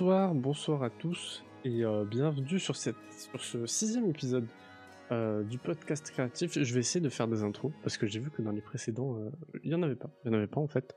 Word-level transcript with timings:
Bonsoir, 0.00 0.34
bonsoir 0.34 0.82
à 0.82 0.88
tous 0.88 1.44
et 1.62 1.84
euh, 1.84 2.06
bienvenue 2.06 2.58
sur, 2.58 2.74
ce 2.74 3.66
sixième 3.66 4.08
épisode 4.08 4.46
euh, 5.12 5.42
du 5.42 5.58
podcast 5.58 6.10
créatif. 6.10 6.58
Je 6.58 6.72
vais 6.72 6.80
essayer 6.80 7.02
de 7.02 7.10
faire 7.10 7.28
des 7.28 7.42
intros 7.42 7.70
parce 7.82 7.98
que 7.98 8.06
j'ai 8.06 8.18
vu 8.18 8.30
que 8.30 8.40
dans 8.40 8.50
les 8.50 8.62
précédents, 8.62 9.18
euh, 9.18 9.28
il 9.62 9.68
n'y 9.68 9.74
en 9.74 9.82
avait 9.82 9.96
pas. 9.96 10.08
Il 10.24 10.30
n'y 10.30 10.36
en 10.36 10.38
avait 10.38 10.46
pas 10.46 10.62
en 10.62 10.68
fait. 10.68 10.96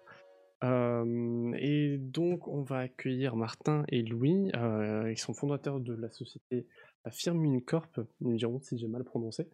et 0.64 1.98
donc, 2.00 2.48
on 2.48 2.62
va 2.62 2.78
accueillir 2.78 3.36
Martin 3.36 3.84
et 3.90 4.04
Louis, 4.04 4.50
ils 4.54 5.18
sont 5.18 5.34
fondateurs 5.34 5.82
de 5.82 5.94
la 5.96 6.10
société 6.10 6.66
Firmin 7.12 7.60
Corp. 7.60 8.00
Ils 8.22 8.28
me 8.30 8.38
diront 8.38 8.62
si 8.62 8.78
j'ai 8.78 8.88
mal 8.88 9.04
prononcé. 9.04 9.50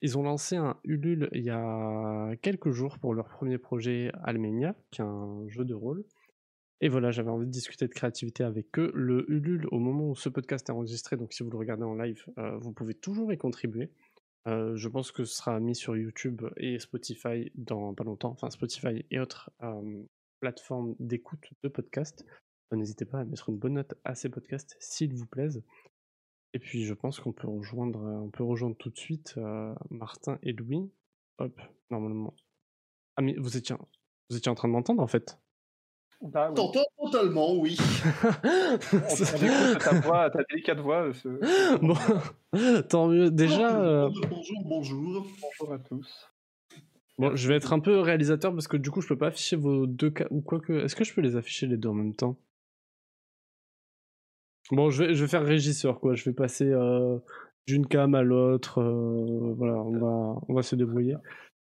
Ils 0.00 0.16
ont 0.16 0.22
lancé 0.22 0.56
un 0.56 0.78
Ulule 0.82 1.28
il 1.32 1.44
y 1.44 1.50
a 1.50 2.34
quelques 2.40 2.70
jours 2.70 2.98
pour 2.98 3.12
leur 3.12 3.28
premier 3.28 3.58
projet 3.58 4.12
Almenia, 4.22 4.74
qui 4.90 5.02
est 5.02 5.04
un 5.04 5.46
jeu 5.48 5.66
de 5.66 5.74
rôle. 5.74 6.06
Et 6.80 6.88
voilà, 6.88 7.10
j'avais 7.10 7.30
envie 7.30 7.46
de 7.46 7.50
discuter 7.50 7.86
de 7.86 7.92
créativité 7.92 8.44
avec 8.44 8.78
eux. 8.78 8.90
Le 8.94 9.30
Ulule, 9.30 9.66
au 9.70 9.78
moment 9.78 10.10
où 10.10 10.16
ce 10.16 10.28
podcast 10.28 10.68
est 10.68 10.72
enregistré, 10.72 11.16
donc 11.16 11.32
si 11.32 11.42
vous 11.42 11.50
le 11.50 11.56
regardez 11.56 11.84
en 11.84 11.94
live, 11.94 12.24
euh, 12.38 12.56
vous 12.58 12.72
pouvez 12.72 12.94
toujours 12.94 13.32
y 13.32 13.38
contribuer. 13.38 13.90
Euh, 14.46 14.76
je 14.76 14.88
pense 14.88 15.10
que 15.10 15.24
ce 15.24 15.36
sera 15.36 15.58
mis 15.60 15.74
sur 15.74 15.96
YouTube 15.96 16.42
et 16.56 16.78
Spotify 16.78 17.50
dans 17.54 17.94
pas 17.94 18.04
longtemps, 18.04 18.30
enfin 18.30 18.50
Spotify 18.50 19.04
et 19.10 19.18
autres 19.18 19.50
euh, 19.62 20.02
plateformes 20.40 20.94
d'écoute 20.98 21.48
de 21.62 21.68
podcasts. 21.68 22.26
N'hésitez 22.72 23.04
pas 23.04 23.20
à 23.20 23.24
mettre 23.24 23.50
une 23.50 23.56
bonne 23.56 23.74
note 23.74 23.94
à 24.04 24.16
ces 24.16 24.28
podcasts 24.28 24.76
s'ils 24.80 25.14
vous 25.14 25.26
plaisent. 25.26 25.62
Et 26.54 26.58
puis 26.58 26.84
je 26.84 26.92
pense 26.92 27.20
qu'on 27.20 27.32
peut 27.32 27.48
rejoindre, 27.48 28.00
on 28.00 28.30
peut 28.30 28.42
rejoindre 28.42 28.76
tout 28.76 28.90
de 28.90 28.98
suite 28.98 29.38
Martin 29.90 30.38
et 30.42 30.52
Louis. 30.52 30.90
Hop, 31.38 31.60
normalement. 31.90 32.34
Ah 33.16 33.22
mais 33.22 33.36
vous 33.36 33.56
étiez, 33.56 33.76
vous 34.28 34.36
étiez 34.36 34.50
en 34.50 34.56
train 34.56 34.68
de 34.68 34.72
m'entendre 34.72 35.02
en 35.02 35.06
fait. 35.06 35.38
Bah, 36.22 36.50
T'entends 36.54 36.84
totalement, 36.96 37.54
oui. 37.56 37.76
ta 39.80 40.00
voix, 40.00 40.30
ta 40.30 40.42
délicate 40.50 40.80
voix. 40.80 41.12
Ce... 41.12 41.76
Bon, 41.80 41.94
tant 42.88 43.08
mieux. 43.08 43.30
Déjà. 43.30 43.78
Euh, 43.78 44.08
bonjour, 44.30 44.62
bonjour. 44.64 45.26
Bonjour 45.42 45.74
à 45.74 45.78
tous. 45.78 46.30
Bon, 47.18 47.36
je 47.36 47.48
vais 47.48 47.56
être 47.56 47.72
un 47.72 47.80
peu 47.80 48.00
réalisateur 48.00 48.52
parce 48.52 48.68
que 48.68 48.76
du 48.76 48.90
coup, 48.90 49.00
je 49.00 49.08
peux 49.08 49.18
pas 49.18 49.28
afficher 49.28 49.56
vos 49.56 49.86
deux 49.86 50.10
cas 50.10 50.26
ou 50.30 50.40
quoi 50.40 50.60
que. 50.60 50.84
Est-ce 50.84 50.96
que 50.96 51.04
je 51.04 51.14
peux 51.14 51.20
les 51.20 51.36
afficher 51.36 51.66
les 51.66 51.76
deux 51.76 51.90
en 51.90 51.94
même 51.94 52.14
temps? 52.14 52.36
Bon, 54.70 54.90
je 54.90 55.04
vais, 55.04 55.14
je 55.14 55.22
vais 55.22 55.28
faire 55.28 55.44
régisseur, 55.44 56.00
quoi. 56.00 56.14
Je 56.14 56.24
vais 56.24 56.34
passer 56.34 56.64
euh, 56.64 57.18
d'une 57.66 57.86
cam 57.86 58.14
à 58.14 58.22
l'autre. 58.22 58.80
Euh, 58.80 59.54
voilà, 59.56 59.74
on 59.74 59.98
va, 59.98 60.40
on 60.48 60.54
va 60.54 60.62
se 60.62 60.74
débrouiller. 60.74 61.16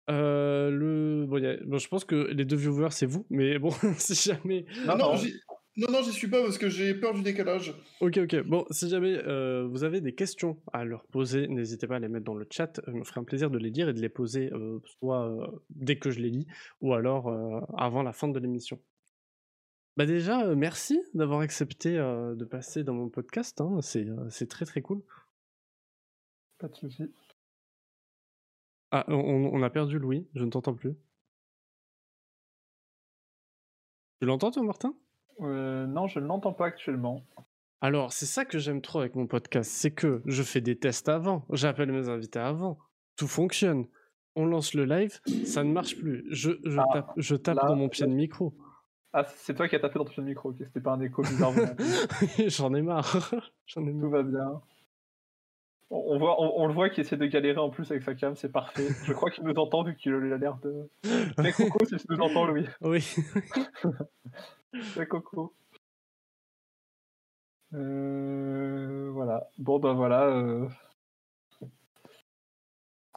Euh, 0.10 0.70
le... 0.70 1.26
bon, 1.26 1.78
je 1.78 1.88
pense 1.88 2.06
que 2.06 2.16
les 2.32 2.46
deux 2.46 2.56
viewers, 2.56 2.92
c'est 2.92 3.06
vous, 3.06 3.26
mais 3.30 3.60
bon, 3.60 3.72
si 3.98 4.16
jamais. 4.16 4.66
Non, 4.86 4.98
non, 4.98 5.16
non, 5.76 5.92
non, 5.92 6.02
j'y 6.02 6.12
suis 6.12 6.28
pas 6.28 6.42
parce 6.42 6.58
que 6.58 6.70
j'ai 6.70 6.96
peur 6.96 7.14
du 7.14 7.22
décalage. 7.22 7.76
Ok, 8.02 8.18
ok. 8.18 8.42
Bon, 8.44 8.66
si 8.72 8.90
jamais 8.90 9.16
euh, 9.28 9.68
vous 9.70 9.84
avez 9.84 10.02
des 10.02 10.16
questions 10.16 10.60
à 10.74 10.86
leur 10.86 11.06
poser, 11.06 11.48
n'hésitez 11.48 11.86
pas 11.86 11.98
à 11.98 12.00
les 12.00 12.08
mettre 12.08 12.26
dans 12.26 12.36
le 12.36 12.48
chat. 12.50 12.82
Je 12.88 12.94
me 12.94 13.04
ferai 13.04 13.20
un 13.20 13.24
plaisir 13.24 13.52
de 13.52 13.60
les 13.60 13.70
lire 13.70 13.90
et 13.90 13.94
de 13.94 14.02
les 14.02 14.10
poser 14.10 14.52
euh, 14.54 14.80
soit 15.00 15.38
dès 15.70 15.98
que 15.98 16.10
je 16.10 16.20
les 16.20 16.30
lis 16.30 16.48
ou 16.82 16.94
alors 16.94 17.32
avant 17.78 18.02
la 18.02 18.14
fin 18.14 18.28
de 18.28 18.40
l'émission. 18.40 18.80
Bah 19.98 20.06
déjà, 20.06 20.56
merci 20.56 21.00
d'avoir 21.14 21.42
accepté 21.42 21.94
de 21.94 22.46
passer 22.46 22.84
dans 22.84 22.94
mon 22.94 23.10
podcast. 23.10 23.62
Hein. 23.62 23.80
C'est 23.82 24.48
très 24.48 24.66
très 24.66 24.82
cool. 24.82 25.02
Pas 26.58 26.68
de 26.70 26.76
soucis. 26.76 27.12
Ah, 28.92 29.04
on, 29.10 29.62
a 29.64 29.70
perdu 29.70 30.00
Louis, 30.00 30.28
je 30.34 30.46
ne 30.46 30.50
t'entends 30.50 30.74
plus. 30.74 30.96
Tu 34.22 34.28
l'entends 34.28 34.52
toi, 34.52 34.64
Martin? 34.64 34.94
Euh, 35.42 35.86
Non, 35.86 36.08
je 36.08 36.20
ne 36.20 36.26
l'entends 36.26 36.54
pas 36.54 36.68
actuellement. 36.68 37.26
Alors, 37.82 38.14
c'est 38.14 38.26
ça 38.26 38.46
que 38.46 38.58
j'aime 38.58 38.82
trop 38.82 39.00
avec 39.00 39.16
mon 39.16 39.28
podcast, 39.28 39.70
c'est 39.72 39.92
que 39.92 40.22
je 40.26 40.42
fais 40.42 40.62
des 40.62 40.80
tests 40.80 41.10
avant, 41.10 41.46
j'appelle 41.52 41.92
mes 41.92 42.10
invités 42.10 42.40
avant, 42.40 42.80
tout 43.18 43.28
fonctionne. 43.28 43.88
On 44.36 44.46
lance 44.46 44.74
le 44.74 44.86
live, 44.86 45.20
ça 45.46 45.64
ne 45.64 45.72
marche 45.72 45.98
plus. 45.98 46.26
Je, 46.30 46.52
je 46.64 46.80
ah, 46.80 46.86
tape, 46.94 47.12
je 47.18 47.36
tape 47.36 47.58
dans 47.58 47.76
mon 47.76 47.90
pied 47.90 48.06
de 48.06 48.12
micro. 48.12 48.54
Ah, 49.14 49.26
c'est 49.36 49.56
toi 49.56 49.68
qui 49.68 49.76
as 49.76 49.80
tapé 49.80 50.00
dans 50.00 50.06
ton 50.06 50.12
pied 50.12 50.24
de 50.24 50.28
micro, 50.28 50.54
c'était 50.54 50.80
pas 50.80 50.94
un 50.94 51.02
écho 51.02 51.22
bizarre. 51.22 51.54
J'en 52.48 52.74
ai 52.74 52.82
marre. 52.82 53.34
J'en 53.66 53.86
ai 53.86 53.92
marre. 53.92 54.02
Tout 54.02 54.10
va 54.10 54.24
bien. 54.24 54.62
On, 55.90 56.20
voit, 56.20 56.36
on, 56.42 56.68
le 56.68 56.74
voit 56.74 56.90
qu'il 56.90 57.02
essaie 57.02 57.16
de 57.16 57.26
galérer 57.28 57.60
en 57.60 57.70
plus 57.70 57.90
avec 57.92 58.04
sa 58.04 58.14
cam, 58.14 58.36
c'est 58.36 58.52
parfait. 58.52 58.88
Je 59.06 59.14
crois 59.14 59.32
qu'il 59.32 59.46
nous 59.46 59.54
entend 59.54 59.84
vu 59.84 59.96
qu'il 59.96 60.14
a 60.14 60.38
l'air 60.38 60.58
de. 60.58 60.90
C'est 61.42 61.52
Coco 61.54 61.86
si 61.86 61.96
tu 61.96 62.06
nous 62.10 62.20
entends, 62.20 62.46
Louis. 62.46 62.66
Oui. 62.82 63.02
c'est 64.82 65.08
Coco. 65.08 65.54
Euh, 67.74 69.10
voilà. 69.14 69.48
Bon, 69.58 69.80
ben 69.80 69.94
voilà. 69.94 70.26
Euh. 70.28 70.68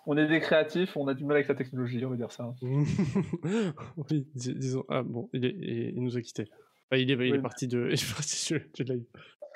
On 0.06 0.16
est 0.16 0.28
des 0.28 0.40
créatifs, 0.40 0.96
on 0.96 1.08
a 1.08 1.14
du 1.14 1.24
mal 1.24 1.36
avec 1.36 1.48
la 1.48 1.54
technologie, 1.54 2.04
on 2.04 2.10
va 2.10 2.16
dire 2.16 2.32
ça. 2.32 2.54
oui, 2.62 4.26
disons. 4.34 4.84
Ah 4.88 5.02
bon, 5.02 5.28
il, 5.32 5.44
est, 5.44 5.92
il 5.94 6.02
nous 6.02 6.16
a 6.16 6.20
quittés. 6.20 6.48
il, 6.92 7.10
est, 7.10 7.28
il 7.28 7.34
est 7.34 7.42
parti 7.42 7.66
de, 7.66 7.88
il 7.88 7.94
est 7.94 8.14
parti 8.14 8.54
de, 8.54 8.84
live. 8.84 9.04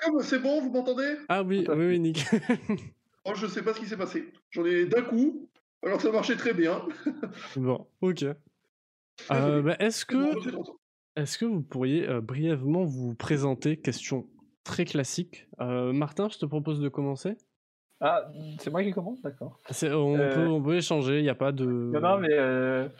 Ah, 0.03 0.09
c'est 0.21 0.39
bon, 0.39 0.61
vous 0.61 0.71
m'entendez? 0.71 1.15
Ah 1.29 1.43
oui, 1.43 1.65
oui, 1.67 1.85
oui, 1.85 1.99
Nick. 1.99 2.25
Oh, 3.25 3.33
je 3.33 3.47
sais 3.47 3.63
pas 3.63 3.73
ce 3.73 3.79
qui 3.79 3.87
s'est 3.87 3.97
passé. 3.97 4.31
J'en 4.51 4.65
ai 4.65 4.85
d'un 4.85 5.01
coup, 5.01 5.49
alors 5.83 5.99
ça 5.99 6.11
marchait 6.11 6.35
très 6.35 6.53
bien. 6.53 6.85
bon, 7.55 7.87
ok. 8.01 8.23
Euh, 9.31 9.61
bah, 9.61 9.75
est-ce 9.79 10.05
que, 10.05 10.15
est 11.15 11.37
que 11.37 11.45
vous 11.45 11.61
pourriez 11.61 12.07
euh, 12.07 12.21
brièvement 12.21 12.83
vous 12.83 13.15
présenter 13.15 13.77
Question 13.77 14.27
très 14.63 14.85
classique. 14.85 15.47
Euh, 15.59 15.91
Martin, 15.91 16.29
je 16.29 16.37
te 16.37 16.45
propose 16.45 16.79
de 16.79 16.89
commencer. 16.89 17.35
Ah, 17.99 18.29
c'est 18.59 18.69
moi 18.69 18.83
qui 18.83 18.91
commence, 18.91 19.21
d'accord. 19.21 19.59
On, 19.69 20.17
peut, 20.17 20.47
on 20.47 20.61
peut 20.61 20.75
échanger, 20.75 21.19
il 21.19 21.23
n'y 21.23 21.29
a 21.29 21.35
pas 21.35 21.51
de. 21.51 21.65
Non, 21.65 22.17
mais 22.17 22.91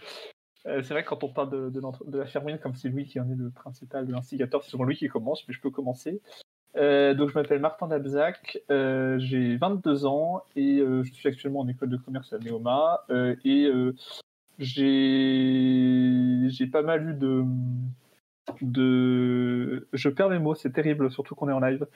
c'est 0.64 0.90
vrai 0.90 1.04
que 1.04 1.10
quand 1.10 1.24
on 1.24 1.32
parle 1.32 1.52
de, 1.52 1.70
de, 1.70 2.18
la 2.18 2.58
comme 2.58 2.74
c'est 2.74 2.90
lui 2.90 3.06
qui 3.06 3.20
en 3.20 3.30
est 3.30 3.36
le 3.36 3.52
principal, 3.52 4.10
l'instigateur, 4.10 4.64
c'est 4.64 4.72
souvent 4.72 4.86
lui 4.86 4.96
qui 4.96 5.08
commence, 5.08 5.48
mais 5.48 5.54
je 5.54 5.62
peux 5.62 5.70
commencer. 5.70 6.22
Euh, 6.78 7.14
donc 7.14 7.30
je 7.30 7.36
m'appelle 7.36 7.60
Martin 7.60 7.88
Dabzac, 7.88 8.60
euh, 8.70 9.18
j'ai 9.18 9.56
22 9.56 10.06
ans 10.06 10.44
et 10.56 10.80
euh, 10.80 11.04
je 11.04 11.14
suis 11.14 11.30
actuellement 11.30 11.62
en 11.62 11.68
école 11.68 11.90
de 11.90 11.98
commerce 11.98 12.34
à 12.34 12.40
Neoma 12.40 13.06
et 13.46 13.72
j'ai 14.58 16.50
j'ai 16.50 16.68
pas 16.68 16.82
mal 16.82 17.10
eu 17.10 17.14
de 17.14 17.44
de 18.62 19.88
je 19.94 20.10
perds 20.10 20.30
mes 20.30 20.40
mots, 20.40 20.56
c'est 20.56 20.72
terrible, 20.72 21.10
surtout 21.12 21.36
qu'on 21.36 21.50
est 21.50 21.54
en 21.54 21.60
live. 21.60 21.88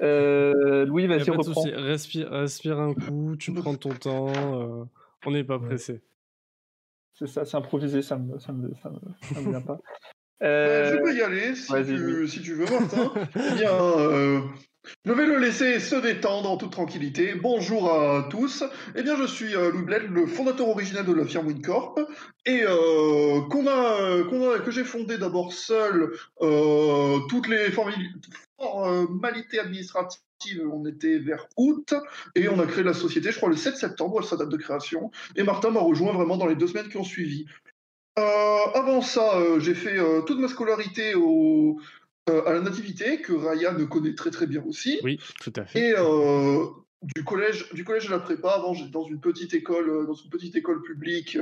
Louis, 0.00 1.06
vas-y, 1.06 1.30
reprends. 1.30 1.62
Respire, 1.64 2.30
respire 2.30 2.78
un 2.78 2.94
coup, 2.94 3.36
tu 3.36 3.52
prends 3.52 3.74
ton 3.74 3.90
temps, 3.90 4.32
on 5.26 5.30
n'est 5.30 5.44
pas 5.44 5.58
pressé. 5.58 6.02
C'est 7.14 7.26
ça, 7.26 7.44
c'est 7.44 7.56
improvisé, 7.56 8.00
ça 8.00 8.16
me, 8.16 8.38
ça 8.38 8.52
me, 8.52 8.72
ça 8.76 8.88
me, 8.88 8.98
ça 9.34 9.40
me 9.42 9.50
vient 9.50 9.60
pas. 9.60 9.78
Euh, 10.42 10.92
je 10.92 10.96
peux 11.02 11.14
y 11.14 11.22
aller 11.22 11.54
si, 11.54 11.72
tu, 11.84 12.28
si 12.28 12.40
tu, 12.40 12.54
veux, 12.54 12.64
Martin. 12.64 13.12
eh 13.36 13.54
bien, 13.56 13.72
euh, 13.72 14.40
je 15.04 15.12
vais 15.12 15.26
le 15.26 15.38
laisser 15.38 15.78
se 15.80 15.96
détendre 15.96 16.50
en 16.50 16.56
toute 16.56 16.72
tranquillité. 16.72 17.34
Bonjour 17.34 17.92
à 17.92 18.26
tous. 18.30 18.64
Eh 18.94 19.02
bien, 19.02 19.16
je 19.16 19.26
suis 19.26 19.54
euh, 19.54 19.70
Louis 19.70 19.82
Bled, 19.82 20.10
le 20.10 20.26
fondateur 20.26 20.68
original 20.68 21.04
de 21.04 21.12
la 21.12 21.26
firme 21.26 21.48
WinCorp, 21.48 22.00
et 22.46 22.62
euh, 22.62 23.42
qu'on 23.50 23.66
a, 23.66 24.22
qu'on 24.30 24.50
a, 24.50 24.58
que 24.60 24.70
j'ai 24.70 24.84
fondé 24.84 25.18
d'abord 25.18 25.52
seul. 25.52 26.10
toutes 27.28 27.48
les 27.48 27.70
formalités 27.70 29.58
administratives 29.58 30.22
on 30.72 30.86
était 30.86 31.18
vers 31.18 31.46
août 31.56 31.94
et 32.34 32.48
on 32.48 32.58
a 32.60 32.66
créé 32.66 32.82
la 32.82 32.94
société, 32.94 33.30
je 33.30 33.36
crois, 33.36 33.48
le 33.48 33.56
7 33.56 33.76
septembre, 33.76 34.22
sa 34.22 34.36
date 34.36 34.48
de 34.48 34.56
création. 34.56 35.10
Et 35.36 35.42
Martin 35.42 35.70
m'a 35.70 35.80
rejoint 35.80 36.12
vraiment 36.12 36.36
dans 36.36 36.46
les 36.46 36.56
deux 36.56 36.66
semaines 36.66 36.88
qui 36.88 36.96
ont 36.96 37.04
suivi. 37.04 37.46
Euh, 38.20 38.70
avant 38.74 39.00
ça, 39.00 39.36
euh, 39.36 39.60
j'ai 39.60 39.74
fait 39.74 39.98
euh, 39.98 40.22
toute 40.22 40.38
ma 40.38 40.48
scolarité 40.48 41.14
au, 41.14 41.80
à 42.26 42.52
la 42.52 42.60
nativité, 42.60 43.20
que 43.20 43.32
Ryan 43.32 43.74
connaît 43.86 44.14
très 44.14 44.30
très 44.30 44.46
bien 44.46 44.62
aussi. 44.66 45.00
Oui, 45.02 45.18
tout 45.40 45.52
à 45.56 45.64
fait. 45.64 45.90
Et 45.90 45.94
du 47.14 47.24
collège, 47.24 47.72
du 47.72 47.82
collège 47.82 48.08
à 48.08 48.10
la 48.10 48.18
prépa. 48.18 48.50
Avant, 48.50 48.74
j'étais 48.74 48.90
dans 48.90 49.06
une 49.06 49.20
petite 49.20 49.54
école, 49.54 50.06
dans 50.06 50.14
une 50.14 50.28
petite 50.30 50.54
école 50.54 50.82
publique 50.82 51.38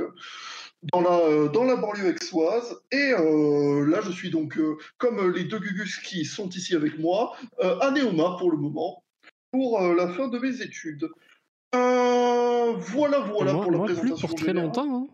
dans 0.93 1.01
la 1.01 1.49
dans 1.49 1.65
la 1.65 1.75
banlieue 1.75 2.15
aixoise. 2.15 2.81
Et 2.91 3.11
là, 3.11 3.99
je 4.01 4.11
suis 4.11 4.29
donc 4.29 4.57
comme 4.97 5.31
les 5.33 5.43
deux 5.43 5.59
Gugus 5.59 5.97
qui 5.97 6.23
sont 6.23 6.49
ici 6.49 6.75
avec 6.75 6.97
moi 6.97 7.35
à 7.61 7.91
Néoma 7.91 8.37
pour 8.39 8.51
le 8.51 8.57
moment 8.57 9.03
pour 9.51 9.81
la 9.81 10.07
fin 10.07 10.29
de 10.29 10.39
mes 10.39 10.61
études. 10.61 11.09
voilà, 11.73 13.19
voilà 13.19 13.53
pour 13.53 13.71
la 13.71 13.79
présentation. 13.79 14.15
Plus 14.15 14.21
pour 14.21 14.35
très 14.35 14.53
longtemps. 14.53 14.95
Hein. 14.95 15.07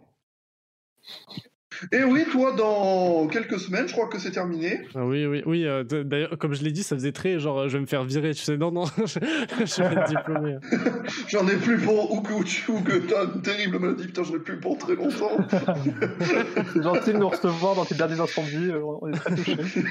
Et 1.92 2.04
oui, 2.04 2.26
toi, 2.32 2.54
dans 2.54 3.28
quelques 3.28 3.60
semaines, 3.60 3.88
je 3.88 3.94
crois 3.94 4.08
que 4.08 4.20
c'est 4.20 4.32
terminé. 4.32 4.82
Ah 4.96 5.06
oui, 5.06 5.26
oui, 5.26 5.44
oui. 5.46 5.66
Euh, 5.66 5.84
d'ailleurs, 5.84 6.38
comme 6.38 6.54
je 6.54 6.64
l'ai 6.64 6.72
dit, 6.72 6.84
ça 6.84 6.96
faisait 6.96 7.12
très 7.12 7.40
genre, 7.40 7.62
euh, 7.62 7.68
je 7.68 7.74
vais 7.74 7.82
me 7.82 7.86
faire 7.86 8.04
virer. 8.04 8.34
Tu 8.34 8.44
sais, 8.44 8.58
non, 8.58 8.72
non, 8.72 8.86
je, 9.06 9.20
vais 9.20 9.94
être 9.94 10.10
diplômé. 10.10 10.58
j'en 11.28 11.48
ai 11.48 11.56
plus 11.58 11.80
pour 11.80 12.12
ou 12.14 12.22
que, 12.22 12.34
ou 12.72 12.82
que 12.82 12.98
t'as 12.98 13.26
une 13.26 13.42
terrible 13.42 13.80
maladie. 13.80 14.06
Putain, 14.06 14.24
j'en 14.24 14.36
ai 14.36 14.40
plus 14.40 14.60
pour 14.60 14.78
très 14.78 14.96
longtemps. 14.96 15.38
c'est 16.74 16.84
gentil 16.84 17.14
de 17.14 17.18
nous 17.18 17.30
recevoir 17.30 17.76
dans 17.76 17.86
tes 17.86 17.96
derniers 17.96 18.20
instants 18.20 18.44
de 18.44 18.50
vie. 18.50 18.72
Euh, 18.72 18.82
on 19.02 19.12
est 19.12 19.18
très 19.18 19.36
touchés. 19.36 19.84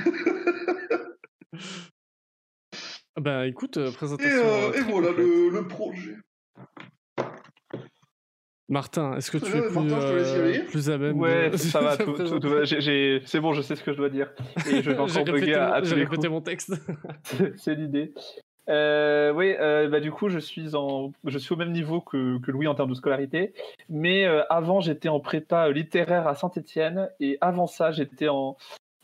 Bah 3.20 3.46
écoute, 3.46 3.78
présentation. 3.92 4.72
Et, 4.74 4.78
et 4.78 4.82
voilà 4.82 5.12
le, 5.12 5.48
le, 5.48 5.68
projet. 5.68 6.16
Martin, 8.68 9.14
est-ce 9.16 9.30
que 9.30 9.36
tu 9.36 9.56
es 9.56 9.60
plus, 9.60 10.64
plus 10.70 10.90
à 10.90 10.96
même 10.96 11.20
Ouais, 11.20 11.56
ça 11.56 11.80
va, 11.80 11.96
c'est 13.26 13.40
bon, 13.40 13.52
je 13.52 13.60
sais 13.60 13.76
ce 13.76 13.82
que 13.82 13.92
je 13.92 13.96
dois 13.98 14.08
dire. 14.08 14.32
Et 14.70 14.82
je 14.82 14.90
vais 14.90 14.98
encore 14.98 15.24
bugger 15.24 15.54
à, 15.54 15.82
mon 16.30 16.40
texte. 16.40 16.72
c'est 17.56 17.74
l'idée. 17.74 18.14
Euh, 18.70 19.32
oui, 19.34 19.54
euh, 19.60 19.88
bah, 19.88 20.00
du 20.00 20.10
coup, 20.10 20.30
je 20.30 20.38
suis, 20.38 20.74
en, 20.74 21.12
je 21.24 21.38
suis 21.38 21.52
au 21.52 21.58
même 21.58 21.72
niveau 21.72 22.00
que, 22.00 22.38
que 22.38 22.50
Louis 22.50 22.66
en 22.66 22.74
termes 22.74 22.88
de 22.88 22.94
scolarité. 22.94 23.52
Mais 23.90 24.24
euh, 24.24 24.42
avant, 24.48 24.80
j'étais 24.80 25.10
en 25.10 25.20
prépa 25.20 25.68
littéraire 25.68 26.26
à 26.26 26.34
Saint-Etienne. 26.34 27.10
Et 27.20 27.36
avant 27.42 27.66
ça, 27.66 27.92
j'étais 27.92 28.28
en, 28.28 28.56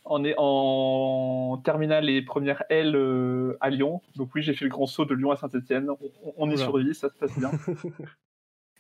en, 0.05 0.25
en 0.39 1.59
terminale 1.59 2.09
et 2.09 2.23
première 2.23 2.65
L 2.71 2.97
à 3.61 3.69
Lyon. 3.69 4.01
Donc, 4.17 4.31
oui, 4.35 4.41
j'ai 4.41 4.55
fait 4.55 4.65
le 4.65 4.71
grand 4.71 4.87
saut 4.87 5.05
de 5.05 5.15
Lyon 5.15 5.33
à 5.33 5.37
Saint-Etienne. 5.37 5.91
On, 5.91 6.33
on 6.39 6.51
y 6.51 6.57
survit, 6.57 6.95
ça 6.95 7.11
se 7.11 7.15
passe 7.15 7.39
bien. 7.39 7.51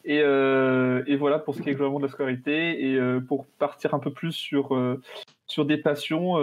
Et, 0.04 0.20
euh, 0.22 1.02
et, 1.06 1.16
voilà 1.16 1.38
pour 1.38 1.54
ce 1.54 1.62
qui 1.62 1.68
est 1.68 1.74
globalement 1.74 1.98
de 1.98 2.06
la 2.06 2.10
scolarité. 2.10 2.90
Et 2.90 2.96
euh, 2.96 3.20
pour 3.20 3.46
partir 3.46 3.94
un 3.94 3.98
peu 3.98 4.12
plus 4.12 4.32
sur, 4.32 4.74
euh, 4.74 5.00
sur 5.46 5.64
des 5.66 5.76
passions, 5.76 6.38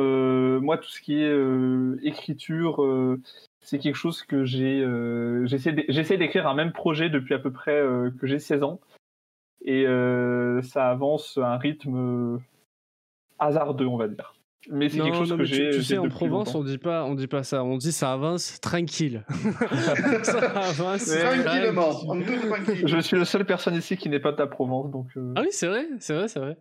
moi, 0.62 0.78
tout 0.78 0.90
ce 0.90 1.02
qui 1.02 1.22
est 1.22 2.06
écriture, 2.06 2.86
c'est 3.62 3.80
quelque 3.80 3.96
chose 3.96 4.24
que 4.24 4.46
j'ai. 4.46 4.86
J'essaie 5.46 6.18
d'écrire 6.18 6.48
un 6.48 6.56
même 6.56 6.72
projet 6.72 7.10
depuis 7.10 7.34
à 7.34 7.40
peu 7.40 7.52
près 7.52 7.82
que 8.20 8.28
j'ai 8.28 8.40
16 8.40 8.64
ans. 8.64 8.80
Et 9.66 9.86
ça 10.64 10.90
avance 10.90 11.38
à 11.38 11.54
un 11.54 11.58
rythme 11.58 12.40
hasardeux, 13.40 13.88
on 13.88 13.98
va 13.98 14.08
dire 14.08 14.37
mais 14.70 14.90
c'est 14.90 15.00
quelque 15.00 15.18
chose 15.18 15.36
que 15.38 15.44
j'ai. 15.44 15.72
Tu, 15.72 15.84
sais, 15.84 15.98
en 15.98 16.10
Provence, 16.10 16.54
on 16.56 16.64
dit 16.64 16.78
pas, 16.78 17.04
on 17.06 17.16
dit 17.16 17.28
pas 17.28 17.44
ça. 17.44 17.64
On 17.64 17.78
dit 17.78 17.92
ça 17.92 18.14
avance 18.14 18.60
tranquille. 18.62 19.26
ça 20.24 20.38
avance 20.40 21.06
tranquillement. 21.06 21.92
Je 22.86 23.00
suis 23.00 23.18
la 23.18 23.26
seule 23.26 23.46
personne 23.46 23.76
ici 23.76 23.98
qui 23.98 24.10
n'est 24.10 24.20
pas 24.20 24.32
de 24.32 24.38
la 24.38 24.48
Provence, 24.48 24.92
donc. 24.92 25.08
Euh. 25.18 25.34
Ah 25.36 25.42
oui, 25.42 25.48
c'est 25.52 25.68
vrai, 25.68 25.88
c'est 26.00 26.14
vrai, 26.14 26.28
c'est 26.28 26.40
vrai. 26.40 26.58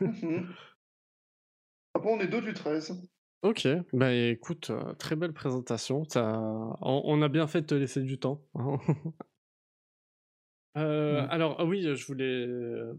Mhm. 0.00 0.48
Après, 1.94 2.10
on 2.10 2.20
est 2.20 2.28
deux 2.28 2.40
du 2.40 2.54
13. 2.54 3.02
Ok, 3.42 3.66
bah 3.94 4.12
écoute, 4.12 4.68
euh, 4.70 4.92
très 4.94 5.16
belle 5.16 5.32
présentation. 5.32 6.02
On, 6.14 6.76
on, 6.82 7.22
a 7.22 7.28
bien 7.28 7.46
fait 7.46 7.62
de 7.62 7.66
te 7.66 7.74
laisser 7.74 8.02
du 8.02 8.18
temps. 8.18 8.42
Euh, 10.76 11.22
mmh. 11.22 11.26
alors 11.30 11.56
ah 11.58 11.64
oui, 11.64 11.82
je 11.82 12.06
voulais 12.06 12.46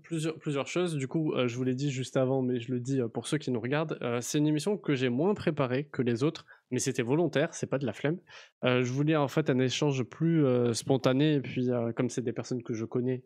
plusieurs, 0.03 0.38
plusieurs 0.38 0.68
choses. 0.68 0.95
Du 0.95 1.07
coup, 1.07 1.33
je 1.45 1.56
vous 1.56 1.63
l'ai 1.63 1.75
dit 1.75 1.89
juste 1.89 2.18
avant, 2.18 2.41
mais 2.41 2.59
je 2.59 2.71
le 2.71 2.79
dis 2.79 3.00
pour 3.13 3.27
ceux 3.27 3.38
qui 3.38 3.51
nous 3.51 3.62
regardent. 3.62 3.97
c'est 4.21 4.38
une 4.38 4.47
émission 4.47 4.77
que 4.77 4.94
j'ai 4.94 5.09
moins 5.09 5.33
préparée 5.33 5.85
que 5.85 6.01
les 6.01 6.23
autres, 6.23 6.45
mais 6.69 6.79
c'était 6.79 7.01
volontaire, 7.01 7.53
c'est 7.53 7.69
pas 7.69 7.77
de 7.77 7.85
la 7.85 7.94
flemme. 7.94 8.18
je 8.63 8.91
voulais 8.91 9.15
en 9.15 9.27
fait 9.27 9.50
un 9.50 9.59
échange 9.59 10.03
plus 10.03 10.45
spontané, 10.73 11.35
et 11.35 11.41
puis 11.41 11.69
comme 11.95 12.09
c'est 12.09 12.21
des 12.21 12.33
personnes 12.33 12.62
que 12.62 12.73
je 12.73 12.83
connais 12.83 13.23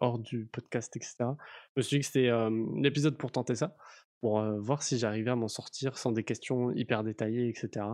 hors 0.00 0.18
du 0.18 0.46
podcast, 0.46 0.96
etc. 0.96 1.16
Je 1.20 1.26
me 1.76 1.82
suis 1.82 1.98
dit 1.98 2.00
que 2.00 2.06
c'était 2.06 2.30
l'épisode 2.80 3.16
pour 3.16 3.30
tenter 3.30 3.54
ça, 3.54 3.76
pour 4.20 4.42
voir 4.58 4.82
si 4.82 4.98
j'arrivais 4.98 5.30
à 5.30 5.36
m'en 5.36 5.48
sortir 5.48 5.96
sans 5.96 6.10
des 6.10 6.24
questions 6.24 6.72
hyper 6.72 7.04
détaillées, 7.04 7.48
etc. 7.48 7.86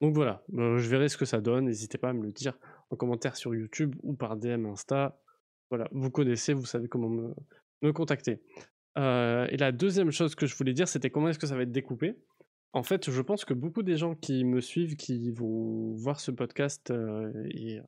Donc 0.00 0.14
voilà, 0.14 0.42
je 0.52 0.88
verrai 0.88 1.08
ce 1.08 1.16
que 1.16 1.24
ça 1.24 1.40
donne. 1.40 1.66
N'hésitez 1.66 1.98
pas 1.98 2.10
à 2.10 2.12
me 2.12 2.22
le 2.22 2.32
dire 2.32 2.58
en 2.90 2.96
commentaire 2.96 3.36
sur 3.36 3.54
YouTube 3.54 3.94
ou 4.02 4.14
par 4.14 4.36
DM 4.36 4.66
Insta. 4.66 5.18
Voilà, 5.70 5.88
vous 5.92 6.10
connaissez, 6.10 6.52
vous 6.52 6.66
savez 6.66 6.88
comment 6.88 7.08
me, 7.82 7.92
contacter. 7.92 8.42
Euh, 8.98 9.46
et 9.50 9.56
la 9.56 9.72
deuxième 9.72 10.10
chose 10.10 10.34
que 10.34 10.46
je 10.46 10.56
voulais 10.56 10.74
dire, 10.74 10.88
c'était 10.88 11.10
comment 11.10 11.28
est-ce 11.28 11.38
que 11.38 11.46
ça 11.46 11.56
va 11.56 11.62
être 11.62 11.72
découpé. 11.72 12.16
En 12.72 12.82
fait, 12.82 13.10
je 13.10 13.22
pense 13.22 13.44
que 13.44 13.54
beaucoup 13.54 13.82
des 13.82 13.96
gens 13.96 14.14
qui 14.14 14.44
me 14.44 14.60
suivent, 14.60 14.96
qui 14.96 15.30
vont 15.30 15.94
voir 15.94 16.20
ce 16.20 16.30
podcast 16.30 16.90
euh, 16.90 17.30
et 17.50 17.80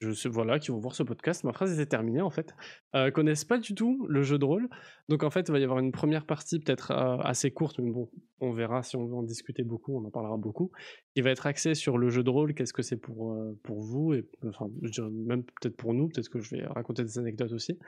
je 0.00 0.12
sais, 0.12 0.28
voilà, 0.28 0.58
qui 0.58 0.70
vont 0.70 0.78
voir 0.78 0.94
ce 0.94 1.02
podcast, 1.02 1.42
ma 1.44 1.52
phrase 1.52 1.72
était 1.72 1.88
terminée 1.88 2.20
en 2.20 2.30
fait, 2.30 2.54
euh, 2.94 3.10
connaissent 3.10 3.44
pas 3.44 3.58
du 3.58 3.74
tout 3.74 4.06
le 4.08 4.22
jeu 4.22 4.38
de 4.38 4.44
rôle. 4.44 4.68
Donc 5.08 5.24
en 5.24 5.30
fait, 5.30 5.48
il 5.48 5.52
va 5.52 5.58
y 5.58 5.64
avoir 5.64 5.80
une 5.80 5.90
première 5.90 6.24
partie 6.24 6.60
peut-être 6.60 6.92
euh, 6.92 7.18
assez 7.18 7.50
courte, 7.50 7.80
mais 7.80 7.90
bon, 7.90 8.08
on 8.40 8.52
verra 8.52 8.82
si 8.82 8.96
on 8.96 9.06
veut 9.06 9.14
en 9.14 9.22
discuter 9.22 9.64
beaucoup, 9.64 9.96
on 9.96 10.04
en 10.04 10.10
parlera 10.10 10.36
beaucoup, 10.36 10.70
qui 11.14 11.22
va 11.22 11.30
être 11.30 11.46
axée 11.46 11.74
sur 11.74 11.98
le 11.98 12.10
jeu 12.10 12.22
de 12.22 12.30
rôle, 12.30 12.54
qu'est-ce 12.54 12.72
que 12.72 12.82
c'est 12.82 12.96
pour, 12.96 13.32
euh, 13.32 13.58
pour 13.64 13.80
vous, 13.80 14.14
et 14.14 14.28
enfin, 14.46 14.68
je 14.82 14.90
dirais 14.90 15.10
même 15.10 15.42
peut-être 15.42 15.76
pour 15.76 15.94
nous, 15.94 16.08
peut-être 16.08 16.28
que 16.28 16.38
je 16.38 16.54
vais 16.54 16.66
raconter 16.66 17.02
des 17.02 17.18
anecdotes 17.18 17.52
aussi. 17.52 17.78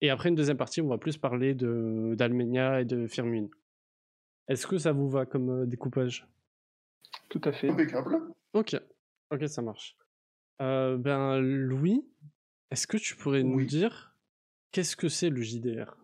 Et 0.00 0.10
après 0.10 0.28
une 0.28 0.34
deuxième 0.34 0.58
partie, 0.58 0.80
on 0.80 0.88
va 0.88 0.98
plus 0.98 1.16
parler 1.16 1.54
de 1.54 2.14
d'Almenia 2.16 2.82
et 2.82 2.84
de 2.84 3.06
Firmine. 3.06 3.48
Est-ce 4.48 4.66
que 4.66 4.78
ça 4.78 4.92
vous 4.92 5.08
va 5.08 5.26
comme 5.26 5.62
euh, 5.62 5.66
découpage? 5.66 6.28
Tout 7.28 7.40
à 7.44 7.52
fait. 7.52 7.70
Impeccable. 7.70 8.18
Ok, 8.52 8.76
ok, 9.32 9.48
ça 9.48 9.62
marche. 9.62 9.96
Euh, 10.62 10.96
ben, 10.96 11.38
Louis, 11.38 12.04
est-ce 12.70 12.86
que 12.86 12.96
tu 12.96 13.14
pourrais 13.14 13.42
nous 13.42 13.64
dire 13.64 14.14
qu'est-ce 14.72 14.96
que 14.96 15.08
c'est 15.08 15.30
le 15.30 15.42
JDR 15.42 15.96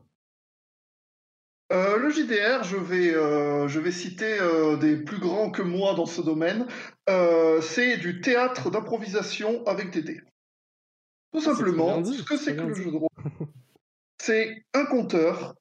euh, 1.72 1.96
le 1.96 2.10
JDR, 2.10 2.64
je 2.64 2.76
vais, 2.76 3.14
euh, 3.14 3.66
je 3.66 3.80
vais 3.80 3.92
citer 3.92 4.38
des 4.78 4.98
plus 4.98 5.18
grands 5.18 5.50
que 5.50 5.62
moi 5.62 5.94
dans 5.94 6.04
ce 6.04 6.20
domaine. 6.20 6.66
c'est 7.62 7.96
du 7.96 8.20
théâtre 8.20 8.70
d'improvisation 8.70 9.64
avec 9.66 9.90
des 9.90 10.02
dés. 10.02 10.20
Tout 11.32 11.38
ah, 11.38 11.54
simplement, 11.54 12.04
ce 12.04 12.22
que 12.24 12.36
c'est 12.36 12.56
que 12.56 12.62
le 12.62 12.74
jeu 12.74 12.90
de 12.90 12.96
rôle, 12.96 13.08
c'est 14.20 14.66
un 14.74 14.84
conteur 14.84 15.54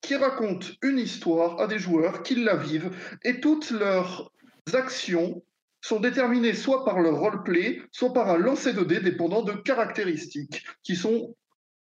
qui 0.00 0.16
raconte 0.16 0.72
une 0.82 0.98
histoire 0.98 1.60
à 1.60 1.68
des 1.68 1.78
joueurs 1.78 2.24
qui 2.24 2.34
la 2.34 2.56
vivent 2.56 2.90
et 3.22 3.38
toutes 3.38 3.70
leurs 3.70 4.32
actions 4.72 5.44
sont 5.80 6.00
déterminés 6.00 6.54
soit 6.54 6.84
par 6.84 7.00
le 7.00 7.10
roleplay, 7.10 7.82
soit 7.92 8.12
par 8.12 8.28
un 8.30 8.38
lancer 8.38 8.72
de 8.72 8.84
dés 8.84 9.00
dépendant 9.00 9.42
de 9.42 9.52
caractéristiques 9.52 10.64
qui 10.82 10.96
sont 10.96 11.34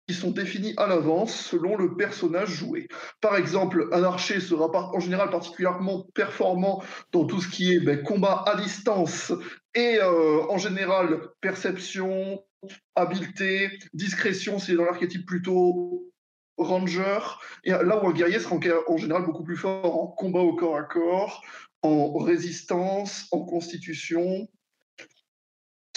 qui 0.09 0.15
sont 0.15 0.31
définies 0.31 0.75
à 0.79 0.87
l'avance 0.89 1.35
selon 1.35 1.77
le 1.77 1.97
personnage 1.97 2.51
joué. 2.51 2.89
Par 3.21 3.37
exemple, 3.37 3.89
un 3.93 4.03
archer 4.03 4.41
sera 4.41 4.69
en 4.75 4.99
général 4.99 5.31
particulièrement 5.31 6.09
performant 6.15 6.83
dans 7.13 7.25
tout 7.25 7.41
ce 7.41 7.49
qui 7.49 7.73
est 7.73 7.81
ben, 7.81 8.03
combat 8.03 8.43
à 8.47 8.61
distance 8.61 9.33
et 9.75 9.99
euh, 10.01 10.43
en 10.49 10.59
général 10.59 11.21
perception, 11.41 12.43
habileté, 12.97 13.71
discrétion, 13.95 14.59
c'est 14.59 14.75
dans 14.75 14.85
l'archétype 14.85 15.25
plutôt 15.25 16.13
ranger, 16.59 17.19
là 17.65 18.05
où 18.05 18.09
un 18.09 18.13
guerrier 18.13 18.39
sera 18.39 18.57
en 18.89 18.97
général 18.97 19.25
beaucoup 19.25 19.45
plus 19.45 19.57
fort 19.57 20.03
en 20.03 20.09
combat 20.09 20.41
au 20.41 20.55
corps 20.55 20.77
à 20.77 20.83
corps, 20.83 21.43
en 21.83 22.19
résistance, 22.19 23.27
en 23.33 23.45
constitution. 23.45 24.49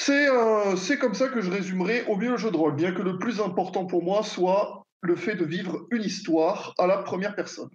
Euh, 0.09 0.75
c'est 0.75 0.99
comme 0.99 1.13
ça 1.13 1.29
que 1.29 1.41
je 1.41 1.49
résumerai 1.49 2.05
au 2.05 2.15
mieux 2.15 2.31
le 2.31 2.37
jeu 2.37 2.51
de 2.51 2.57
rôle, 2.57 2.75
bien 2.75 2.91
que 2.91 3.01
le 3.01 3.17
plus 3.17 3.41
important 3.41 3.85
pour 3.85 4.03
moi 4.03 4.23
soit 4.23 4.83
le 5.01 5.15
fait 5.15 5.35
de 5.35 5.45
vivre 5.45 5.87
une 5.91 6.03
histoire 6.03 6.73
à 6.77 6.87
la 6.87 6.97
première 6.99 7.35
personne. 7.35 7.69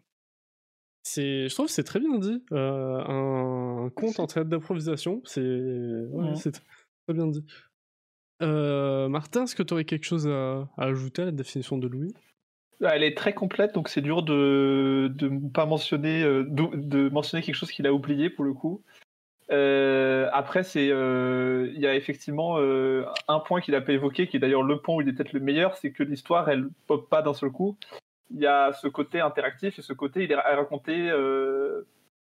C'est, 1.02 1.49
je 1.49 1.54
trouve 1.54 1.66
que 1.66 1.73
c'est 1.73 1.85
très 1.85 1.99
bien 1.99 2.18
dit. 2.18 2.44
Euh, 2.52 2.99
un 3.87 3.90
conte 3.90 4.20
en 4.20 4.26
traite 4.26 4.49
d'improvisation, 4.49 5.23
c'est 5.25 5.42
très 6.52 7.14
bien 7.14 7.26
dit. 7.26 7.44
Euh, 8.42 9.08
Martin, 9.08 9.44
est-ce 9.44 9.54
que 9.54 9.62
tu 9.62 9.75
aurais 9.75 9.85
quelque 9.85 10.04
chose 10.04 10.26
à, 10.26 10.68
ajouter 10.76 11.23
à 11.23 11.26
la 11.26 11.32
définition 11.32 11.78
de 11.78 11.88
Louis? 11.88 12.12
Elle 12.82 13.02
est 13.02 13.16
très 13.16 13.32
complète, 13.32 13.75
donc 13.75 13.88
c'est 13.88 14.00
dur 14.00 14.22
de 14.22 15.12
ne 15.20 15.49
pas 15.50 15.66
mentionner, 15.66 16.22
euh, 16.22 16.44
de, 16.49 17.08
mentionner 17.10 17.42
quelque 17.42 17.54
chose 17.54 17.70
qu'il 17.70 17.87
a 17.87 17.92
oublié 17.92 18.30
pour 18.30 18.44
le 18.44 18.54
coup. 18.54 18.82
Euh, 19.50 20.28
après, 20.32 20.62
euh, 20.76 21.70
il 21.75 21.80
y 21.80 21.87
a 21.87 21.94
effectivement 21.94 22.58
un 22.58 23.40
point 23.40 23.60
qu'il 23.60 23.75
n'a 23.75 23.80
pas 23.80 23.92
évoqué, 23.92 24.28
qui 24.28 24.37
est 24.37 24.40
d'ailleurs 24.40 24.62
le 24.62 24.80
point 24.80 24.94
où 24.96 25.00
il 25.00 25.08
est 25.08 25.12
peut-être 25.12 25.32
le 25.32 25.40
meilleur, 25.40 25.76
c'est 25.76 25.92
que 25.92 26.02
l'histoire, 26.02 26.49
elle 26.49 26.68
pop 26.87 27.08
pas 27.08 27.22
d'un 27.22 27.34
seul 27.34 27.50
coup. 27.50 27.76
Il 28.30 28.40
y 28.40 28.46
a 28.46 28.72
ce 28.72 28.87
côté 28.87 29.20
interactif 29.20 29.78
et 29.78 29.82
ce 29.82 29.92
côté, 29.92 30.25
il 30.25 30.32
est 30.32 30.37
raconté 30.37 31.10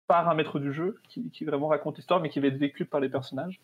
par 0.06 0.28
un 0.28 0.34
maître 0.34 0.58
du 0.58 0.72
jeu 0.72 1.00
qui 1.08 1.44
vraiment 1.44 1.68
raconte 1.68 1.96
l'histoire, 1.96 2.20
mais 2.20 2.28
qui 2.28 2.40
va 2.40 2.48
être 2.48 2.58
vécu 2.58 2.84
par 2.84 3.00
les 3.00 3.08
personnages. 3.08 3.60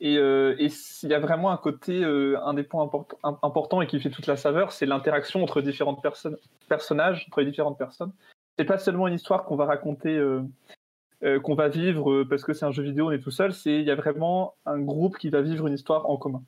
Et, 0.00 0.16
euh, 0.16 0.56
il 0.58 1.08
y 1.08 1.14
a 1.14 1.18
vraiment 1.18 1.50
un 1.50 1.58
côté, 1.58 2.02
euh, 2.02 2.40
un 2.42 2.54
des 2.54 2.62
points 2.62 2.90
importants 3.22 3.82
et 3.82 3.86
qui 3.86 4.00
fait 4.00 4.10
toute 4.10 4.26
la 4.26 4.36
saveur, 4.36 4.72
c'est 4.72 4.86
l'interaction 4.86 5.42
entre 5.42 5.60
différentes 5.60 6.02
personnes, 6.02 6.38
personnages, 6.68 7.26
entre 7.28 7.40
les 7.40 7.46
différentes 7.46 7.78
personnes. 7.78 8.12
C'est 8.58 8.64
pas 8.64 8.78
seulement 8.78 9.08
une 9.08 9.14
histoire 9.14 9.44
qu'on 9.44 9.56
va 9.56 9.66
raconter, 9.66 10.16
euh, 10.16 11.40
qu'on 11.40 11.54
va 11.54 11.68
vivre 11.68 12.24
parce 12.24 12.44
que 12.44 12.54
c'est 12.54 12.64
un 12.64 12.72
jeu 12.72 12.82
vidéo, 12.82 13.08
on 13.08 13.10
est 13.10 13.20
tout 13.20 13.30
seul. 13.30 13.52
C'est 13.52 13.74
il 13.74 13.84
y 13.84 13.90
a 13.90 13.94
vraiment 13.94 14.54
un 14.64 14.78
groupe 14.78 15.18
qui 15.18 15.28
va 15.28 15.42
vivre 15.42 15.66
une 15.66 15.74
histoire 15.74 16.08
en 16.08 16.16
commun. 16.16 16.42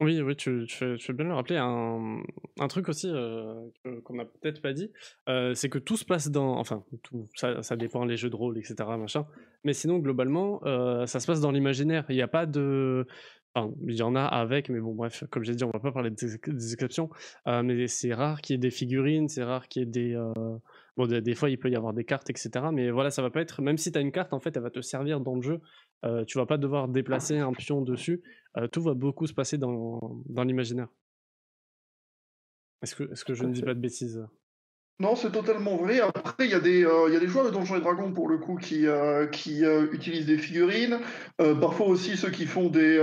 Oui, 0.00 0.22
oui, 0.22 0.34
tu, 0.34 0.64
tu, 0.66 0.98
fais, 0.98 1.12
bien 1.12 1.26
le 1.26 1.34
rappeler. 1.34 1.58
Un, 1.58 2.68
truc 2.68 2.88
aussi 2.88 3.06
euh, 3.10 3.68
qu'on 4.04 4.14
n'a 4.14 4.24
peut-être 4.24 4.62
pas 4.62 4.72
dit, 4.72 4.90
euh, 5.28 5.52
c'est 5.52 5.68
que 5.68 5.78
tout 5.78 5.98
se 5.98 6.06
passe 6.06 6.30
dans. 6.30 6.56
Enfin, 6.56 6.84
tout, 7.02 7.28
ça, 7.34 7.76
dépend 7.76 8.06
les 8.06 8.16
jeux 8.16 8.30
de 8.30 8.36
rôle, 8.36 8.56
etc. 8.56 8.76
Mais 9.62 9.74
sinon, 9.74 9.98
globalement, 9.98 10.62
euh, 10.64 11.04
ça 11.04 11.20
se 11.20 11.26
passe 11.26 11.40
dans 11.40 11.50
l'imaginaire. 11.50 12.06
Il 12.08 12.16
n'y 12.16 12.22
a 12.22 12.28
pas 12.28 12.46
de. 12.46 13.06
Enfin, 13.54 13.74
il 13.86 13.94
y 13.94 14.02
en 14.02 14.14
a 14.14 14.24
avec, 14.24 14.70
mais 14.70 14.80
bon, 14.80 14.94
bref, 14.94 15.24
comme 15.30 15.42
j'ai 15.44 15.54
dit, 15.54 15.64
on 15.64 15.70
va 15.70 15.80
pas 15.80 15.92
parler 15.92 16.10
des, 16.10 16.34
exceptions. 16.72 17.10
mais 17.46 17.86
c'est 17.86 18.14
rare 18.14 18.40
qu'il 18.40 18.54
y 18.54 18.56
ait 18.56 18.58
des 18.58 18.70
figurines, 18.70 19.28
c'est 19.28 19.44
rare 19.44 19.68
qu'il 19.68 19.82
y 19.82 19.82
ait 19.82 19.86
des. 19.86 20.30
Bon, 20.96 21.06
des, 21.06 21.34
fois, 21.34 21.50
il 21.50 21.58
peut 21.58 21.70
y 21.70 21.76
avoir 21.76 21.92
des 21.92 22.04
cartes, 22.04 22.30
etc. 22.30 22.50
Mais 22.72 22.90
voilà, 22.90 23.10
ça 23.10 23.20
va 23.20 23.30
pas 23.30 23.42
être. 23.42 23.60
Même 23.60 23.76
si 23.76 23.92
tu 23.92 23.98
as 23.98 24.00
une 24.00 24.12
carte, 24.12 24.32
en 24.32 24.40
fait, 24.40 24.56
elle 24.56 24.62
va 24.62 24.70
te 24.70 24.80
servir 24.80 25.20
dans 25.20 25.34
le 25.34 25.42
jeu. 25.42 25.60
Euh, 26.04 26.24
tu 26.24 26.38
vas 26.38 26.46
pas 26.46 26.58
devoir 26.58 26.88
déplacer 26.88 27.38
un 27.38 27.52
pion 27.52 27.82
dessus. 27.82 28.22
Euh, 28.56 28.68
tout 28.68 28.82
va 28.82 28.94
beaucoup 28.94 29.26
se 29.26 29.34
passer 29.34 29.58
dans, 29.58 30.22
dans 30.26 30.44
l'imaginaire. 30.44 30.88
Est-ce 32.82 32.94
que, 32.94 33.04
est 33.04 33.24
que 33.24 33.34
je 33.34 33.44
ne 33.44 33.52
dis 33.52 33.62
pas 33.62 33.74
de 33.74 33.80
bêtises? 33.80 34.24
Non, 35.00 35.16
c'est 35.16 35.32
totalement 35.32 35.76
vrai. 35.76 35.98
Après, 36.00 36.44
il 36.44 36.50
y, 36.50 36.54
a 36.54 36.60
des, 36.60 36.84
euh, 36.84 37.08
il 37.08 37.14
y 37.14 37.16
a 37.16 37.20
des 37.20 37.26
joueurs 37.26 37.46
de 37.46 37.50
Donjons 37.50 37.76
et 37.76 37.80
Dragons, 37.80 38.12
pour 38.12 38.28
le 38.28 38.36
coup, 38.36 38.56
qui, 38.56 38.86
euh, 38.86 39.26
qui 39.26 39.64
euh, 39.64 39.86
utilisent 39.92 40.26
des 40.26 40.36
figurines. 40.36 40.98
parfois 41.58 41.86
aussi 41.86 42.18
ceux 42.18 42.28
qui 42.30 42.44
font 42.44 42.68
des 42.68 42.96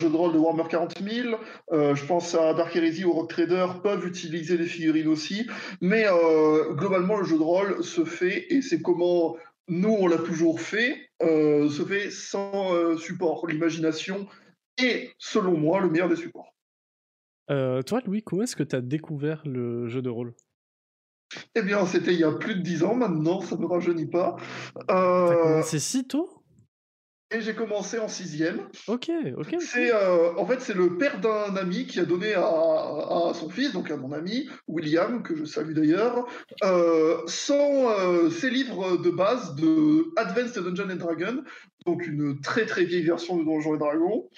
jeux 0.00 0.10
de 0.10 0.16
rôle 0.16 0.32
de 0.32 0.38
Warhammer 0.38 0.68
40 0.68 0.98
000. 1.00 1.36
je 1.70 2.06
pense 2.06 2.34
à 2.34 2.54
Dark 2.54 2.74
Heresy 2.74 3.04
ou 3.04 3.12
Rock 3.12 3.30
Trader 3.30 3.66
peuvent 3.84 4.04
utiliser 4.04 4.58
des 4.58 4.66
figurines 4.66 5.06
aussi. 5.06 5.46
Mais 5.80 6.06
globalement, 6.72 7.18
le 7.18 7.24
jeu 7.24 7.38
de 7.38 7.42
rôle 7.42 7.84
se 7.84 8.04
fait, 8.04 8.52
et 8.52 8.60
c'est 8.60 8.82
comment 8.82 9.36
nous, 9.68 9.90
on 9.90 10.06
l'a 10.06 10.18
toujours 10.18 10.60
fait, 10.60 11.10
se 11.20 11.84
fait 11.86 12.10
sans 12.10 12.96
support. 12.96 13.46
L'imagination 13.46 14.26
est, 14.78 15.12
selon 15.18 15.56
moi, 15.56 15.80
le 15.80 15.90
meilleur 15.90 16.08
des 16.08 16.16
supports. 16.16 16.54
toi, 17.48 18.00
Louis, 18.04 18.22
comment 18.22 18.42
est-ce 18.42 18.56
que 18.56 18.62
tu 18.62 18.76
as 18.76 18.80
découvert 18.80 19.42
le 19.44 19.88
jeu 19.88 20.02
de 20.02 20.10
rôle? 20.10 20.34
Eh 21.54 21.62
bien, 21.62 21.84
c'était 21.86 22.14
il 22.14 22.20
y 22.20 22.24
a 22.24 22.32
plus 22.32 22.54
de 22.54 22.60
dix 22.60 22.82
ans 22.82 22.94
maintenant, 22.94 23.40
ça 23.40 23.56
ne 23.56 23.60
me 23.60 23.66
rajeunit 23.66 24.06
pas. 24.06 24.36
Euh... 24.90 25.62
C'est 25.62 25.78
si 25.78 26.06
tôt? 26.06 26.37
Et 27.30 27.40
j'ai 27.40 27.54
commencé 27.54 27.98
en 27.98 28.08
sixième. 28.08 28.68
Ok, 28.86 29.10
ok. 29.36 29.56
C'est 29.60 29.92
euh, 29.92 30.34
en 30.36 30.46
fait 30.46 30.60
c'est 30.60 30.74
le 30.74 30.96
père 30.96 31.20
d'un 31.20 31.56
ami 31.56 31.86
qui 31.86 32.00
a 32.00 32.04
donné 32.04 32.34
à, 32.34 33.32
son 33.34 33.50
fils, 33.50 33.72
donc 33.72 33.90
à 33.90 33.96
mon 33.96 34.12
ami 34.12 34.48
William 34.66 35.22
que 35.22 35.36
je 35.36 35.44
salue 35.44 35.74
d'ailleurs, 35.74 36.26
euh, 36.64 37.18
sans 37.26 37.90
euh, 37.90 38.30
ses 38.30 38.50
livres 38.50 38.96
de 38.96 39.10
base 39.10 39.54
de 39.56 40.06
Advanced 40.16 40.58
Dungeons 40.58 40.90
and 40.90 40.96
Dragons, 40.96 41.44
donc 41.84 42.06
une 42.06 42.40
très 42.40 42.64
très 42.64 42.84
vieille 42.84 43.04
version 43.04 43.36
de 43.36 43.44
Donjons 43.44 43.74
et 43.74 43.78
Dragons 43.78 44.28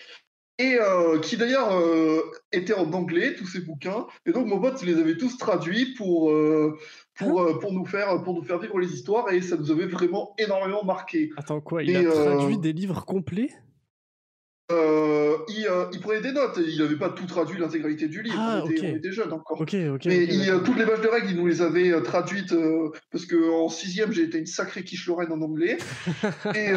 et 0.61 0.79
euh, 0.79 1.19
qui 1.21 1.39
d'ailleurs 1.39 1.75
euh, 1.75 2.21
était 2.53 2.75
en 2.75 2.93
anglais, 2.93 3.35
tous 3.35 3.47
ces 3.47 3.61
bouquins. 3.61 4.07
Et 4.27 4.33
donc 4.33 4.47
mon 4.47 4.61
pote 4.61 4.83
les 4.83 4.99
avait 4.99 5.17
tous 5.17 5.39
traduits 5.39 5.95
pour, 5.95 6.31
euh, 6.31 6.79
pour, 7.15 7.41
hein 7.41 7.59
pour, 7.59 7.73
nous 7.73 7.87
faire, 7.87 8.23
pour 8.23 8.35
nous 8.35 8.43
faire 8.43 8.59
vivre 8.59 8.79
les 8.79 8.93
histoires, 8.93 9.33
et 9.33 9.41
ça 9.41 9.57
nous 9.57 9.71
avait 9.71 9.87
vraiment 9.87 10.35
énormément 10.39 10.85
marqué. 10.85 11.31
Attends, 11.39 11.63
quoi 11.63 11.83
Il 11.83 11.97
a 11.97 12.11
traduit 12.11 12.59
des 12.59 12.75
livres 12.75 13.05
complets? 13.07 13.51
Il, 15.49 15.69
il, 15.93 16.01
prenait 16.01 16.21
des 16.21 16.33
notes, 16.33 16.61
il 16.65 16.79
n'avait 16.79 16.97
pas 16.97 17.09
tout 17.09 17.27
traduit 17.27 17.59
l'intégralité 17.59 18.07
du 18.07 18.23
livre, 18.23 18.37
ah, 18.39 18.63
on, 18.65 18.71
était, 18.71 19.11
jeunes 19.11 19.33
encore. 19.33 19.61
Okay, 19.63 19.91
Mais 20.07 20.29
toutes 20.65 20.79
les 20.79 20.87
pages 20.87 21.01
de 21.01 21.09
règles, 21.09 21.31
il 21.31 21.37
nous 21.37 21.47
les 21.47 21.61
avait 21.61 22.01
traduites, 22.03 22.55
parce 23.11 23.27
qu'en 23.27 23.69
sixième, 23.69 24.13
j'ai 24.13 24.23
été 24.23 24.39
une 24.39 24.47
sacrée 24.47 24.85
quiche 24.85 25.09
Lorraine 25.09 25.33
en 25.33 25.41
anglais. 25.41 25.79
et, 26.55 26.73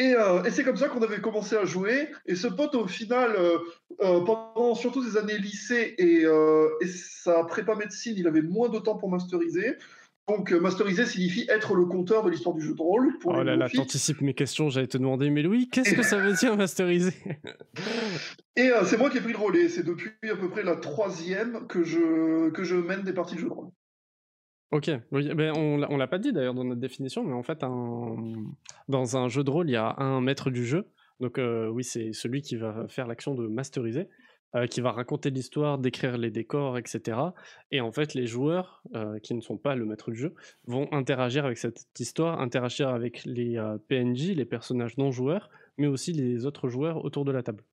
euh, 0.00 0.44
et, 0.44 0.50
c'est 0.50 0.62
comme 0.62 0.76
ça 0.76 0.88
qu'on 0.88 1.02
avait 1.02 1.20
commencé 1.20 1.56
à 1.56 1.64
jouer. 1.64 2.08
Et 2.26 2.36
ce 2.36 2.46
pote, 2.46 2.74
au 2.74 2.86
final, 2.86 3.34
euh, 3.36 3.58
euh, 4.00 4.20
pendant 4.20 4.74
surtout 4.74 5.02
ses 5.02 5.16
années 5.16 5.38
lycée 5.38 5.94
et, 5.98 6.22
et, 6.22 6.86
sa 6.86 7.44
prépa 7.44 7.74
médecine, 7.74 8.14
il 8.16 8.26
avait 8.26 8.42
moins 8.42 8.68
de 8.68 8.78
temps 8.78 8.96
pour 8.96 9.10
masteriser. 9.10 9.76
Donc, 10.28 10.52
masteriser 10.52 11.06
signifie 11.06 11.46
être 11.48 11.74
le 11.74 11.86
compteur 11.86 12.22
de 12.22 12.30
l'histoire 12.30 12.54
du 12.54 12.60
jeu 12.60 12.74
de 12.74 12.82
rôle. 12.82 13.18
Pour 13.18 13.32
oh 13.32 13.42
là 13.42 13.56
là, 13.56 13.68
t'anticipes 13.68 14.20
mes 14.20 14.34
questions, 14.34 14.68
j'allais 14.68 14.86
te 14.86 14.98
demander, 14.98 15.30
mais 15.30 15.42
Louis, 15.42 15.68
qu'est-ce 15.70 15.94
que 15.94 16.02
ça 16.02 16.18
veut 16.18 16.34
dire 16.34 16.56
masteriser? 16.56 17.14
Et 18.56 18.70
c'est 18.84 18.98
moi 18.98 19.08
qui 19.08 19.18
ai 19.18 19.20
pris 19.20 19.32
le 19.32 19.38
relais. 19.38 19.68
C'est 19.68 19.84
depuis 19.84 20.10
à 20.30 20.36
peu 20.36 20.50
près 20.50 20.62
la 20.62 20.76
troisième 20.76 21.66
que 21.66 21.82
je, 21.82 22.50
que 22.50 22.62
je 22.62 22.76
mène 22.76 23.02
des 23.02 23.12
parties 23.12 23.36
de 23.36 23.40
jeu 23.40 23.48
de 23.48 23.52
rôle. 23.52 23.70
Ok, 24.70 24.90
ben 25.10 25.52
on 25.56 25.96
l'a 25.96 26.06
pas 26.06 26.18
dit 26.18 26.32
d'ailleurs 26.32 26.52
dans 26.52 26.64
notre 26.64 26.80
définition, 26.80 27.24
mais 27.24 27.32
en 27.32 27.42
fait, 27.42 27.60
dans 27.60 29.16
un 29.16 29.28
jeu 29.28 29.42
de 29.42 29.50
rôle, 29.50 29.70
il 29.70 29.72
y 29.72 29.76
a 29.76 29.94
un 29.98 30.20
maître 30.20 30.50
du 30.50 30.66
jeu. 30.66 30.86
Donc 31.20 31.38
euh, 31.38 31.68
oui, 31.68 31.84
c'est 31.84 32.12
celui 32.12 32.42
qui 32.42 32.56
va 32.56 32.86
faire 32.88 33.06
l'action 33.06 33.34
de 33.34 33.46
masteriser, 33.46 34.08
euh, 34.54 34.66
qui 34.66 34.80
va 34.80 34.92
raconter 34.92 35.30
l'histoire, 35.30 35.78
décrire 35.78 36.18
les 36.18 36.30
décors, 36.30 36.78
etc. 36.78 37.18
Et 37.70 37.80
en 37.80 37.92
fait, 37.92 38.14
les 38.14 38.26
joueurs, 38.26 38.82
euh, 38.94 39.18
qui 39.20 39.34
ne 39.34 39.40
sont 39.40 39.56
pas 39.56 39.74
le 39.74 39.84
maître 39.86 40.10
du 40.10 40.18
jeu, 40.18 40.34
vont 40.66 40.86
interagir 40.92 41.44
avec 41.46 41.58
cette 41.58 41.86
histoire, 41.98 42.40
interagir 42.40 42.88
avec 42.88 43.24
les 43.24 43.58
PNJ, 43.88 44.34
les 44.34 44.44
personnages 44.44 44.96
non 44.98 45.10
joueurs, 45.10 45.48
mais 45.76 45.86
aussi 45.86 46.12
les 46.12 46.46
autres 46.46 46.68
joueurs 46.68 47.04
autour 47.04 47.24
de 47.24 47.32
la 47.32 47.42
table. 47.42 47.64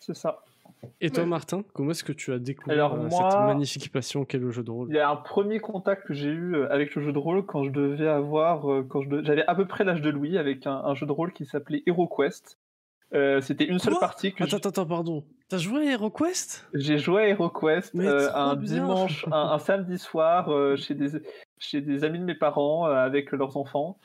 C'est 0.00 0.16
ça. 0.16 0.42
Et 1.00 1.10
toi, 1.10 1.26
Martin, 1.26 1.64
comment 1.72 1.90
est-ce 1.90 2.04
que 2.04 2.12
tu 2.12 2.32
as 2.32 2.38
découvert 2.38 2.94
euh, 2.94 3.08
cette 3.08 3.40
magnifique 3.40 3.92
passion 3.92 4.24
qu'est 4.24 4.38
le 4.38 4.50
jeu 4.50 4.62
de 4.62 4.70
rôle? 4.70 4.88
Il 4.90 4.96
y 4.96 5.00
a 5.00 5.10
un 5.10 5.16
premier 5.16 5.60
contact 5.60 6.06
que 6.06 6.14
j'ai 6.14 6.28
eu 6.28 6.54
euh, 6.54 6.72
avec 6.72 6.94
le 6.94 7.02
jeu 7.02 7.12
de 7.12 7.18
rôle 7.18 7.44
quand 7.44 7.64
je 7.64 7.70
devais 7.70 8.08
avoir, 8.08 8.70
euh, 8.70 8.86
quand 8.88 9.02
j'avais 9.02 9.44
à 9.46 9.54
peu 9.54 9.66
près 9.66 9.84
l'âge 9.84 10.00
de 10.00 10.10
Louis, 10.10 10.38
avec 10.38 10.66
un, 10.66 10.94
jeu 10.94 11.06
de 11.06 11.12
rôle 11.12 11.32
qui 11.32 11.44
s'appelait 11.44 11.82
HeroQuest. 11.86 12.58
C'était 13.40 13.64
une 13.64 13.78
seule 13.78 13.98
partie 14.00 14.32
que. 14.32 14.44
Attends, 14.44 14.56
attends, 14.56 14.68
attends, 14.70 14.86
pardon. 14.86 15.24
T'as 15.48 15.58
joué 15.58 15.88
à 15.88 15.92
HeroQuest? 15.92 16.68
J'ai 16.74 16.98
joué 16.98 17.22
à 17.22 17.28
HeroQuest 17.28 17.94
un 18.34 18.56
dimanche, 18.56 19.26
un, 19.30 19.58
samedi 19.58 19.98
soir 19.98 20.50
chez 20.76 20.94
des 20.94 21.20
chez 21.58 21.80
des 21.80 22.04
amis 22.04 22.18
de 22.18 22.24
mes 22.24 22.34
parents 22.34 22.86
avec 22.86 23.32
leurs 23.32 23.56
enfants. 23.56 23.98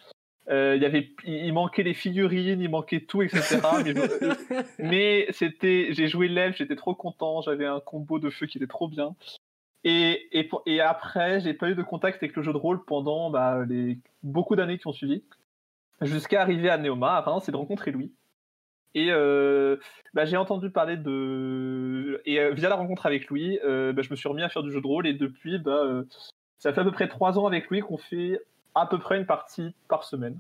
Euh, 0.50 0.76
il, 0.78 0.82
y 0.82 0.86
avait, 0.86 1.12
il 1.26 1.52
manquait 1.54 1.84
les 1.84 1.94
figurines, 1.94 2.62
il 2.62 2.70
manquait 2.70 3.02
tout, 3.02 3.22
etc. 3.22 3.60
mais, 4.80 5.28
c'était, 5.32 5.90
j'ai 5.92 6.08
joué 6.08 6.30
l'elfe, 6.30 6.58
j'étais 6.58 6.78
trop 6.78 6.96
content, 6.96 7.42
j'avais 7.42 7.66
un 7.66 7.82
combo 7.82 8.18
de 8.20 8.30
feu 8.30 8.46
qui 8.46 8.58
était 8.58 8.68
trop 8.68 8.88
bien. 8.88 9.16
Et, 9.84 10.30
et, 10.32 10.50
et 10.66 10.82
après, 10.82 11.42
j'ai 11.42 11.54
pas 11.54 11.70
eu 11.70 11.76
de 11.76 11.84
contact 11.84 12.24
avec 12.24 12.36
le 12.36 12.44
jeu 12.44 12.54
de 12.54 12.58
rôle 12.58 12.84
pendant 12.86 13.30
bah, 13.30 13.66
les 13.68 14.00
beaucoup 14.24 14.56
d'années 14.56 14.78
qui 14.78 14.88
ont 14.88 14.94
suivi, 14.94 15.24
jusqu'à 16.02 16.42
arriver 16.42 16.70
à 16.70 16.78
Neoma, 16.78 17.18
à 17.18 17.22
Reims, 17.22 17.48
et 17.50 17.52
de 17.52 17.58
rencontrer 17.58 17.92
Louis. 17.92 18.14
Et 18.96 19.12
euh, 19.12 19.76
bah, 20.14 20.26
j'ai 20.26 20.38
entendu 20.38 20.72
parler 20.72 20.96
de. 20.96 22.22
Et 22.26 22.40
euh, 22.40 22.54
via 22.54 22.70
la 22.70 22.76
rencontre 22.76 23.06
avec 23.06 23.28
Louis, 23.28 23.60
bah, 23.64 24.02
je 24.02 24.10
me 24.10 24.16
suis 24.16 24.30
remis 24.30 24.44
à 24.44 24.50
faire 24.50 24.64
du 24.64 24.72
jeu 24.72 24.80
de 24.80 24.88
rôle, 24.88 25.08
et 25.08 25.14
depuis, 25.14 25.60
bah, 25.60 26.04
ça 26.58 26.72
fait 26.72 26.82
à 26.82 26.84
peu 26.86 26.92
près 26.92 27.10
trois 27.10 27.38
ans 27.38 27.48
avec 27.48 27.70
Louis 27.70 27.82
qu'on 27.82 27.98
fait 27.98 28.40
à 28.80 28.88
peu 28.88 29.00
près 29.00 29.18
une 29.18 29.26
partie 29.26 29.76
par 29.88 30.04
semaine. 30.04 30.40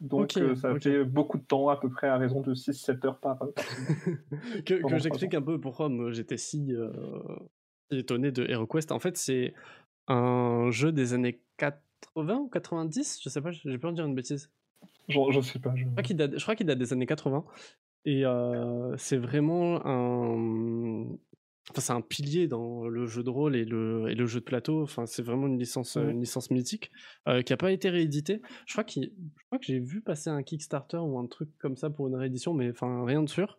Donc 0.00 0.36
euh, 0.36 0.54
ça 0.54 0.78
fait 0.78 1.04
beaucoup 1.04 1.38
de 1.38 1.44
temps, 1.44 1.68
à 1.68 1.76
peu 1.76 1.88
près 1.88 2.08
à 2.08 2.18
raison 2.18 2.40
de 2.40 2.54
6-7 2.54 3.06
heures 3.06 3.18
par, 3.18 3.38
que, 4.66 4.86
que 4.86 4.98
j'explique 4.98 5.34
un 5.34 5.42
peu 5.42 5.60
pourquoi 5.60 5.88
j'étais 6.10 6.36
si 6.36 6.74
euh, 6.74 6.90
étonné 7.90 8.30
de 8.32 8.44
HeroQuest. 8.44 8.92
En 8.92 8.98
fait, 8.98 9.16
c'est 9.16 9.54
un 10.08 10.70
jeu 10.70 10.92
des 10.92 11.14
années 11.14 11.40
80 11.56 12.36
ou 12.36 12.48
90, 12.48 13.20
je 13.22 13.28
sais 13.28 13.40
pas, 13.40 13.50
j'ai 13.50 13.78
peur 13.78 13.92
de 13.92 13.96
dire 13.96 14.04
une 14.06 14.14
bêtise. 14.14 14.50
Je, 15.08 15.18
je 15.30 15.40
sais 15.40 15.58
pas. 15.58 15.74
Je, 15.74 15.84
crois 15.86 16.02
qu'il 16.02 16.16
date, 16.16 16.32
date, 16.32 16.78
des 16.78 16.92
années 16.92 17.06
80. 17.06 17.44
Et 18.06 18.26
euh, 18.26 18.94
c'est 18.98 19.16
vraiment 19.16 19.80
un, 19.86 21.06
Enfin, 21.70 21.80
c'est 21.80 21.92
un 21.92 22.02
pilier 22.02 22.46
dans 22.46 22.86
le 22.86 23.06
jeu 23.06 23.22
de 23.22 23.30
rôle 23.30 23.56
et 23.56 23.64
le, 23.64 24.10
et 24.10 24.14
le 24.14 24.26
jeu 24.26 24.40
de 24.40 24.44
plateau. 24.44 24.82
Enfin, 24.82 25.06
c'est 25.06 25.22
vraiment 25.22 25.46
une 25.46 25.58
licence, 25.58 25.96
une 25.96 26.20
licence 26.20 26.50
mythique 26.50 26.90
euh, 27.26 27.40
qui 27.40 27.52
n'a 27.52 27.56
pas 27.56 27.72
été 27.72 27.88
rééditée. 27.88 28.42
Je 28.66 28.74
crois, 28.74 28.84
je 28.86 29.00
crois 29.46 29.58
que 29.58 29.64
j'ai 29.64 29.78
vu 29.78 30.02
passer 30.02 30.28
un 30.28 30.42
Kickstarter 30.42 30.98
ou 30.98 31.18
un 31.18 31.26
truc 31.26 31.48
comme 31.58 31.76
ça 31.76 31.88
pour 31.88 32.06
une 32.08 32.16
réédition, 32.16 32.52
mais 32.52 32.70
enfin 32.70 33.04
rien 33.06 33.22
de 33.22 33.28
sûr. 33.30 33.56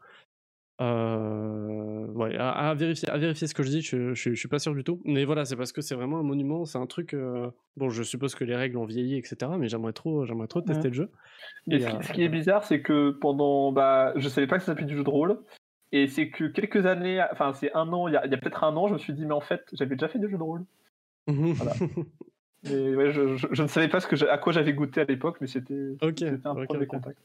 Euh, 0.81 2.05
ouais, 2.07 2.35
à, 2.37 2.73
vérifier, 2.73 3.09
à 3.09 3.17
vérifier 3.17 3.47
ce 3.47 3.53
que 3.53 3.63
je 3.63 3.69
dis, 3.69 3.81
je, 3.81 4.13
je, 4.13 4.33
suis 4.33 4.47
pas 4.49 4.59
sûr 4.59 4.75
du 4.75 4.83
tout. 4.83 5.01
Mais 5.05 5.23
voilà, 5.23 5.45
c'est 5.45 5.55
parce 5.55 5.71
que 5.71 5.81
c'est 5.81 5.95
vraiment 5.95 6.19
un 6.19 6.23
monument, 6.23 6.65
c'est 6.65 6.77
un 6.77 6.85
truc. 6.85 7.13
Euh, 7.13 7.49
bon, 7.77 7.89
je 7.89 8.03
suppose 8.03 8.35
que 8.35 8.43
les 8.43 8.55
règles 8.55 8.77
ont 8.77 8.85
vieilli, 8.85 9.17
etc. 9.17 9.53
Mais 9.57 9.69
j'aimerais 9.69 9.93
trop, 9.93 10.25
j'aimerais 10.25 10.47
trop 10.47 10.61
tester 10.61 10.89
le 10.89 10.93
jeu. 10.93 11.11
Et, 11.71 11.79
ce, 11.79 12.11
qui 12.11 12.23
est 12.23 12.29
bizarre, 12.29 12.65
c'est 12.65 12.81
que 12.81 13.11
pendant, 13.11 13.71
bah, 13.71 14.13
je 14.17 14.27
savais 14.27 14.47
pas 14.47 14.57
que 14.57 14.63
ça 14.63 14.73
s'appelait 14.73 14.85
du 14.85 14.97
jeu 14.97 15.03
de 15.03 15.09
rôle. 15.09 15.39
Et 15.95 16.07
c'est 16.07 16.27
que 16.27 16.43
quelques 16.43 16.85
années, 16.85 17.23
enfin 17.31 17.53
c'est 17.53 17.73
un 17.73 17.93
an, 17.93 18.09
il 18.09 18.15
y 18.15 18.17
a, 18.17 18.27
peut-être 18.27 18.65
un 18.65 18.75
an, 18.75 18.89
je 18.89 18.93
me 18.95 18.97
suis 18.97 19.13
dit, 19.13 19.25
mais 19.25 19.33
en 19.33 19.39
fait, 19.39 19.63
j'avais 19.71 19.95
déjà 19.95 20.09
fait 20.09 20.19
des 20.19 20.27
jeux 20.27 20.37
de 20.37 20.43
rôle. 20.43 20.65
voilà. 21.25 21.71
ouais, 22.65 23.13
je, 23.13 23.61
ne 23.61 23.67
savais 23.67 23.87
pas 23.87 24.01
ce 24.01 24.07
que 24.07 24.27
à 24.27 24.37
quoi 24.37 24.51
j'avais 24.51 24.73
goûté 24.73 24.99
à 24.99 25.05
l'époque, 25.05 25.37
mais 25.39 25.47
c'était 25.47 25.95
un 26.43 26.65
premier 26.65 26.85
contact. 26.85 27.17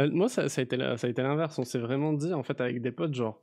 Euh, 0.00 0.08
moi, 0.12 0.28
ça, 0.28 0.42
a 0.42 0.60
été 0.62 0.76
l'inverse. 0.76 1.58
On 1.58 1.64
s'est 1.64 1.80
vraiment 1.80 2.12
dit, 2.12 2.32
en 2.32 2.44
fait, 2.44 2.60
avec 2.60 2.80
des 2.80 2.92
potes, 2.92 3.14
genre. 3.14 3.42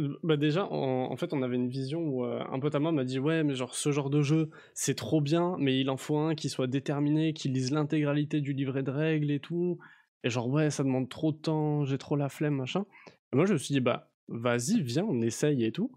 Euh, 0.00 0.18
bah 0.24 0.36
déjà, 0.36 0.66
en, 0.66 1.16
fait, 1.16 1.32
on 1.32 1.40
avait 1.40 1.54
une 1.54 1.68
vision 1.68 2.00
où 2.00 2.24
euh, 2.24 2.42
un 2.50 2.58
pote 2.58 2.74
à 2.74 2.80
moi 2.80 2.90
m'a 2.90 3.04
dit 3.04 3.20
Ouais, 3.20 3.44
mais 3.44 3.54
genre, 3.54 3.76
ce 3.76 3.92
genre 3.92 4.10
de 4.10 4.20
jeu, 4.20 4.50
c'est 4.74 4.96
trop 4.96 5.20
bien, 5.20 5.54
mais 5.60 5.78
il 5.78 5.90
en 5.90 5.96
faut 5.96 6.18
un 6.18 6.34
qui 6.34 6.48
soit 6.48 6.66
déterminé, 6.66 7.34
qui 7.34 7.48
lise 7.48 7.70
l'intégralité 7.70 8.40
du 8.40 8.52
livret 8.52 8.82
de 8.82 8.90
règles 8.90 9.30
et 9.30 9.38
tout. 9.38 9.78
Et 10.24 10.28
genre, 10.28 10.48
ouais, 10.48 10.70
ça 10.70 10.82
demande 10.82 11.08
trop 11.08 11.30
de 11.30 11.36
temps, 11.36 11.84
j'ai 11.84 11.98
trop 11.98 12.16
la 12.16 12.28
flemme, 12.28 12.56
machin 12.56 12.84
moi, 13.32 13.46
je 13.46 13.52
me 13.52 13.58
suis 13.58 13.72
dit, 13.72 13.80
bah, 13.80 14.10
vas-y, 14.28 14.80
viens, 14.80 15.04
on 15.04 15.20
essaye 15.20 15.64
et 15.64 15.72
tout. 15.72 15.92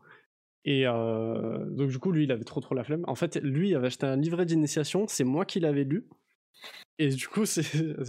Et 0.65 0.87
euh, 0.87 1.65
donc, 1.69 1.89
du 1.89 1.99
coup, 1.99 2.11
lui, 2.11 2.23
il 2.23 2.31
avait 2.31 2.43
trop, 2.43 2.61
trop 2.61 2.75
la 2.75 2.83
flemme. 2.83 3.03
En 3.07 3.15
fait, 3.15 3.35
lui, 3.41 3.69
il 3.69 3.75
avait 3.75 3.87
acheté 3.87 4.05
un 4.05 4.15
livret 4.15 4.45
d'initiation, 4.45 5.05
c'est 5.07 5.23
moi 5.23 5.45
qui 5.45 5.59
l'avais 5.59 5.83
lu. 5.83 6.07
Et 6.99 7.09
du 7.09 7.27
coup, 7.27 7.45
c'est, 7.45 7.65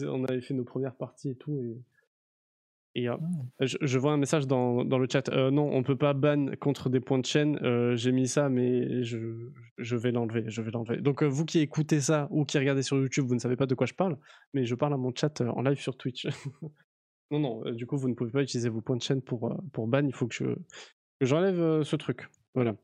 on 0.06 0.24
avait 0.24 0.40
fait 0.40 0.54
nos 0.54 0.64
premières 0.64 0.94
parties 0.94 1.30
et 1.30 1.36
tout. 1.36 1.58
Et, 1.58 3.02
Et 3.02 3.08
euh, 3.08 3.16
hmm. 3.16 3.66
je, 3.80 3.98
vois 3.98 4.12
un 4.12 4.16
message 4.18 4.46
dans, 4.46 4.84
dans 4.84 4.98
le 4.98 5.08
chat. 5.10 5.28
Euh, 5.30 5.50
non, 5.50 5.68
on 5.72 5.82
peut 5.82 5.96
pas 5.96 6.12
ban 6.12 6.54
contre 6.60 6.90
des 6.90 7.00
points 7.00 7.18
de 7.18 7.26
chaîne. 7.26 7.58
Euh, 7.62 7.96
j'ai 7.96 8.12
mis 8.12 8.28
ça, 8.28 8.48
mais 8.48 9.02
je, 9.02 9.50
je 9.78 9.96
vais 9.96 10.12
l'enlever. 10.12 10.44
Je 10.46 10.62
vais 10.62 10.70
l'enlever. 10.70 10.98
Donc 10.98 11.24
vous 11.24 11.44
qui 11.44 11.58
écoutez 11.58 12.00
ça 12.00 12.28
ou 12.30 12.44
qui 12.44 12.58
regardez 12.58 12.82
sur 12.82 12.96
YouTube, 12.98 13.24
vous 13.26 13.34
ne 13.34 13.40
savez 13.40 13.56
pas 13.56 13.66
de 13.66 13.74
quoi 13.74 13.86
je 13.86 13.94
parle, 13.94 14.16
mais 14.52 14.64
je 14.64 14.74
parle 14.76 14.94
à 14.94 14.96
mon 14.96 15.12
chat 15.14 15.40
en 15.40 15.62
live 15.62 15.80
sur 15.80 15.96
Twitch. 15.96 16.28
non, 17.38 17.62
non. 17.64 17.70
du 17.72 17.86
coup, 17.86 17.96
vous 17.96 18.08
ne 18.08 18.14
pouvez 18.14 18.30
pas 18.30 18.42
utiliser 18.42 18.68
vos 18.68 18.80
points 18.80 18.96
de 18.96 19.02
chaîne 19.02 19.22
pour 19.22 19.54
pour 19.72 19.86
ban. 19.86 20.06
Il 20.06 20.14
faut 20.14 20.26
que 20.26 20.34
je 20.34 20.44
j'enlève 21.20 21.82
ce 21.82 21.96
truc. 21.96 22.28
Voilà. 22.54 22.74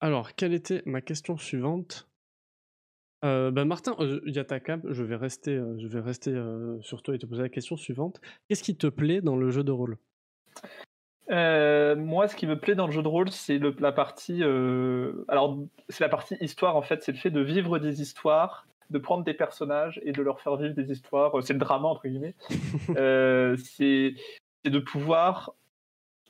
Alors, 0.00 0.34
quelle 0.34 0.52
était 0.52 0.82
ma 0.84 1.00
question 1.00 1.36
suivante? 1.36 2.08
Euh, 3.24 3.50
bah, 3.50 3.64
Martin, 3.64 3.96
euh, 3.98 4.20
il 4.26 4.34
y 4.34 4.38
a 4.38 4.44
ta 4.44 4.60
cam, 4.60 4.82
je 4.88 5.02
vais 5.02 5.16
rester, 5.16 5.52
euh, 5.52 5.76
je 5.78 5.88
vais 5.88 6.00
rester 6.00 6.34
sur 6.80 7.02
toi 7.02 7.14
et 7.14 7.18
te 7.18 7.26
poser 7.26 7.42
la 7.42 7.48
question 7.48 7.76
suivante. 7.76 8.20
Qu'est-ce 8.48 8.62
qui 8.62 8.76
te 8.76 8.86
plaît 8.86 9.20
dans 9.20 9.36
le 9.36 9.50
jeu 9.50 9.64
de 9.64 9.72
rôle? 9.72 9.98
Moi, 11.28 12.28
ce 12.28 12.36
qui 12.36 12.46
me 12.46 12.58
plaît 12.58 12.74
dans 12.74 12.86
le 12.86 12.92
jeu 12.92 13.02
de 13.02 13.08
rôle, 13.08 13.30
c'est 13.30 13.58
la 13.58 13.92
partie. 13.92 14.42
alors, 15.28 15.58
c'est 15.88 16.04
la 16.04 16.08
partie 16.08 16.36
histoire 16.40 16.76
en 16.76 16.82
fait. 16.82 17.02
C'est 17.02 17.12
le 17.12 17.18
fait 17.18 17.30
de 17.30 17.40
vivre 17.40 17.78
des 17.78 18.00
histoires, 18.00 18.66
de 18.90 18.98
prendre 18.98 19.24
des 19.24 19.34
personnages 19.34 20.00
et 20.04 20.12
de 20.12 20.22
leur 20.22 20.40
faire 20.40 20.56
vivre 20.56 20.74
des 20.74 20.90
histoires. 20.90 21.32
C'est 21.42 21.52
le 21.52 21.58
drama 21.58 21.88
entre 21.88 22.08
guillemets. 22.08 22.34
c'est 23.58 24.14
de 24.64 24.78
pouvoir 24.78 25.54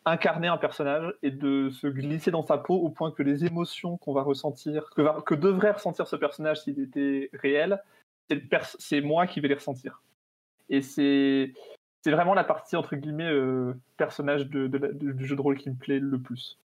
incarner 0.07 0.47
un 0.47 0.57
personnage 0.57 1.13
et 1.23 1.31
de 1.33 1.69
se 1.71 1.89
glisser 1.89 2.31
dans 2.31 2.47
sa 2.47 2.59
peau 2.59 2.77
au 2.77 2.89
point 2.91 3.11
que 3.11 3.25
les 3.25 3.45
émotions 3.45 3.97
qu'on 3.99 4.13
va 4.13 4.23
ressentir, 4.23 4.89
que, 4.91 5.21
que, 5.23 5.35
devrait 5.35 5.73
ressentir 5.73 6.07
ce 6.07 6.15
personnage 6.15 6.63
s'il 6.63 6.79
était 6.81 7.29
réel, 7.33 7.83
c'est 8.79 9.01
moi 9.01 9.27
qui 9.27 9.41
vais 9.41 9.49
les 9.49 9.55
ressentir. 9.55 10.03
Et 10.69 10.81
c'est 10.81 11.53
vraiment 12.07 12.35
la 12.35 12.45
partie 12.45 12.77
entre 12.77 12.95
guillemets 12.95 13.31
euh, 13.31 13.75
personnage 13.97 14.47
de, 14.47 14.69
du 14.69 15.27
jeu 15.27 15.35
de 15.35 15.41
rôle 15.41 15.59
qui 15.59 15.71
me 15.71 15.77
plaît 15.77 15.99
le 15.99 16.21
plus. 16.21 16.59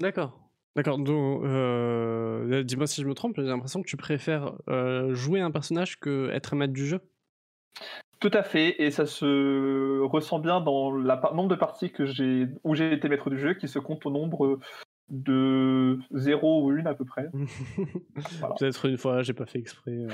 D'accord. 0.00 0.40
D'accord, 0.76 0.98
donc 0.98 1.42
euh, 1.44 2.62
dis-moi 2.62 2.86
si 2.86 3.02
je 3.02 3.06
me 3.06 3.14
trompe, 3.14 3.34
j'ai 3.36 3.42
l'impression 3.42 3.82
que 3.82 3.88
tu 3.88 3.96
préfères 3.96 4.52
euh, 4.68 5.12
jouer 5.14 5.40
un 5.40 5.50
personnage 5.50 5.98
que 5.98 6.30
être 6.30 6.54
maître 6.54 6.72
du 6.72 6.86
jeu 6.86 7.00
tout 8.20 8.30
à 8.32 8.42
fait, 8.42 8.82
et 8.82 8.90
ça 8.90 9.06
se 9.06 10.00
ressent 10.00 10.40
bien 10.40 10.60
dans 10.60 10.90
le 10.90 11.04
nombre 11.34 11.48
de 11.48 11.54
parties 11.54 11.92
que 11.92 12.04
j'ai 12.04 12.48
où 12.64 12.74
j'ai 12.74 12.92
été 12.92 13.08
maître 13.08 13.30
du 13.30 13.38
jeu, 13.38 13.54
qui 13.54 13.68
se 13.68 13.78
compte 13.78 14.04
au 14.06 14.10
nombre 14.10 14.58
de 15.08 15.98
0 16.12 16.64
ou 16.64 16.70
1 16.70 16.86
à 16.86 16.94
peu 16.94 17.04
près. 17.04 17.30
Peut-être 18.58 18.86
une 18.86 18.96
fois, 18.96 19.22
j'ai 19.22 19.34
pas 19.34 19.46
fait 19.46 19.60
exprès. 19.60 20.06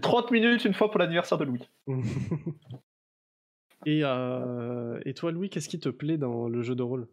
30 0.00 0.26
euh. 0.26 0.30
minutes 0.32 0.64
une 0.64 0.72
fois 0.74 0.90
pour 0.90 0.98
l'anniversaire 0.98 1.38
de 1.38 1.44
Louis. 1.44 1.68
et, 3.86 4.00
euh, 4.02 4.98
et 5.04 5.12
toi, 5.12 5.32
Louis, 5.32 5.50
qu'est-ce 5.50 5.68
qui 5.68 5.78
te 5.78 5.90
plaît 5.90 6.16
dans 6.16 6.48
le 6.48 6.62
jeu 6.62 6.74
de 6.74 6.82
rôle? 6.82 7.06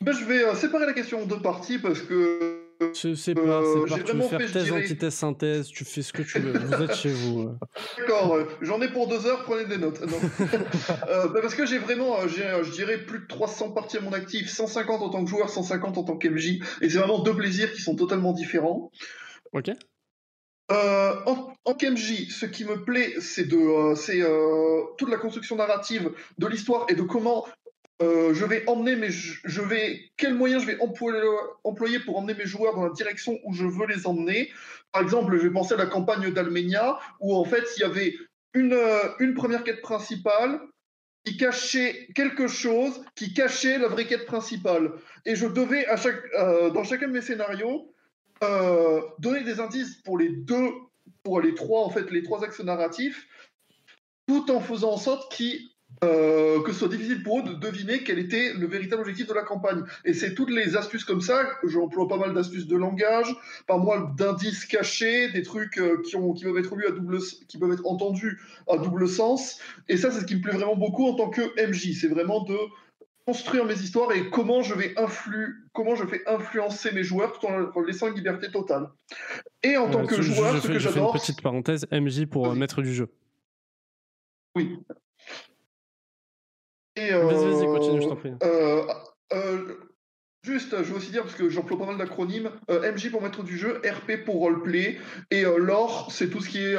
Ben, 0.00 0.12
Je 0.12 0.24
vais 0.24 0.44
euh, 0.44 0.54
séparer 0.54 0.86
la 0.86 0.92
question 0.92 1.22
en 1.22 1.26
deux 1.26 1.40
parties 1.40 1.78
parce 1.78 2.00
que 2.00 2.58
c'est 2.92 3.34
pas, 3.34 3.40
euh, 3.40 3.86
pas 3.86 3.98
tu 3.98 4.12
veux 4.12 4.22
faire 4.22 4.52
thèse, 4.52 4.72
antithèse, 4.72 5.14
synthèse, 5.14 5.68
tu 5.68 5.84
fais 5.84 6.02
ce 6.02 6.12
que 6.12 6.22
tu 6.22 6.38
veux, 6.38 6.56
vous 6.56 6.82
êtes 6.82 6.94
chez 6.94 7.10
vous. 7.10 7.50
D'accord, 7.98 8.36
euh, 8.36 8.44
j'en 8.60 8.80
ai 8.80 8.88
pour 8.88 9.08
deux 9.08 9.26
heures, 9.26 9.44
prenez 9.44 9.64
des 9.64 9.78
notes. 9.78 10.00
euh, 11.08 11.28
bah 11.28 11.40
parce 11.42 11.54
que 11.54 11.66
j'ai 11.66 11.78
vraiment, 11.78 12.20
euh, 12.20 12.28
je 12.28 12.70
dirais, 12.70 12.98
plus 12.98 13.20
de 13.20 13.26
300 13.26 13.72
parties 13.72 13.96
à 13.96 14.00
mon 14.00 14.12
actif, 14.12 14.48
150 14.48 15.02
en 15.02 15.08
tant 15.10 15.24
que 15.24 15.30
joueur, 15.30 15.50
150 15.50 15.98
en 15.98 16.04
tant 16.04 16.16
qu'MJ, 16.16 16.60
et 16.80 16.88
c'est 16.88 16.98
vraiment 16.98 17.18
deux 17.18 17.34
plaisirs 17.34 17.72
qui 17.72 17.80
sont 17.80 17.96
totalement 17.96 18.32
différents. 18.32 18.92
Ok. 19.52 19.70
Euh, 20.70 21.14
en, 21.24 21.54
en 21.64 21.74
KMJ, 21.74 22.28
ce 22.30 22.44
qui 22.44 22.66
me 22.66 22.84
plaît, 22.84 23.14
c'est 23.20 23.48
de, 23.48 23.94
c'est 23.94 24.20
euh, 24.20 24.82
toute 24.98 25.08
la 25.08 25.16
construction 25.16 25.56
narrative 25.56 26.10
de 26.36 26.46
l'histoire 26.46 26.84
et 26.90 26.94
de 26.94 27.02
comment 27.02 27.46
euh, 28.00 28.32
je 28.32 28.44
vais 28.44 28.68
emmener 28.68 28.94
mes, 28.94 29.10
je 29.10 29.60
vais, 29.60 30.10
quels 30.16 30.34
moyens 30.34 30.62
je 30.62 30.68
vais 30.68 30.78
employer, 30.80 31.98
pour 32.00 32.18
emmener 32.18 32.34
mes 32.34 32.46
joueurs 32.46 32.74
dans 32.74 32.84
la 32.84 32.92
direction 32.92 33.38
où 33.44 33.52
je 33.52 33.64
veux 33.64 33.86
les 33.86 34.06
emmener? 34.06 34.52
Par 34.92 35.02
exemple, 35.02 35.36
je 35.36 35.42
vais 35.42 35.52
penser 35.52 35.74
à 35.74 35.78
la 35.78 35.86
campagne 35.86 36.30
d'Almenia, 36.30 36.98
où 37.20 37.34
en 37.34 37.44
fait, 37.44 37.64
il 37.76 37.80
y 37.80 37.84
avait 37.84 38.14
une, 38.54 38.72
euh, 38.72 39.08
une 39.18 39.34
première 39.34 39.64
quête 39.64 39.82
principale 39.82 40.60
qui 41.24 41.36
cachait 41.36 42.08
quelque 42.14 42.46
chose, 42.46 43.02
qui 43.16 43.34
cachait 43.34 43.78
la 43.78 43.88
vraie 43.88 44.06
quête 44.06 44.26
principale. 44.26 44.92
Et 45.26 45.34
je 45.34 45.46
devais, 45.46 45.86
à 45.86 45.96
chaque, 45.96 46.22
euh, 46.34 46.70
dans 46.70 46.84
chacun 46.84 47.08
de 47.08 47.12
mes 47.12 47.22
scénarios, 47.22 47.92
donner 49.18 49.42
des 49.42 49.58
indices 49.58 49.96
pour 50.04 50.16
les 50.16 50.28
deux, 50.28 50.70
pour 51.24 51.40
les 51.40 51.54
trois, 51.54 51.82
en 51.82 51.90
fait, 51.90 52.10
les 52.12 52.22
trois 52.22 52.44
axes 52.44 52.60
narratifs, 52.60 53.26
tout 54.28 54.48
en 54.52 54.60
faisant 54.60 54.92
en 54.92 54.96
sorte 54.96 55.32
qu'ils 55.32 55.68
euh, 56.04 56.62
que 56.62 56.72
ce 56.72 56.78
soit 56.78 56.88
difficile 56.88 57.22
pour 57.22 57.40
eux 57.40 57.42
de 57.42 57.54
deviner 57.54 58.02
quel 58.04 58.18
était 58.18 58.52
le 58.54 58.66
véritable 58.66 59.02
objectif 59.02 59.26
de 59.26 59.34
la 59.34 59.42
campagne. 59.42 59.82
Et 60.04 60.14
c'est 60.14 60.34
toutes 60.34 60.50
les 60.50 60.76
astuces 60.76 61.04
comme 61.04 61.20
ça, 61.20 61.44
j'emploie 61.64 62.08
pas 62.08 62.16
mal 62.16 62.34
d'astuces 62.34 62.66
de 62.66 62.76
langage, 62.76 63.34
par 63.66 63.78
moi 63.78 64.12
d'indices 64.16 64.64
cachés, 64.64 65.30
des 65.32 65.42
trucs 65.42 65.78
euh, 65.78 66.02
qui, 66.02 66.16
ont, 66.16 66.32
qui 66.32 66.44
peuvent 66.44 66.58
être 66.58 66.74
lus 66.76 66.86
à 66.86 66.92
double, 66.92 67.18
qui 67.48 67.58
peuvent 67.58 67.72
être 67.72 67.86
entendus 67.86 68.40
à 68.68 68.76
double 68.78 69.08
sens. 69.08 69.60
Et 69.88 69.96
ça, 69.96 70.10
c'est 70.10 70.20
ce 70.20 70.24
qui 70.24 70.36
me 70.36 70.40
plaît 70.40 70.54
vraiment 70.54 70.76
beaucoup 70.76 71.06
en 71.06 71.14
tant 71.14 71.30
que 71.30 71.42
MJ. 71.66 71.98
C'est 71.98 72.08
vraiment 72.08 72.44
de 72.44 72.56
construire 73.26 73.66
mes 73.66 73.74
histoires 73.74 74.10
et 74.12 74.30
comment 74.30 74.62
je 74.62 74.74
vais 74.74 74.98
influ 74.98 75.68
comment 75.74 75.94
je 75.94 76.06
fais 76.06 76.22
influencer 76.26 76.92
mes 76.92 77.04
joueurs 77.04 77.38
tout 77.38 77.46
en 77.46 77.58
leur 77.58 77.80
laissant 77.82 78.08
une 78.08 78.14
liberté 78.14 78.50
totale. 78.50 78.88
Et 79.62 79.76
en 79.76 79.90
tant 79.90 80.06
que 80.06 80.22
joueur, 80.22 80.60
ce 80.62 80.66
que 80.66 80.78
j'adore. 80.78 81.14
Une 81.14 81.20
petite 81.20 81.42
parenthèse, 81.42 81.86
MJ 81.92 82.26
pour 82.26 82.54
mettre 82.54 82.82
du 82.82 82.94
jeu. 82.94 83.08
Oui. 84.56 84.78
Vas-y, 86.98 87.52
vas-y, 87.52 87.66
continue, 87.66 88.02
je 88.02 88.08
t'en 88.08 88.16
prie. 88.16 88.32
Euh, 88.42 88.82
euh, 89.32 89.74
juste, 90.42 90.76
je 90.82 90.90
veux 90.90 90.96
aussi 90.96 91.10
dire, 91.10 91.22
parce 91.22 91.34
que 91.34 91.48
j'emploie 91.48 91.78
pas 91.78 91.86
mal 91.86 91.98
d'acronymes, 91.98 92.50
euh, 92.70 92.92
MJ 92.92 93.10
pour 93.10 93.22
mettre 93.22 93.42
du 93.42 93.56
jeu, 93.56 93.80
RP 93.84 94.24
pour 94.24 94.36
roleplay, 94.36 94.98
et 95.30 95.42
lore, 95.42 96.10
c'est 96.10 96.28
tout 96.28 96.40
ce 96.40 96.48
qui 96.48 96.58
est 96.58 96.76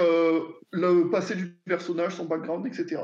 le 0.72 1.10
passé 1.10 1.36
du 1.36 1.56
personnage, 1.66 2.16
son 2.16 2.26
background, 2.26 2.66
etc. 2.68 3.02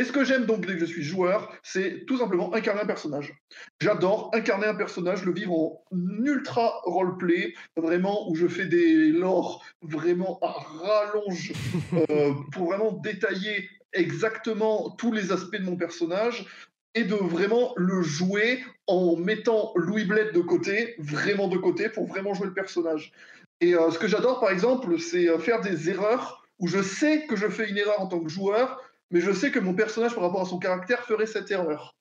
Et 0.00 0.04
ce 0.04 0.12
que 0.12 0.22
j'aime 0.22 0.46
donc 0.46 0.64
dès 0.64 0.74
que 0.74 0.78
je 0.78 0.84
suis 0.84 1.02
joueur, 1.02 1.52
c'est 1.64 2.04
tout 2.06 2.18
simplement 2.18 2.54
incarner 2.54 2.82
un 2.82 2.86
personnage. 2.86 3.34
J'adore 3.80 4.30
incarner 4.32 4.66
un 4.66 4.74
personnage, 4.76 5.24
le 5.24 5.32
vivre 5.32 5.52
en 5.52 5.82
ultra 6.24 6.80
roleplay, 6.84 7.54
vraiment 7.76 8.30
où 8.30 8.36
je 8.36 8.46
fais 8.46 8.66
des 8.66 9.08
lores 9.08 9.64
vraiment 9.82 10.38
à 10.40 10.52
rallonge 10.52 11.52
pour 12.52 12.66
vraiment 12.66 12.92
détailler 12.92 13.68
exactement 13.92 14.90
tous 14.90 15.12
les 15.12 15.32
aspects 15.32 15.56
de 15.56 15.64
mon 15.64 15.76
personnage 15.76 16.46
et 16.94 17.04
de 17.04 17.14
vraiment 17.14 17.72
le 17.76 18.02
jouer 18.02 18.64
en 18.86 19.16
mettant 19.16 19.72
Louis 19.76 20.04
Bled 20.04 20.32
de 20.32 20.40
côté, 20.40 20.94
vraiment 20.98 21.48
de 21.48 21.58
côté, 21.58 21.88
pour 21.88 22.06
vraiment 22.06 22.34
jouer 22.34 22.46
le 22.46 22.54
personnage. 22.54 23.12
Et 23.60 23.74
euh, 23.74 23.90
ce 23.90 23.98
que 23.98 24.08
j'adore, 24.08 24.40
par 24.40 24.50
exemple, 24.50 24.98
c'est 24.98 25.28
euh, 25.28 25.38
faire 25.38 25.60
des 25.60 25.90
erreurs 25.90 26.44
où 26.58 26.66
je 26.66 26.82
sais 26.82 27.26
que 27.26 27.36
je 27.36 27.48
fais 27.48 27.68
une 27.68 27.76
erreur 27.76 28.00
en 28.00 28.06
tant 28.06 28.20
que 28.20 28.28
joueur, 28.28 28.82
mais 29.10 29.20
je 29.20 29.32
sais 29.32 29.50
que 29.50 29.58
mon 29.58 29.74
personnage, 29.74 30.14
par 30.14 30.24
rapport 30.24 30.42
à 30.42 30.46
son 30.46 30.58
caractère, 30.58 31.04
ferait 31.04 31.26
cette 31.26 31.50
erreur. 31.50 31.94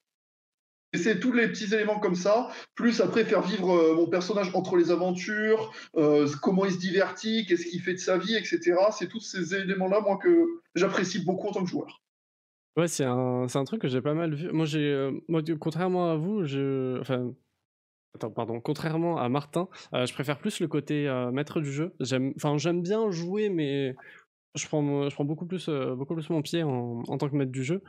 Et 0.97 0.99
c'est 0.99 1.19
tous 1.19 1.31
les 1.31 1.47
petits 1.47 1.71
éléments 1.75 1.99
comme 1.99 2.15
ça, 2.15 2.49
plus 2.73 3.01
après 3.01 3.23
faire 3.23 3.43
vivre 3.43 3.69
euh, 3.69 3.93
mon 3.93 4.07
personnage 4.07 4.49
entre 4.55 4.75
les 4.77 4.89
aventures, 4.89 5.71
euh, 5.95 6.27
comment 6.41 6.65
il 6.65 6.71
se 6.71 6.79
divertit, 6.79 7.45
qu'est-ce 7.45 7.67
qu'il 7.67 7.81
fait 7.81 7.93
de 7.93 7.99
sa 7.99 8.17
vie, 8.17 8.35
etc. 8.35 8.73
C'est 8.89 9.07
tous 9.07 9.19
ces 9.19 9.53
éléments-là, 9.53 10.01
moi, 10.01 10.17
que 10.17 10.47
j'apprécie 10.73 11.23
beaucoup 11.23 11.49
en 11.49 11.51
tant 11.51 11.63
que 11.63 11.69
joueur. 11.69 12.01
Ouais, 12.77 12.87
c'est 12.87 13.03
un, 13.03 13.45
un, 13.53 13.63
truc 13.63 13.79
que 13.81 13.87
j'ai 13.87 14.01
pas 14.01 14.15
mal 14.15 14.33
vu. 14.33 14.51
Moi, 14.51 14.65
j'ai, 14.65 14.91
euh, 14.91 15.11
moi, 15.27 15.43
contrairement 15.59 16.09
à 16.09 16.15
vous, 16.15 16.45
je, 16.45 16.99
enfin, 16.99 17.31
attends, 18.15 18.31
pardon, 18.31 18.59
contrairement 18.59 19.19
à 19.19 19.29
Martin, 19.29 19.69
je 19.93 20.11
préfère 20.13 20.39
plus 20.39 20.59
le 20.59 20.67
côté 20.67 21.07
maître 21.31 21.61
du 21.61 21.71
jeu. 21.71 21.93
J'aime, 21.99 22.33
enfin, 22.37 22.57
j'aime 22.57 22.81
bien 22.81 23.11
jouer, 23.11 23.49
mais 23.49 23.95
je 24.55 24.65
prends, 24.65 25.07
je 25.07 25.13
prends 25.13 25.25
beaucoup 25.25 25.45
plus, 25.45 25.69
beaucoup 25.69 26.15
plus 26.15 26.27
mon 26.31 26.41
pied 26.41 26.63
en, 26.63 27.03
en, 27.07 27.17
tant 27.19 27.29
que 27.29 27.35
maître 27.35 27.51
du 27.51 27.63
jeu. 27.63 27.83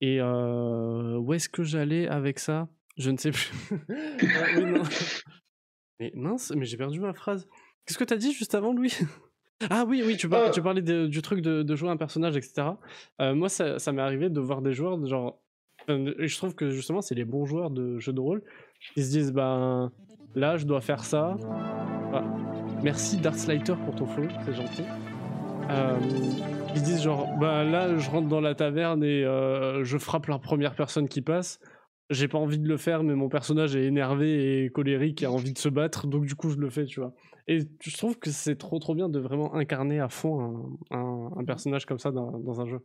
Et 0.00 0.20
où 0.20 1.32
est-ce 1.32 1.48
que 1.48 1.62
j'allais 1.62 2.08
avec 2.08 2.38
ça? 2.38 2.68
Je 2.96 3.10
ne 3.10 3.16
sais 3.16 3.30
plus. 3.30 3.52
Ah 4.20 4.58
mais 6.00 6.12
mince, 6.14 6.52
mais 6.56 6.64
j'ai 6.64 6.76
perdu 6.76 7.00
ma 7.00 7.12
phrase. 7.12 7.48
Qu'est-ce 7.84 7.98
que 7.98 8.04
t'as 8.04 8.16
dit 8.16 8.32
juste 8.32 8.54
avant, 8.54 8.72
Louis? 8.72 8.96
Ah 9.70 9.84
oui, 9.88 10.04
oui, 10.06 10.16
tu, 10.16 10.28
parlais, 10.28 10.52
tu 10.52 10.62
parlais 10.62 10.82
du 10.82 11.20
truc 11.20 11.40
de, 11.40 11.74
jouer 11.74 11.90
un 11.90 11.96
personnage, 11.96 12.36
etc. 12.36 12.68
moi, 13.18 13.48
ça, 13.48 13.80
ça 13.80 13.90
m'est 13.90 14.02
arrivé 14.02 14.30
de 14.30 14.38
voir 14.38 14.62
des 14.62 14.72
joueurs, 14.72 15.04
genre. 15.04 15.42
Je 15.88 16.36
trouve 16.36 16.54
que 16.54 16.70
justement, 16.70 17.00
c'est 17.00 17.16
les 17.16 17.24
bons 17.24 17.44
joueurs 17.44 17.70
de 17.70 17.98
jeux 17.98 18.12
de 18.12 18.20
rôle 18.20 18.44
qui 18.94 19.02
se 19.02 19.10
disent, 19.10 19.32
ben 19.32 19.90
là, 20.36 20.56
je 20.58 20.64
dois 20.64 20.80
faire 20.80 21.02
ça. 21.02 21.36
Ah, 22.12 22.22
merci 22.84 23.16
Darkslighter 23.16 23.74
pour 23.84 23.96
ton 23.96 24.06
follow, 24.06 24.28
c'est 24.44 24.54
gentil. 24.54 24.84
Euh, 25.70 25.98
ils 26.78 26.82
disent 26.82 27.02
genre, 27.02 27.36
bah 27.38 27.64
là, 27.64 27.98
je 27.98 28.08
rentre 28.08 28.28
dans 28.28 28.40
la 28.40 28.54
taverne 28.54 29.02
et 29.02 29.24
euh, 29.24 29.82
je 29.82 29.98
frappe 29.98 30.26
la 30.26 30.38
première 30.38 30.76
personne 30.76 31.08
qui 31.08 31.22
passe. 31.22 31.58
J'ai 32.08 32.28
pas 32.28 32.38
envie 32.38 32.58
de 32.58 32.68
le 32.68 32.76
faire, 32.76 33.02
mais 33.02 33.14
mon 33.14 33.28
personnage 33.28 33.74
est 33.74 33.84
énervé 33.84 34.64
et 34.64 34.70
colérique 34.70 35.22
et 35.22 35.26
a 35.26 35.32
envie 35.32 35.52
de 35.52 35.58
se 35.58 35.68
battre, 35.68 36.06
donc 36.06 36.24
du 36.24 36.36
coup, 36.36 36.50
je 36.50 36.56
le 36.56 36.70
fais, 36.70 36.86
tu 36.86 37.00
vois. 37.00 37.12
Et 37.48 37.60
je 37.80 37.96
trouve 37.96 38.16
que 38.18 38.30
c'est 38.30 38.56
trop 38.56 38.78
trop 38.78 38.94
bien 38.94 39.08
de 39.08 39.18
vraiment 39.18 39.54
incarner 39.56 39.98
à 39.98 40.08
fond 40.08 40.78
un, 40.90 41.44
personnage 41.44 41.84
comme 41.84 41.98
ça 41.98 42.12
dans, 42.12 42.60
un 42.60 42.66
jeu. 42.66 42.80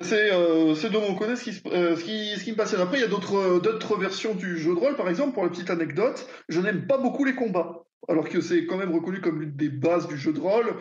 C'est 0.00 0.30
de 0.30 0.98
mon 0.98 1.14
côté 1.14 1.36
ce 1.36 1.44
qui, 1.44 1.52
ce, 1.52 2.02
qui, 2.02 2.38
ce 2.38 2.44
qui 2.44 2.50
me 2.50 2.56
passionne. 2.56 2.80
Après, 2.80 2.98
il 2.98 3.02
y 3.02 3.04
a 3.04 3.08
d'autres 3.08 3.96
versions 3.96 4.34
du 4.34 4.58
jeu 4.58 4.74
de 4.74 4.80
rôle. 4.80 4.96
Par 4.96 5.08
exemple, 5.08 5.32
pour 5.32 5.44
la 5.44 5.50
petite 5.50 5.70
anecdote, 5.70 6.28
je 6.48 6.60
n'aime 6.60 6.86
pas 6.88 6.98
beaucoup 6.98 7.24
les 7.24 7.36
combats 7.36 7.85
alors 8.08 8.28
que 8.28 8.40
c'est 8.40 8.66
quand 8.66 8.76
même 8.76 8.94
reconnu 8.94 9.20
comme 9.20 9.40
l'une 9.40 9.56
des 9.56 9.68
bases 9.68 10.06
du 10.08 10.16
jeu 10.16 10.32
de 10.32 10.40
rôle. 10.40 10.76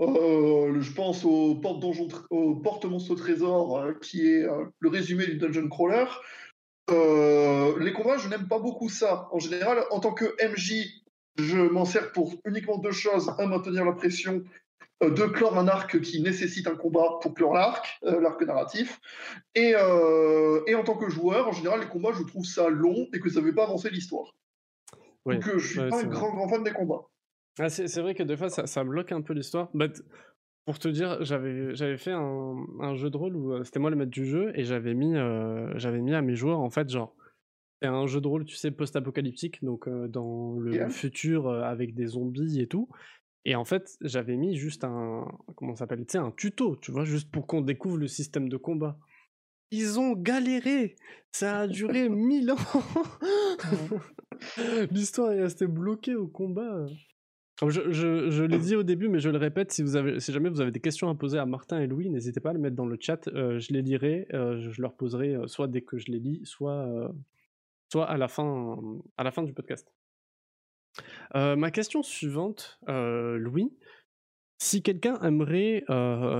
Euh, 0.00 0.80
je 0.80 0.92
pense 0.92 1.24
au 1.24 1.54
porte, 1.56 1.84
au 1.84 3.14
trésor, 3.14 3.78
euh, 3.78 3.92
qui 4.02 4.28
est 4.28 4.44
euh, 4.44 4.64
le 4.80 4.88
résumé 4.88 5.26
du 5.26 5.36
dungeon 5.36 5.68
crawler. 5.68 6.06
les 6.88 7.92
combats, 7.92 8.18
je 8.18 8.28
n'aime 8.28 8.48
pas 8.48 8.58
beaucoup 8.58 8.88
ça. 8.88 9.28
En 9.32 9.38
général, 9.38 9.84
en 9.90 10.00
tant 10.00 10.12
que 10.12 10.24
MJ, 10.44 11.02
je 11.38 11.58
m'en 11.58 11.84
sers 11.84 12.12
pour 12.12 12.34
uniquement 12.44 12.78
deux 12.78 12.92
choses 12.92 13.32
un, 13.38 13.46
maintenir 13.46 13.84
la 13.84 13.92
pression. 13.92 14.42
deux, 15.00 15.28
clore 15.30 15.58
un 15.58 15.68
arc 15.68 16.00
qui 16.00 16.22
nécessite 16.22 16.66
un 16.66 16.76
combat 16.76 17.18
pour 17.20 17.34
clore 17.34 17.54
l'arc, 17.54 18.00
l'arc 18.02 18.40
narratif. 18.42 19.00
Et, 19.54 19.74
et 20.66 20.74
en 20.74 20.84
tant 20.84 20.96
que 20.96 21.08
joueur, 21.08 21.48
en 21.48 21.52
général, 21.52 21.80
les 21.80 21.88
combats, 21.88 22.12
je 22.12 22.22
trouve 22.24 22.44
ça 22.44 22.68
long 22.68 23.08
et 23.12 23.20
que 23.20 23.28
ça 23.28 23.40
ne 23.40 23.46
fait 23.46 23.52
pas 23.52 23.64
avancer 23.64 23.90
l'histoire. 23.90 24.34
Donc 25.26 25.42
je 25.42 25.58
suis 25.58 25.78
pas 25.78 26.00
un 26.00 26.06
grand, 26.06 26.34
grand 26.34 26.48
fan 26.48 26.62
des 26.62 26.72
combats. 26.72 27.08
Ah, 27.58 27.68
c'est 27.68 28.00
vrai 28.00 28.14
que 28.14 28.22
des 28.22 28.36
fois 28.36 28.48
ça, 28.48 28.66
ça 28.66 28.84
bloque 28.84 29.12
un 29.12 29.22
peu 29.22 29.32
l'histoire. 29.32 29.70
Bah, 29.74 29.86
pour 30.66 30.78
te 30.78 30.88
dire, 30.88 31.22
j'avais 31.22 31.98
fait 31.98 32.12
un, 32.12 32.56
un, 32.80 32.94
jeu 32.94 33.10
de 33.10 33.16
rôle 33.16 33.36
où 33.36 33.62
c'était 33.64 33.78
moi 33.78 33.90
le 33.90 33.96
maître 33.96 34.10
du 34.10 34.24
jeu 34.24 34.52
et 34.54 34.64
j'avais 34.64 34.94
mis, 34.94 35.14
j'avais 35.76 36.00
mis 36.00 36.14
à 36.14 36.22
mes 36.22 36.34
joueurs 36.34 36.60
en 36.60 36.70
fait 36.70 36.88
genre 36.88 37.14
c'est 37.82 37.88
un 37.88 38.06
jeu 38.06 38.20
de 38.20 38.28
rôle 38.28 38.44
tu 38.44 38.56
sais 38.56 38.70
post-apocalyptique 38.70 39.62
donc 39.62 39.88
dans 40.08 40.58
le 40.58 40.88
futur 40.88 41.50
avec 41.50 41.94
des 41.94 42.06
zombies 42.06 42.60
et 42.60 42.66
tout. 42.66 42.88
Et 43.44 43.54
en 43.54 43.64
fait, 43.64 43.96
j'avais 44.00 44.36
mis 44.36 44.56
juste 44.56 44.84
un 44.84 45.26
comment 45.56 45.76
s'appelle, 45.76 46.00
tu 46.06 46.12
sais 46.12 46.18
un 46.18 46.30
tuto, 46.30 46.76
tu 46.76 46.92
vois, 46.92 47.04
juste 47.04 47.30
pour 47.30 47.46
qu'on 47.46 47.60
découvre 47.60 47.98
le 47.98 48.08
système 48.08 48.48
de 48.48 48.56
combat. 48.56 48.98
Ils 49.70 49.98
ont 49.98 50.12
galéré. 50.12 50.96
Ça 51.32 51.60
a 51.60 51.66
duré 51.66 52.08
mille 52.08 52.52
ans. 52.52 52.56
L'histoire 54.90 55.32
est 55.32 55.42
restée 55.42 55.66
bloquée 55.66 56.14
au 56.14 56.28
combat. 56.28 56.86
Je, 57.62 57.92
je, 57.92 58.42
l'ai 58.42 58.58
dit 58.58 58.74
au 58.74 58.82
début, 58.82 59.08
mais 59.08 59.20
je 59.20 59.30
le 59.30 59.38
répète, 59.38 59.70
si, 59.70 59.82
vous 59.82 59.94
avez, 59.94 60.18
si 60.18 60.32
jamais 60.32 60.48
vous 60.48 60.60
avez 60.60 60.72
des 60.72 60.80
questions 60.80 61.08
à 61.08 61.14
poser 61.14 61.38
à 61.38 61.46
Martin 61.46 61.80
et 61.80 61.86
Louis, 61.86 62.10
n'hésitez 62.10 62.40
pas 62.40 62.50
à 62.50 62.52
le 62.52 62.58
mettre 62.58 62.74
dans 62.74 62.86
le 62.86 62.96
chat. 62.98 63.28
Euh, 63.28 63.60
je 63.60 63.72
les 63.72 63.80
lirai, 63.80 64.26
euh, 64.34 64.58
je 64.58 64.82
leur 64.82 64.94
poserai 64.94 65.36
euh, 65.36 65.46
soit 65.46 65.68
dès 65.68 65.82
que 65.82 65.96
je 65.96 66.10
les 66.10 66.18
lis, 66.18 66.40
soit, 66.44 67.12
soit 67.90 68.06
à, 68.06 68.16
la 68.16 68.26
fin, 68.26 68.76
à 69.16 69.22
la 69.22 69.30
fin 69.30 69.44
du 69.44 69.52
podcast. 69.52 69.92
ma 71.32 71.70
question 71.70 72.02
suivante, 72.02 72.80
Louis, 72.88 73.72
si 74.58 74.82
quelqu'un 74.82 75.18
aimerait 75.20 75.84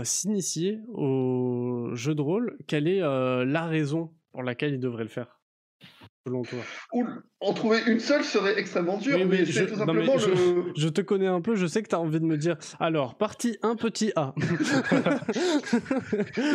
s'initier 0.05 0.81
au 0.92 1.90
jeu 1.94 2.14
de 2.14 2.22
rôle, 2.22 2.57
quelle 2.66 2.88
est 2.88 3.00
la 3.00 3.66
raison 3.66 4.12
pour 4.33 4.42
laquelle 4.42 4.74
il 4.74 4.81
devrait 4.81 5.05
le 5.05 5.09
faire 5.09 5.40
en 7.40 7.53
trouver 7.53 7.79
une 7.87 8.00
seule 8.00 8.24
serait 8.24 8.59
extrêmement 8.59 8.96
dur, 8.96 9.18
mais, 9.27 9.44
c'est 9.44 9.66
tout 9.66 9.77
simplement 9.77 10.14
le... 10.16 10.72
je, 10.77 10.88
te 10.88 11.03
connais 11.03 11.27
un 11.27 11.42
peu, 11.42 11.55
je 11.55 11.66
sais 11.66 11.83
que 11.83 11.88
tu 11.88 11.94
as 11.94 12.00
envie 12.00 12.18
de 12.18 12.24
me 12.24 12.38
dire 12.38 12.57
alors, 12.81 13.16
partie 13.16 13.59
1, 13.62 13.77
petit 13.77 14.12
A. 14.16 14.35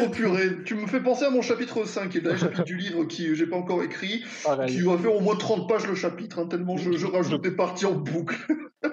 oh 0.03 0.09
purée, 0.11 0.63
tu 0.65 0.73
me 0.73 0.87
fais 0.87 1.01
penser 1.01 1.25
à 1.25 1.29
mon 1.29 1.43
chapitre 1.43 1.85
5, 1.85 2.09
qui 2.09 2.17
est 2.17 2.21
le 2.21 2.35
chapitre 2.35 2.63
du 2.63 2.77
livre 2.77 3.03
que 3.03 3.35
j'ai 3.35 3.45
pas 3.45 3.57
encore 3.57 3.83
écrit, 3.83 4.23
qui 4.67 4.81
va 4.81 4.97
faire 4.97 5.13
au 5.13 5.19
moins 5.19 5.35
30 5.35 5.69
pages 5.69 5.87
le 5.87 5.95
chapitre, 5.95 6.39
hein, 6.39 6.47
tellement 6.47 6.77
je, 6.77 6.91
je 6.93 7.05
rajoute 7.05 7.43
des 7.43 7.51
parties 7.51 7.85
en 7.85 7.93
boucle. 7.93 8.37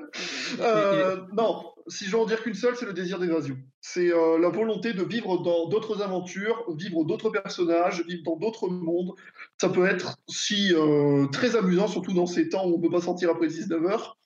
Euh, 0.61 1.21
non, 1.33 1.73
si 1.89 2.07
je 2.07 2.13
veux 2.13 2.19
en 2.19 2.27
dire 2.27 2.43
qu'une 2.43 2.55
seule, 2.55 2.77
c'est 2.77 2.87
le 2.87 2.93
désir 2.93 3.19
d'évasion. 3.19 3.57
C'est 3.81 4.13
euh, 4.13 4.39
la 4.39 4.49
volonté 4.49 4.93
de 4.93 5.03
vivre 5.03 5.39
dans 5.39 5.69
d'autres 5.69 6.03
aventures, 6.03 6.65
vivre 6.77 7.05
d'autres 7.05 7.31
personnages, 7.31 8.05
vivre 8.07 8.23
dans 8.25 8.37
d'autres 8.37 8.69
mondes. 8.69 9.15
Ça 9.61 9.69
peut 9.69 9.87
être 9.87 10.17
si 10.29 10.75
euh, 10.75 11.27
très 11.29 11.57
amusant, 11.57 11.89
surtout 11.89 12.13
dans 12.13 12.27
ces 12.27 12.49
temps 12.49 12.67
où 12.67 12.75
on 12.75 12.79
ne 12.79 12.83
peut 12.83 12.91
pas 12.91 13.01
sortir 13.01 13.31
après 13.31 13.49
19 13.49 13.87
heures. 13.87 14.19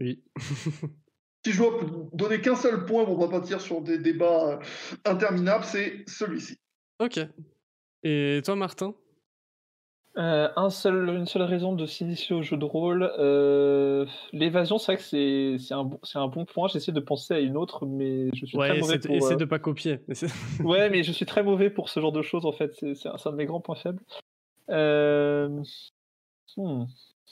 Oui. 0.00 0.22
si 1.44 1.52
je 1.52 1.58
dois 1.58 1.80
donner 2.12 2.40
qu'un 2.40 2.56
seul 2.56 2.84
point, 2.84 3.04
on 3.04 3.16
va 3.16 3.28
partir 3.28 3.60
sur 3.60 3.80
des 3.80 3.98
débats 3.98 4.60
interminables, 5.04 5.64
c'est 5.64 6.04
celui-ci. 6.06 6.58
Ok. 7.00 7.20
Et 8.04 8.40
toi, 8.44 8.56
Martin? 8.56 8.94
Euh, 10.16 10.48
un 10.56 10.70
seul, 10.70 11.08
une 11.10 11.26
seule 11.26 11.42
raison 11.42 11.74
de 11.74 11.86
s'initier 11.86 12.34
au 12.34 12.42
jeu 12.42 12.56
de 12.56 12.64
rôle. 12.64 13.08
Euh, 13.18 14.04
l'évasion, 14.32 14.78
c'est 14.78 14.92
vrai 14.92 14.96
que 14.96 15.58
c'est, 15.58 15.74
un, 15.74 15.84
bon, 15.84 16.00
c'est 16.02 16.18
un 16.18 16.26
bon 16.26 16.44
point. 16.44 16.66
J'essaie 16.68 16.92
de 16.92 17.00
penser 17.00 17.34
à 17.34 17.40
une 17.40 17.56
autre, 17.56 17.86
mais 17.86 18.28
je 18.34 18.46
suis 18.46 18.58
très 18.58 18.78
mauvais 18.78 18.98
pour. 18.98 19.14
Essaie 19.14 19.34
euh, 19.34 19.36
de 19.36 19.44
pas 19.44 19.58
copier. 19.58 20.00
ouais, 20.64 20.90
mais 20.90 21.02
je 21.04 21.12
suis 21.12 21.26
très 21.26 21.42
mauvais 21.42 21.70
pour 21.70 21.88
ce 21.88 22.00
genre 22.00 22.12
de 22.12 22.22
choses 22.22 22.46
en 22.46 22.52
fait. 22.52 22.72
C'est, 22.74 23.06
un, 23.06 23.30
de 23.30 23.36
mes 23.36 23.46
grands 23.46 23.60
points 23.60 23.76
faibles. 23.76 24.02
Hmm. 26.56 26.84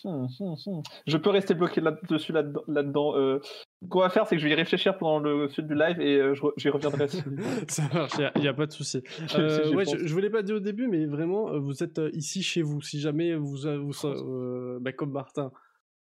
Hmm, 0.04 0.26
hmm, 0.40 0.82
je 1.06 1.16
peux 1.16 1.30
rester 1.30 1.54
bloqué 1.54 1.80
là-dessus, 1.80 2.32
là-dedans. 2.32 3.16
Euh, 3.16 3.40
ce 3.82 3.88
qu'on 3.88 4.00
va 4.00 4.10
faire, 4.10 4.26
c'est 4.26 4.36
que 4.36 4.40
je 4.40 4.46
vais 4.46 4.52
y 4.52 4.56
réfléchir 4.56 4.98
pendant 4.98 5.18
le 5.18 5.48
fil 5.48 5.66
du 5.66 5.74
live 5.74 6.00
et 6.00 6.18
euh, 6.18 6.34
j'y 6.56 6.68
reviendrai. 6.68 7.08
Ça 7.68 7.82
marche, 7.92 8.12
il 8.36 8.42
n'y 8.42 8.48
a, 8.48 8.54
pas 8.54 8.66
de 8.66 8.72
souci. 8.72 9.02
Euh, 9.36 9.74
ouais, 9.74 9.84
je, 9.84 9.96
ne 9.96 10.08
vous 10.08 10.18
l'ai 10.18 10.30
pas 10.30 10.42
dit 10.42 10.52
au 10.52 10.60
début, 10.60 10.88
mais 10.88 11.04
vraiment, 11.06 11.58
vous 11.58 11.82
êtes 11.82 12.00
ici 12.12 12.42
chez 12.42 12.62
vous. 12.62 12.80
Si 12.80 13.00
jamais 13.00 13.34
vous, 13.34 13.56
vous 13.56 14.80
bah, 14.80 14.92
comme 14.92 15.12
Martin, 15.12 15.50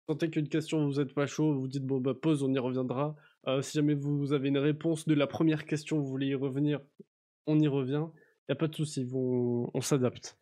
sentez 0.08 0.30
qu'une 0.30 0.50
question 0.50 0.86
vous 0.86 1.00
êtes 1.00 1.14
pas 1.14 1.28
chaud, 1.28 1.54
vous 1.54 1.68
dites 1.68 1.86
bon 1.86 2.00
bah 2.00 2.14
pause, 2.20 2.42
on 2.44 2.52
y 2.52 2.60
reviendra. 2.60 3.16
si 3.62 3.78
jamais 3.78 3.94
vous 3.94 4.34
avez 4.34 4.48
une 4.48 4.58
réponse 4.58 5.08
de 5.08 5.14
la 5.14 5.28
première 5.28 5.66
question, 5.66 6.00
vous 6.00 6.08
voulez 6.08 6.28
y 6.28 6.36
revenir, 6.36 6.80
on 7.46 7.60
y 7.60 7.68
revient. 7.68 8.06
Il 8.48 8.52
n'y 8.52 8.54
a 8.54 8.56
pas 8.56 8.68
de 8.68 8.76
souci, 8.76 9.08
on 9.14 9.82
s'adapte. 9.82 10.38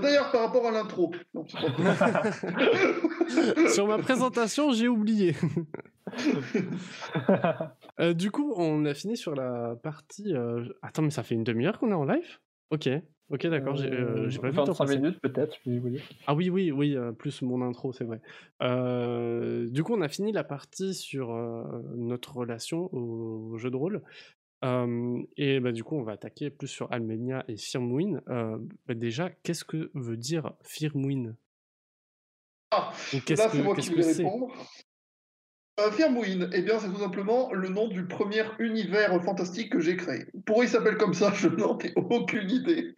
D'ailleurs, 0.00 0.30
par 0.30 0.42
rapport 0.42 0.66
à 0.66 0.70
l'intro. 0.70 1.12
Sur 3.68 3.86
ma 3.86 3.98
présentation, 3.98 4.72
j'ai 4.72 4.88
oublié. 4.88 5.34
Euh, 8.00 8.14
du 8.14 8.30
coup, 8.30 8.54
on 8.56 8.84
a 8.84 8.94
fini 8.94 9.16
sur 9.16 9.34
la 9.34 9.74
partie. 9.82 10.32
Euh, 10.32 10.64
attends, 10.82 11.02
mais 11.02 11.10
ça 11.10 11.24
fait 11.24 11.34
une 11.34 11.42
demi-heure 11.42 11.80
qu'on 11.80 11.90
est 11.90 11.94
en 11.94 12.04
live? 12.04 12.38
Ok, 12.70 12.88
ok, 13.28 13.46
d'accord. 13.48 13.74
J'ai 13.74 13.92
euh, 13.92 14.30
pas 14.40 14.50
vu 14.50 14.56
25 14.56 14.88
minutes 14.88 15.20
peut-être. 15.20 15.56
Ah 16.28 16.34
oui, 16.34 16.48
oui, 16.48 16.70
oui, 16.70 16.96
plus 17.18 17.42
mon 17.42 17.60
intro, 17.60 17.92
c'est 17.92 18.04
vrai. 18.04 18.20
du 18.60 19.82
coup, 19.82 19.94
on 19.94 20.00
a 20.00 20.08
fini 20.08 20.30
la 20.32 20.44
partie 20.44 20.94
sur 20.94 21.34
notre 21.96 22.36
relation 22.36 22.88
au 22.94 23.58
jeu 23.58 23.70
de 23.70 23.76
rôle 23.76 24.02
et 24.62 25.60
bah, 25.60 25.72
du 25.72 25.84
coup, 25.84 25.96
on 25.96 26.02
va 26.02 26.12
attaquer 26.12 26.50
plus 26.50 26.68
sur 26.68 26.90
Almenia 26.92 27.44
et 27.48 27.56
Firmwin. 27.56 28.20
Bah, 28.26 28.94
déjà, 28.94 29.30
qu'est-ce 29.42 29.64
que 29.64 29.90
veut 29.94 30.16
dire 30.16 30.52
Firmwin? 30.62 31.36
Ah, 32.70 32.92
là, 33.12 33.48
c'est 33.50 33.62
moi 33.62 33.74
qui 33.76 33.94
vais 33.94 34.04
répondre. 34.04 34.52
Euh, 35.80 35.92
Firmwin, 35.92 36.50
eh 36.52 36.62
bien, 36.62 36.78
c'est 36.80 36.88
tout 36.88 36.98
simplement 36.98 37.52
le 37.52 37.68
nom 37.68 37.86
du 37.86 38.06
premier 38.06 38.42
univers 38.58 39.22
fantastique 39.22 39.70
que 39.70 39.80
j'ai 39.80 39.96
créé. 39.96 40.24
Pourquoi 40.44 40.64
il 40.64 40.68
s'appelle 40.68 40.96
comme 40.96 41.14
ça 41.14 41.32
Je 41.34 41.48
n'en 41.48 41.78
ai 41.78 41.92
aucune 41.96 42.50
idée. 42.50 42.94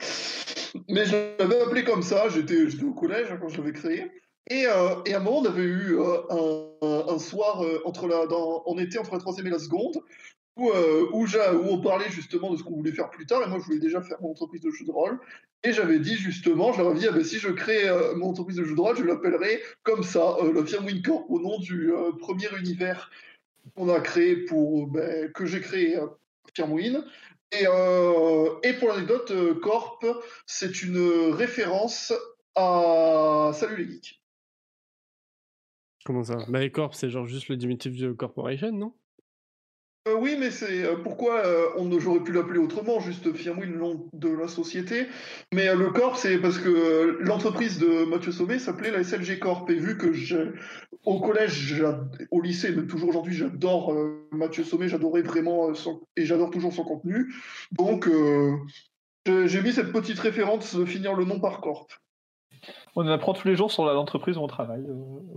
Mais 0.89 1.05
je 1.05 1.37
l'avais 1.39 1.61
appelé 1.61 1.85
comme 1.85 2.03
ça, 2.03 2.29
j'étais 2.29 2.65
au 2.83 2.95
collège 2.95 3.29
quand 3.41 3.49
je 3.49 3.59
l'avais 3.59 3.73
créé. 3.73 4.11
Et, 4.49 4.67
euh, 4.67 4.97
et, 5.05 5.15
à 5.15 5.19
un 5.19 5.21
moment, 5.21 5.39
on 5.39 5.45
avait 5.45 5.63
eu 5.63 5.99
euh, 5.99 6.23
un, 6.31 7.13
un, 7.13 7.19
soir, 7.19 7.63
entre 7.85 8.09
la, 8.09 8.27
dans, 8.27 8.63
on 8.67 8.79
était 8.79 8.99
entre 8.99 9.13
la 9.13 9.19
troisième 9.19 9.47
et 9.47 9.51
la 9.51 9.59
seconde, 9.59 10.01
euh, 10.69 11.09
où, 11.13 11.27
on 11.69 11.81
parlait 11.81 12.11
justement 12.11 12.51
de 12.53 12.57
ce 12.57 12.63
qu'on 12.63 12.77
voulait 12.77 12.93
faire 12.93 13.11
plus 13.11 13.27
tard, 13.27 13.43
et 13.43 13.49
moi 13.49 13.59
je 13.59 13.65
voulais 13.65 13.79
déjà 13.79 14.03
faire 14.03 14.21
mon 14.21 14.31
entreprise 14.31 14.61
de 14.61 14.71
jeu 14.71 14.85
de 14.85 14.91
rôle, 14.91 15.19
et 15.63 15.73
j'avais 15.73 15.99
dit 15.99 16.17
justement, 16.17 16.73
j'avais 16.73 16.95
dit, 16.95 17.07
ah 17.09 17.13
ben, 17.13 17.25
si 17.25 17.39
je 17.39 17.49
crée 17.49 17.89
euh, 17.89 18.15
mon 18.17 18.31
entreprise 18.31 18.57
de 18.57 18.65
jeu 18.65 18.75
de 18.75 18.81
rôle, 18.81 18.97
je 18.97 19.05
l'appellerai 19.05 19.63
comme 19.83 20.03
ça, 20.03 20.37
euh, 20.43 20.53
le 20.53 20.65
Firmwin 20.65 21.03
Corp, 21.03 21.25
au 21.31 21.41
nom 21.41 21.59
du 21.59 21.93
premier 22.19 22.49
univers 22.59 23.11
qu'on 23.75 23.89
a 23.89 24.01
créé 24.01 24.37
pour, 24.37 24.89
ben, 24.89 25.31
que 25.33 25.47
j'ai 25.47 25.61
créé, 25.61 25.99
Firmwin. 26.55 27.05
Et, 27.53 27.65
et 27.65 28.73
pour 28.75 28.89
l'anecdote, 28.89 29.33
Corp, 29.61 30.07
c'est 30.47 30.83
une 30.83 31.33
référence 31.33 32.13
à 32.55 33.51
Salut 33.55 33.85
les 33.85 33.93
geeks. 33.93 34.21
Comment 36.05 36.23
ça? 36.25 36.39
Bah, 36.49 36.69
Corp, 36.71 36.95
c'est 36.95 37.11
genre 37.11 37.27
juste 37.27 37.49
le 37.49 37.57
diminutif 37.57 37.97
de 37.97 38.13
Corporation, 38.13 38.73
non? 38.73 38.95
Euh, 40.09 40.15
oui, 40.19 40.37
mais 40.41 40.51
c'est 40.51 40.83
euh, 40.83 40.97
pourquoi 40.97 41.45
euh, 41.45 41.67
on 41.77 41.99
j'aurais 41.99 42.21
pu 42.21 42.33
l'appeler 42.33 42.59
autrement, 42.59 43.01
juste 43.01 43.35
Firmwin, 43.35 43.71
le 43.71 43.79
nom 43.79 44.09
de 44.15 44.31
la 44.31 44.49
société. 44.49 45.07
Mais 45.53 45.75
le 45.75 45.91
Corp, 45.91 46.17
c'est 46.17 46.39
parce 46.39 46.59
que 46.59 47.19
l'entreprise 47.21 47.79
de 47.79 48.07
Mathieu 48.07 48.33
Sommet 48.33 48.59
s'appelait 48.59 48.91
la 48.91 49.05
SLG 49.05 49.39
Corp. 49.39 49.69
Et 49.69 49.75
vu 49.75 49.99
que 49.99 50.11
au 51.05 51.21
collège, 51.21 51.85
au 52.31 52.41
lycée, 52.41 52.71
même 52.71 52.87
toujours 52.87 53.11
aujourd'hui, 53.11 53.35
j'adore 53.35 53.95
Mathieu 54.33 54.65
Sommet, 54.65 54.89
j'adorais 54.89 55.23
vraiment 55.23 55.71
et 56.17 56.25
j'adore 56.25 56.51
toujours 56.51 56.73
son 56.73 56.85
contenu. 56.85 57.35
Donc, 57.73 58.09
j'ai 59.27 59.63
mis 59.63 59.73
cette 59.73 59.93
petite 59.93 60.19
référence 60.19 60.83
finir 60.85 61.15
le 61.15 61.25
nom 61.27 61.41
par 61.41 61.61
Corp. 61.61 61.91
On 62.97 63.07
apprend 63.07 63.33
tous 63.33 63.47
les 63.49 63.55
jours 63.55 63.71
sur 63.71 63.85
l'entreprise 63.85 64.37
où 64.37 64.41
on 64.41 64.47
travaille. 64.47 64.85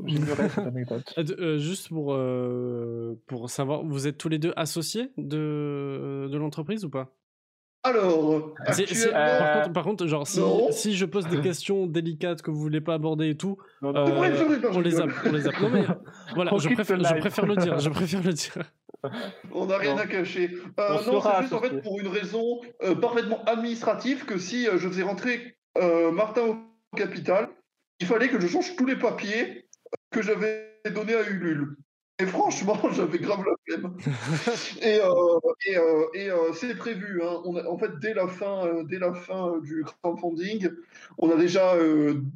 J'ignorais 0.06 0.50
cette 0.50 0.68
anecdote. 0.68 1.14
juste 1.58 1.90
pour, 1.90 2.18
pour 3.28 3.50
savoir, 3.50 3.84
vous 3.84 4.08
êtes 4.08 4.18
tous 4.18 4.30
les 4.30 4.40
deux 4.40 4.54
associés 4.56 5.12
de, 5.18 6.28
de 6.32 6.38
l'entreprise 6.38 6.86
ou 6.86 6.90
pas? 6.90 7.14
Alors, 7.86 8.54
par, 9.74 9.84
contre, 9.84 10.08
genre, 10.08 10.26
si, 10.26 10.96
je 10.96 11.06
pose 11.06 11.28
des 11.28 11.42
questions 11.42 11.86
délicates 11.86 12.42
que 12.42 12.50
vous 12.50 12.60
voulez 12.60 12.80
pas 12.80 12.94
aborder 12.94 13.30
et 13.30 13.36
tout, 13.36 13.58
on, 13.82 13.92
les 14.82 15.02
a, 15.02 15.06
on 15.26 15.32
les 15.32 15.48
a. 15.48 15.52
Non 15.62 15.70
mais 15.70 15.84
voilà, 16.34 16.52
je 16.58 16.70
préfère, 16.70 17.04
je 17.04 17.20
préfère, 17.20 17.46
le 17.46 17.58
dire. 17.58 17.78
Je 17.80 17.90
préfère 17.90 18.24
le 18.24 18.32
dire. 18.32 18.54
On 19.52 19.66
n'a 19.66 19.78
rien 19.78 19.98
à 19.98 20.08
cacher. 20.08 20.52
Euh, 20.80 20.94
non, 21.06 21.22
c'est 21.22 21.42
juste 21.42 21.54
en 21.54 21.60
fait 21.60 21.82
pour 21.82 22.00
une 22.00 22.08
raison 22.08 22.62
euh, 22.84 22.96
parfaitement 22.96 23.44
administrative 23.44 24.24
que 24.24 24.38
si 24.38 24.68
euh, 24.68 24.78
je 24.78 24.88
faisais 24.88 25.04
rentrer 25.04 25.58
Martin 26.14 26.42
au 26.44 26.56
capital, 26.94 27.50
il 28.00 28.08
fallait 28.08 28.30
que 28.30 28.40
je 28.40 28.48
change 28.48 28.76
tous 28.76 28.86
les 28.86 28.98
papiers 28.98 29.66
que 30.12 30.22
j'avais 30.22 30.80
donnés 30.92 31.16
à 31.16 31.30
Ulule. 31.30 31.78
Et 32.20 32.26
franchement, 32.26 32.78
j'avais 32.92 33.18
grave 33.18 33.44
la 33.46 33.56
flemme. 33.66 33.98
et 34.82 35.00
euh, 35.00 35.40
et, 35.66 35.78
euh, 35.78 36.06
et 36.14 36.30
euh, 36.30 36.54
c'est 36.54 36.76
prévu. 36.76 37.22
Hein. 37.24 37.42
On 37.44 37.56
en 37.66 37.78
fait, 37.78 38.00
dès 38.00 38.14
la 38.14 38.28
fin, 38.28 38.84
dès 38.84 39.00
la 39.00 39.14
fin 39.14 39.60
du 39.60 39.84
crowdfunding, 39.84 40.70
on 41.18 41.30
a 41.32 41.36
déjà 41.36 41.76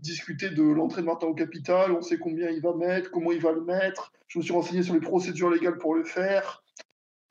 discuté 0.02 0.50
de 0.50 0.64
l'entrée 0.64 1.02
de 1.02 1.08
Martin 1.08 1.28
au 1.28 1.36
capital. 1.36 1.92
On 1.92 2.02
sait 2.02 2.18
combien 2.18 2.50
il 2.50 2.62
va 2.62 2.74
mettre, 2.74 3.12
comment 3.12 3.32
il 3.32 3.42
va 3.42 3.52
le 3.52 3.62
mettre. 3.62 4.12
Je 4.28 4.40
me 4.40 4.44
suis 4.44 4.54
renseigné 4.54 4.84
sur 4.84 4.94
les 4.94 5.00
procédures 5.00 5.50
légales 5.50 5.78
pour 5.78 5.96
le 5.96 6.04
faire. 6.04 6.64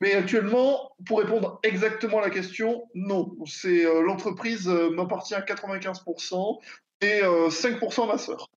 Mais 0.00 0.12
actuellement, 0.12 0.92
pour 1.06 1.20
répondre 1.20 1.58
exactement 1.62 2.18
à 2.18 2.22
la 2.22 2.30
question, 2.30 2.84
non. 2.94 3.34
C'est 3.46 3.84
l'entreprise 4.02 4.68
m'appartient 4.68 5.34
à 5.34 5.40
95% 5.40 6.58
et 7.00 7.20
5% 7.22 8.06
ma 8.06 8.18
sœur. 8.18 8.48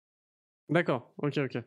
D'accord. 0.70 1.12
Ok, 1.18 1.38
ok. 1.38 1.64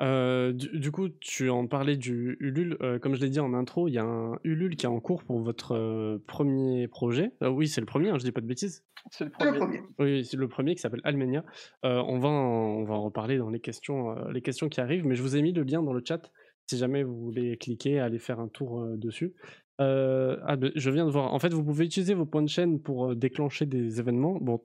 Euh, 0.00 0.52
du, 0.52 0.92
coup, 0.92 1.08
tu 1.08 1.50
en 1.50 1.66
parlais 1.66 1.96
du 1.96 2.36
Ulule. 2.40 2.76
Euh, 2.82 2.98
comme 2.98 3.14
je 3.16 3.20
l'ai 3.20 3.30
dit 3.30 3.40
en 3.40 3.52
intro, 3.52 3.88
il 3.88 3.94
y 3.94 3.98
a 3.98 4.04
un 4.04 4.38
Ulule 4.44 4.76
qui 4.76 4.86
est 4.86 4.88
en 4.88 5.00
cours 5.00 5.24
pour 5.24 5.40
votre 5.40 5.74
euh, 5.74 6.22
premier 6.26 6.86
projet. 6.86 7.32
oui, 7.40 7.66
c'est 7.66 7.80
le 7.80 7.86
premier, 7.86 8.10
hein, 8.10 8.18
je 8.18 8.24
dis 8.24 8.32
pas 8.32 8.40
de 8.40 8.46
bêtises. 8.46 8.84
C'est 9.10 9.24
le 9.24 9.30
premier. 9.30 9.82
Oui, 9.98 10.24
c'est 10.24 10.36
le 10.36 10.48
premier 10.48 10.74
qui 10.74 10.80
s'appelle 10.80 11.00
Almenia. 11.04 11.44
on, 11.82 12.18
va 12.18 12.28
en, 12.28 12.32
on 12.32 12.84
va 12.84 12.94
en 12.94 13.02
reparler 13.02 13.38
dans 13.38 13.50
les 13.50 13.60
questions, 13.60 14.14
les 14.28 14.42
questions 14.42 14.68
qui 14.68 14.80
arrivent, 14.80 15.06
mais 15.06 15.16
je 15.16 15.22
vous 15.22 15.36
ai 15.36 15.42
mis 15.42 15.52
le 15.52 15.62
lien 15.62 15.82
dans 15.82 15.92
le 15.92 16.02
chat 16.06 16.30
si 16.70 16.76
jamais 16.76 17.02
vous 17.02 17.18
voulez 17.18 17.56
cliquer, 17.56 17.98
aller 17.98 18.18
faire 18.18 18.40
un 18.40 18.48
tour 18.48 18.86
dessus. 18.96 19.34
ah, 19.78 20.56
je 20.76 20.90
viens 20.90 21.06
de 21.06 21.10
voir. 21.10 21.32
En 21.32 21.38
fait, 21.38 21.52
vous 21.52 21.64
pouvez 21.64 21.86
utiliser 21.86 22.14
vos 22.14 22.26
points 22.26 22.42
de 22.42 22.48
chaîne 22.48 22.80
pour 22.80 23.16
déclencher 23.16 23.66
des 23.66 23.98
événements. 23.98 24.38
Bon, 24.40 24.60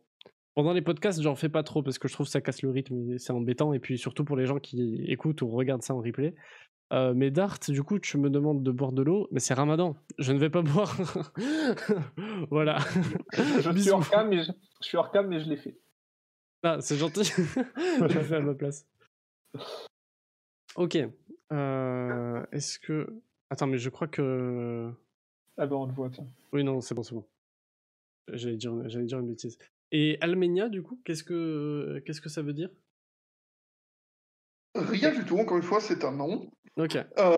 pendant 0.55 0.73
les 0.73 0.81
podcasts, 0.81 1.21
j'en 1.21 1.35
fais 1.35 1.49
pas 1.49 1.63
trop 1.63 1.81
parce 1.81 1.97
que 1.97 2.07
je 2.07 2.13
trouve 2.13 2.27
que 2.27 2.31
ça 2.31 2.41
casse 2.41 2.61
le 2.61 2.69
rythme 2.69 3.17
c'est 3.17 3.33
embêtant. 3.33 3.73
Et 3.73 3.79
puis 3.79 3.97
surtout 3.97 4.23
pour 4.23 4.35
les 4.35 4.45
gens 4.45 4.59
qui 4.59 5.03
écoutent 5.07 5.41
ou 5.41 5.49
regardent 5.49 5.83
ça 5.83 5.95
en 5.95 6.01
replay. 6.01 6.35
Euh, 6.91 7.13
mais 7.15 7.31
Dart, 7.31 7.57
du 7.67 7.81
coup, 7.81 7.97
tu 7.97 8.17
me 8.19 8.29
demandes 8.29 8.61
de 8.61 8.71
boire 8.71 8.91
de 8.91 9.01
l'eau, 9.01 9.27
mais 9.31 9.39
c'est 9.39 9.55
Ramadan. 9.55 9.95
Je 10.19 10.31
ne 10.31 10.37
vais 10.37 10.51
pas 10.51 10.61
boire. 10.61 10.95
voilà. 12.51 12.77
je, 13.33 13.79
suis 13.79 13.89
hors 13.91 14.07
cam, 14.07 14.29
mais 14.29 14.43
je, 14.43 14.51
suis 14.81 14.97
hors 14.97 15.11
cam, 15.11 15.27
mais 15.27 15.39
je 15.39 15.49
l'ai 15.49 15.57
fait. 15.57 15.79
Ah, 16.61 16.77
c'est 16.81 16.97
gentil. 16.97 17.23
je 17.25 18.05
l'ai 18.05 18.23
fait 18.23 18.35
à 18.35 18.41
ma 18.41 18.53
place. 18.53 18.85
Ok. 20.75 20.97
Euh, 21.51 22.45
est-ce 22.51 22.77
que. 22.77 23.07
Attends, 23.49 23.67
mais 23.67 23.79
je 23.79 23.89
crois 23.89 24.07
que. 24.07 24.91
Ah 25.57 25.65
ben 25.65 25.75
on 25.75 25.85
le 25.85 25.93
voit, 25.93 26.09
tiens. 26.09 26.27
Oui, 26.51 26.63
non, 26.63 26.79
c'est 26.81 26.95
bon, 26.95 27.03
c'est 27.03 27.15
bon. 27.15 27.25
J'allais 28.31 28.55
dire, 28.55 28.73
dire 28.73 29.19
une 29.19 29.27
bêtise. 29.27 29.57
Et 29.95 30.17
Almenia, 30.21 30.69
du 30.69 30.81
coup, 30.81 30.99
qu'est-ce 31.05 31.23
que, 31.23 32.01
qu'est-ce 32.05 32.19
que 32.19 32.27
ça 32.27 32.41
veut 32.41 32.53
dire? 32.53 32.69
Rien 34.73 35.11
du 35.11 35.23
tout, 35.23 35.37
encore 35.37 35.57
une 35.57 35.63
fois, 35.63 35.79
c'est 35.79 36.03
un 36.03 36.11
nom. 36.11 36.49
Ok. 36.77 36.95
Euh, 36.95 37.35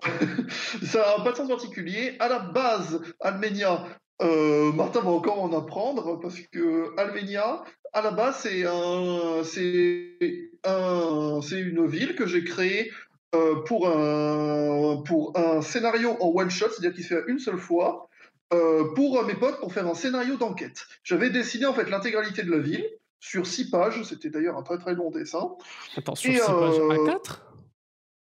ça 0.82 1.16
n'a 1.18 1.22
pas 1.22 1.32
de 1.32 1.36
sens 1.36 1.48
particulier. 1.48 2.16
À 2.18 2.30
la 2.30 2.38
base, 2.38 3.02
Almenia, 3.20 3.84
euh, 4.22 4.72
Martin 4.72 5.02
va 5.02 5.10
encore 5.10 5.42
en 5.42 5.52
apprendre 5.52 6.18
parce 6.18 6.40
que 6.40 6.98
Almenia, 6.98 7.62
à 7.92 8.00
la 8.00 8.10
base, 8.10 8.38
c'est 8.38 8.64
un, 8.64 9.42
c'est 9.44 10.16
un, 10.64 11.40
c'est 11.42 11.60
une 11.60 11.86
ville 11.86 12.16
que 12.16 12.26
j'ai 12.26 12.42
créée 12.42 12.90
euh, 13.34 13.56
pour 13.66 13.86
un, 13.86 15.02
pour 15.02 15.38
un 15.38 15.60
scénario 15.60 16.16
en 16.20 16.32
one 16.34 16.48
shot, 16.48 16.70
c'est-à-dire 16.70 16.94
qu'il 16.94 17.04
se 17.04 17.14
fait 17.14 17.24
une 17.30 17.38
seule 17.38 17.58
fois. 17.58 18.08
Euh, 18.52 18.94
pour 18.94 19.24
mes 19.24 19.34
potes 19.34 19.58
pour 19.58 19.72
faire 19.72 19.86
un 19.86 19.94
scénario 19.94 20.36
d'enquête. 20.36 20.86
J'avais 21.02 21.30
dessiné 21.30 21.66
en 21.66 21.74
fait 21.74 21.90
l'intégralité 21.90 22.44
de 22.44 22.50
la 22.50 22.58
ville 22.58 22.86
sur 23.18 23.46
six 23.46 23.70
pages. 23.70 24.02
C'était 24.04 24.30
d'ailleurs 24.30 24.56
un 24.56 24.62
très 24.62 24.78
très 24.78 24.94
long 24.94 25.10
dessin. 25.10 25.56
Attends, 25.96 26.14
sur 26.14 26.32
six 26.32 26.38
pages 26.38 26.78
à 26.90 27.06
4 27.06 27.42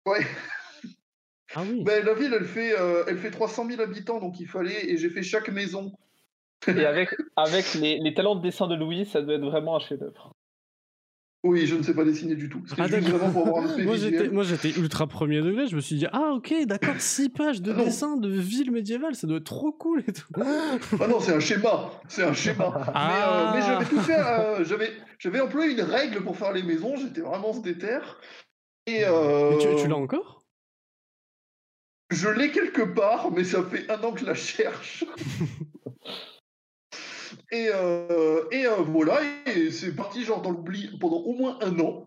euh, 0.06 0.10
Ouais. 0.10 0.26
Ah 1.54 1.62
oui. 1.62 1.82
Ben, 1.84 2.04
la 2.04 2.14
ville, 2.14 2.32
elle 2.34 2.44
fait, 2.44 2.78
euh, 2.78 3.04
elle 3.08 3.18
fait 3.18 3.30
300 3.30 3.68
000 3.68 3.80
habitants, 3.80 4.20
donc 4.20 4.40
il 4.40 4.46
fallait, 4.46 4.90
et 4.90 4.96
j'ai 4.96 5.10
fait 5.10 5.22
chaque 5.22 5.48
maison. 5.48 5.92
Et 6.66 6.84
avec, 6.84 7.14
avec 7.36 7.74
les, 7.74 7.98
les 7.98 8.14
talents 8.14 8.36
de 8.36 8.42
dessin 8.42 8.66
de 8.66 8.74
Louis, 8.74 9.06
ça 9.06 9.22
doit 9.22 9.34
être 9.34 9.44
vraiment 9.44 9.76
un 9.76 9.80
chef-d'œuvre. 9.80 10.35
Oui, 11.46 11.66
je 11.66 11.76
ne 11.76 11.82
sais 11.82 11.94
pas 11.94 12.04
dessiner 12.04 12.34
du 12.34 12.48
tout. 12.48 12.60
Ah, 12.76 12.86
moi, 14.32 14.44
j'étais 14.44 14.70
ultra 14.70 15.06
premier 15.06 15.40
degré. 15.40 15.68
Je 15.68 15.76
me 15.76 15.80
suis 15.80 15.96
dit, 15.96 16.06
ah 16.12 16.32
ok, 16.34 16.52
d'accord, 16.66 16.94
six 16.98 17.28
pages 17.28 17.62
de 17.62 17.72
ah 17.72 17.84
dessin 17.84 18.16
de 18.16 18.28
ville 18.28 18.72
médiévale, 18.72 19.14
ça 19.14 19.26
doit 19.26 19.38
être 19.38 19.44
trop 19.44 19.70
cool 19.70 20.02
et 20.06 20.12
tout. 20.12 20.26
ah 20.36 21.06
non, 21.06 21.20
c'est 21.20 21.34
un 21.34 21.40
schéma. 21.40 21.90
C'est 22.08 22.24
un 22.24 22.32
schéma. 22.32 22.72
Ah. 22.94 23.52
Mais, 23.54 23.62
j'avais 23.62 23.84
tout 23.84 24.00
fait. 24.00 24.18
Euh, 24.18 24.64
j'avais, 25.18 25.40
employé 25.40 25.72
une 25.72 25.82
règle 25.82 26.22
pour 26.24 26.36
faire 26.36 26.52
les 26.52 26.64
maisons. 26.64 26.96
J'étais 26.96 27.20
vraiment 27.20 27.56
déter. 27.56 27.98
Et 28.86 29.04
euh, 29.04 29.50
mais 29.50 29.58
tu, 29.58 29.82
tu 29.82 29.88
l'as 29.88 29.96
encore? 29.96 30.42
Je 32.10 32.28
l'ai 32.28 32.50
quelque 32.50 32.82
part, 32.82 33.30
mais 33.32 33.44
ça 33.44 33.62
fait 33.64 33.90
un 33.90 34.02
an 34.02 34.12
que 34.12 34.20
je 34.20 34.26
la 34.26 34.34
cherche. 34.34 35.04
Et, 37.50 37.68
euh, 37.72 38.44
et 38.50 38.66
euh, 38.66 38.76
voilà, 38.76 39.20
et 39.46 39.70
c'est 39.70 39.94
parti 39.94 40.24
genre 40.24 40.42
dans 40.42 40.50
l'oubli 40.50 40.96
pendant 40.98 41.18
au 41.18 41.34
moins 41.34 41.58
un 41.62 41.78
an. 41.80 42.06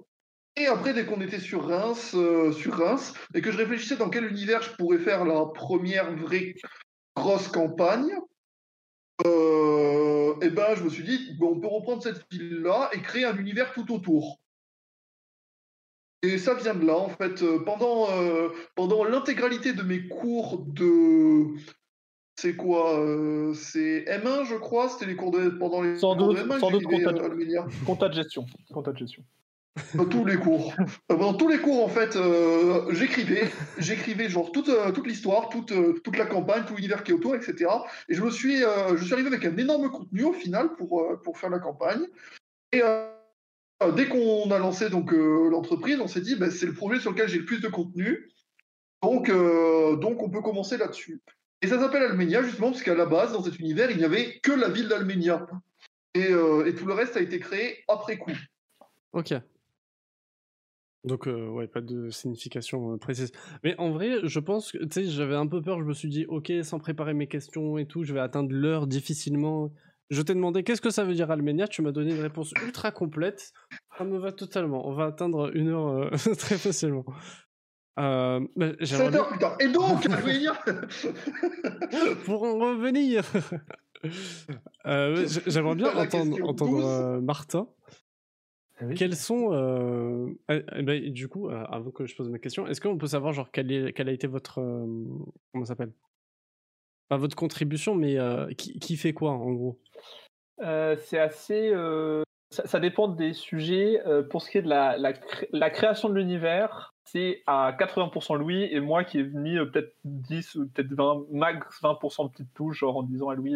Et 0.55 0.67
après, 0.67 0.93
dès 0.93 1.05
qu'on 1.05 1.21
était 1.21 1.39
sur 1.39 1.67
Reims, 1.67 2.13
euh, 2.15 2.51
sur 2.51 2.73
Reims, 2.73 3.13
et 3.33 3.41
que 3.41 3.51
je 3.51 3.57
réfléchissais 3.57 3.95
dans 3.95 4.09
quel 4.09 4.25
univers 4.25 4.61
je 4.61 4.71
pourrais 4.75 4.97
faire 4.99 5.25
la 5.25 5.45
première 5.45 6.15
vraie 6.15 6.55
grosse 7.15 7.47
campagne, 7.47 8.11
et 10.41 10.49
ben 10.49 10.75
je 10.75 10.83
me 10.83 10.89
suis 10.89 11.03
dit, 11.03 11.37
on 11.41 11.59
peut 11.59 11.67
reprendre 11.67 12.01
cette 12.01 12.25
ville-là 12.31 12.89
et 12.93 13.01
créer 13.01 13.25
un 13.25 13.37
univers 13.37 13.73
tout 13.73 13.93
autour. 13.93 14.39
Et 16.21 16.37
ça 16.37 16.53
vient 16.53 16.73
de 16.73 16.85
là, 16.85 16.97
en 16.97 17.09
fait. 17.09 17.43
Pendant, 17.65 18.07
pendant 18.75 19.03
l'intégralité 19.03 19.73
de 19.73 19.83
mes 19.83 20.07
cours 20.07 20.59
de, 20.59 21.47
c'est 22.41 22.55
quoi 22.55 22.97
euh, 22.99 23.53
C'est 23.53 24.05
M1, 24.07 24.45
je 24.45 24.55
crois 24.55 24.89
C'était 24.89 25.05
les 25.05 25.15
cours 25.15 25.31
de 25.31 25.49
pendant 25.49 25.81
les 25.81 25.97
sans 25.97 26.15
cours 26.15 26.33
doute, 26.33 26.37
M1 26.37 26.59
sans 26.59 26.71
doute 26.71 26.83
compta, 26.83 27.11
de, 27.11 27.85
compta 27.85 28.09
de 28.09 28.13
gestion. 28.13 28.45
Compta 28.73 28.91
de 28.93 28.97
gestion. 28.97 29.23
Dans 29.93 30.05
tous 30.05 30.25
les 30.25 30.37
cours. 30.37 30.73
Euh, 31.11 31.17
dans 31.17 31.33
tous 31.33 31.47
les 31.47 31.57
cours, 31.57 31.83
en 31.83 31.89
fait, 31.89 32.15
euh, 32.15 32.93
j'écrivais, 32.93 33.49
j'écrivais 33.77 34.29
genre 34.29 34.51
toute, 34.51 34.71
toute 34.93 35.07
l'histoire, 35.07 35.49
toute, 35.49 35.73
toute 36.03 36.17
la 36.17 36.25
campagne, 36.25 36.63
tout 36.65 36.75
l'univers 36.75 37.03
qui 37.03 37.11
est 37.11 37.13
autour, 37.13 37.35
etc. 37.35 37.69
Et 38.07 38.15
je 38.15 38.23
me 38.23 38.29
suis, 38.29 38.57
je 38.57 39.03
suis 39.03 39.13
arrivé 39.13 39.27
avec 39.27 39.45
un 39.45 39.57
énorme 39.57 39.89
contenu 39.89 40.23
au 40.23 40.33
final 40.33 40.75
pour, 40.75 41.05
pour 41.23 41.37
faire 41.37 41.49
la 41.49 41.59
campagne. 41.59 42.01
Et 42.71 42.81
dès 43.95 44.07
qu'on 44.07 44.49
a 44.51 44.59
lancé 44.59 44.89
donc 44.89 45.11
l'entreprise, 45.11 45.99
on 45.99 46.07
s'est 46.07 46.21
dit, 46.21 46.35
bah, 46.35 46.51
c'est 46.51 46.65
le 46.65 46.73
projet 46.73 46.99
sur 46.99 47.11
lequel 47.11 47.27
j'ai 47.27 47.39
le 47.39 47.45
plus 47.45 47.61
de 47.61 47.67
contenu. 47.67 48.29
Donc, 49.01 49.29
donc 49.29 50.21
on 50.21 50.29
peut 50.29 50.41
commencer 50.41 50.77
là-dessus. 50.77 51.21
Et 51.61 51.67
ça 51.67 51.79
s'appelle 51.79 52.03
Alménia 52.03 52.41
justement 52.41 52.71
parce 52.71 52.83
qu'à 52.83 52.95
la 52.95 53.05
base, 53.05 53.33
dans 53.33 53.43
cet 53.43 53.59
univers, 53.59 53.91
il 53.91 53.97
n'y 53.97 54.05
avait 54.05 54.39
que 54.39 54.51
la 54.51 54.69
ville 54.69 54.87
d'Alménia. 54.87 55.47
Euh, 56.17 56.65
et, 56.65 56.73
tout 56.73 56.85
le 56.85 56.93
reste 56.93 57.17
a 57.17 57.21
été 57.21 57.39
créé 57.39 57.83
après 57.87 58.17
coup. 58.17 58.31
Ok. 59.13 59.33
Donc, 61.03 61.27
euh, 61.27 61.47
ouais, 61.47 61.67
pas 61.67 61.81
de 61.81 62.09
signification 62.09 62.93
euh, 62.93 62.97
précise. 62.97 63.31
Mais 63.63 63.75
en 63.77 63.91
vrai, 63.91 64.19
je 64.23 64.39
pense 64.39 64.71
que, 64.71 64.77
tu 64.79 64.87
sais, 64.91 65.05
j'avais 65.05 65.35
un 65.35 65.47
peu 65.47 65.61
peur, 65.61 65.79
je 65.79 65.85
me 65.85 65.93
suis 65.93 66.09
dit, 66.09 66.25
ok, 66.27 66.51
sans 66.63 66.79
préparer 66.79 67.13
mes 67.13 67.27
questions 67.27 67.77
et 67.77 67.85
tout, 67.85 68.03
je 68.03 68.13
vais 68.13 68.19
atteindre 68.19 68.53
l'heure 68.53 68.87
difficilement. 68.87 69.71
Je 70.09 70.21
t'ai 70.21 70.33
demandé 70.33 70.63
qu'est-ce 70.63 70.81
que 70.81 70.89
ça 70.89 71.03
veut 71.03 71.13
dire 71.13 71.29
Alménia, 71.29 71.67
tu 71.67 71.81
m'as 71.81 71.91
donné 71.91 72.15
une 72.15 72.21
réponse 72.21 72.51
ultra 72.65 72.91
complète. 72.91 73.53
Ça 73.97 74.03
me 74.03 74.17
va 74.17 74.31
totalement. 74.31 74.87
On 74.87 74.93
va 74.93 75.05
atteindre 75.05 75.55
une 75.55 75.69
heure 75.69 76.09
très 76.37 76.57
facilement. 76.57 77.05
Euh, 77.99 78.39
bah, 78.55 78.71
7 78.81 79.15
heures 79.15 79.29
plus 79.29 79.39
tard. 79.39 79.57
Et 79.59 79.67
donc, 79.67 80.07
Pour 82.25 82.43
en 82.43 82.57
revenir. 82.57 83.23
euh, 84.85 85.27
J'aimerais 85.47 85.75
bien 85.75 85.93
entendre, 85.95 86.37
entendre 86.47 86.85
euh, 86.85 87.19
Martin. 87.19 87.67
Ah 88.79 88.85
Quels 88.95 89.17
sont. 89.17 89.49
Euh... 89.51 90.29
Eh, 90.49 90.63
eh 90.77 90.83
ben, 90.83 91.11
du 91.11 91.27
coup, 91.27 91.49
euh, 91.49 91.65
avant 91.65 91.91
que 91.91 92.05
je 92.05 92.15
pose 92.15 92.29
ma 92.29 92.39
question, 92.39 92.65
est-ce 92.67 92.79
qu'on 92.79 92.97
peut 92.97 93.07
savoir 93.07 93.33
genre 93.33 93.51
quelle, 93.51 93.69
est, 93.71 93.91
quelle 93.91 94.07
a 94.07 94.13
été 94.13 94.27
votre. 94.27 94.59
Euh, 94.59 94.85
comment 95.51 95.65
ça 95.65 95.73
s'appelle? 95.73 95.91
Pas 97.09 97.17
votre 97.17 97.35
contribution, 97.35 97.95
mais 97.95 98.17
qui, 98.55 98.79
qui, 98.79 98.95
fait 98.95 99.13
quoi 99.13 99.31
en 99.31 99.51
gros? 99.51 99.81
C'est 100.59 101.17
assez 101.17 101.73
ça, 102.51 102.79
dépend 102.79 103.07
des 103.07 103.33
sujets. 103.33 103.99
pour 104.29 104.43
ce 104.43 104.51
qui 104.51 104.59
est 104.59 104.61
de 104.61 104.69
la, 104.69 104.95
la, 104.97 105.69
création 105.71 106.09
de 106.09 106.13
l'univers, 106.13 106.93
c'est 107.11 107.43
à 107.47 107.71
80% 107.77 108.37
Louis 108.37 108.63
et 108.71 108.79
moi 108.79 109.03
qui 109.03 109.19
ai 109.19 109.23
mis 109.23 109.55
peut-être 109.57 109.95
10 110.05 110.55
ou 110.55 110.67
peut-être 110.67 110.93
20, 110.93 111.25
max 111.31 111.81
20% 111.81 112.25
de 112.25 112.31
petites 112.31 112.53
touches, 112.53 112.79
genre 112.79 112.97
en 112.97 113.03
disant 113.03 113.29
à 113.29 113.35
Louis. 113.35 113.55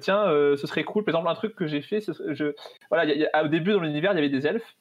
tiens, 0.00 0.26
ce 0.56 0.66
serait 0.66 0.84
cool. 0.84 1.04
Par 1.04 1.14
exemple, 1.14 1.28
un 1.28 1.34
truc 1.34 1.54
que 1.54 1.66
j'ai 1.66 1.82
fait, 1.82 2.00
je, 2.32 2.54
voilà, 2.90 3.12
au 3.44 3.48
début 3.48 3.72
dans 3.72 3.80
l'univers, 3.80 4.12
il 4.12 4.16
y 4.16 4.18
avait 4.18 4.28
des 4.28 4.46
elfes. 4.46 4.76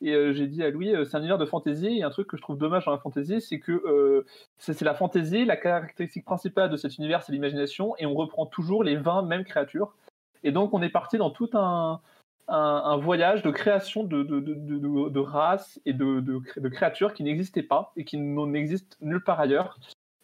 Et 0.00 0.34
j'ai 0.34 0.46
dit 0.46 0.62
à 0.62 0.70
Louis, 0.70 0.92
c'est 1.04 1.16
un 1.16 1.20
univers 1.20 1.38
de 1.38 1.46
fantasy. 1.46 1.98
Et 1.98 2.02
un 2.02 2.10
truc 2.10 2.26
que 2.28 2.36
je 2.36 2.42
trouve 2.42 2.58
dommage 2.58 2.84
dans 2.84 2.92
la 2.92 2.98
fantasy, 2.98 3.40
c'est 3.40 3.58
que 3.58 4.24
c'est 4.58 4.80
la 4.82 4.94
fantasy. 4.94 5.44
La 5.44 5.56
caractéristique 5.56 6.24
principale 6.24 6.70
de 6.70 6.76
cet 6.76 6.98
univers, 6.98 7.22
c'est 7.22 7.32
l'imagination. 7.32 7.94
Et 7.98 8.06
on 8.06 8.14
reprend 8.14 8.46
toujours 8.46 8.84
les 8.84 8.96
20 8.96 9.22
mêmes 9.22 9.44
créatures. 9.44 9.94
Et 10.42 10.52
donc, 10.52 10.74
on 10.74 10.82
est 10.82 10.90
parti 10.90 11.16
dans 11.16 11.30
tout 11.30 11.50
un, 11.54 12.00
un, 12.48 12.96
voyage 12.96 13.42
de 13.42 13.50
création 13.50 14.04
de, 14.04 14.22
de, 14.22 14.40
de, 14.40 15.08
de 15.08 15.20
races 15.20 15.80
et 15.86 15.92
de, 15.92 16.68
créatures 16.68 17.14
qui 17.14 17.22
n'existaient 17.22 17.62
pas 17.62 17.92
et 17.96 18.04
qui 18.04 18.18
n'existent 18.18 18.96
nulle 19.00 19.22
part 19.22 19.40
ailleurs. 19.40 19.78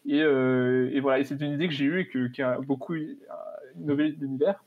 Et, 0.05 0.21
euh, 0.21 0.89
et 0.93 0.99
voilà, 0.99 1.19
et 1.19 1.23
c'est 1.23 1.39
une 1.39 1.53
idée 1.53 1.67
que 1.67 1.73
j'ai 1.73 1.85
eue 1.85 1.99
et 1.99 2.07
que, 2.07 2.27
qui 2.27 2.41
a 2.41 2.59
beaucoup 2.59 2.95
innové 3.75 4.09
l'univers. 4.09 4.63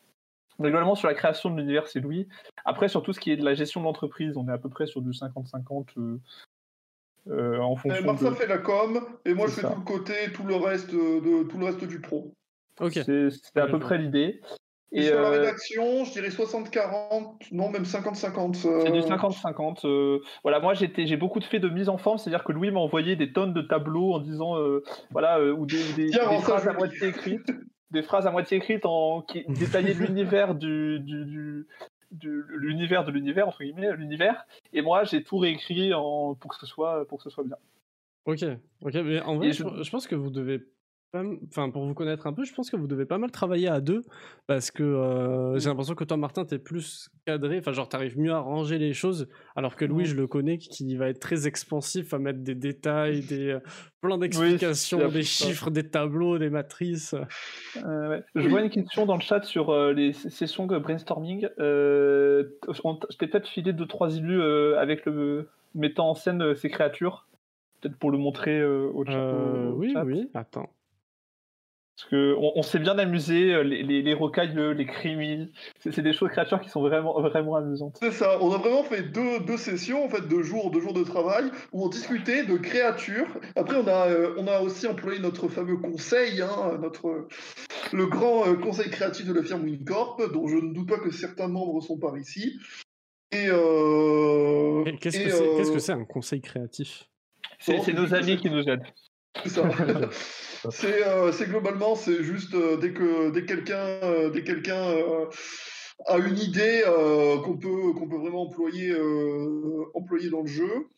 Mais 0.59 0.69
globalement, 0.69 0.95
sur 0.95 1.09
la 1.09 1.15
création 1.15 1.51
de 1.51 1.57
l'univers, 1.57 1.89
c'est 1.89 2.01
Louis. 2.01 2.29
Après, 2.65 2.89
sur 2.89 3.03
tout 3.03 3.13
ce 3.13 3.19
qui 3.19 3.33
est 3.33 3.37
de 3.37 3.45
la 3.45 3.55
gestion 3.55 3.81
de 3.81 3.87
l'entreprise, 3.87 4.37
on 4.37 4.49
est 4.49 4.53
à 4.53 4.59
peu 4.59 4.69
près 4.69 4.87
sur 4.87 5.03
du 5.03 5.11
50-50 5.11 5.87
euh, 5.97 6.21
euh, 7.29 7.59
en 7.59 7.75
fonction. 7.75 8.01
Et 8.01 8.07
Martin 8.07 8.33
fait 8.33 8.47
la 8.47 8.59
com, 8.59 9.01
et 9.25 9.35
moi 9.35 9.49
je 9.49 9.53
fais 9.53 9.63
tout 9.63 9.79
le 9.81 9.85
côté, 9.85 10.15
tout 10.33 10.45
le 10.45 10.55
reste, 10.55 10.93
de, 10.93 11.43
tout 11.49 11.59
le 11.59 11.67
reste 11.67 11.85
du 11.85 12.01
pro. 12.01 12.33
Ok. 12.81 12.93
C'est 13.03 13.57
à 13.57 13.67
peu 13.67 13.79
près 13.81 13.99
l'idée. 13.99 14.41
Et, 14.93 15.07
sur 15.07 15.21
la 15.21 15.29
euh, 15.29 15.31
rédaction, 15.31 16.05
je 16.05 16.13
dirais 16.13 16.29
60-40, 16.29 17.49
non, 17.51 17.71
même 17.71 17.83
50-50. 17.83 18.55
C'est 18.55 18.93
du 18.93 19.01
50-50. 19.01 19.87
Euh, 19.87 20.21
voilà, 20.43 20.61
moi 20.61 20.75
j'ai 20.75 21.17
beaucoup 21.17 21.41
de 21.41 21.45
faits 21.45 21.61
de 21.61 21.69
mise 21.69 21.89
en 21.89 21.99
forme, 21.99 22.19
c'est-à-dire 22.19 22.45
que 22.45 22.53
Louis 22.53 22.71
m'a 22.71 22.81
envoyé 22.81 23.17
des 23.17 23.33
tonnes 23.33 23.53
de 23.53 23.63
tableaux 23.63 24.15
en 24.15 24.21
disant, 24.21 24.57
euh, 24.57 24.85
voilà, 25.11 25.43
ou 25.43 25.67
des, 25.67 26.13
phrases 26.43 26.69
à 26.69 26.73
moitié 26.73 27.09
écrites, 27.09 27.51
des 27.91 28.03
phrases 28.03 28.27
à 28.27 28.31
moitié 28.31 28.59
écrites 28.59 28.87
en, 28.87 29.23
qui 29.23 29.45
détaillaient 29.49 29.95
l'univers 29.95 30.55
du, 30.55 31.01
du, 31.01 31.67
l'univers 32.21 33.05
de 33.05 33.11
l'univers 33.11 33.49
entre 33.49 33.65
guillemets 33.65 33.93
l'univers 33.97 34.47
et 34.73 34.83
moi 34.83 35.03
j'ai 35.03 35.25
tout 35.25 35.39
réécrit 35.39 35.93
en, 35.93 36.37
pour 36.37 36.53
que 36.53 36.57
ce 36.57 36.67
soit 36.67 37.09
pour 37.09 37.19
que 37.19 37.25
ce 37.25 37.31
soit 37.31 37.43
bien 37.43 37.57
ok 38.25 38.45
ok 38.83 38.95
mais 38.95 39.21
en 39.21 39.35
vrai 39.35 39.51
je 39.51 39.91
pense 39.91 40.07
que 40.07 40.15
vous 40.15 40.31
devez 40.31 40.63
enfin 41.49 41.71
pour 41.71 41.85
vous 41.85 41.95
connaître 41.95 42.27
un 42.27 42.33
peu, 42.33 42.45
je 42.45 42.55
pense 42.55 42.71
que 42.71 42.77
vous 42.77 42.87
devez 42.87 43.07
pas 43.07 43.19
mal 43.19 43.31
travailler 43.31 43.69
à 43.69 43.81
deux 43.81 44.03
parce 44.47 44.71
que 44.71 44.83
euh, 44.83 45.59
j'ai 45.59 45.69
l'impression 45.69 45.95
que 45.95 46.05
toi 46.05 46.17
Martin 46.17 46.45
t'es 46.45 46.59
plus 46.59 47.11
cadré, 47.27 47.59
enfin 47.59 47.73
genre 47.73 47.89
t'arrives 47.89 48.19
mieux 48.19 48.33
à 48.33 48.41
ranger 48.41 48.79
les 48.79 48.93
choses, 48.93 49.29
alors 49.57 49.77
que 49.77 49.85
Louis 49.85 50.07
je 50.07 50.17
le 50.17 50.27
connais 50.27 50.59
qui 50.59 50.97
va 50.97 51.09
être 51.09 51.21
très 51.21 51.47
expansif 51.47 52.13
à 52.15 52.19
mettre 52.19 52.41
des 52.41 52.55
détails, 52.55 53.21
des 53.29 53.53
euh, 53.53 53.61
plans 54.01 54.19
d'explication, 54.19 55.09
des 55.09 55.23
chiffres, 55.23 55.71
des 55.71 55.89
tableaux, 55.89 56.39
des 56.39 56.51
matrices. 56.51 57.15
Euh, 57.77 58.21
je 58.35 58.49
vois 58.49 58.63
une 58.63 58.71
question 58.71 59.07
dans 59.07 59.17
le 59.17 59.23
chat 59.23 59.43
sur 59.45 59.75
les 59.93 60.13
sessions 60.13 60.67
de 60.67 60.79
brainstorming. 60.79 61.49
je 61.59 63.17
t'ai 63.19 63.27
peut-être 63.27 63.49
filé 63.49 63.73
deux 63.73 63.87
trois 63.87 64.17
élus 64.17 64.43
avec 64.77 65.07
le 65.07 65.49
mettant 65.75 66.11
en 66.11 66.15
scène 66.15 66.55
ces 66.55 66.71
créatures 66.71 67.27
peut-être 67.81 67.99
pour 67.99 68.11
le 68.11 68.19
montrer 68.19 68.65
au, 68.65 69.05
chat. 69.05 69.33
oui, 69.75 69.95
oui, 70.05 70.31
attends. 70.33 70.71
Parce 71.97 72.11
qu'on 72.11 72.53
on, 72.57 72.63
s'est 72.63 72.81
bien 72.81 72.99
amusé, 72.99 73.55
euh, 73.55 73.63
les, 73.63 73.85
les, 73.85 74.03
les 74.03 74.15
rocailleux, 74.15 74.73
les 74.73 74.85
crimis, 74.85 75.53
c'est 75.79 76.01
des 76.01 76.13
choses 76.13 76.31
créatures 76.31 76.61
qui 76.61 76.69
sont 76.69 76.81
vraiment, 76.81 77.21
vraiment 77.21 77.55
amusantes. 77.55 77.99
C'est 78.03 78.11
ça, 78.11 78.43
on 78.43 78.53
a 78.53 78.59
vraiment 78.59 78.83
fait 78.83 79.03
deux, 79.03 79.39
deux, 79.47 79.57
sessions, 79.57 80.05
en 80.05 80.09
fait, 80.09 80.23
deux 80.23 80.43
jours, 80.43 80.73
deux 80.73 80.81
jours 80.81 80.93
de 80.93 81.05
travail, 81.05 81.45
où 81.73 81.85
on 81.85 81.89
discutait 81.89 82.45
de 82.47 82.57
créatures. 82.57 83.39
Après, 83.55 83.77
on 83.77 83.87
a, 83.87 84.09
euh, 84.09 84.35
on 84.39 84.49
a 84.49 84.61
aussi 84.61 84.89
employé 84.89 85.21
notre 85.21 85.47
fameux 85.47 85.77
conseil, 85.77 86.43
hein, 86.43 86.79
notre, 86.83 87.29
le 87.93 88.07
grand 88.07 88.49
euh, 88.49 88.55
conseil 88.57 88.91
créatif 88.91 89.27
de 89.27 89.33
la 89.33 89.45
firme 89.45 89.63
Wincorp, 89.63 90.21
dont 90.33 90.49
je 90.49 90.57
ne 90.57 90.75
doute 90.75 90.89
pas 90.89 90.99
que 90.99 91.13
certains 91.13 91.49
membres 91.49 91.81
sont 91.81 91.97
par 91.97 92.19
ici. 92.19 92.59
Et, 93.31 93.47
Qu'est-ce 95.01 95.71
que 95.71 95.79
c'est 95.79 95.93
un 95.93 96.05
conseil 96.05 96.41
créatif? 96.41 97.05
C'est 97.61 97.93
nos 97.93 98.13
amis 98.15 98.37
qui 98.37 98.51
nous 98.51 98.69
aident. 98.69 98.83
C'est 99.43 99.49
ça. 99.49 99.69
Euh, 100.85 101.31
c'est 101.33 101.47
globalement, 101.47 101.95
c'est 101.95 102.23
juste 102.23 102.55
euh, 102.55 102.79
dès 102.79 102.95
que 102.95 103.31
dès 103.31 103.45
quelqu'un 103.45 103.85
euh, 104.03 104.31
dès 104.31 104.45
quelqu'un 104.45 104.83
a 106.07 106.19
une 106.19 106.39
idée 106.39 106.83
qu'on 107.45 107.59
peut 107.59 107.93
qu'on 107.93 108.09
peut 108.09 108.17
vraiment 108.17 108.43
employer 108.43 108.97
employer 109.95 110.31
dans 110.31 110.41
le 110.41 110.47
jeu, 110.47 110.89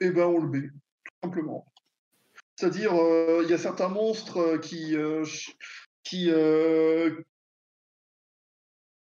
et 0.00 0.06
eh 0.06 0.10
ben 0.10 0.24
on 0.24 0.38
le 0.38 0.48
met 0.48 0.68
tout 0.68 1.12
simplement. 1.22 1.70
C'est-à-dire, 2.56 2.94
il 3.42 3.50
y 3.50 3.52
a 3.52 3.58
certains 3.58 3.88
monstres 3.88 4.56
qui 4.58 4.96
qui 6.02 6.30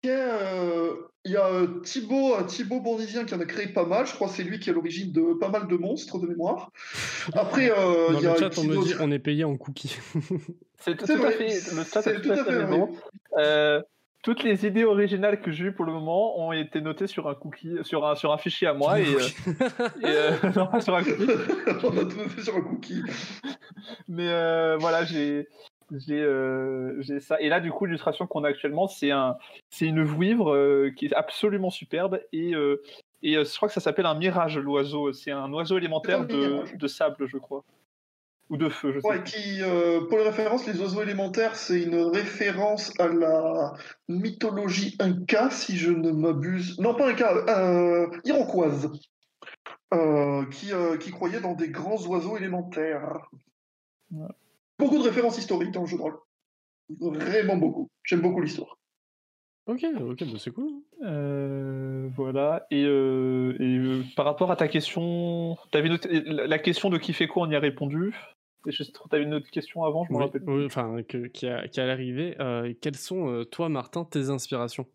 il 0.03 1.31
y 1.31 1.35
a 1.35 1.45
euh, 1.47 1.67
Thibaut, 1.83 2.35
euh, 2.35 2.43
Thibaut 2.43 2.79
Bourdisien 2.79 3.25
qui 3.25 3.35
en 3.35 3.39
a 3.39 3.45
créé 3.45 3.67
pas 3.67 3.85
mal. 3.85 4.07
Je 4.07 4.13
crois 4.13 4.27
que 4.27 4.33
c'est 4.33 4.43
lui 4.43 4.59
qui 4.59 4.69
est 4.69 4.71
à 4.71 4.75
l'origine 4.75 5.11
de 5.11 5.33
pas 5.39 5.49
mal 5.49 5.67
de 5.67 5.77
monstres 5.77 6.17
de 6.19 6.27
mémoire. 6.27 6.71
Après, 7.33 7.69
euh, 7.71 8.19
y 8.19 8.25
a 8.25 8.33
le 8.33 8.39
chat, 8.39 8.57
on 8.57 8.63
me 8.63 8.83
dit 8.83 8.95
on 8.99 9.11
est 9.11 9.19
payé 9.19 9.43
en 9.43 9.55
cookies. 9.57 9.97
c'est 10.79 10.97
tout, 10.97 11.11
à 11.11 11.31
fait. 11.31 11.47
Le 11.75 11.83
chat 11.83 12.07
est 12.07 12.21
tout, 12.21 12.31
à 12.31 12.43
fait, 12.43 13.85
toutes 14.23 14.43
les 14.43 14.67
idées 14.67 14.83
originales 14.83 15.41
que 15.41 15.51
j'ai 15.51 15.65
eues 15.65 15.73
pour 15.73 15.83
le 15.83 15.91
moment 15.91 16.39
ont 16.39 16.51
été 16.51 16.79
notées 16.79 17.07
sur 17.07 17.27
un 17.27 17.33
cookie, 17.33 17.77
sur 17.81 18.05
un, 18.05 18.15
sur 18.15 18.31
un 18.31 18.37
fichier 18.37 18.67
à 18.67 18.73
moi 18.75 18.99
et, 18.99 19.05
non, 20.55 20.79
sur 20.79 20.95
un 20.95 21.03
cookie. 21.03 21.25
on 21.83 21.97
a 21.97 22.05
tout 22.05 22.17
noté 22.17 22.41
sur 22.43 22.55
un 22.55 22.61
cookie. 22.61 23.01
Mais 24.07 24.27
voilà, 24.77 25.05
j'ai 25.05 25.47
euh, 26.09 26.95
j'ai 26.99 27.19
ça. 27.19 27.39
Et 27.41 27.49
là, 27.49 27.59
du 27.59 27.71
coup, 27.71 27.85
l'illustration 27.85 28.27
qu'on 28.27 28.43
a 28.43 28.49
actuellement, 28.49 28.87
c'est 28.87 29.11
un, 29.11 29.37
c'est 29.69 29.85
une 29.85 30.03
vouivre 30.03 30.53
euh, 30.53 30.91
qui 30.95 31.07
est 31.07 31.13
absolument 31.13 31.69
superbe 31.69 32.21
et 32.31 32.55
euh, 32.55 32.81
et 33.23 33.33
je 33.33 33.55
crois 33.55 33.67
que 33.67 33.73
ça 33.73 33.81
s'appelle 33.81 34.07
un 34.07 34.15
mirage, 34.15 34.57
l'oiseau. 34.57 35.13
C'est 35.13 35.31
un 35.31 35.51
oiseau 35.53 35.77
élémentaire 35.77 36.25
de, 36.25 36.63
de, 36.75 36.87
sable, 36.87 37.27
je 37.27 37.37
crois. 37.37 37.63
Ou 38.49 38.57
de 38.57 38.67
feu, 38.67 38.93
je 38.93 38.99
sais. 38.99 39.23
Qui, 39.23 39.61
pour 40.09 40.17
les 40.17 40.23
références, 40.23 40.65
les 40.65 40.81
oiseaux 40.81 41.03
élémentaires, 41.03 41.55
c'est 41.55 41.83
une 41.83 42.01
référence 42.01 42.99
à 42.99 43.07
la 43.09 43.73
mythologie 44.09 44.97
inca, 44.99 45.51
si 45.51 45.77
je 45.77 45.91
ne 45.91 46.09
m'abuse. 46.09 46.79
Non, 46.79 46.95
pas 46.95 47.11
inca, 47.11 47.31
iroquoise. 48.25 48.89
qui, 50.49 50.71
qui 50.99 51.11
croyait 51.11 51.41
dans 51.41 51.53
des 51.53 51.69
grands 51.69 52.03
oiseaux 52.07 52.37
élémentaires 52.37 53.29
beaucoup 54.81 54.97
de 54.97 55.03
références 55.03 55.37
historiques 55.37 55.71
dans 55.71 55.81
le 55.81 55.87
jeu 55.87 55.97
de 55.97 56.01
rôle. 56.01 56.17
Vraiment 56.99 57.55
beaucoup. 57.55 57.89
J'aime 58.03 58.21
beaucoup 58.21 58.41
l'histoire. 58.41 58.77
Ok, 59.67 59.85
ok, 59.85 60.23
bah, 60.23 60.39
c'est 60.39 60.51
cool. 60.51 60.71
Euh, 61.03 62.09
voilà. 62.15 62.65
Et, 62.71 62.83
euh, 62.83 63.55
euh, 63.59 64.03
par 64.15 64.25
rapport 64.25 64.51
à 64.51 64.55
ta 64.55 64.67
question, 64.67 65.55
avais 65.73 65.89
la 66.25 66.59
question 66.59 66.89
de 66.89 66.97
qui 66.97 67.13
fait 67.13 67.27
quoi, 67.27 67.47
on 67.47 67.51
y 67.51 67.55
a 67.55 67.59
répondu. 67.59 68.15
Tu 68.69 68.83
avais 69.11 69.23
une 69.23 69.33
autre 69.35 69.49
question 69.49 69.83
avant, 69.83 70.05
je 70.05 70.13
me 70.13 70.17
rappelle. 70.17 70.43
Oui, 70.45 70.65
enfin, 70.65 70.97
qui, 71.33 71.47
a, 71.47 71.67
qui 71.67 71.79
l'arrivée. 71.79 72.35
quelles 72.81 72.97
sont, 72.97 73.45
toi, 73.51 73.69
Martin, 73.69 74.03
tes 74.03 74.29
inspirations? 74.29 74.87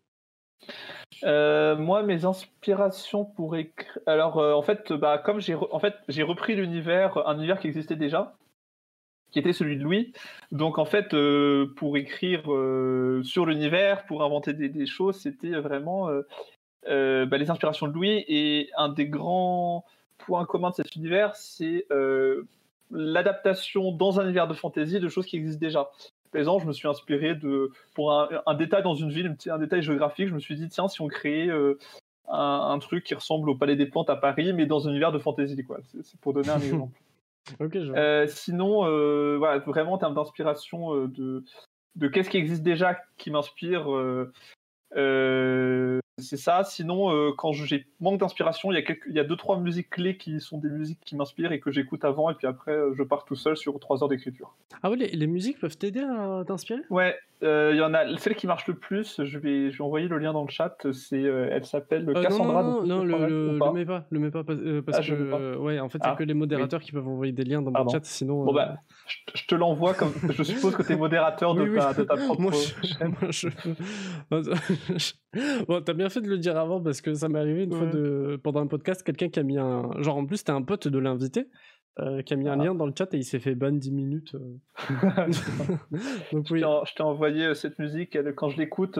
Moi, 1.23 2.03
mes 2.03 2.25
inspirations 2.25 3.25
pour 3.25 3.55
écrire. 3.55 3.99
Alors, 4.05 4.37
en 4.37 4.61
fait, 4.61 4.93
bah, 4.93 5.17
comme 5.17 5.39
j'ai 5.39 5.55
en 5.55 5.79
fait, 5.79 5.95
j'ai 6.07 6.23
repris 6.23 6.55
l'univers, 6.55 7.17
un 7.27 7.37
univers 7.37 7.59
qui 7.59 7.67
existait 7.67 7.95
déjà, 7.97 8.37
qui 9.31 9.39
était 9.39 9.53
celui 9.53 9.77
de 9.77 9.83
Louis. 9.83 10.13
Donc 10.51 10.77
en 10.77 10.85
fait, 10.85 11.13
euh, 11.13 11.73
pour 11.75 11.97
écrire 11.97 12.51
euh, 12.51 13.21
sur 13.23 13.45
l'univers, 13.45 14.05
pour 14.05 14.23
inventer 14.23 14.53
des, 14.53 14.85
choses, 14.85 15.17
c'était 15.17 15.51
vraiment 15.51 16.09
euh, 16.87 17.25
bah, 17.25 17.37
les 17.37 17.49
inspirations 17.49 17.87
de 17.87 17.93
Louis. 17.93 18.25
Et 18.27 18.69
un 18.77 18.89
des 18.89 19.07
grands 19.07 19.85
points 20.17 20.45
communs 20.45 20.69
de 20.71 20.75
cet 20.75 20.95
univers, 20.95 21.35
c'est 21.35 21.85
l'adaptation 22.91 23.91
dans 23.91 24.19
un 24.19 24.23
univers 24.23 24.47
de 24.47 24.53
fantasy 24.53 24.99
de 24.99 25.09
choses 25.09 25.25
qui 25.25 25.35
existent 25.37 25.59
déjà. 25.59 25.89
Par 26.31 26.39
exemple, 26.39 26.63
je 26.63 26.67
me 26.67 26.73
suis 26.73 26.87
inspiré 26.87 27.35
de 27.35 27.71
pour 27.95 28.11
un, 28.13 28.53
détail 28.55 28.83
dans 28.83 28.95
une 28.95 29.09
ville, 29.09 29.35
un 29.47 29.57
détail 29.57 29.81
géographique. 29.81 30.27
Je 30.27 30.33
me 30.33 30.39
suis 30.39 30.55
dit 30.55 30.69
tiens, 30.69 30.87
si 30.87 31.01
on 31.01 31.07
créait 31.07 31.49
un, 32.29 32.79
truc 32.79 33.03
qui 33.03 33.15
ressemble 33.15 33.49
au 33.49 33.55
Palais 33.55 33.75
des 33.75 33.85
Plantes 33.85 34.09
à 34.09 34.15
Paris, 34.15 34.53
mais 34.53 34.65
dans 34.65 34.87
un 34.87 34.91
univers 34.91 35.11
de 35.11 35.19
fantasy, 35.19 35.61
quoi. 35.63 35.79
C'est 36.01 36.19
pour 36.21 36.33
donner 36.33 36.49
un 36.49 36.59
exemple. 36.61 36.97
Euh, 37.61 38.27
sinon, 38.27 38.85
euh, 38.85 39.37
voilà, 39.37 39.59
vraiment 39.59 39.93
en 39.93 39.97
termes 39.97 40.15
d'inspiration, 40.15 40.93
euh, 40.95 41.07
de, 41.07 41.43
de 41.95 42.07
qu'est-ce 42.07 42.29
qui 42.29 42.37
existe 42.37 42.63
déjà 42.63 42.99
qui 43.17 43.31
m'inspire, 43.31 43.87
c'est 46.19 46.37
ça. 46.37 46.63
Sinon, 46.63 47.33
quand 47.33 47.53
j'ai 47.53 47.85
manque 47.99 48.19
d'inspiration, 48.19 48.71
il 48.71 48.79
y, 48.79 48.91
a 48.91 48.95
il 49.07 49.15
y 49.15 49.19
a 49.19 49.23
deux 49.23 49.35
trois 49.35 49.59
musiques 49.59 49.89
clés 49.91 50.17
qui 50.17 50.39
sont 50.41 50.57
des 50.57 50.69
musiques 50.69 50.99
qui 51.05 51.15
m'inspirent 51.15 51.51
et 51.51 51.59
que 51.59 51.71
j'écoute 51.71 52.03
avant, 52.05 52.29
et 52.29 52.33
puis 52.33 52.47
après, 52.47 52.75
je 52.95 53.03
pars 53.03 53.25
tout 53.25 53.35
seul 53.35 53.55
sur 53.55 53.79
trois 53.79 54.01
heures 54.03 54.09
d'écriture. 54.09 54.55
Ah 54.81 54.89
ouais, 54.89 54.97
les, 54.97 55.27
musiques 55.27 55.59
peuvent 55.59 55.77
t'aider 55.77 56.01
à 56.01 56.43
t'inspirer? 56.45 56.81
Ouais, 56.89 57.15
Euh, 57.43 57.71
il 57.71 57.77
y 57.77 57.81
en 57.81 57.93
a 57.93 58.17
celle 58.17 58.35
qui 58.35 58.47
marche 58.47 58.67
le 58.67 58.73
plus. 58.73 59.21
Je 59.23 59.37
vais, 59.37 59.69
je 59.69 59.77
vais 59.77 59.83
envoyer 59.83 60.07
le 60.07 60.17
lien 60.17 60.33
dans 60.33 60.43
le 60.43 60.49
chat. 60.49 60.75
C'est, 60.91 61.23
euh, 61.23 61.49
elle 61.51 61.65
s'appelle 61.65 62.09
euh, 62.09 62.21
Cassandra. 62.21 62.63
Non, 62.63 62.81
non, 62.83 63.03
non, 63.03 63.03
le, 63.03 63.27
le, 63.27 63.71
mets 63.73 63.85
pas, 63.85 64.07
le 64.09 64.19
mets 64.19 64.31
pas 64.31 64.43
parce, 64.43 64.57
ah, 64.59 65.01
que 65.03 65.55
ouais, 65.57 65.79
en 65.79 65.87
fait, 65.89 65.99
il 65.99 66.07
ah, 66.07 66.15
que 66.17 66.23
les 66.23 66.33
modérateurs 66.33 66.81
qui 66.81 66.91
peuvent 66.91 67.07
envoyer 67.07 67.33
des 67.33 67.43
liens 67.43 67.61
dans 67.61 67.71
le 67.71 67.89
chat. 67.89 68.03
Sinon, 68.03 68.43
bon 68.43 68.53
bah, 68.53 68.77
je, 69.35 69.45
te 69.45 69.53
l'envoie 69.53 69.93
comme. 69.93 70.13
je 70.29 70.41
suppose 70.41 70.75
que 70.75 70.81
tu 70.81 70.93
es 70.93 70.95
modérateur 70.97 71.53
de, 71.53 71.75
ta, 71.75 71.93
de, 71.93 72.03
ta, 72.03 72.15
propre. 72.25 72.39
Moi, 72.39 72.51
je, 73.29 73.49
bon, 75.67 75.81
t'as 75.81 75.93
bien 75.93 76.09
fait 76.09 76.21
de 76.21 76.29
le 76.29 76.39
dire 76.39 76.57
avant 76.57 76.81
parce 76.81 77.01
que 77.01 77.13
ça 77.13 77.29
m'est 77.29 77.39
arrivé 77.39 77.65
une 77.65 77.73
fois 77.73 77.85
de 77.85 78.39
pendant 78.43 78.61
un 78.61 78.67
podcast, 78.67 79.03
quelqu'un 79.03 79.29
qui 79.29 79.39
a 79.39 79.43
mis 79.43 79.59
un 79.59 79.91
genre 80.01 80.17
en 80.17 80.25
plus, 80.25 80.37
c'était 80.37 80.51
un 80.51 80.63
pote 80.63 80.87
de 80.87 80.97
l'invité 80.97 81.47
euh, 81.99 82.21
qui 82.21 82.33
a 82.33 82.37
mis 82.37 82.47
un 82.47 82.59
ah. 82.59 82.63
lien 82.63 82.75
dans 82.75 82.85
le 82.85 82.93
chat 82.95 83.11
et 83.13 83.17
il 83.17 83.23
s'est 83.23 83.39
fait 83.39 83.55
ban 83.55 83.71
10 83.71 83.91
minutes. 83.91 84.35
Euh. 84.35 84.57
Donc, 86.31 86.45
oui. 86.51 86.59
Je 86.61 86.93
t'ai 86.93 87.03
envoyé 87.03 87.45
euh, 87.45 87.53
cette 87.55 87.79
musique, 87.79 88.17
quand 88.35 88.49
je 88.49 88.57
l'écoute, 88.57 88.99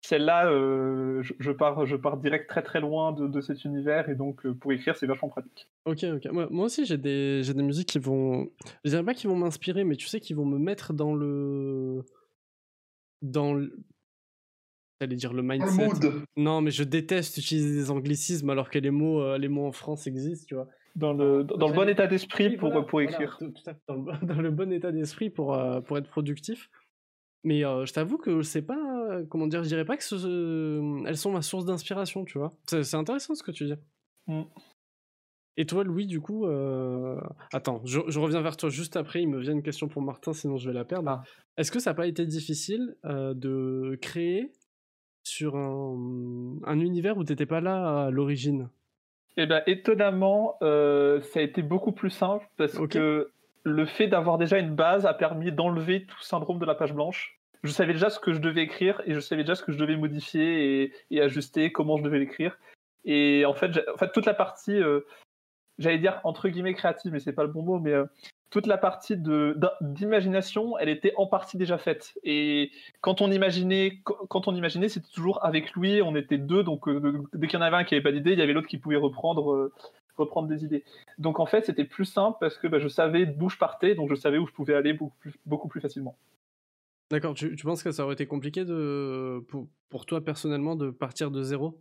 celle-là, 0.00 0.48
je, 0.48 1.50
pars, 1.50 1.84
je 1.84 1.96
pars 1.96 2.16
direct 2.16 2.48
très 2.48 2.62
très 2.62 2.80
loin 2.80 3.12
de, 3.12 3.40
cet 3.40 3.64
univers 3.64 4.08
et 4.08 4.14
donc 4.14 4.46
pour 4.46 4.72
écrire, 4.72 4.96
c'est 4.96 5.06
vachement 5.06 5.28
pratique. 5.28 5.68
Ok, 5.84 6.04
ok. 6.04 6.32
Moi, 6.32 6.46
moi 6.50 6.66
aussi, 6.66 6.86
j'ai 6.86 6.96
des, 6.96 7.42
des 7.42 7.62
musiques 7.62 7.88
qui 7.88 7.98
vont. 7.98 8.48
Je 8.84 8.90
dirais 8.90 9.04
pas 9.04 9.14
qui 9.14 9.26
vont 9.26 9.36
m'inspirer, 9.36 9.84
mais 9.84 9.96
tu 9.96 10.06
sais, 10.06 10.20
qui 10.20 10.32
vont 10.32 10.46
me 10.46 10.58
mettre 10.58 10.94
dans 10.94 11.14
le. 11.14 12.04
Dans 13.20 13.52
le. 13.52 13.76
J'allais 15.00 15.16
dire 15.16 15.34
le 15.34 15.42
mindset. 15.42 15.88
Non, 16.36 16.62
mais 16.62 16.70
je 16.70 16.84
déteste 16.84 17.36
utiliser 17.36 17.74
des 17.74 17.90
anglicismes 17.90 18.48
alors 18.48 18.70
que 18.70 18.78
les 18.78 18.90
mots, 18.90 19.36
les 19.36 19.48
mots 19.48 19.66
en 19.66 19.72
France 19.72 20.06
existent, 20.06 20.46
tu 20.48 20.54
vois 20.54 20.68
dans 20.96 21.12
le, 21.12 21.44
dans 21.44 21.68
le 21.68 21.74
bon 21.74 21.88
état 21.88 22.06
d'esprit 22.06 22.56
pour, 22.56 22.86
pour 22.86 23.00
écrire. 23.02 23.38
dans, 23.86 24.40
le, 24.40 24.50
bon 24.50 24.72
état 24.72 24.90
d'esprit 24.90 25.30
pour, 25.30 25.54
euh, 25.54 25.80
pour 25.80 25.98
être 25.98 26.08
productif. 26.08 26.70
Mais 27.44 27.64
euh, 27.64 27.84
je 27.84 27.92
t'avoue 27.92 28.18
que 28.18 28.38
je 28.38 28.42
sais 28.42 28.62
pas, 28.62 29.20
comment 29.28 29.46
dire, 29.46 29.62
je 29.62 29.68
dirais 29.68 29.84
pas 29.84 29.96
que 29.96 30.02
ce, 30.02 31.06
elles 31.06 31.16
sont 31.16 31.30
ma 31.30 31.42
source 31.42 31.64
d'inspiration, 31.64 32.24
tu 32.24 32.38
vois. 32.38 32.52
C'est 32.66 32.94
intéressant 32.94 33.34
ce 33.34 33.42
que 33.42 33.52
tu 33.52 33.66
dis. 33.66 33.74
Mm. 34.26 34.42
Et 35.58 35.64
toi, 35.64 35.84
Louis, 35.84 36.06
du 36.06 36.20
coup, 36.20 36.46
euh... 36.46 37.20
attends, 37.52 37.80
je, 37.84 38.00
je, 38.08 38.18
reviens 38.18 38.42
vers 38.42 38.56
toi 38.56 38.68
juste 38.68 38.96
après. 38.96 39.22
Il 39.22 39.28
me 39.28 39.40
vient 39.40 39.52
une 39.52 39.62
question 39.62 39.88
pour 39.88 40.02
Martin, 40.02 40.32
sinon 40.32 40.56
je 40.56 40.68
vais 40.68 40.74
la 40.74 40.84
perdre. 40.84 41.10
Ah. 41.10 41.22
Est-ce 41.56 41.70
que 41.70 41.78
ça 41.78 41.90
n'a 41.90 41.94
pas 41.94 42.06
été 42.06 42.26
difficile 42.26 42.96
euh, 43.04 43.32
de 43.32 43.98
créer 44.02 44.52
sur 45.24 45.56
un, 45.56 46.58
un 46.64 46.80
univers 46.80 47.16
où 47.16 47.24
tu 47.24 47.32
n'étais 47.32 47.46
pas 47.46 47.60
là 47.60 48.06
à 48.06 48.10
l'origine? 48.10 48.68
Eh 49.36 49.46
ben, 49.46 49.62
étonnamment, 49.66 50.56
euh, 50.62 51.20
ça 51.20 51.40
a 51.40 51.42
été 51.42 51.62
beaucoup 51.62 51.92
plus 51.92 52.10
simple 52.10 52.46
parce 52.56 52.78
que 52.88 53.30
le 53.64 53.86
fait 53.86 54.06
d'avoir 54.06 54.38
déjà 54.38 54.58
une 54.58 54.74
base 54.74 55.06
a 55.06 55.12
permis 55.12 55.52
d'enlever 55.52 56.06
tout 56.06 56.22
syndrome 56.22 56.58
de 56.58 56.64
la 56.64 56.74
page 56.74 56.94
blanche. 56.94 57.38
Je 57.62 57.72
savais 57.72 57.92
déjà 57.92 58.10
ce 58.10 58.20
que 58.20 58.32
je 58.32 58.38
devais 58.38 58.62
écrire 58.62 59.02
et 59.06 59.14
je 59.14 59.20
savais 59.20 59.42
déjà 59.42 59.56
ce 59.56 59.62
que 59.62 59.72
je 59.72 59.78
devais 59.78 59.96
modifier 59.96 60.92
et, 61.10 61.20
ajuster, 61.20 61.72
comment 61.72 61.96
je 61.96 62.04
devais 62.04 62.18
l'écrire. 62.18 62.58
Et 63.04 63.44
en 63.44 63.54
fait, 63.54 63.72
en 63.92 63.96
fait, 63.98 64.10
toute 64.12 64.26
la 64.26 64.34
partie, 64.34 64.80
euh, 64.80 65.00
j'allais 65.78 65.98
dire 65.98 66.20
entre 66.24 66.48
guillemets 66.48 66.74
créative, 66.74 67.12
mais 67.12 67.20
c'est 67.20 67.32
pas 67.32 67.42
le 67.42 67.50
bon 67.50 67.62
mot, 67.62 67.78
mais 67.78 67.92
euh, 67.92 68.04
toute 68.50 68.66
la 68.66 68.78
partie 68.78 69.16
d'imagination, 69.16 70.78
elle 70.78 70.88
était 70.88 71.12
en 71.16 71.26
partie 71.26 71.56
déjà 71.56 71.78
faite. 71.78 72.14
Et 72.22 72.70
quand 73.00 73.20
on 73.20 73.30
imaginait, 73.30 74.00
quand 74.04 74.48
on 74.48 74.54
imaginait, 74.54 74.88
c'était 74.88 75.10
toujours 75.12 75.44
avec 75.44 75.72
lui. 75.72 76.00
On 76.02 76.14
était 76.14 76.38
deux, 76.38 76.62
donc 76.62 76.88
euh, 76.88 77.24
dès 77.34 77.48
qu'il 77.48 77.58
y 77.58 77.62
en 77.62 77.66
avait 77.66 77.76
un 77.76 77.84
qui 77.84 77.94
n'avait 77.94 78.02
pas 78.02 78.12
d'idée, 78.12 78.32
il 78.32 78.38
y 78.38 78.42
avait 78.42 78.52
l'autre 78.52 78.68
qui 78.68 78.78
pouvait 78.78 78.96
reprendre, 78.96 79.52
euh, 79.52 79.72
reprendre 80.16 80.48
des 80.48 80.64
idées. 80.64 80.84
Donc 81.18 81.40
en 81.40 81.46
fait, 81.46 81.66
c'était 81.66 81.84
plus 81.84 82.04
simple 82.04 82.38
parce 82.40 82.56
que 82.56 82.68
bah, 82.68 82.78
je 82.78 82.88
savais 82.88 83.26
d'où 83.26 83.48
je 83.48 83.58
partais, 83.58 83.94
donc 83.94 84.10
je 84.10 84.14
savais 84.14 84.38
où 84.38 84.46
je 84.46 84.52
pouvais 84.52 84.74
aller 84.74 84.92
beaucoup 84.92 85.16
plus, 85.18 85.34
beaucoup 85.44 85.68
plus 85.68 85.80
facilement. 85.80 86.16
D'accord. 87.10 87.34
Tu, 87.34 87.54
penses 87.64 87.82
que 87.82 87.92
ça 87.92 88.04
aurait 88.04 88.14
été 88.14 88.26
compliqué 88.26 88.64
de, 88.64 89.44
pour, 89.90 90.06
toi 90.06 90.24
personnellement 90.24 90.76
de 90.76 90.90
partir 90.90 91.30
de 91.30 91.42
zéro? 91.42 91.80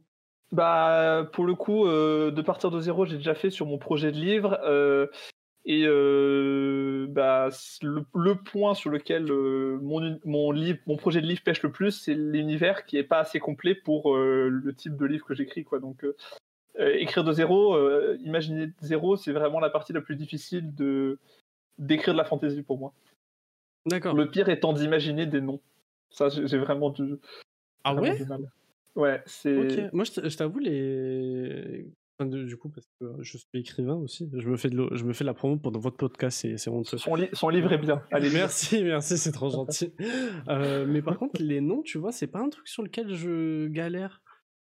Bah, 0.52 1.28
pour 1.34 1.46
le 1.46 1.56
coup, 1.56 1.88
euh, 1.88 2.32
de 2.32 2.42
partir 2.42 2.70
de 2.70 2.80
zéro, 2.80 3.06
j'ai 3.06 3.18
déjà 3.18 3.34
fait 3.34 3.50
sur 3.50 3.66
mon 3.66 3.78
projet 3.78 4.12
de 4.12 4.18
livre. 4.18 4.60
Et 5.68 5.86
euh, 5.88 7.08
bah, 7.10 7.50
le, 7.82 8.36
point 8.36 8.76
sur 8.76 8.92
lequel 8.92 9.32
euh, 9.32 9.80
mon, 9.82 10.20
mon, 10.24 10.52
livre, 10.52 10.78
mon 10.86 10.96
projet 10.96 11.22
de 11.22 11.26
livre 11.26 11.42
pêche 11.44 11.64
le 11.64 11.72
plus, 11.72 11.92
c'est 11.92 12.14
l'univers 12.14 12.86
qui 12.86 12.98
est 12.98 13.04
pas 13.04 13.20
assez 13.20 13.40
complet 13.40 13.74
pour 13.74 14.16
euh, 14.16 14.48
le 14.48 14.74
type 14.76 14.96
de 14.96 15.06
livre 15.06 15.26
que 15.26 15.34
j'écris. 15.34 15.64
Quoi. 15.64 15.80
Donc, 15.80 16.06
écrire 16.78 17.24
de 17.24 17.32
zéro, 17.32 17.80
imaginer 18.18 18.68
de 18.68 18.74
zéro, 18.82 19.16
c'est 19.16 19.32
vraiment 19.32 19.60
la 19.60 19.72
partie 19.72 19.92
la 19.92 20.02
plus 20.02 20.16
difficile 20.16 20.76
de 20.76 21.18
d'écrire 21.78 22.14
de 22.14 22.20
la 22.20 22.26
fantaisie 22.26 22.62
pour 22.62 22.78
moi. 22.78 22.94
D'accord. 23.88 24.16
Le 24.16 24.30
pire 24.30 24.50
étant 24.50 24.72
d'imaginer 24.72 25.26
des 25.26 25.42
noms. 25.42 25.60
Ça, 26.12 26.30
j'ai 26.30 26.58
vraiment 26.58 26.92
du. 26.92 27.16
Ah 27.84 27.96
ouais? 27.96 28.18
Ouais, 28.96 29.24
c'est. 29.26 29.92
Moi, 29.94 30.04
je 30.06 30.38
t'avoue 30.38 30.60
les 30.60 31.86
du 32.24 32.58
coup, 32.58 32.70
parce 32.70 32.88
que 33.00 33.06
je 33.22 33.38
suis 33.38 33.48
écrivain 33.54 33.96
aussi. 33.96 34.30
Je 34.34 34.48
me 34.48 34.56
fais, 34.56 34.70
de 34.70 34.88
je 34.94 35.04
me 35.04 35.14
fais 35.14 35.24
la 35.24 35.34
promo 35.34 35.58
pendant 35.58 35.80
votre 35.80 35.98
podcast, 35.98 36.48
c'est 36.56 36.70
honteux. 36.70 36.98
Son, 36.98 37.18
son, 37.34 37.50
livre 37.50 37.74
est 37.74 37.78
bien. 37.78 38.02
Allez, 38.12 38.30
merci, 38.34 38.84
merci, 38.84 39.18
c'est 39.18 39.32
trop 39.32 39.50
gentil. 39.50 39.94
Euh, 40.48 40.86
mais 40.88 41.02
par 41.02 41.18
contre, 41.18 41.42
les 41.42 41.60
noms, 41.60 41.82
tu 41.82 41.98
vois, 41.98 42.12
c'est 42.12 42.28
pas 42.28 42.40
un 42.40 42.50
truc 42.50 42.68
sur 42.68 42.84
lequel 42.84 43.14
je 43.14 43.68
galère. 43.68 44.22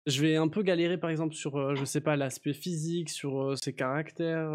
Je 0.07 0.20
vais 0.20 0.36
un 0.36 0.48
peu 0.48 0.62
galérer, 0.62 0.98
par 0.98 1.11
exemple, 1.11 1.34
sur, 1.34 1.57
euh, 1.57 1.74
je 1.74 1.84
sais 1.84 2.01
pas, 2.01 2.16
l'aspect 2.16 2.53
physique, 2.53 3.09
sur 3.09 3.42
euh, 3.42 3.57
ses 3.57 3.72
caractères, 3.72 4.51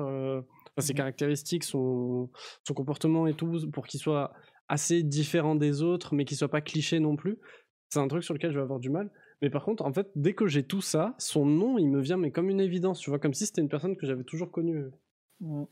ses 0.77 0.93
mmh 0.93 0.95
caractéristiques, 0.95 1.63
son, 1.63 2.29
son 2.65 2.73
comportement 2.73 3.27
et 3.27 3.33
tout, 3.33 3.69
pour 3.71 3.87
qu'il 3.87 3.99
soit 3.99 4.33
assez 4.67 5.03
différent 5.03 5.55
des 5.55 5.81
autres, 5.81 6.13
mais 6.13 6.25
qu'il 6.25 6.37
soit 6.37 6.49
pas 6.49 6.61
cliché 6.61 6.99
non 6.99 7.15
plus. 7.15 7.39
C'est 7.89 7.99
un 7.99 8.07
truc 8.07 8.23
sur 8.23 8.33
lequel 8.33 8.51
je 8.51 8.57
vais 8.57 8.63
avoir 8.63 8.79
du 8.79 8.89
mal. 8.89 9.09
Mais 9.41 9.49
par 9.49 9.63
contre, 9.63 9.85
en 9.85 9.93
fait, 9.93 10.09
dès 10.15 10.33
que 10.33 10.47
j'ai 10.47 10.63
tout 10.63 10.81
ça, 10.81 11.13
son 11.17 11.45
nom, 11.45 11.77
il 11.77 11.87
me 11.89 11.99
vient 11.99 12.17
mais 12.17 12.31
comme 12.31 12.49
une 12.49 12.61
évidence, 12.61 12.99
tu 12.99 13.09
vois, 13.09 13.19
comme 13.19 13.33
si 13.33 13.45
c'était 13.45 13.61
une 13.61 13.69
personne 13.69 13.95
que 13.95 14.05
j'avais 14.05 14.23
toujours 14.23 14.51
connue. 14.51 14.85
Mm. 15.41 15.63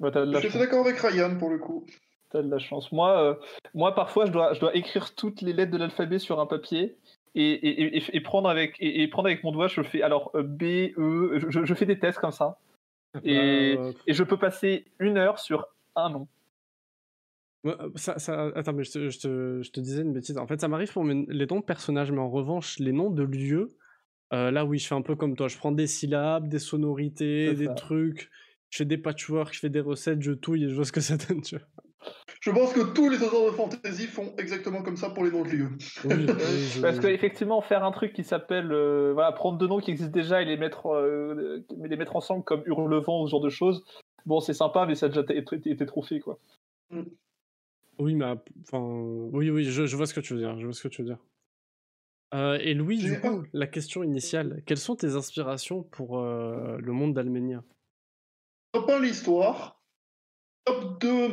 je 0.00 0.48
suis 0.48 0.58
d'accord 0.58 0.84
avec 0.86 0.98
Ryan 0.98 1.36
pour 1.38 1.50
le 1.50 1.58
coup. 1.58 1.86
T'as 2.30 2.42
de 2.42 2.50
la 2.50 2.58
chance. 2.58 2.92
Moi, 2.92 3.22
euh, 3.22 3.34
moi 3.74 3.94
parfois, 3.94 4.26
je 4.26 4.32
dois, 4.32 4.52
je 4.52 4.60
dois 4.60 4.74
écrire 4.76 5.14
toutes 5.14 5.40
les 5.40 5.52
lettres 5.52 5.72
de 5.72 5.78
l'alphabet 5.78 6.18
sur 6.18 6.40
un 6.40 6.46
papier 6.46 6.96
et, 7.34 7.52
et, 7.52 8.16
et, 8.16 8.20
prendre 8.20 8.48
avec, 8.48 8.76
et, 8.80 9.06
prendre 9.08 9.28
avec 9.28 9.44
mon 9.44 9.52
doigt, 9.52 9.68
je 9.68 9.82
fais 9.82 10.02
alors 10.02 10.30
euh, 10.34 10.42
B, 10.42 10.92
E, 10.98 11.38
je, 11.48 11.64
je, 11.64 11.74
fais 11.74 11.86
des 11.86 11.98
tests 11.98 12.18
comme 12.18 12.32
ça. 12.32 12.58
Et, 13.24 13.76
bah, 13.76 13.90
et 14.06 14.12
je 14.12 14.24
peux 14.24 14.36
passer 14.36 14.86
une 14.98 15.16
heure 15.16 15.38
sur 15.38 15.68
un 15.96 16.10
nom. 16.10 16.28
Euh, 17.66 17.90
ça, 17.96 18.18
ça, 18.18 18.50
attends, 18.54 18.72
mais 18.72 18.84
je 18.84 18.92
te, 18.92 19.10
je, 19.10 19.18
te, 19.18 19.62
je 19.62 19.70
te, 19.70 19.80
disais 19.80 20.02
une 20.02 20.12
bêtise. 20.12 20.38
En 20.38 20.46
fait, 20.46 20.60
ça 20.60 20.68
m'arrive 20.68 20.92
pour 20.92 21.04
les 21.04 21.46
noms 21.46 21.60
de 21.60 21.64
personnages, 21.64 22.12
mais 22.12 22.20
en 22.20 22.30
revanche, 22.30 22.78
les 22.78 22.92
noms 22.92 23.10
de 23.10 23.24
lieux, 23.24 23.68
euh, 24.32 24.50
là 24.50 24.64
oui, 24.64 24.78
je 24.78 24.86
fais 24.86 24.94
un 24.94 25.02
peu 25.02 25.16
comme 25.16 25.36
toi. 25.36 25.48
Je 25.48 25.56
prends 25.56 25.72
des 25.72 25.86
syllabes, 25.86 26.48
des 26.48 26.58
sonorités, 26.58 27.54
des 27.54 27.68
trucs. 27.74 28.30
Je 28.70 28.78
fais 28.78 28.84
des 28.84 28.98
patchwork, 28.98 29.54
je 29.54 29.60
fais 29.60 29.70
des 29.70 29.80
recettes, 29.80 30.20
je 30.20 30.32
touille 30.32 30.64
et 30.64 30.68
je 30.68 30.74
vois 30.74 30.84
ce 30.84 30.92
que 30.92 31.00
ça 31.00 31.16
donne. 31.16 31.40
Tu 31.40 31.56
vois. 31.56 31.66
Je 32.40 32.50
pense 32.50 32.72
que 32.74 32.92
tous 32.92 33.08
les 33.08 33.22
auteurs 33.22 33.46
de 33.46 33.50
fantasy 33.50 34.06
font 34.06 34.32
exactement 34.36 34.82
comme 34.82 34.96
ça 34.96 35.10
pour 35.10 35.24
les 35.24 35.30
noms 35.30 35.42
de 35.42 35.48
lieux. 35.48 35.70
Parce 36.82 37.00
qu'effectivement, 37.00 37.60
faire 37.62 37.82
un 37.82 37.90
truc 37.90 38.12
qui 38.12 38.24
s'appelle, 38.24 38.70
euh, 38.70 39.12
voilà, 39.14 39.32
prendre 39.32 39.58
deux 39.58 39.66
noms 39.66 39.80
qui 39.80 39.90
existent 39.90 40.12
déjà 40.12 40.42
et 40.42 40.44
les 40.44 40.58
mettre, 40.58 40.86
les 41.82 41.96
mettre 41.96 42.14
ensemble 42.14 42.44
comme 42.44 42.62
Hurlevent 42.66 43.22
ou 43.22 43.26
ce 43.26 43.30
genre 43.30 43.40
de 43.40 43.48
choses, 43.48 43.84
bon, 44.26 44.40
c'est 44.40 44.54
sympa, 44.54 44.84
mais 44.86 44.94
ça 44.94 45.06
a 45.06 45.08
déjà 45.08 45.22
été, 45.22 45.70
été 45.70 45.86
trop 45.86 46.02
fait, 46.02 46.20
quoi. 46.20 46.38
Mm. 46.90 47.02
Oui, 47.98 48.14
mais 48.14 48.26
enfin, 48.62 48.80
oui, 49.32 49.50
oui, 49.50 49.64
je, 49.64 49.96
vois 49.96 50.06
ce 50.06 50.14
que 50.14 50.20
tu 50.20 50.34
veux 50.34 50.40
dire. 50.40 50.58
Je 50.58 50.66
vois 50.66 50.74
ce 50.74 50.82
que 50.82 50.88
tu 50.88 51.02
veux 51.02 51.08
dire. 51.08 51.18
Euh, 52.34 52.58
et 52.60 52.74
Louis, 52.74 52.98
du 52.98 53.20
coup, 53.20 53.44
la 53.52 53.66
question 53.66 54.02
initiale, 54.02 54.62
quelles 54.66 54.78
sont 54.78 54.96
tes 54.96 55.14
inspirations 55.14 55.82
pour 55.82 56.18
euh, 56.18 56.76
le 56.78 56.92
monde 56.92 57.14
d'Alménia 57.14 57.64
Top 58.72 58.90
1, 58.90 59.00
l'histoire. 59.00 59.82
Top 60.64 61.00
2, 61.00 61.30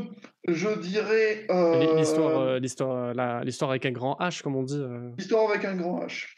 je 0.47 0.79
dirais. 0.79 1.45
Euh... 1.49 1.97
L'histoire, 1.97 2.59
l'histoire, 2.59 3.43
l'histoire 3.43 3.71
avec 3.71 3.85
un 3.85 3.91
grand 3.91 4.17
H, 4.19 4.41
comme 4.41 4.55
on 4.55 4.63
dit. 4.63 4.81
L'histoire 5.17 5.49
avec 5.49 5.65
un 5.65 5.75
grand 5.75 5.99
H. 6.05 6.35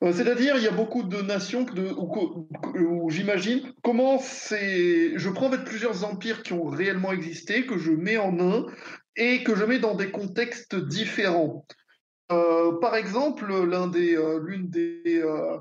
C'est-à-dire, 0.00 0.56
il 0.56 0.62
y 0.62 0.68
a 0.68 0.72
beaucoup 0.72 1.02
de 1.02 1.20
nations 1.20 1.64
de, 1.64 1.92
où, 1.92 2.48
où 2.78 3.10
j'imagine 3.10 3.72
comment 3.82 4.18
c'est. 4.18 5.18
Je 5.18 5.30
prends 5.30 5.46
avec 5.46 5.64
plusieurs 5.64 6.04
empires 6.04 6.42
qui 6.42 6.52
ont 6.54 6.64
réellement 6.64 7.12
existé, 7.12 7.66
que 7.66 7.76
je 7.78 7.90
mets 7.90 8.16
en 8.16 8.38
un, 8.40 8.66
et 9.16 9.44
que 9.44 9.54
je 9.54 9.64
mets 9.64 9.78
dans 9.78 9.94
des 9.94 10.10
contextes 10.10 10.74
différents. 10.74 11.66
Euh, 12.32 12.78
par 12.78 12.96
exemple, 12.96 13.46
l'un 13.64 13.86
des, 13.86 14.16
euh, 14.16 14.40
l'une 14.44 14.68
des, 14.68 15.02
euh, 15.06 15.58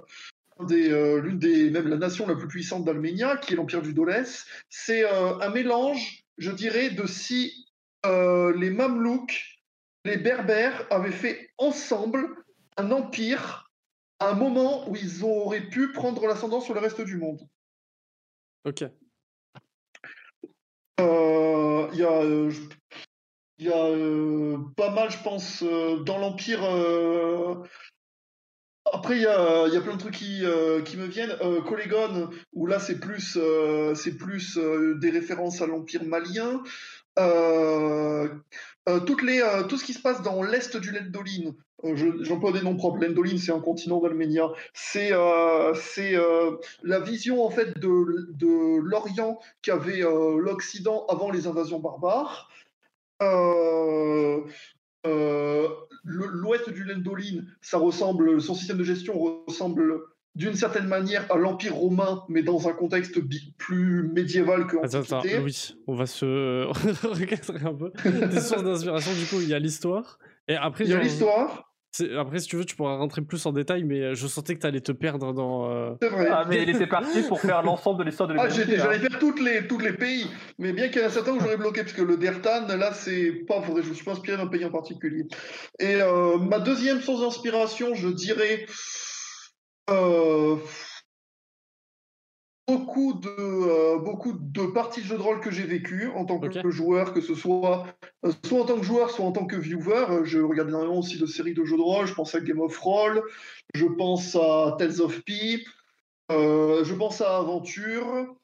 des 0.62 0.90
l'une 1.22 1.40
des, 1.40 1.70
même 1.70 1.88
la 1.88 1.98
nation 1.98 2.28
la 2.28 2.36
plus 2.36 2.48
puissante 2.48 2.86
d'Alménia, 2.86 3.38
qui 3.38 3.54
est 3.54 3.56
l'empire 3.56 3.82
du 3.82 3.94
Dolès, 3.94 4.46
c'est 4.70 5.04
un 5.08 5.50
mélange, 5.50 6.24
je 6.38 6.52
dirais, 6.52 6.90
de 6.90 7.06
si 7.06 7.68
les 8.06 8.70
Mamelouks, 8.70 9.60
les 10.06 10.18
Berbères 10.18 10.86
avaient 10.90 11.12
fait 11.12 11.50
ensemble 11.58 12.28
un 12.78 12.92
empire 12.92 13.72
à 14.20 14.30
un 14.30 14.34
moment 14.34 14.90
où 14.90 14.96
ils 14.96 15.24
auraient 15.24 15.68
pu 15.68 15.92
prendre 15.92 16.26
l'ascendant 16.28 16.62
sur 16.62 16.74
le 16.74 16.80
reste 16.80 17.02
du 17.02 17.18
monde. 17.18 17.42
Ok. 18.66 18.84
Il 21.00 22.00
y 22.00 22.04
a 22.04 22.50
Il 23.60 23.68
y 23.68 23.70
a 23.70 24.58
pas 24.76 24.90
mal, 24.90 25.12
je 25.12 25.22
pense, 25.24 25.64
dans 25.64 26.18
l'Empire. 26.18 26.64
Après, 28.92 29.16
il 29.16 29.22
y, 29.22 29.28
a, 29.28 29.82
plein 29.82 29.94
de 29.94 30.00
trucs 30.00 30.16
qui, 30.16 30.42
me 30.42 31.06
viennent. 31.06 31.36
Euh, 31.42 31.62
où 32.54 32.68
là, 32.68 32.80
c'est 32.80 33.00
plus, 33.00 33.40
c'est 33.96 34.18
plus 34.18 34.60
des 35.00 35.10
références 35.10 35.62
à 35.62 35.68
l'Empire 35.68 36.04
malien. 36.04 36.62
tout 37.16 37.22
ce 39.78 39.84
qui 39.84 39.94
se 39.94 40.02
passe 40.02 40.22
dans 40.22 40.44
l'est 40.44 40.76
du 40.78 40.92
Lendoline, 40.92 41.56
j'emploie 42.22 42.52
des 42.52 42.62
noms 42.62 42.76
propres. 42.76 43.00
Lendoline, 43.00 43.38
c'est 43.38 43.54
un 43.54 43.62
continent 43.62 44.02
d'Alménia. 44.02 44.50
C'est 44.74 45.12
la 45.12 47.00
vision 47.00 47.46
en 47.46 47.50
fait 47.50 47.80
de 47.80 48.78
l'Orient 48.80 49.40
qu'avait 49.62 50.02
l'Occident 50.02 51.06
avant 51.08 51.32
les 51.32 51.48
invasions 51.48 51.80
barbares. 51.80 52.50
Euh, 53.22 54.42
euh, 55.06 55.68
l'ouest 56.04 56.70
du 56.70 56.84
Lendoline, 56.84 57.48
ça 57.62 57.78
ressemble, 57.78 58.42
son 58.42 58.56
système 58.56 58.78
de 58.78 58.84
gestion 58.84 59.44
ressemble 59.48 60.02
d'une 60.36 60.56
certaine 60.56 60.88
manière 60.88 61.32
à 61.32 61.38
l'Empire 61.38 61.76
romain, 61.76 62.24
mais 62.28 62.42
dans 62.42 62.68
un 62.68 62.74
contexte 62.74 63.20
plus 63.58 64.10
médiéval 64.14 64.66
que 64.66 64.78
attends, 64.78 65.18
attends, 65.18 65.44
oui, 65.44 65.76
on 65.86 65.96
va 65.96 66.08
se 66.08 66.66
recadrer 67.08 67.66
un 67.66 67.76
peu. 67.76 67.92
Des 68.28 68.42
sources 68.42 68.64
d'inspiration, 68.64 69.12
du 69.14 69.26
coup, 69.28 69.42
il 69.42 69.50
y 69.50 69.54
a 69.54 69.60
l'histoire. 69.60 70.18
Et 70.48 70.56
après, 70.56 70.86
il 70.86 70.90
y 70.90 70.94
a 70.94 71.00
l'histoire. 71.00 71.73
Après, 72.18 72.40
si 72.40 72.48
tu 72.48 72.56
veux, 72.56 72.66
tu 72.66 72.76
pourras 72.76 72.96
rentrer 72.98 73.22
plus 73.22 73.46
en 73.46 73.52
détail, 73.52 73.84
mais 73.84 74.00
euh, 74.00 74.16
je 74.16 74.26
sentais 74.26 74.56
que 74.56 74.62
tu 74.62 74.66
allais 74.66 74.82
te 74.82 74.92
perdre 74.92 75.32
dans. 75.32 75.70
Euh, 75.70 75.92
C'est 76.02 76.10
vrai. 76.10 76.28
Ah, 76.32 76.44
mais 76.50 76.64
il 76.64 76.70
était 76.70 76.88
parti 76.88 77.22
pour 77.24 77.40
faire 77.40 77.62
l'ensemble 77.64 78.00
de 78.00 78.06
l'histoire 78.06 78.28
de 78.28 78.36
Ah, 78.38 78.50
j'allais 78.50 78.78
faire 78.78 79.20
toutes 79.20 79.40
les, 79.40 79.68
toutes 79.68 79.84
les 79.84 79.94
pays, 79.94 80.28
mais 80.58 80.74
bien 80.74 80.90
qu'il 80.90 81.02
y 81.02 81.04
en 81.04 81.08
a 81.08 81.12
certains 81.12 81.34
où 81.34 81.40
j'aurais 81.40 81.58
bloqué, 81.58 81.82
parce 81.82 81.94
que 81.94 82.02
le 82.02 82.18
Dertan, 82.18 82.66
là, 82.68 82.94
c'est 82.94 83.46
pas. 83.48 83.62
Faudrait, 83.62 83.84
je 83.84 83.90
me 83.90 83.94
suis 83.94 84.06
pas 84.06 84.14
inspiré 84.14 84.38
d'un 84.38 84.48
pays 84.48 84.66
en 84.66 84.72
particulier. 84.72 85.26
Et 85.80 86.02
euh, 86.02 86.38
ma 86.38 86.60
deuxième 86.60 87.00
source 87.00 87.22
d'inspiration, 87.22 87.94
je 87.94 88.10
dirais. 88.10 88.66
Euh, 89.90 90.56
beaucoup 92.68 93.14
de, 93.14 93.30
euh, 93.30 94.00
beaucoup 94.00 94.34
de 94.34 94.66
parties 94.68 95.02
de 95.02 95.06
jeux 95.06 95.18
de 95.18 95.22
rôle 95.22 95.42
que 95.42 95.52
j'ai 95.52 95.64
vécues 95.64 96.08
en 96.16 96.26
tant 96.26 96.40
que 96.40 96.70
joueur, 96.72 97.14
que 97.14 97.22
ce 97.22 97.36
soit 97.36 97.86
euh, 98.26 98.32
soit 98.46 98.62
en 98.62 98.66
tant 98.66 98.80
que 98.80 98.86
joueur, 98.86 99.10
soit 99.10 99.26
en 99.26 99.32
tant 99.32 99.46
que 99.46 99.56
viewer. 99.56 100.06
Euh, 100.10 100.26
je 100.26 100.40
regarde 100.40 100.70
énormément 100.70 101.00
aussi 101.00 101.18
de 101.18 101.26
séries 101.26 101.54
de 101.54 101.66
jeux 101.66 101.78
de 101.78 101.82
rôle. 101.82 102.06
Je 102.06 102.14
pense 102.14 102.34
à 102.36 102.42
Game 102.42 102.62
of 102.62 102.78
Roll, 102.78 103.22
je 103.74 103.86
pense 103.86 104.36
à 104.36 104.76
Tales 104.78 105.02
of 105.02 105.22
Pi, 105.24 105.66
je 106.30 106.94
pense 106.94 107.22
à 107.22 107.38
Aventure. 107.38 108.36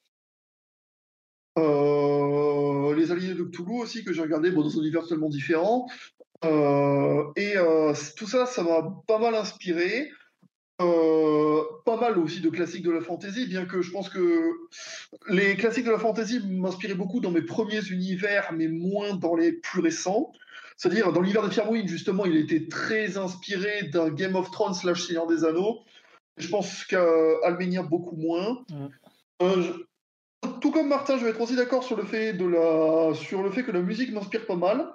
les 1.58 3.12
Alliés 3.12 3.34
de 3.34 3.44
Cthulhu 3.44 3.82
aussi, 3.82 4.04
que 4.04 4.12
j'ai 4.12 4.22
regardé 4.22 4.52
bon, 4.52 4.62
dans 4.62 4.78
un 4.78 4.82
univers 4.82 5.04
totalement 5.04 5.30
différent. 5.30 5.88
et 6.44 7.56
tout 8.18 8.28
ça, 8.28 8.46
ça 8.46 8.64
m'a 8.64 9.02
pas 9.08 9.20
mal 9.20 9.36
inspiré. 9.36 10.12
Euh, 10.82 11.64
pas 11.84 11.98
mal 11.98 12.18
aussi 12.18 12.40
de 12.40 12.50
classiques 12.50 12.84
de 12.84 12.92
la 12.92 13.02
fantasy, 13.02 13.48
bien 13.48 13.66
que 13.66 13.82
je 13.82 13.92
pense 13.92 14.08
que 14.08 14.50
les 15.28 15.58
classiques 15.58 15.86
de 15.86 15.92
la 15.92 16.00
fantasy 16.00 16.40
m'inspiraient 16.48 16.94
beaucoup 16.94 17.20
dans 17.20 17.32
mes 17.32 17.42
premiers 17.42 17.86
univers, 17.90 18.54
mais 18.54 18.68
moins 18.70 19.14
dans 19.16 19.36
les 19.36 19.52
plus 19.52 19.82
récents. 19.82 20.32
C'est-à-dire, 20.78 21.12
dans 21.12 21.20
l'univers 21.20 21.44
de 21.44 21.50
Firewing, 21.50 21.88
justement, 21.90 22.26
il 22.26 22.38
était 22.38 22.70
très 22.70 23.18
inspiré 23.18 23.84
d'un 23.92 24.10
Game 24.10 24.36
of 24.36 24.50
Thrones 24.52 24.74
slash 24.74 25.08
Seigneur 25.08 25.28
des 25.28 25.44
Anneaux. 25.44 25.82
Je 26.38 26.48
pense 26.48 26.86
qu'à 26.86 27.06
Almenia, 27.44 27.84
beaucoup 27.84 28.16
moins. 28.16 28.64
Euh, 29.42 29.74
tout 30.62 30.72
comme 30.72 30.88
Martin, 30.88 31.18
je 31.18 31.26
vais 31.26 31.32
être 31.32 31.42
aussi 31.42 31.58
d'accord 31.58 31.84
sur, 31.84 31.98
le 31.98 32.06
fait 32.06 32.32
de 32.32 32.46
la... 32.46 33.14
sur 33.14 33.44
le 33.44 33.52
fait 33.52 33.64
que 33.64 33.72
la 33.72 33.82
musique 33.82 34.14
m'inspire 34.14 34.46
pas 34.46 34.56
mal. 34.56 34.88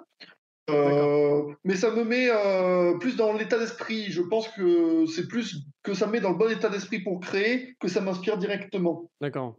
Euh, 0.69 1.53
mais 1.63 1.75
ça 1.75 1.91
me 1.91 2.03
met 2.03 2.29
euh, 2.29 2.97
plus 2.97 3.15
dans 3.15 3.33
l'état 3.33 3.59
d'esprit. 3.59 4.05
Je 4.11 4.21
pense 4.21 4.47
que 4.49 5.05
c'est 5.05 5.27
plus 5.27 5.63
que 5.83 5.93
ça 5.93 6.07
me 6.07 6.13
met 6.13 6.21
dans 6.21 6.31
le 6.31 6.37
bon 6.37 6.49
état 6.49 6.69
d'esprit 6.69 6.99
pour 6.99 7.19
créer 7.19 7.75
que 7.79 7.87
ça 7.87 8.01
m'inspire 8.01 8.37
directement. 8.37 9.11
D'accord. 9.21 9.57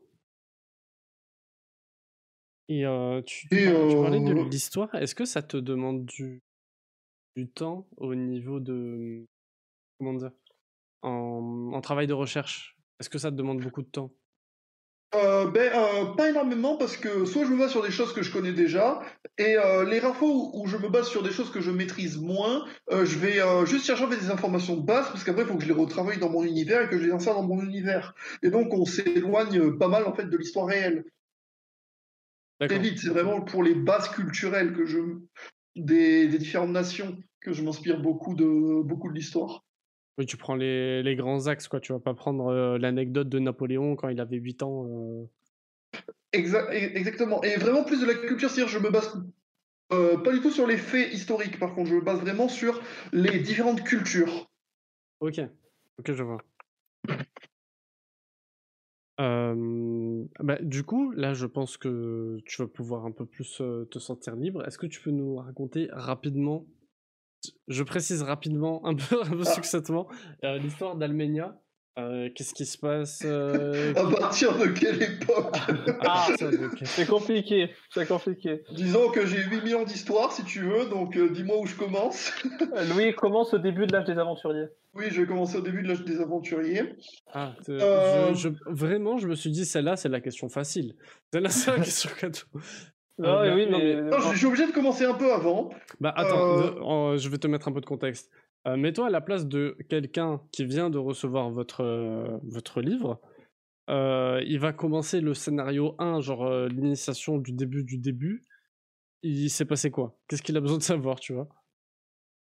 Et, 2.68 2.84
euh, 2.84 3.22
tu, 3.22 3.46
parlais 3.48 4.18
de 4.18 4.50
l'histoire. 4.50 4.92
Est-ce 4.96 5.14
que 5.14 5.24
ça 5.24 5.42
te 5.42 5.56
demande 5.56 6.04
du, 6.04 6.42
du 7.36 7.48
temps 7.48 7.86
au 7.96 8.14
niveau 8.14 8.58
de. 8.58 9.24
Comment 9.98 10.14
dire 10.14 10.32
en, 11.02 11.70
en 11.72 11.80
travail 11.80 12.08
de 12.08 12.12
recherche? 12.12 12.76
Est-ce 12.98 13.08
que 13.08 13.18
ça 13.18 13.30
te 13.30 13.36
demande 13.36 13.60
beaucoup 13.60 13.82
de 13.82 13.88
temps? 13.88 14.10
Euh, 15.16 15.50
ben, 15.50 15.72
euh, 15.74 16.14
pas 16.14 16.30
énormément 16.30 16.76
parce 16.76 16.96
que 16.96 17.24
soit 17.24 17.44
je 17.44 17.50
me 17.50 17.58
base 17.58 17.70
sur 17.70 17.82
des 17.82 17.90
choses 17.90 18.12
que 18.12 18.22
je 18.22 18.32
connais 18.32 18.52
déjà 18.52 19.00
et 19.38 19.56
euh, 19.56 19.84
les 19.84 19.98
rares 19.98 20.16
fois 20.16 20.28
où, 20.28 20.66
je 20.66 20.76
me 20.76 20.88
base 20.88 21.08
sur 21.08 21.22
des 21.22 21.30
choses 21.30 21.50
que 21.50 21.60
je 21.60 21.70
maîtrise 21.70 22.18
moins, 22.18 22.64
je 22.90 23.18
vais 23.18 23.40
juste 23.66 23.86
chercher 23.86 24.06
des 24.08 24.30
informations 24.30 24.76
de 24.76 24.86
base 24.86 25.08
parce 25.08 25.24
qu'après 25.24 25.42
il 25.42 25.48
faut 25.48 25.56
que 25.56 25.62
je 25.62 25.68
les 25.68 25.74
retravaille 25.74 26.18
dans 26.18 26.30
mon 26.30 26.42
univers 26.42 26.82
et 26.82 26.88
que 26.88 26.98
je 26.98 27.04
les 27.04 27.12
insère 27.12 27.34
dans 27.34 27.42
mon 27.42 27.60
univers. 27.62 28.14
Et 28.42 28.50
donc 28.50 28.72
on 28.72 28.84
s'éloigne 28.84 29.76
pas 29.76 29.88
mal 29.88 30.04
en 30.04 30.14
fait 30.14 30.26
de 30.26 30.36
l'histoire 30.36 30.66
réelle. 30.66 31.04
Très 32.60 32.78
vite, 32.78 32.98
c'est 32.98 33.10
vraiment 33.10 33.42
pour 33.42 33.62
les 33.62 33.74
bases 33.74 34.08
culturelles 34.08 34.72
que 34.72 34.86
je 34.86 34.98
des, 35.74 36.26
des 36.26 36.38
différentes 36.38 36.70
nations 36.70 37.18
que 37.40 37.52
je 37.52 37.62
m'inspire 37.62 38.00
beaucoup 38.00 38.34
de 38.34 38.82
beaucoup 38.82 39.10
de 39.10 39.14
l'histoire. 39.14 39.65
Oui, 40.18 40.24
tu 40.24 40.36
prends 40.36 40.54
les, 40.54 41.02
les, 41.02 41.14
grands 41.14 41.46
axes, 41.46 41.68
quoi. 41.68 41.80
Tu 41.80 41.92
vas 41.92 41.98
pas 41.98 42.14
prendre 42.14 42.46
euh, 42.46 42.78
l'anecdote 42.78 43.28
de 43.28 43.38
Napoléon 43.38 43.96
quand 43.96 44.08
il 44.08 44.20
avait 44.20 44.38
8 44.38 44.62
ans. 44.62 44.86
Euh. 44.88 45.26
exactement. 46.32 47.42
Et 47.42 47.56
vraiment 47.56 47.84
plus 47.84 48.00
de 48.00 48.06
la 48.06 48.14
culture, 48.14 48.48
c'est-à-dire 48.48 48.72
je 48.72 48.78
me 48.78 48.90
base 48.90 49.22
euh, 49.92 50.16
pas 50.16 50.32
du 50.32 50.40
tout 50.40 50.50
sur 50.50 50.66
les 50.66 50.78
faits 50.78 51.12
historiques, 51.12 51.58
par 51.58 51.74
contre, 51.74 51.90
je 51.90 51.94
me 51.96 52.00
base 52.00 52.20
vraiment 52.20 52.48
sur 52.48 52.80
les 53.12 53.38
différentes 53.40 53.84
cultures. 53.84 54.50
Ok, 55.20 55.40
ok, 55.98 56.12
je 56.12 56.22
vois. 56.22 56.38
Bah, 59.18 60.58
du 60.60 60.82
coup, 60.84 61.12
là, 61.12 61.34
je 61.34 61.46
pense 61.46 61.76
que 61.76 62.38
tu 62.44 62.60
vas 62.60 62.68
pouvoir 62.68 63.06
un 63.06 63.12
peu 63.12 63.24
plus 63.24 63.62
te 63.90 63.98
sentir 63.98 64.36
libre. 64.36 64.66
Est-ce 64.66 64.78
que 64.78 64.86
tu 64.86 65.00
peux 65.00 65.10
nous 65.10 65.36
raconter 65.36 65.88
rapidement 65.92 66.66
je 67.68 67.82
précise 67.82 68.22
rapidement, 68.22 68.84
un 68.86 68.94
peu, 68.94 69.22
un 69.24 69.30
peu 69.30 69.42
ah. 69.46 69.50
succinctement, 69.50 70.08
euh, 70.44 70.58
l'histoire 70.58 70.96
d'Almenia. 70.96 71.58
Euh, 71.98 72.28
qu'est-ce 72.34 72.52
qui 72.52 72.66
se 72.66 72.76
passe 72.76 73.22
euh, 73.24 73.94
À 73.96 74.04
partir 74.10 74.58
de 74.58 74.66
quelle 74.66 75.02
époque 75.02 75.56
Ah, 76.02 76.28
c'est 76.84 77.06
compliqué, 77.06 77.70
c'est 77.88 78.06
compliqué. 78.06 78.64
Disons 78.72 79.08
que 79.08 79.24
j'ai 79.24 79.42
8 79.42 79.62
millions 79.64 79.84
d'histoires 79.84 80.30
si 80.30 80.44
tu 80.44 80.60
veux, 80.60 80.90
donc 80.90 81.18
dis-moi 81.18 81.58
où 81.58 81.64
je 81.64 81.74
commence. 81.74 82.32
Louis, 82.90 83.14
commence 83.14 83.54
au 83.54 83.58
début 83.58 83.86
de 83.86 83.94
l'âge 83.94 84.04
des 84.04 84.18
aventuriers. 84.18 84.66
Oui, 84.94 85.06
je 85.10 85.22
vais 85.22 85.26
commencer 85.26 85.56
au 85.56 85.62
début 85.62 85.82
de 85.82 85.88
l'âge 85.88 86.04
des 86.04 86.20
aventuriers. 86.20 86.96
Ah, 87.32 87.54
je, 87.66 88.50
vraiment, 88.66 89.16
je 89.16 89.26
me 89.26 89.34
suis 89.34 89.50
dit, 89.50 89.64
celle-là, 89.64 89.96
c'est 89.96 90.10
la 90.10 90.20
question 90.20 90.50
facile. 90.50 90.96
Celle-là, 91.32 91.48
c'est 91.48 91.70
la 91.70 91.82
question 91.82 92.10
cadeau. 92.20 92.60
Ah, 93.18 93.22
bah, 93.22 93.54
oui, 93.54 93.66
mais... 93.70 93.94
Non, 94.02 94.18
je 94.18 94.36
suis 94.36 94.46
obligé 94.46 94.66
de 94.66 94.72
commencer 94.72 95.04
un 95.04 95.14
peu 95.14 95.32
avant. 95.32 95.70
Bah 96.00 96.12
attends, 96.14 97.12
euh, 97.12 97.16
je 97.16 97.28
vais 97.28 97.38
te 97.38 97.46
mettre 97.46 97.68
un 97.68 97.72
peu 97.72 97.80
de 97.80 97.86
contexte. 97.86 98.30
Euh, 98.66 98.76
mets-toi 98.76 99.06
à 99.06 99.10
la 99.10 99.20
place 99.20 99.46
de 99.46 99.76
quelqu'un 99.88 100.42
qui 100.52 100.64
vient 100.66 100.90
de 100.90 100.98
recevoir 100.98 101.50
votre, 101.50 101.82
euh, 101.82 102.38
votre 102.42 102.82
livre. 102.82 103.20
il 103.88 104.58
va 104.58 104.72
commencer 104.72 105.20
le 105.20 105.32
scénario 105.32 105.94
1, 105.98 106.20
genre 106.20 106.66
l'initiation 106.66 107.38
du 107.38 107.52
début 107.52 107.84
du 107.84 107.98
début. 107.98 108.44
Il 109.22 109.48
s'est 109.50 109.64
passé 109.64 109.90
quoi? 109.90 110.18
Qu'est-ce 110.28 110.42
qu'il 110.42 110.56
a 110.56 110.60
besoin 110.60 110.78
de 110.78 110.82
savoir, 110.82 111.18
tu 111.18 111.32
vois? 111.32 111.48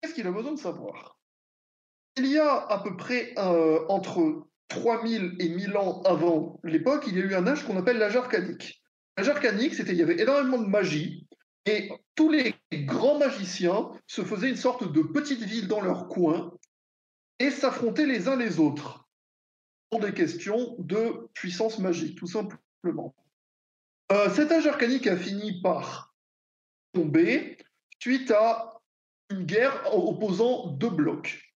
Qu'est-ce 0.01 0.13
qu'il 0.13 0.27
a 0.27 0.31
besoin 0.31 0.53
de 0.53 0.59
savoir? 0.59 1.19
Il 2.17 2.27
y 2.27 2.37
a 2.37 2.53
à 2.67 2.83
peu 2.83 2.95
près 2.95 3.33
entre 3.37 4.45
3000 4.67 5.35
et 5.39 5.49
1000 5.49 5.75
ans 5.77 6.01
avant 6.03 6.59
l'époque, 6.63 7.05
il 7.07 7.17
y 7.17 7.21
a 7.21 7.25
eu 7.25 7.33
un 7.33 7.47
âge 7.47 7.65
qu'on 7.65 7.77
appelle 7.77 7.97
l'âge 7.97 8.15
arcanique. 8.15 8.78
L'âge 9.19 9.27
arcanique, 9.27 9.73
c'était 9.75 9.91
il 9.91 9.97
y 9.97 10.01
avait 10.01 10.21
énormément 10.21 10.59
de 10.59 10.67
magie 10.69 11.27
et 11.65 11.91
tous 12.15 12.31
les 12.31 12.55
grands 12.71 13.19
magiciens 13.19 13.91
se 14.07 14.23
faisaient 14.23 14.49
une 14.49 14.55
sorte 14.55 14.89
de 14.89 15.01
petite 15.01 15.41
ville 15.41 15.67
dans 15.67 15.81
leur 15.81 16.07
coin 16.07 16.53
et 17.37 17.51
s'affrontaient 17.51 18.05
les 18.05 18.29
uns 18.29 18.37
les 18.37 18.61
autres 18.61 19.09
pour 19.89 19.99
des 19.99 20.13
questions 20.13 20.73
de 20.79 21.27
puissance 21.33 21.79
magique, 21.79 22.17
tout 22.17 22.27
simplement. 22.27 23.13
Euh, 24.13 24.29
cet 24.29 24.53
âge 24.53 24.67
arcanique 24.67 25.05
a 25.05 25.17
fini 25.17 25.61
par 25.61 26.15
tomber 26.93 27.57
suite 27.99 28.31
à 28.31 28.79
une 29.31 29.43
guerre 29.43 29.93
opposant 29.93 30.67
deux 30.67 30.91
blocs. 30.91 31.53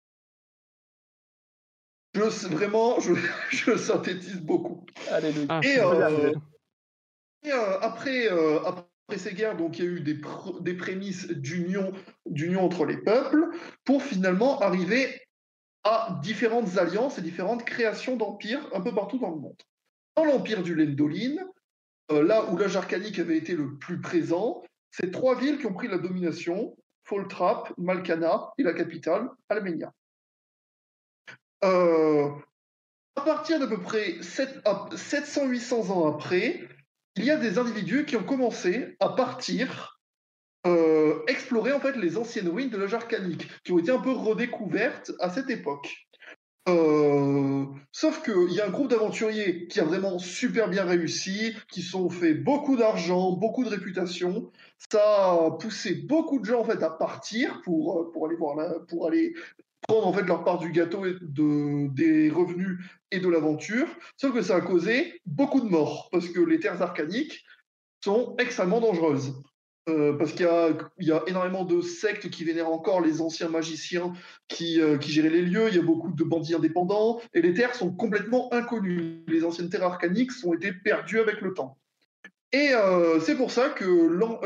Je, 2.14 2.22
vraiment, 2.48 2.98
je, 3.50 3.76
synthétise 3.76 4.40
beaucoup. 4.40 4.84
Alléluia. 5.12 5.60
Et, 5.62 5.78
euh, 5.78 6.34
euh, 7.46 7.78
après, 7.80 8.30
euh, 8.30 8.60
après 8.64 9.18
ces 9.18 9.34
guerres, 9.34 9.56
donc, 9.56 9.78
il 9.78 9.84
y 9.84 9.88
a 9.88 9.90
eu 9.90 10.00
des, 10.00 10.74
prémices 10.74 11.28
d'union, 11.28 11.92
d'union 12.26 12.64
entre 12.64 12.84
les 12.84 12.96
peuples 12.96 13.48
pour 13.84 14.02
finalement 14.02 14.60
arriver 14.60 15.20
à 15.84 16.20
différentes 16.22 16.78
alliances 16.78 17.18
et 17.18 17.22
différentes 17.22 17.64
créations 17.64 18.16
d'empires 18.16 18.68
un 18.72 18.80
peu 18.80 18.94
partout 18.94 19.18
dans 19.18 19.30
le 19.30 19.40
monde. 19.40 19.60
Dans 20.16 20.24
l'empire 20.24 20.62
du 20.62 20.74
Lendoline, 20.74 21.44
euh, 22.10 22.22
là 22.22 22.44
où 22.50 22.56
l'âge 22.56 22.76
arcanique 22.76 23.18
avait 23.18 23.36
été 23.36 23.56
le 23.56 23.76
plus 23.76 24.00
présent, 24.00 24.62
c'est 24.90 25.10
trois 25.10 25.38
villes 25.38 25.58
qui 25.58 25.66
ont 25.66 25.74
pris 25.74 25.88
la 25.88 25.98
domination 25.98 26.76
Foltrap, 27.04 27.72
Malkana 27.78 28.52
et 28.58 28.62
la 28.62 28.74
capitale, 28.74 29.28
Almenia. 29.48 29.92
Euh, 31.64 32.30
à 33.16 33.20
partir 33.22 33.58
d'à 33.58 33.66
peu 33.66 33.80
près 33.80 34.12
700-800 34.20 35.90
ans 35.90 36.08
après, 36.08 36.68
il 37.16 37.24
y 37.24 37.30
a 37.30 37.36
des 37.36 37.58
individus 37.58 38.04
qui 38.06 38.16
ont 38.16 38.24
commencé 38.24 38.96
à 39.00 39.10
partir 39.10 40.00
euh, 40.66 41.20
explorer 41.26 41.72
en 41.72 41.80
fait 41.80 41.96
les 41.96 42.16
anciennes 42.16 42.48
ruines 42.48 42.70
de 42.70 42.76
l'âge 42.76 42.94
arcanique, 42.94 43.48
qui 43.64 43.72
ont 43.72 43.78
été 43.78 43.90
un 43.90 43.98
peu 43.98 44.12
redécouvertes 44.12 45.12
à 45.18 45.28
cette 45.28 45.50
époque. 45.50 45.92
Euh, 46.68 47.64
sauf 47.90 48.22
qu'il 48.22 48.52
y 48.52 48.60
a 48.60 48.66
un 48.66 48.70
groupe 48.70 48.88
d'aventuriers 48.88 49.66
qui 49.66 49.80
a 49.80 49.84
vraiment 49.84 50.20
super 50.20 50.68
bien 50.68 50.84
réussi, 50.84 51.56
qui 51.68 51.82
sont 51.82 52.08
fait 52.08 52.34
beaucoup 52.34 52.76
d'argent, 52.76 53.32
beaucoup 53.32 53.64
de 53.64 53.68
réputation. 53.68 54.52
Ça 54.92 55.32
a 55.32 55.50
poussé 55.58 55.94
beaucoup 55.94 56.38
de 56.38 56.44
gens 56.44 56.60
en 56.60 56.64
fait 56.64 56.82
à 56.84 56.90
partir 56.90 57.60
pour, 57.62 57.98
euh, 57.98 58.12
pour 58.12 58.26
aller 58.26 58.36
voir 58.36 58.56
pour 58.86 59.08
aller 59.08 59.34
prendre 59.86 60.06
en 60.06 60.12
fait 60.12 60.22
leur 60.22 60.44
part 60.44 60.58
du 60.58 60.70
gâteau 60.70 61.04
de, 61.06 61.88
des 61.94 62.30
revenus 62.30 62.78
et 63.10 63.20
de 63.20 63.28
l'aventure. 63.28 63.86
Sauf 64.16 64.32
que 64.34 64.42
ça 64.42 64.56
a 64.56 64.60
causé 64.60 65.20
beaucoup 65.26 65.60
de 65.60 65.68
morts 65.68 66.08
parce 66.10 66.28
que 66.28 66.40
les 66.40 66.60
terres 66.60 66.80
arcaniques 66.80 67.44
sont 68.04 68.34
extrêmement 68.38 68.80
dangereuses. 68.80 69.34
Euh, 69.88 70.12
parce 70.12 70.32
qu'il 70.32 70.46
y, 71.00 71.10
a, 71.10 71.22
énormément 71.26 71.64
de 71.64 71.80
sectes 71.80 72.30
qui 72.30 72.44
vénèrent 72.44 72.70
encore 72.70 73.00
les 73.00 73.20
anciens 73.20 73.48
magiciens 73.48 74.12
qui, 74.46 74.80
euh, 74.80 74.96
qui, 74.96 75.10
géraient 75.10 75.28
les 75.28 75.42
lieux, 75.42 75.66
il 75.68 75.74
y 75.74 75.78
a 75.78 75.82
beaucoup 75.82 76.12
de 76.12 76.22
bandits 76.22 76.54
indépendants, 76.54 77.20
et 77.34 77.42
les 77.42 77.52
terres 77.52 77.74
sont 77.74 77.90
complètement 77.90 78.52
inconnues. 78.54 79.24
Les 79.26 79.44
anciennes 79.44 79.70
terres 79.70 79.82
arcaniques 79.82 80.30
ont 80.44 80.54
été 80.54 80.72
perdues 80.72 81.18
avec 81.18 81.40
le 81.40 81.52
temps. 81.52 81.78
Et 82.52 82.72
euh, 82.74 83.18
c'est 83.18 83.34
pour 83.34 83.50
ça 83.50 83.70
que 83.70 83.84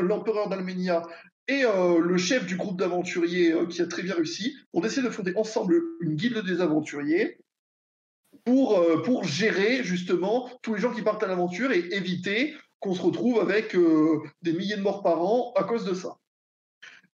l'empereur 0.01 0.49
d'Alménia 0.49 1.03
et 1.47 1.63
le 1.63 2.17
chef 2.17 2.45
du 2.45 2.57
groupe 2.57 2.77
d'aventuriers 2.77 3.53
qui 3.69 3.81
a 3.81 3.87
très 3.87 4.03
bien 4.03 4.15
réussi 4.15 4.55
ont 4.73 4.81
décidé 4.81 5.07
de 5.07 5.11
fonder 5.11 5.33
ensemble 5.35 5.81
une 6.01 6.15
guilde 6.15 6.45
des 6.45 6.59
aventuriers 6.59 7.37
pour, 8.43 8.83
pour 9.03 9.23
gérer 9.23 9.83
justement 9.83 10.49
tous 10.61 10.73
les 10.73 10.81
gens 10.81 10.93
qui 10.93 11.01
partent 11.01 11.23
à 11.23 11.27
l'aventure 11.27 11.71
et 11.71 11.87
éviter 11.91 12.53
qu'on 12.79 12.93
se 12.93 13.01
retrouve 13.01 13.39
avec 13.39 13.75
euh, 13.75 14.21
des 14.41 14.53
milliers 14.53 14.77
de 14.77 14.81
morts 14.81 15.03
par 15.03 15.21
an 15.21 15.53
à 15.55 15.63
cause 15.63 15.85
de 15.85 15.93
ça. 15.93 16.17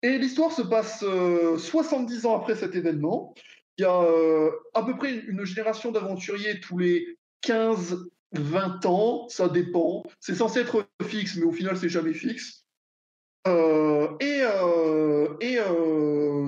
Et 0.01 0.17
l'histoire 0.17 0.51
se 0.51 0.61
passe 0.61 0.99
70 0.99 2.25
euh, 2.25 2.27
ans 2.27 2.37
après 2.37 2.55
cet 2.55 2.75
événement. 2.75 3.33
Il 3.77 3.83
y 3.83 3.85
a 3.85 4.01
euh, 4.01 4.51
à 4.73 4.83
peu 4.83 4.95
près 4.97 5.15
une 5.15 5.45
génération 5.45 5.91
d'aventuriers 5.91 6.59
tous 6.59 6.77
les 6.77 7.17
15, 7.41 8.05
20 8.33 8.85
ans, 8.85 9.27
ça 9.29 9.47
dépend. 9.47 10.03
C'est 10.19 10.35
censé 10.35 10.59
être 10.59 10.85
fixe, 11.03 11.37
mais 11.37 11.45
au 11.45 11.51
final, 11.51 11.77
c'est 11.77 11.89
jamais 11.89 12.13
fixe. 12.13 12.62
Et, 13.45 14.43
et 15.41 15.57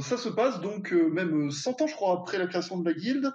ça 0.02 0.18
se 0.18 0.30
passe 0.30 0.62
donc 0.62 0.92
même 0.92 1.52
100 1.52 1.82
ans, 1.82 1.88
je 1.88 1.96
crois, 1.96 2.14
après 2.14 2.38
la 2.38 2.48
création 2.48 2.78
de 2.80 2.90
la 2.90 2.96
guilde 2.96 3.34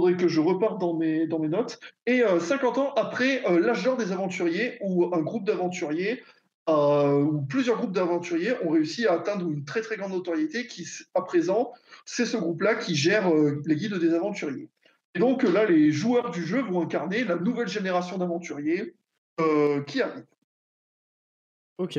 faudrait 0.00 0.16
que 0.16 0.28
je 0.28 0.40
reparte 0.40 0.80
dans 0.80 0.94
mes, 0.94 1.26
dans 1.26 1.38
mes 1.38 1.48
notes. 1.48 1.78
Et 2.06 2.22
50 2.22 2.78
euh, 2.78 2.80
ans 2.80 2.94
après 2.94 3.44
euh, 3.46 3.60
l'âge 3.60 3.84
d'or 3.84 3.96
des 3.96 4.12
aventuriers, 4.12 4.78
où 4.80 5.14
un 5.14 5.20
groupe 5.20 5.44
d'aventuriers, 5.44 6.22
euh, 6.68 7.20
ou 7.20 7.42
plusieurs 7.42 7.76
groupes 7.76 7.92
d'aventuriers 7.92 8.54
ont 8.64 8.70
réussi 8.70 9.06
à 9.06 9.14
atteindre 9.14 9.50
une 9.50 9.64
très 9.64 9.82
très 9.82 9.96
grande 9.96 10.12
notoriété, 10.12 10.66
qui 10.66 10.86
à 11.14 11.22
présent, 11.22 11.72
c'est 12.06 12.26
ce 12.26 12.36
groupe-là 12.36 12.76
qui 12.76 12.94
gère 12.94 13.30
les 13.66 13.76
guides 13.76 13.94
des 13.94 14.14
aventuriers. 14.14 14.68
Et 15.14 15.18
donc 15.18 15.42
là, 15.42 15.66
les 15.66 15.90
joueurs 15.90 16.30
du 16.30 16.46
jeu 16.46 16.62
vont 16.62 16.80
incarner 16.80 17.24
la 17.24 17.36
nouvelle 17.36 17.68
génération 17.68 18.16
d'aventuriers 18.18 18.94
qui 19.86 20.02
arrive. 20.02 20.26
Ok. 21.78 21.98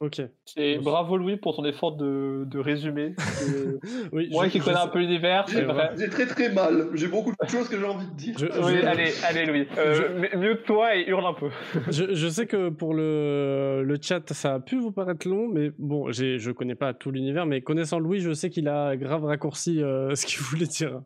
Ok. 0.00 0.22
Et 0.56 0.78
bravo 0.78 1.16
Louis 1.16 1.36
pour 1.36 1.56
ton 1.56 1.64
effort 1.64 1.96
de, 1.96 2.44
de 2.46 2.58
résumé. 2.60 3.16
oui, 4.12 4.28
Moi 4.30 4.48
qui 4.48 4.60
connais 4.60 4.78
un 4.78 4.86
peu 4.86 5.00
l'univers, 5.00 5.46
c'est 5.48 5.62
vrai. 5.62 5.90
J'ai 5.98 6.08
très 6.08 6.26
très 6.26 6.52
mal. 6.52 6.90
J'ai 6.94 7.08
beaucoup 7.08 7.32
de 7.32 7.48
choses 7.48 7.68
que 7.68 7.76
j'ai 7.76 7.84
envie 7.84 8.06
de 8.06 8.14
dire. 8.14 8.36
oui, 8.62 8.78
allez, 8.84 9.12
allez 9.24 9.44
Louis. 9.46 9.66
Euh, 9.76 10.28
mieux 10.36 10.54
que 10.54 10.62
toi 10.62 10.94
et 10.94 11.08
hurle 11.08 11.26
un 11.26 11.34
peu. 11.34 11.50
je, 11.90 12.14
je, 12.14 12.28
sais 12.28 12.46
que 12.46 12.68
pour 12.68 12.94
le, 12.94 13.82
le 13.84 13.98
chat, 14.00 14.32
ça 14.32 14.54
a 14.54 14.60
pu 14.60 14.78
vous 14.78 14.92
paraître 14.92 15.26
long, 15.26 15.48
mais 15.48 15.72
bon, 15.78 16.12
je 16.12 16.50
connais 16.52 16.76
pas 16.76 16.94
tout 16.94 17.10
l'univers, 17.10 17.46
mais 17.46 17.60
connaissant 17.60 17.98
Louis, 17.98 18.20
je 18.20 18.32
sais 18.32 18.50
qu'il 18.50 18.68
a 18.68 18.96
grave 18.96 19.24
raccourci 19.24 19.82
euh, 19.82 20.14
ce 20.14 20.26
qu'il 20.26 20.38
voulait 20.38 20.66
dire. 20.66 21.02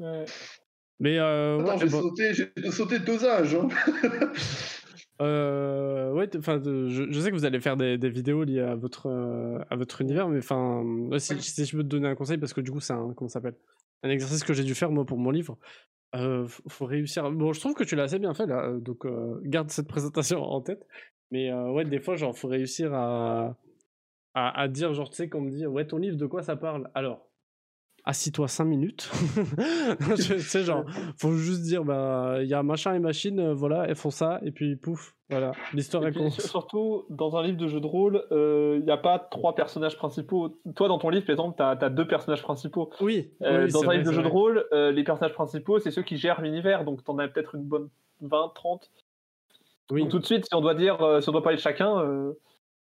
Ouais. 0.00 0.24
Mais 0.98 1.18
euh, 1.18 1.60
Attends, 1.60 1.78
j'ai 1.78 1.88
sauté, 1.88 2.32
sauté 2.72 2.98
deux 2.98 3.24
âges. 3.24 3.54
Hein. 3.54 3.68
Euh, 5.22 6.12
ouais, 6.12 6.28
enfin, 6.36 6.60
je, 6.64 7.20
sais 7.20 7.30
que 7.30 7.36
vous 7.36 7.44
allez 7.44 7.60
faire 7.60 7.76
des, 7.76 7.96
vidéos 8.08 8.42
liées 8.42 8.60
à 8.60 8.74
votre 8.74 9.06
euh, 9.06 9.58
à 9.70 9.76
votre 9.76 10.00
univers, 10.00 10.28
mais 10.28 10.38
enfin, 10.38 10.82
si, 11.18 11.64
je 11.64 11.76
peux 11.76 11.82
te 11.82 11.88
donner 11.88 12.08
un 12.08 12.14
conseil, 12.14 12.38
parce 12.38 12.52
que 12.52 12.60
du 12.60 12.72
coup, 12.72 12.80
c'est 12.80 12.94
un 12.94 13.12
comment 13.14 13.28
s'appelle, 13.28 13.54
un 14.02 14.10
exercice 14.10 14.42
que 14.44 14.52
j'ai 14.52 14.64
dû 14.64 14.74
faire 14.74 14.90
moi 14.90 15.04
pour 15.06 15.18
mon 15.18 15.30
livre. 15.30 15.56
Euh, 16.14 16.46
faut 16.68 16.86
réussir. 16.86 17.30
Bon, 17.30 17.52
je 17.52 17.60
trouve 17.60 17.74
que 17.74 17.84
tu 17.84 17.96
l'as 17.96 18.04
assez 18.04 18.18
bien 18.18 18.34
fait 18.34 18.46
là, 18.46 18.72
donc 18.78 19.04
euh, 19.04 19.40
garde 19.44 19.70
cette 19.70 19.88
présentation 19.88 20.42
en 20.42 20.60
tête. 20.60 20.86
Mais 21.30 21.50
euh, 21.50 21.72
ouais, 21.72 21.84
des 21.84 21.98
fois, 22.00 22.16
genre, 22.16 22.36
faut 22.36 22.48
réussir 22.48 22.94
à, 22.94 23.56
à, 24.34 24.60
à 24.60 24.68
dire, 24.68 24.94
genre, 24.94 25.10
tu 25.10 25.16
sais, 25.16 25.28
qu'on 25.28 25.40
me 25.40 25.50
dit, 25.50 25.66
ouais, 25.66 25.86
ton 25.86 25.98
livre, 25.98 26.16
de 26.16 26.26
quoi 26.26 26.42
ça 26.42 26.56
parle? 26.56 26.90
Alors, 26.94 27.28
assis-toi 28.04 28.48
5 28.48 28.64
minutes. 28.64 29.10
tu 30.16 30.40
sais, 30.40 30.62
genre, 30.62 30.84
faut 31.16 31.32
juste 31.32 31.62
dire, 31.62 31.84
bah, 31.84 32.38
il 32.42 32.48
y 32.48 32.54
a 32.54 32.62
machin 32.62 32.94
et 32.94 32.98
machine, 32.98 33.40
euh, 33.40 33.54
voilà, 33.54 33.84
elles 33.88 33.96
font 33.96 34.10
ça, 34.10 34.40
et 34.42 34.50
puis 34.50 34.76
pouf, 34.76 35.14
voilà, 35.30 35.52
l'histoire 35.72 36.06
est 36.06 36.12
con. 36.12 36.30
Surtout, 36.30 37.06
dans 37.08 37.36
un 37.36 37.42
livre 37.42 37.56
de 37.56 37.66
jeu 37.66 37.80
de 37.80 37.86
rôle, 37.86 38.24
il 38.30 38.36
euh, 38.36 38.80
n'y 38.80 38.90
a 38.90 38.98
pas 38.98 39.18
trois 39.18 39.54
personnages 39.54 39.96
principaux. 39.96 40.50
Toi, 40.76 40.88
dans 40.88 40.98
ton 40.98 41.08
livre, 41.08 41.24
par 41.24 41.32
exemple, 41.32 41.56
tu 41.56 41.62
as, 41.62 41.90
deux 41.90 42.06
personnages 42.06 42.42
principaux. 42.42 42.90
Oui. 43.00 43.30
Euh, 43.42 43.68
dans 43.68 43.88
un 43.88 43.94
livre 43.94 44.10
de 44.10 44.12
jeu 44.12 44.22
de 44.22 44.28
rôle, 44.28 44.66
les 44.72 45.04
personnages 45.04 45.34
principaux, 45.34 45.78
c'est 45.78 45.90
ceux 45.90 46.02
qui 46.02 46.16
gèrent 46.16 46.42
l'univers, 46.42 46.84
donc 46.84 47.02
tu 47.02 47.10
en 47.10 47.18
as 47.18 47.28
peut-être 47.28 47.54
une 47.54 47.64
bonne 47.64 47.88
20, 48.20 48.52
30. 48.54 48.90
Oui. 49.90 50.02
Donc 50.02 50.10
tout 50.10 50.18
de 50.18 50.26
suite, 50.26 50.44
si 50.46 50.54
on 50.54 50.60
doit 50.60 50.74
dire, 50.74 50.98
si 51.20 51.28
on 51.28 51.32
doit 51.32 51.42
parler 51.42 51.56
de 51.56 51.62
chacun, 51.62 52.32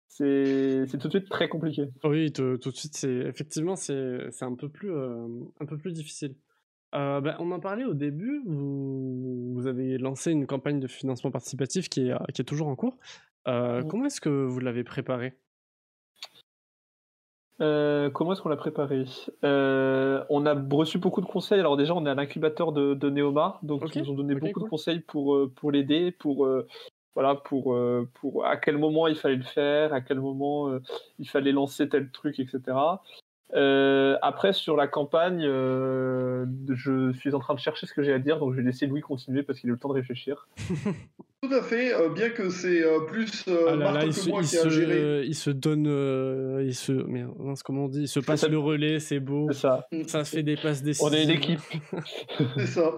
c'est 0.09 0.99
tout 0.99 1.09
de 1.09 1.11
suite 1.11 1.29
très 1.29 1.49
compliqué. 1.49 1.89
Oui, 2.03 2.33
tout, 2.33 2.57
de 2.57 2.71
suite, 2.71 2.97
c'est 2.97 3.13
effectivement 3.13 3.77
c'est 3.77 4.43
un 4.43 4.55
peu 4.55 4.69
plus 4.69 4.91
euh, 4.91 5.27
un 5.61 5.67
peu 5.67 5.77
plus 5.77 5.93
difficile. 5.93 6.35
Euh, 6.95 7.21
ben, 7.21 7.37
on 7.39 7.51
en 7.53 7.61
parlait 7.61 7.85
au 7.85 7.95
début. 7.95 8.43
Vous, 8.47 9.53
vous, 9.53 9.67
avez 9.67 9.99
lancé 9.99 10.33
une 10.33 10.47
campagne 10.47 10.81
de 10.81 10.87
financement 10.87 11.31
participatif 11.31 11.91
qui 11.91 12.09
est, 12.09 12.33
qui 12.33 12.41
est 12.41 12.47
toujours 12.47 12.69
en 12.69 12.77
cours. 12.77 12.97
Euh, 13.47 13.83
comment 13.83 14.07
est-ce 14.07 14.21
que 14.21 14.31
vous 14.31 14.61
l'avez 14.61 14.85
préparée? 14.85 15.35
Comment 17.61 18.33
est-ce 18.33 18.41
qu'on 18.41 18.49
l'a 18.49 18.57
préparé 18.57 19.05
On 19.43 20.47
a 20.47 20.55
reçu 20.71 20.99
beaucoup 20.99 21.21
de 21.21 21.27
conseils. 21.27 21.61
Alors 21.61 21.77
déjà, 21.77 21.95
on 21.95 22.07
est 22.07 22.11
à 22.11 22.15
l'incubateur 22.15 22.73
de, 22.73 22.95
de 22.95 23.11
Neoma, 23.11 23.59
donc 23.63 23.95
ils 23.95 24.03
nous 24.03 24.11
ont 24.11 24.15
donné 24.15 24.35
beaucoup 24.35 24.61
de 24.61 24.69
conseils 24.69 25.01
pour, 25.01 25.51
pour 25.55 25.71
l'aider, 25.71 26.13
pour 26.13 26.49
voilà, 27.15 27.35
pour, 27.35 27.75
euh, 27.75 28.09
pour 28.15 28.47
à 28.47 28.57
quel 28.57 28.79
moment 28.79 29.07
il 29.07 29.17
fallait 29.17 29.37
le 29.37 29.43
faire, 29.43 29.93
à 29.93 30.01
quel 30.01 30.21
moment 30.21 30.69
euh, 30.69 30.83
il 31.19 31.29
fallait 31.29 31.53
lancer 31.53 31.89
tel 31.89 32.11
truc, 32.11 32.39
etc. 32.39 32.77
Euh, 33.55 34.17
après, 34.23 34.53
sur 34.53 34.77
la 34.77 34.87
campagne, 34.87 35.43
je 35.43 37.13
suis 37.13 37.35
en 37.35 37.39
train 37.39 37.55
de 37.55 37.59
chercher 37.59 37.87
ce 37.87 37.95
que 37.95 38.03
j'ai 38.03 38.13
à 38.13 38.19
dire, 38.19 38.39
donc 38.39 38.53
je 38.53 38.59
vais 38.59 38.65
laisser 38.65 38.87
Louis 38.87 39.01
continuer 39.01 39.43
parce 39.43 39.61
qu'il 39.61 39.71
a 39.71 39.73
le 39.73 39.79
temps 39.79 39.89
de 39.89 39.95
réfléchir. 39.95 40.49
Tout 41.41 41.55
à 41.55 41.63
fait, 41.63 41.93
bien 42.15 42.31
que 42.31 42.51
c'est 42.51 42.83
plus 43.07 43.45
ah 43.47 43.77
là, 43.77 44.05
il 44.05 44.13
se, 44.13 44.29
qui 44.29 44.59
a 44.59 44.69
géré. 44.69 45.23
Il 45.25 45.37
se 45.37 45.51
donne, 45.51 45.87
il 46.65 46.75
se, 46.75 46.93
merde, 46.93 47.33
comment 47.65 47.85
on 47.85 47.89
dit, 47.89 48.03
il 48.03 48.09
se 48.09 48.21
passe 48.21 48.47
le 48.49 48.59
relais, 48.59 48.99
c'est 48.99 49.21
beau. 49.21 49.53
ça. 49.53 49.87
Ça 50.07 50.25
fait 50.25 50.43
des 50.43 50.57
passes 50.57 50.83
décisives. 50.83 51.09
On 51.09 51.15
est 51.15 51.25
une 51.25 51.31
équipe. 51.31 51.61
c'est 52.57 52.67
ça. 52.67 52.93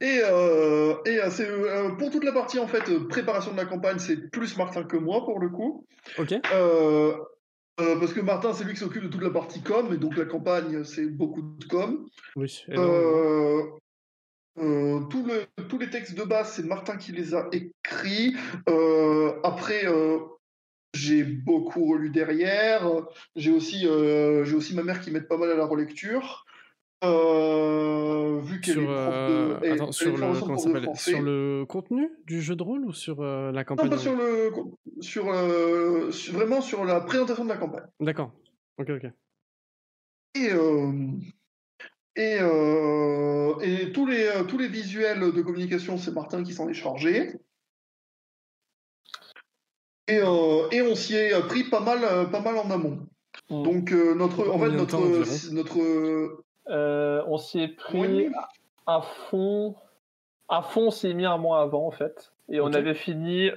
Et, 0.00 0.20
euh, 0.24 0.94
et 1.06 1.18
euh, 1.18 1.30
c'est, 1.30 1.48
euh, 1.48 1.90
pour 1.90 2.10
toute 2.10 2.24
la 2.24 2.32
partie 2.32 2.58
en 2.58 2.66
fait 2.66 2.82
préparation 3.08 3.52
de 3.52 3.56
la 3.56 3.64
campagne, 3.64 3.98
c'est 3.98 4.30
plus 4.30 4.56
Martin 4.56 4.84
que 4.84 4.96
moi 4.96 5.24
pour 5.24 5.40
le 5.40 5.48
coup. 5.48 5.86
Ok. 6.18 6.34
Parce 7.76 8.12
que 8.12 8.20
Martin, 8.20 8.52
c'est 8.52 8.64
lui 8.64 8.74
qui 8.74 8.80
s'occupe 8.80 9.02
de 9.02 9.08
toute 9.08 9.22
la 9.22 9.30
partie 9.30 9.62
com, 9.62 9.92
et 9.92 9.96
donc 9.96 10.16
la 10.16 10.24
campagne, 10.24 10.84
c'est 10.84 11.06
beaucoup 11.06 11.42
de 11.42 11.64
com. 11.64 12.06
Oui. 12.36 12.64
Tout 15.10 15.26
le, 15.26 15.46
tous 15.68 15.78
les 15.78 15.90
textes 15.90 16.16
de 16.16 16.22
base, 16.22 16.52
c'est 16.52 16.64
Martin 16.64 16.96
qui 16.96 17.12
les 17.12 17.34
a 17.34 17.48
écrits. 17.52 18.36
après, 19.42 19.84
j'ai 20.94 21.24
beaucoup 21.24 21.86
relu 21.86 22.10
derrière. 22.10 22.88
J'ai 23.36 23.50
aussi, 23.50 23.80
j'ai 23.80 24.54
aussi 24.54 24.74
ma 24.74 24.82
mère 24.82 25.00
qui 25.00 25.10
m'aide 25.10 25.28
pas 25.28 25.38
mal 25.38 25.50
à 25.50 25.56
la 25.56 25.66
relecture. 25.66 26.44
Euh, 27.06 28.40
vu 28.40 28.60
qu'elle 28.60 28.74
sur, 28.74 28.90
euh, 28.90 29.58
attends, 29.72 29.92
sur, 29.92 30.16
le, 30.16 30.94
sur 30.94 31.22
le 31.22 31.64
contenu 31.68 32.10
du 32.26 32.40
jeu 32.40 32.56
de 32.56 32.62
rôle 32.62 32.84
ou 32.84 32.92
sur 32.92 33.20
euh, 33.20 33.52
la 33.52 33.64
campagne 33.64 33.86
Non, 33.86 33.90
pas 33.90 33.98
sur 33.98 34.16
le. 34.16 34.52
Sur, 35.00 35.32
vraiment 36.32 36.60
sur 36.60 36.84
la 36.84 37.00
présentation 37.00 37.44
de 37.44 37.50
la 37.50 37.56
campagne. 37.56 37.84
D'accord. 38.00 38.32
Ok, 38.78 38.90
ok. 38.90 39.10
Et. 40.34 40.50
Et, 42.16 42.36
et, 42.36 43.92
tous, 43.92 44.06
les, 44.06 44.30
tous 44.46 44.56
les 44.56 44.68
visuels 44.68 45.32
de 45.32 45.42
communication, 45.42 45.98
c'est 45.98 46.12
Martin 46.12 46.44
qui 46.44 46.52
s'en 46.52 46.68
est 46.68 46.74
chargé. 46.74 47.32
Et, 50.06 50.18
et 50.18 50.82
on 50.82 50.94
s'y 50.94 51.16
est 51.16 51.46
pris 51.48 51.64
pas 51.64 51.80
mal, 51.80 52.30
pas 52.30 52.40
mal 52.40 52.56
en 52.56 52.70
amont. 52.70 53.08
Mm. 53.50 53.62
Donc 53.64 53.90
notre, 53.90 54.48
en 54.48 54.58
fait, 54.60 54.70
notre, 54.70 55.52
notre, 55.52 56.43
on 56.66 57.38
s'y 57.38 57.60
est 57.60 57.76
pris 57.76 58.28
à 58.86 59.00
fond. 59.00 59.74
À 60.48 60.62
fond, 60.62 60.88
on 60.88 60.90
s'y 60.90 61.08
est 61.08 61.14
mis 61.14 61.24
un 61.24 61.38
mois 61.38 61.62
avant 61.62 61.86
en 61.86 61.90
fait, 61.90 62.32
et 62.50 62.60
on 62.60 62.72
avait 62.72 62.94
fini 62.94 63.48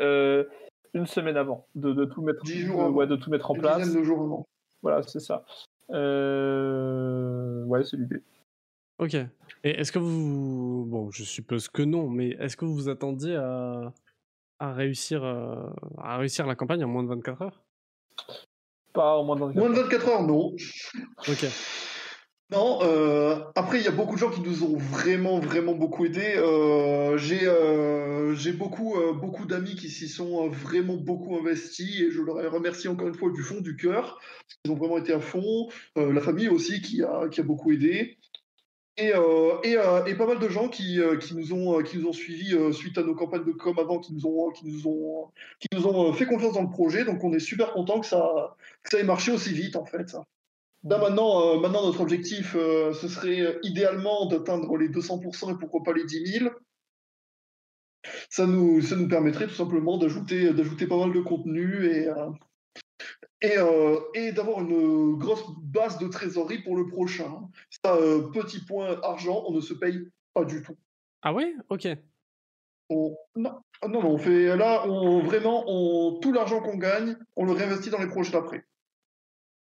une 0.94 1.06
semaine 1.06 1.38
avant 1.38 1.68
de, 1.76 2.06
tout 2.06 2.22
mettre, 2.22 2.46
jours 2.46 3.06
de 3.06 3.16
tout 3.16 3.30
mettre 3.30 3.52
en 3.52 3.56
place. 3.56 3.94
De 3.94 4.04
jours 4.04 4.22
avant. 4.22 4.48
Voilà, 4.82 5.02
c'est 5.04 5.20
ça. 5.20 5.44
Euh... 5.92 7.64
Ouais, 7.66 7.84
c'est 7.84 7.98
l'idée. 7.98 8.22
Ok. 9.00 9.16
Et 9.64 9.70
est-ce 9.72 9.92
que 9.92 10.00
vous. 10.00 10.86
Bon, 10.88 11.12
je 11.12 11.24
suppose 11.24 11.70
que 11.70 11.84
non, 11.84 12.10
mais 12.10 12.30
est-ce 12.40 12.58
que 12.58 12.66
vous 12.66 12.74
vous 12.74 12.90
attendiez 12.90 13.36
à, 13.36 13.94
à, 14.60 14.74
réussir, 14.74 15.24
euh, 15.24 15.70
à 15.98 16.18
réussir 16.18 16.48
la 16.48 16.56
campagne 16.56 16.84
en 16.84 16.88
moins 16.88 17.04
de 17.04 17.10
24 17.10 17.42
heures? 17.44 17.64
Pas 18.94 19.18
en 19.18 19.24
moins 19.24 19.36
de 19.36 19.42
24 19.42 19.58
heures. 19.58 19.70
Moins 19.70 19.78
de 19.78 19.82
24 19.84 20.10
heures, 20.10 20.24
non. 20.24 20.56
Ok. 21.28 21.46
Non, 22.50 22.80
euh, 22.82 23.44
après, 23.56 23.80
il 23.80 23.84
y 23.84 23.90
a 23.90 23.92
beaucoup 23.92 24.16
de 24.16 24.20
gens 24.20 24.30
qui 24.30 24.40
nous 24.40 24.64
ont 24.64 24.78
vraiment, 24.78 25.38
vraiment 25.40 25.74
beaucoup 25.74 26.06
aidés. 26.06 26.36
Euh, 26.38 27.18
j'ai 27.18 27.46
euh, 27.46 28.34
j'ai 28.36 28.54
beaucoup, 28.54 28.96
beaucoup 29.16 29.46
d'amis 29.46 29.76
qui 29.76 29.90
s'y 29.90 30.08
sont 30.08 30.48
vraiment 30.48 30.96
beaucoup 30.96 31.36
investis 31.38 32.00
et 32.00 32.10
je 32.10 32.22
leur 32.22 32.36
remercie 32.54 32.88
encore 32.88 33.10
une 33.10 33.16
fois 33.16 33.32
du 33.32 33.42
fond 33.42 33.60
du 33.60 33.76
cœur. 33.76 34.22
Ils 34.64 34.72
ont 34.72 34.76
vraiment 34.76 34.98
été 34.98 35.12
à 35.12 35.20
fond. 35.20 35.68
La 35.98 36.22
famille 36.22 36.48
aussi 36.48 36.82
qui 36.82 37.04
a, 37.04 37.28
qui 37.28 37.42
a 37.42 37.44
beaucoup 37.44 37.74
aidé. 37.74 38.18
Et, 38.96 39.12
et, 39.64 39.78
et, 40.08 40.16
pas 40.16 40.26
mal 40.26 40.40
de 40.40 40.50
gens 40.50 40.70
qui, 40.70 41.00
qui, 41.20 41.36
nous 41.36 41.54
ont, 41.54 41.84
qui 41.84 41.98
nous 41.98 42.08
ont 42.08 42.14
suivis 42.14 42.56
suite 42.74 42.98
à 42.98 43.04
nos 43.04 43.14
campagnes 43.14 43.44
de 43.46 43.52
com 43.52 43.78
avant, 43.78 44.00
qui 44.00 44.14
nous 44.14 44.26
ont, 44.26 44.52
qui 44.52 44.66
nous 44.68 44.88
ont, 44.88 45.32
qui 45.60 45.68
nous 45.74 45.86
ont 45.86 46.14
fait 46.14 46.26
confiance 46.26 46.54
dans 46.54 46.64
le 46.64 46.70
projet. 46.70 47.04
Donc 47.04 47.24
on 47.26 47.34
est 47.34 47.40
super 47.40 47.74
content 47.74 48.00
que 48.00 48.08
ça, 48.08 48.56
que 48.84 48.90
ça 48.90 49.00
ait 49.00 49.04
marché 49.04 49.34
aussi 49.34 49.52
vite 49.52 49.76
en 49.76 49.86
fait. 49.86 50.16
Là 50.90 51.00
maintenant, 51.00 51.42
euh, 51.42 51.60
maintenant 51.60 51.86
notre 51.86 52.02
objectif, 52.02 52.56
euh, 52.56 52.94
ce 52.94 53.08
serait 53.08 53.42
euh, 53.42 53.60
idéalement 53.64 54.26
d'atteindre 54.28 54.78
les 54.78 54.88
200% 54.88 55.54
et 55.54 55.58
pourquoi 55.60 55.84
pas 55.84 55.92
les 55.92 56.06
10 56.06 56.40
000. 56.40 56.50
Ça 58.30 58.46
nous, 58.48 58.82
ça 58.82 58.96
nous 58.96 59.10
permettrait 59.10 59.48
tout 59.48 59.54
simplement 59.54 59.98
d'ajouter, 59.98 60.54
d'ajouter 60.54 60.88
pas 60.88 60.98
mal 60.98 61.12
de 61.12 61.20
contenu 61.20 61.86
et, 61.88 62.08
et, 63.42 63.56
et 64.14 64.32
d'avoir 64.32 64.62
une 64.62 65.18
grosse 65.18 65.44
base 65.62 65.98
de 65.98 66.08
trésorerie 66.08 66.64
pour 66.64 66.78
le 66.78 66.88
prochain. 66.88 67.50
Ça, 67.84 67.98
petit 68.34 68.64
point 68.64 68.98
argent, 69.04 69.44
on 69.48 69.52
ne 69.52 69.60
se 69.60 69.74
paye 69.74 70.08
pas 70.34 70.46
du 70.46 70.62
tout. 70.62 70.78
Ah 71.22 71.34
ouais? 71.34 71.54
Ok. 71.68 71.86
non, 72.90 73.18
non, 73.36 73.62
non, 73.90 74.06
on 74.06 74.18
fait 74.18 74.56
là, 74.56 74.88
on, 74.88 75.20
vraiment, 75.20 75.66
on, 75.68 76.20
tout 76.20 76.32
l'argent 76.32 76.62
qu'on 76.62 76.78
gagne, 76.78 77.18
on 77.36 77.44
le 77.44 77.52
réinvestit 77.52 77.90
dans 77.90 78.00
les 78.00 78.08
projets 78.08 78.32
d'après. 78.32 78.64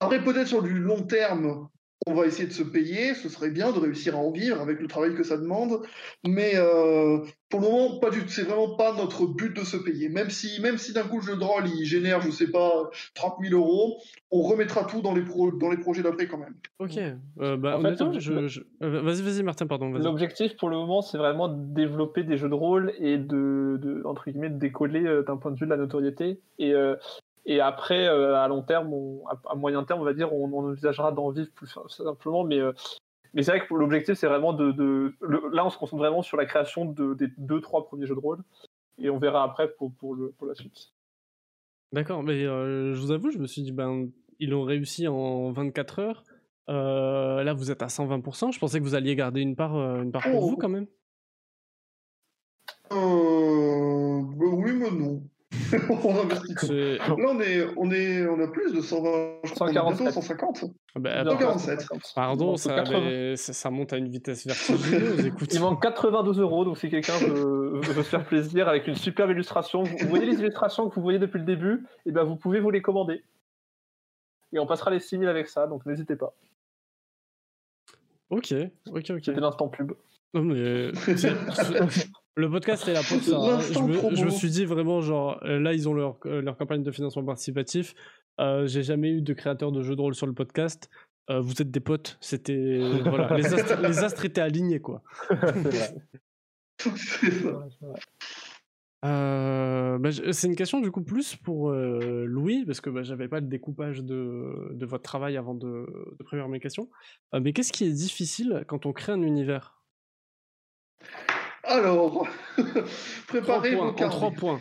Après, 0.00 0.22
peut-être 0.22 0.48
sur 0.48 0.62
du 0.62 0.78
long 0.78 1.02
terme, 1.02 1.68
on 2.06 2.14
va 2.14 2.26
essayer 2.26 2.48
de 2.48 2.52
se 2.52 2.62
payer, 2.62 3.14
ce 3.14 3.28
serait 3.28 3.50
bien 3.50 3.72
de 3.72 3.78
réussir 3.78 4.16
à 4.16 4.18
en 4.18 4.30
vivre 4.30 4.58
avec 4.60 4.80
le 4.80 4.86
travail 4.86 5.14
que 5.14 5.22
ça 5.22 5.36
demande, 5.36 5.82
mais 6.26 6.52
euh, 6.54 7.18
pour 7.50 7.60
le 7.60 7.66
moment, 7.66 7.98
pas 8.00 8.08
du 8.08 8.22
c'est 8.26 8.44
vraiment 8.44 8.74
pas 8.76 8.94
notre 8.96 9.26
but 9.26 9.54
de 9.54 9.62
se 9.62 9.76
payer. 9.76 10.08
Même 10.08 10.30
si, 10.30 10.62
même 10.62 10.78
si 10.78 10.94
d'un 10.94 11.02
coup 11.02 11.16
le 11.16 11.22
jeu 11.22 11.36
de 11.36 11.44
rôle 11.44 11.64
il 11.68 11.84
génère, 11.84 12.22
je 12.22 12.30
sais 12.30 12.50
pas, 12.50 12.88
30 13.14 13.34
000 13.42 13.54
euros, 13.54 13.98
on 14.30 14.40
remettra 14.40 14.84
tout 14.84 15.02
dans 15.02 15.14
les, 15.14 15.22
dans 15.58 15.70
les 15.70 15.76
projets 15.76 16.02
d'après 16.02 16.26
quand 16.26 16.38
même. 16.38 16.54
Ok, 16.78 16.96
euh, 16.96 17.56
bah, 17.58 17.78
je, 18.18 18.32
euh, 18.32 19.02
vas-y, 19.02 19.22
vas-y, 19.22 19.42
Martin, 19.42 19.66
pardon. 19.66 19.90
L'objectif 19.90 20.56
pour 20.56 20.70
le 20.70 20.76
moment, 20.76 21.02
c'est 21.02 21.18
vraiment 21.18 21.48
de 21.48 21.74
développer 21.74 22.22
des 22.22 22.38
jeux 22.38 22.48
de 22.48 22.54
rôle 22.54 22.94
et 22.98 23.18
de, 23.18 23.78
de 23.78 24.02
entre 24.06 24.30
guillemets, 24.30 24.48
de 24.48 24.58
décoller 24.58 25.22
d'un 25.26 25.36
point 25.36 25.50
de 25.50 25.58
vue 25.58 25.66
de 25.66 25.70
la 25.70 25.76
notoriété. 25.76 26.40
Et 26.58 26.72
et 27.46 27.60
après, 27.60 28.06
euh, 28.06 28.36
à 28.36 28.48
long 28.48 28.62
terme, 28.62 28.92
à, 29.48 29.54
moyen 29.54 29.82
terme, 29.84 30.00
on 30.00 30.04
va 30.04 30.12
dire, 30.12 30.32
on, 30.32 30.52
envisagera 30.52 31.12
d'en 31.12 31.30
vivre 31.30 31.50
plus 31.52 31.68
simplement. 31.88 32.44
Mais, 32.44 32.58
euh, 32.58 32.72
mais 33.34 33.42
c'est 33.42 33.52
vrai 33.52 33.66
que 33.66 33.74
l'objectif, 33.74 34.14
c'est 34.14 34.26
vraiment 34.26 34.52
de. 34.52 35.14
là, 35.52 35.64
on 35.64 35.70
se 35.70 35.78
concentre 35.78 36.02
vraiment 36.02 36.22
sur 36.22 36.36
la 36.36 36.46
création 36.46 36.84
de, 36.84 37.14
des 37.14 37.28
deux, 37.38 37.60
trois 37.60 37.86
premiers 37.86 38.06
jeux 38.06 38.14
de 38.14 38.20
rôle. 38.20 38.42
Et 38.98 39.08
on 39.08 39.18
verra 39.18 39.42
après 39.42 39.72
pour, 39.72 39.92
pour, 39.94 40.14
le, 40.14 40.32
pour 40.32 40.46
la 40.46 40.54
suite. 40.54 40.92
D'accord, 41.92 42.22
mais 42.22 42.44
euh, 42.44 42.94
je 42.94 43.00
vous 43.00 43.10
avoue, 43.10 43.30
je 43.30 43.38
me 43.38 43.46
suis 43.46 43.62
dit, 43.62 43.72
ben, 43.72 44.08
ils 44.38 44.50
l'ont 44.50 44.62
réussi 44.62 45.08
en 45.08 45.50
24 45.50 45.98
heures. 45.98 46.24
là, 46.68 47.52
vous 47.54 47.70
êtes 47.70 47.82
à 47.82 47.86
120%. 47.86 48.52
Je 48.52 48.58
pensais 48.58 48.78
que 48.78 48.84
vous 48.84 48.94
alliez 48.94 49.16
garder 49.16 49.40
une 49.40 49.56
part, 49.56 49.74
une 49.74 50.12
part 50.12 50.22
pour 50.22 50.44
oh. 50.44 50.50
vous 50.50 50.56
quand 50.56 50.68
même. 50.68 50.86
Euh, 52.92 54.20
oui, 54.36 54.72
mais 54.72 54.90
non. 54.90 55.22
on 55.90 56.26
Là, 56.26 57.26
on, 57.28 57.40
est, 57.40 57.66
on, 57.76 57.90
est, 57.90 58.26
on 58.26 58.40
a 58.40 58.48
plus 58.48 58.72
de 58.72 58.80
120, 58.80 59.46
147. 59.54 60.10
150. 60.12 60.64
Bah, 60.96 61.24
147. 61.24 61.86
Pardon, 62.14 62.56
ça, 62.56 62.84
ça, 63.36 63.70
monte 63.70 63.92
à 63.92 63.96
une 63.96 64.08
vitesse 64.08 64.46
vertigineuse. 64.46 65.26
Écoute. 65.26 65.52
Il 65.52 65.60
manque 65.60 65.82
92 65.82 66.40
euros, 66.40 66.64
donc 66.64 66.78
si 66.78 66.88
quelqu'un 66.88 67.16
veut, 67.18 67.80
veut, 67.80 68.02
se 68.02 68.08
faire 68.08 68.24
plaisir 68.24 68.68
avec 68.68 68.86
une 68.86 68.94
superbe 68.94 69.30
illustration, 69.30 69.82
vous 69.82 70.08
voyez 70.08 70.26
les 70.26 70.40
illustrations 70.40 70.88
que 70.88 70.94
vous 70.94 71.02
voyez 71.02 71.18
depuis 71.18 71.38
le 71.38 71.44
début, 71.44 71.86
et 72.04 72.10
eh 72.10 72.12
ben 72.12 72.24
vous 72.24 72.36
pouvez 72.36 72.60
vous 72.60 72.70
les 72.70 72.82
commander. 72.82 73.22
Et 74.52 74.58
on 74.58 74.66
passera 74.66 74.90
les 74.90 75.00
6000 75.00 75.28
avec 75.28 75.46
ça, 75.48 75.66
donc 75.66 75.86
n'hésitez 75.86 76.16
pas. 76.16 76.34
Ok, 78.30 78.54
ok, 78.88 79.10
ok. 79.10 79.20
C'était 79.24 79.40
l'instant 79.40 79.68
pub. 79.68 79.92
Non 80.34 80.42
mais 80.42 80.92
Le 82.40 82.48
podcast 82.48 82.88
est 82.88 82.94
là 82.94 83.02
pour 83.06 83.22
ça. 83.22 83.36
Hein. 83.36 83.60
Je, 83.60 84.24
me, 84.24 84.30
suis 84.30 84.48
dit 84.48 84.64
vraiment, 84.64 85.02
genre, 85.02 85.38
euh, 85.44 85.60
là, 85.60 85.74
ils 85.74 85.90
ont 85.90 85.94
leur, 85.94 86.16
euh, 86.24 86.40
leur 86.40 86.56
campagne 86.56 86.82
de 86.82 86.90
financement 86.90 87.22
participatif. 87.22 87.94
Euh, 88.40 88.66
J'ai 88.66 88.82
jamais 88.82 89.10
eu 89.10 89.20
de 89.20 89.34
créateur 89.34 89.72
de 89.72 89.82
jeux 89.82 89.94
de 89.94 90.00
rôle 90.00 90.14
sur 90.14 90.26
le 90.26 90.32
podcast. 90.32 90.88
Euh, 91.28 91.40
vous 91.40 91.60
êtes 91.60 91.70
des 91.70 91.80
potes. 91.80 92.16
C'était. 92.22 92.80
voilà, 93.04 93.36
les, 93.36 93.98
astres, 93.98 94.24
étaient 94.24 94.40
alignés, 94.40 94.80
quoi. 94.80 95.02
Bah, 99.02 100.10
c'est 100.12 100.46
une 100.46 100.56
question 100.56 100.80
du 100.80 100.90
coup 100.90 101.02
plus 101.02 101.36
pour 101.36 101.72
Louis, 101.72 102.64
parce 102.64 102.80
que 102.80 102.90
bah, 102.90 103.02
j'avais 103.02 103.28
pas 103.28 103.40
le 103.40 103.46
découpage 103.46 104.02
de, 104.02 104.70
de, 104.72 104.86
votre 104.86 105.02
travail 105.02 105.36
avant 105.36 105.54
de, 105.54 105.86
de 106.18 106.22
prévoir 106.22 106.48
mes 106.48 106.60
questions. 106.60 106.88
mais 107.32 107.52
qu'est-ce 107.52 107.72
qui 107.72 107.84
est 107.84 107.92
difficile 107.92 108.64
quand 108.66 108.86
on 108.86 108.92
crée 108.92 109.12
un 109.12 109.22
univers? 109.22 109.79
Alors, 111.70 112.26
préparez 113.28 113.74
vos 113.74 113.92
cartes. 113.92 114.14
En 114.14 114.16
trois 114.16 114.30
points. 114.32 114.60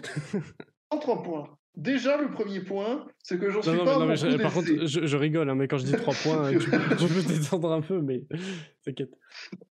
en 0.90 0.98
trois 0.98 1.22
points. 1.22 1.48
Déjà, 1.76 2.20
le 2.20 2.30
premier 2.30 2.60
point, 2.60 3.06
c'est 3.22 3.38
que 3.38 3.48
j'en 3.48 3.62
suis 3.62 3.70
pas 3.78 3.98
non, 3.98 4.04
mais 4.04 4.38
Par 4.38 4.52
contre, 4.52 4.68
je, 4.84 5.16
rigole, 5.16 5.48
hein, 5.48 5.54
mais 5.54 5.68
quand 5.68 5.78
je 5.78 5.84
dis 5.84 5.92
trois 5.92 6.12
points, 6.12 6.50
tu, 6.58 6.58
peux 6.58 7.22
t'étendre 7.22 7.72
un 7.72 7.80
peu, 7.80 8.02
mais 8.02 8.24
t'inquiète. 8.84 9.12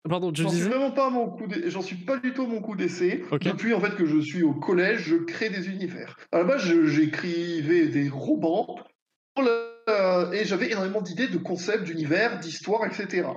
Pardon, 0.10 0.32
tu 0.32 0.42
J'en 0.42 0.50
suis 0.50 0.62
vraiment 0.62 0.92
pas 0.92 1.10
mon 1.10 1.30
coup 1.30 1.46
J'en 1.68 1.82
suis 1.82 1.98
pas 1.98 2.18
du 2.18 2.34
tout 2.34 2.48
mon 2.48 2.62
coup 2.62 2.76
d'essai. 2.76 3.24
Depuis 3.42 3.74
en 3.74 3.82
fait 3.82 3.96
que 3.96 4.06
je 4.06 4.20
suis 4.20 4.44
au 4.44 4.54
collège, 4.54 5.02
je 5.02 5.18
crée 5.18 5.50
des 5.50 5.68
univers. 5.68 6.16
À 6.32 6.40
la 6.40 6.46
base, 6.46 6.64
j'écrivais 6.64 7.88
des 7.88 8.10
romans 8.10 8.80
et 10.34 10.46
j'avais 10.46 10.72
énormément 10.72 11.02
d'idées, 11.02 11.28
de 11.28 11.38
concepts, 11.38 11.84
d'univers, 11.84 12.40
d'histoires, 12.40 12.86
etc. 12.86 13.28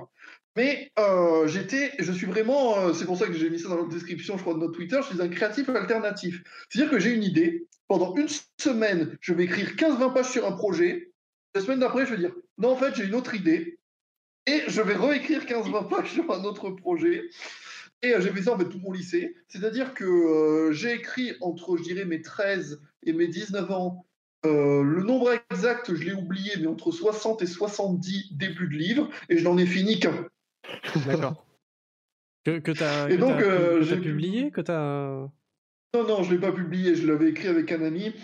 Mais 0.55 0.91
euh, 0.99 1.47
j'étais, 1.47 1.93
je 1.97 2.11
suis 2.11 2.27
vraiment, 2.27 2.77
euh, 2.77 2.93
c'est 2.93 3.05
pour 3.05 3.17
ça 3.17 3.25
que 3.25 3.33
j'ai 3.33 3.49
mis 3.49 3.59
ça 3.59 3.69
dans 3.69 3.81
la 3.81 3.87
description, 3.87 4.37
je 4.37 4.43
crois, 4.43 4.53
de 4.53 4.59
notre 4.59 4.73
Twitter, 4.73 4.99
je 5.01 5.13
suis 5.15 5.21
un 5.21 5.27
créatif 5.27 5.67
alternatif. 5.69 6.43
C'est-à-dire 6.69 6.91
que 6.91 6.99
j'ai 6.99 7.11
une 7.11 7.23
idée, 7.23 7.67
pendant 7.87 8.15
une 8.15 8.27
semaine, 8.59 9.17
je 9.19 9.33
vais 9.33 9.45
écrire 9.45 9.71
15-20 9.71 10.13
pages 10.13 10.29
sur 10.29 10.45
un 10.47 10.51
projet, 10.51 11.11
la 11.55 11.61
semaine 11.61 11.79
d'après, 11.79 12.05
je 12.05 12.11
vais 12.11 12.19
dire, 12.19 12.35
non, 12.59 12.69
en 12.69 12.75
fait, 12.75 12.93
j'ai 12.95 13.05
une 13.05 13.15
autre 13.15 13.33
idée, 13.33 13.79
et 14.45 14.61
je 14.67 14.81
vais 14.81 14.95
réécrire 14.95 15.45
15-20 15.45 15.89
pages 15.89 16.11
sur 16.11 16.31
un 16.31 16.43
autre 16.43 16.69
projet. 16.69 17.23
Et 18.03 18.13
euh, 18.13 18.21
j'ai 18.21 18.31
fait 18.31 18.43
ça 18.43 18.53
en 18.53 18.57
fait 18.59 18.69
tout 18.69 18.79
mon 18.79 18.91
lycée. 18.91 19.35
C'est-à-dire 19.47 19.93
que 19.93 20.69
j'ai 20.71 20.93
écrit 20.93 21.33
entre, 21.41 21.77
je 21.77 21.83
dirais, 21.83 22.05
mes 22.05 22.21
13 22.21 22.79
et 23.03 23.13
mes 23.13 23.27
19 23.27 23.71
ans, 23.71 24.05
le 24.43 25.01
nombre 25.03 25.31
exact, 25.49 25.95
je 25.95 26.03
l'ai 26.03 26.13
oublié, 26.13 26.51
mais 26.59 26.67
entre 26.67 26.91
60 26.91 27.41
et 27.41 27.47
70 27.47 28.33
débuts 28.33 28.67
de 28.67 28.75
livres, 28.75 29.09
et 29.29 29.37
je 29.37 29.43
n'en 29.45 29.57
ai 29.57 29.65
fini 29.65 29.99
qu'un. 29.99 30.27
D'accord. 31.07 31.45
que 32.43 32.59
que 32.59 32.71
tu 32.71 32.83
as, 32.83 33.07
donc, 33.17 33.41
euh, 33.41 33.81
j'ai 33.81 33.97
publié 33.97 34.51
que 34.51 34.61
as... 34.69 35.29
Non, 35.95 36.07
non, 36.07 36.23
je 36.23 36.29
ne 36.29 36.35
l'ai 36.35 36.41
pas 36.41 36.51
publié. 36.51 36.95
Je 36.95 37.05
l'avais 37.07 37.29
écrit 37.29 37.47
avec 37.47 37.71
un 37.71 37.83
ami 37.83 38.15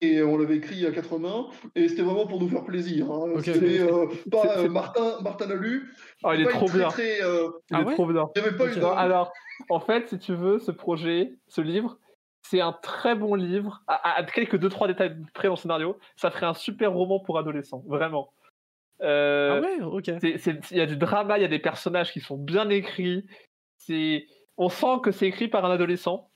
et 0.00 0.22
on 0.22 0.36
l'avait 0.36 0.56
écrit 0.56 0.86
à 0.86 0.92
80 0.92 1.48
et 1.74 1.88
c'était 1.88 2.02
vraiment 2.02 2.26
pour 2.26 2.40
nous 2.40 2.48
faire 2.48 2.64
plaisir. 2.64 3.10
Hein. 3.10 3.40
C'était 3.42 3.80
euh, 3.80 4.06
pas 4.30 4.58
euh, 4.58 4.68
Martin, 4.68 5.20
Martin 5.20 5.48
l'a 5.48 5.56
lu. 5.56 5.92
Ah, 6.22 6.36
il 6.36 6.42
est 6.42 6.48
trop 6.48 6.68
bien. 6.68 6.88
Très, 6.88 7.18
il 7.18 7.76
est 7.76 7.94
trop 7.94 8.06
bien. 8.06 8.26
Pas 8.80 8.94
Alors, 8.96 9.32
en 9.68 9.80
fait, 9.80 10.08
si 10.10 10.18
tu 10.18 10.34
veux, 10.34 10.60
ce 10.60 10.70
projet, 10.70 11.34
ce 11.48 11.60
livre, 11.60 11.98
c'est 12.42 12.60
un 12.60 12.72
très 12.72 13.14
bon 13.14 13.34
livre. 13.34 13.82
À, 13.86 14.18
à 14.18 14.22
quelques 14.24 14.58
deux 14.58 14.68
trois 14.68 14.86
détails 14.86 15.16
près 15.34 15.48
dans 15.48 15.54
le 15.54 15.58
scénario, 15.58 15.98
ça 16.16 16.30
ferait 16.30 16.46
un 16.46 16.54
super 16.54 16.92
roman 16.92 17.20
pour 17.20 17.38
adolescents, 17.38 17.82
vraiment. 17.86 18.32
Euh, 19.02 19.60
ah 19.60 19.60
ouais, 19.60 19.82
ok. 19.82 20.10
Il 20.22 20.76
y 20.76 20.80
a 20.80 20.86
du 20.86 20.96
drama, 20.96 21.38
il 21.38 21.42
y 21.42 21.44
a 21.44 21.48
des 21.48 21.58
personnages 21.58 22.12
qui 22.12 22.20
sont 22.20 22.36
bien 22.36 22.68
écrits. 22.70 23.26
On 24.56 24.68
sent 24.68 25.00
que 25.02 25.10
c'est 25.10 25.26
écrit 25.26 25.48
par 25.48 25.64
un 25.64 25.70
adolescent. 25.70 26.30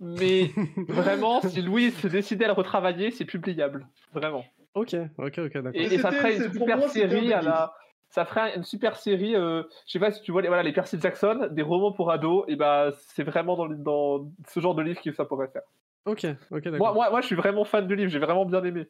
Mais 0.00 0.50
vraiment, 0.88 1.40
si 1.40 1.62
Louis 1.62 1.90
se 1.92 2.08
décidait 2.08 2.44
à 2.44 2.48
le 2.48 2.54
retravailler, 2.54 3.10
c'est 3.10 3.24
publiable. 3.24 3.86
Vraiment. 4.12 4.44
Ok, 4.74 4.94
ok, 5.18 5.38
ok, 5.38 5.52
d'accord. 5.52 5.72
Et, 5.74 5.98
ça 5.98 6.10
ferait 6.10 6.36
une 6.36 6.52
super 6.52 6.88
série 6.88 7.32
à 7.32 7.42
la. 7.42 7.72
Ça 8.08 8.24
ferait 8.24 8.54
une 8.54 8.62
super 8.62 8.96
série, 8.96 9.34
euh, 9.34 9.64
je 9.86 9.92
sais 9.92 9.98
pas 9.98 10.12
si 10.12 10.22
tu 10.22 10.30
vois 10.30 10.40
les, 10.40 10.46
voilà, 10.46 10.62
les 10.62 10.72
Percy 10.72 11.00
Jackson, 11.00 11.48
des 11.50 11.62
romans 11.62 11.90
pour 11.90 12.12
ados, 12.12 12.44
et 12.46 12.54
bah 12.54 12.92
c'est 13.08 13.24
vraiment 13.24 13.56
dans, 13.56 13.66
dans 13.66 14.30
ce 14.46 14.60
genre 14.60 14.76
de 14.76 14.82
livre 14.82 15.00
que 15.02 15.12
ça 15.12 15.24
pourrait 15.24 15.48
faire. 15.48 15.62
Ok, 16.06 16.24
ok, 16.52 16.62
d'accord. 16.62 16.78
Moi, 16.78 16.92
moi, 16.92 17.10
moi, 17.10 17.20
je 17.22 17.26
suis 17.26 17.34
vraiment 17.34 17.64
fan 17.64 17.88
du 17.88 17.96
livre, 17.96 18.10
j'ai 18.10 18.20
vraiment 18.20 18.44
bien 18.44 18.62
aimé. 18.62 18.86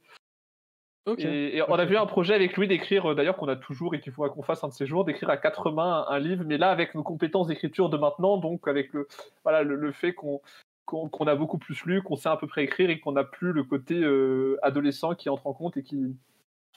Et, 1.19 1.61
on 1.69 1.75
a 1.75 1.85
vu 1.85 1.97
un 1.97 2.07
projet 2.07 2.35
avec 2.35 2.57
lui 2.57 2.67
d'écrire, 2.67 3.11
euh, 3.11 3.15
d'ailleurs 3.15 3.37
qu'on 3.37 3.49
a 3.49 3.57
toujours 3.57 3.95
et 3.95 4.01
qu'il 4.01 4.13
faudra 4.13 4.31
qu'on 4.31 4.43
fasse 4.43 4.65
un 4.65 4.69
de 4.69 4.73
ces 4.73 4.87
jours, 4.87 5.05
d'écrire 5.05 5.29
à 5.29 5.37
quatre 5.37 5.71
mains 5.71 6.07
un, 6.09 6.19
livre, 6.19 6.45
mais 6.47 6.57
là 6.57 6.71
avec 6.71 6.95
nos 6.95 7.03
compétences 7.03 7.47
d'écriture 7.47 7.91
de 7.91 7.99
maintenant, 7.99 8.39
donc 8.39 8.67
avec 8.67 8.93
le, 8.95 9.07
voilà, 9.43 9.63
le, 9.63 9.93
fait 9.93 10.15
qu'on 10.15 10.41
qu'on 10.87 11.27
a 11.27 11.35
beaucoup 11.35 11.57
plus 11.57 11.85
lu, 11.87 12.03
qu'on 12.03 12.17
sait 12.17 12.29
à 12.29 12.37
peu 12.37 12.47
près 12.47 12.63
écrire 12.65 12.91
et 12.91 13.01
qu'on 13.01 13.13
n'a 13.13 13.25
plus 13.25 13.53
le 13.53 13.65
côté 13.65 13.95
euh, 14.03 14.59
adolescent 14.63 15.15
qui 15.15 15.31
entre 15.31 15.47
en 15.47 15.55
compte 15.55 15.79
et 15.79 15.83
qui, 15.83 16.15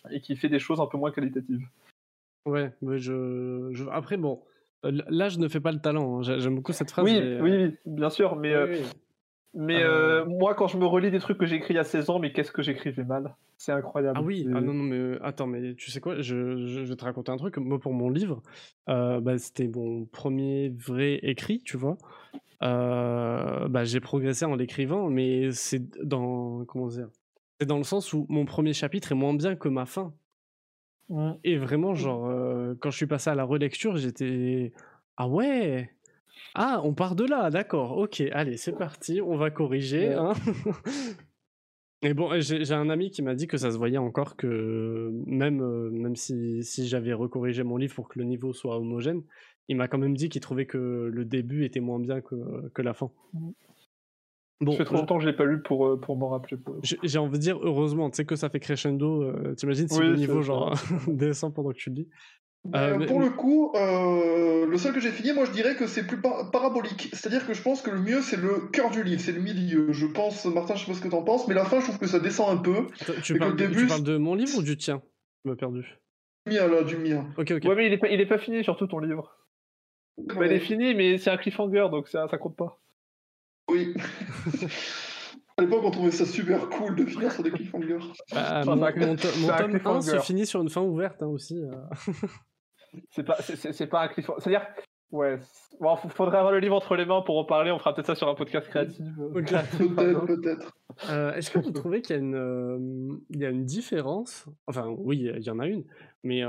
et 0.10 0.22
qui 0.22 0.38
fait 0.38 0.48
des 0.48 0.60
choses 0.60 0.80
un 0.80 0.86
peu 0.88 0.98
moins 0.98 1.12
qualitatives. 1.12 1.68
Ouais, 2.46 2.72
mais 2.82 3.00
je, 3.00 3.70
je... 3.74 3.84
après 3.92 4.16
bon, 4.16 4.42
euh, 4.86 4.92
là 5.10 5.28
je 5.28 5.40
ne 5.40 5.50
fais 5.50 5.60
pas 5.60 5.74
le 5.74 5.80
talent, 5.80 6.20
hein. 6.20 6.22
j'aime 6.40 6.56
beaucoup 6.56 6.72
cette 6.72 6.90
phrase. 6.90 7.06
Oui, 7.06 7.22
oui, 7.42 7.76
bien 7.86 8.10
sûr, 8.10 8.38
mais 8.38 8.54
mais 9.54 9.82
euh, 9.82 10.22
euh, 10.22 10.26
moi, 10.26 10.54
quand 10.56 10.68
je 10.68 10.78
me 10.78 10.86
relis 10.86 11.12
des 11.12 11.20
trucs 11.20 11.38
que 11.38 11.45
j'ai 11.45 11.56
écrits 11.56 11.74
il 11.74 11.78
y 11.78 11.80
a 11.80 11.84
16 11.84 12.10
ans, 12.10 12.20
mais 12.20 12.32
qu'est-ce 12.32 12.52
que 12.52 12.62
j'écrivais 12.62 13.04
mal? 13.04 13.36
C'est 13.58 13.72
incroyable. 13.72 14.18
Ah 14.20 14.22
oui, 14.22 14.45
ah 14.54 14.62
non, 14.62 14.74
non, 14.74 14.84
mais 14.84 14.98
euh, 14.98 15.26
attends, 15.26 15.48
mais 15.48 15.74
tu 15.76 15.89
sais 15.89 16.00
quoi? 16.00 16.22
Je, 16.22 16.68
je, 16.68 16.82
vais 16.82 16.95
te 16.95 17.04
raconter 17.04 17.32
un 17.32 17.38
truc. 17.38 17.58
Moi, 17.58 17.80
pour 17.80 17.93
mon 17.93 18.10
livre, 18.10 18.43
bah, 18.88 19.38
c'était 19.38 19.68
mon 19.68 20.06
premier 20.06 20.70
vrai 20.70 21.20
écrit, 21.24 21.62
tu 21.62 21.78
vois. 21.78 21.98
bah, 22.62 23.84
j'ai 23.84 24.00
progressé 24.00 24.45
en 24.45 24.56
l'écrivant, 24.56 25.10
mais 25.10 25.52
c'est 25.52 25.82
dans. 26.06 26.66
Comment 26.66 26.88
dire? 26.88 27.10
C'est 27.60 27.66
dans 27.66 27.78
le 27.78 27.84
sens 27.84 28.14
où 28.14 28.28
mon 28.30 28.45
premier 28.45 28.74
chapitre 28.74 29.12
est 29.14 29.16
moins 29.16 29.34
bien 29.34 29.56
que 29.56 29.70
ma 29.70 29.86
fin. 29.86 30.14
Mmh. 31.10 31.32
Et 31.43 31.58
vraiment, 31.58 31.95
genre, 31.95 32.32
quand 32.80 32.91
je 32.91 32.98
suis 32.98 33.08
passé 33.08 33.30
à 33.30 33.36
la 33.36 33.43
relecture, 33.43 33.98
j'étais. 33.98 34.72
Ah 35.16 35.28
ouais 35.28 35.89
ah, 36.56 36.82
on 36.84 36.94
part 36.94 37.16
de 37.16 37.26
là, 37.26 37.50
d'accord. 37.50 37.98
Ok, 37.98 38.22
allez, 38.32 38.58
c'est 38.58 38.78
parti, 38.78 39.22
on 39.22 39.38
va 39.38 39.52
corriger. 39.52 40.14
Hein. 40.14 40.34
Et 42.04 42.14
bon, 42.14 42.30
j'ai 42.40 42.72
un 42.74 42.90
ami 42.90 43.10
qui 43.10 43.24
m'a 43.24 43.34
dit 43.34 43.48
que 43.48 43.58
ça 43.58 43.72
se 43.72 43.78
voyait 43.78 43.98
encore 43.98 44.36
que 44.36 45.12
même, 45.26 45.62
euh, 45.62 45.90
même 45.90 46.16
si, 46.16 46.64
si 46.64 46.88
j'avais 46.88 47.14
recorrigé 47.14 47.64
mon 47.64 47.78
livre 47.78 47.96
pour 47.96 48.08
que 48.08 48.20
le 48.20 48.26
niveau 48.26 48.54
soit 48.54 48.78
homogène, 48.78 49.24
il 49.68 49.78
m'a 49.78 49.88
quand 49.88 49.98
même 49.98 50.16
dit 50.16 50.30
qu'il 50.30 50.42
trouvait 50.42 50.68
que 50.68 51.10
le 51.12 51.26
début 51.26 51.66
était 51.66 51.80
moins 51.80 52.00
bien 52.00 52.22
que, 52.22 52.70
que 52.70 52.82
la 52.84 52.94
fin. 52.94 53.10
Mmh. 53.34 53.50
Bon, 54.60 54.72
ça 54.72 54.78
fait 54.80 54.86
trop 54.86 54.96
longtemps 54.96 55.18
que 55.18 55.24
je 55.24 55.30
l'ai 55.30 55.36
pas 55.36 55.46
lu 55.46 55.62
pour, 55.62 55.86
euh, 55.86 56.00
pour 56.00 56.18
m'en 56.18 56.30
rappeler. 56.30 56.58
J'ai 56.82 57.20
envie 57.20 57.38
de 57.38 57.44
dire 57.44 57.60
heureusement, 57.62 58.10
tu 58.10 58.18
sais 58.18 58.26
que 58.26 58.36
ça 58.36 58.50
fait 58.50 58.60
crescendo. 58.60 59.24
Euh, 59.24 59.54
t'imagines 59.56 59.88
si 59.88 60.00
le 60.00 60.16
niveau 60.16 60.42
genre 60.42 60.74
descend 61.08 61.54
pendant 61.54 61.72
que 61.72 61.78
tu 61.78 61.90
le 61.90 61.96
lis. 61.96 62.10
Euh, 62.76 63.05
pour 63.05 63.20
le 63.20 63.30
coup, 63.30 63.72
euh, 63.76 64.65
le 64.65 64.78
seul 64.78 64.93
que 64.93 64.99
j'ai 64.99 65.11
fini, 65.11 65.34
moi 65.34 65.45
je 65.45 65.51
dirais 65.51 65.76
que 65.76 65.88
c'est 65.88 66.05
plus 66.05 66.20
parabolique. 66.20 67.09
C'est-à-dire 67.13 67.45
que 67.47 67.53
je 67.53 67.61
pense 67.61 67.82
que 67.82 67.89
le 67.89 67.99
mieux 67.99 68.22
c'est 68.22 68.38
le 68.38 68.68
cœur 68.72 68.89
du 68.89 69.03
livre, 69.03 69.22
c'est 69.22 69.32
le 69.32 69.41
milieu. 69.41 69.91
Je 69.91 70.05
pense, 70.05 70.45
Martin, 70.45 70.76
je 70.76 70.82
sais 70.82 70.91
pas 70.91 70.97
ce 70.97 71.01
que 71.01 71.07
t'en 71.07 71.24
penses, 71.24 71.47
mais 71.47 71.53
la 71.53 71.65
fin, 71.65 71.80
je 71.80 71.86
trouve 71.86 71.99
que 71.99 72.07
ça 72.07 72.20
descend 72.20 72.49
un 72.49 72.61
peu. 72.61 72.88
Tu, 73.24 73.38
parles, 73.38 73.55
début, 73.55 73.82
tu 73.82 73.88
parles, 73.88 74.03
de 74.03 74.18
mon 74.18 74.36
livre 74.36 74.57
ou 74.57 74.61
du 74.61 74.78
tien? 74.78 75.01
Je 75.45 75.51
m'ai 75.51 75.55
perdu. 75.55 75.97
Du 76.45 76.53
mien, 76.53 76.68
là, 76.68 76.84
du 76.84 76.97
mien. 76.97 77.28
Ok, 77.38 77.51
ok. 77.51 77.63
Ouais, 77.63 77.76
mais 77.76 77.88
il 77.88 77.93
est 77.93 77.97
pas, 77.97 78.09
il 78.09 78.20
est 78.20 78.26
pas 78.26 78.38
fini, 78.38 78.63
surtout 78.63 78.88
ton 78.88 78.99
livre. 78.99 79.38
il 80.18 80.51
est 80.51 80.59
fini, 80.59 80.95
mais 80.95 81.18
c'est 81.18 81.30
un 81.30 81.38
cliffhanger, 81.38 81.88
donc 81.91 82.07
ça, 82.07 82.28
ça 82.28 82.38
compte 82.38 82.55
pas. 82.55 82.82
Oui. 83.70 83.93
À 85.59 85.63
l'époque, 85.63 85.82
on 85.86 85.89
trouvait 85.89 86.11
ça 86.11 86.24
super 86.24 86.70
cool 86.70 86.95
de 86.95 87.03
finir 87.03 87.32
sur 87.32 87.41
des 87.41 87.49
cliffhangers. 87.49 87.97
Bah, 88.32 88.61
mon, 88.63 88.76
mon, 88.76 88.86
tome 89.15 89.80
1 89.84 90.01
se 90.01 90.20
finit 90.20 90.45
sur 90.45 90.61
une 90.61 90.70
fin 90.70 90.82
ouverte 90.82 91.24
hein, 91.24 91.28
aussi. 91.28 91.57
Euh. 91.57 92.13
c'est 93.10 93.24
pas, 93.24 93.38
c'est, 93.42 93.88
pas 93.88 94.04
un 94.04 94.08
cliffhanger. 94.08 94.42
C'est-à-dire, 94.42 94.68
ouais. 95.12 95.40
Bon, 95.80 95.96
faudrait 95.96 96.38
avoir 96.38 96.52
le 96.52 96.60
livre 96.60 96.76
entre 96.76 96.96
les 96.96 97.06
mains 97.06 97.22
pour 97.22 97.38
en 97.38 97.46
parler. 97.46 97.72
On 97.72 97.80
fera 97.80 97.94
peut-être 97.94 98.08
ça 98.08 98.16
sur 98.16 98.28
un 98.28 98.36
podcast 98.36 98.68
créatif. 98.68 99.06
peut-être, 99.34 100.26
peut-être. 100.26 100.74
Euh, 101.10 101.34
est-ce 101.34 101.52
que 101.52 101.60
vous 101.60 101.72
trouvez 101.72 102.02
qu'il 102.02 102.16
y 102.16 102.20
a 102.20 102.22
une, 102.22 102.36
euh, 102.36 103.18
il 103.30 103.40
y 103.40 103.46
a 103.46 103.50
une 103.50 103.66
différence? 103.66 104.46
Enfin, 104.66 104.88
oui, 104.88 105.30
il 105.36 105.44
y 105.44 105.50
en 105.50 105.60
a 105.60 105.68
une, 105.68 105.86
mais 106.24 106.42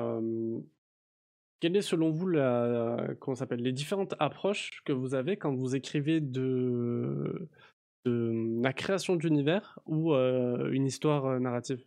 quelle 1.61 1.77
est 1.77 1.83
selon 1.83 2.11
vous 2.11 2.29
la, 2.29 3.09
comment 3.21 3.35
s'appelle, 3.35 3.61
les 3.61 3.73
différentes 3.73 4.15
approches 4.21 4.83
que 4.85 4.93
vous 4.93 5.15
avez 5.15 5.37
quand 5.37 5.55
vous 5.55 5.75
écrivez 5.75 6.21
de, 6.21 7.49
de 8.05 8.61
la 8.63 8.73
création 8.73 9.17
d'univers 9.17 9.79
ou 9.87 10.15
une 10.15 10.87
histoire 10.87 11.41
narrative? 11.41 11.85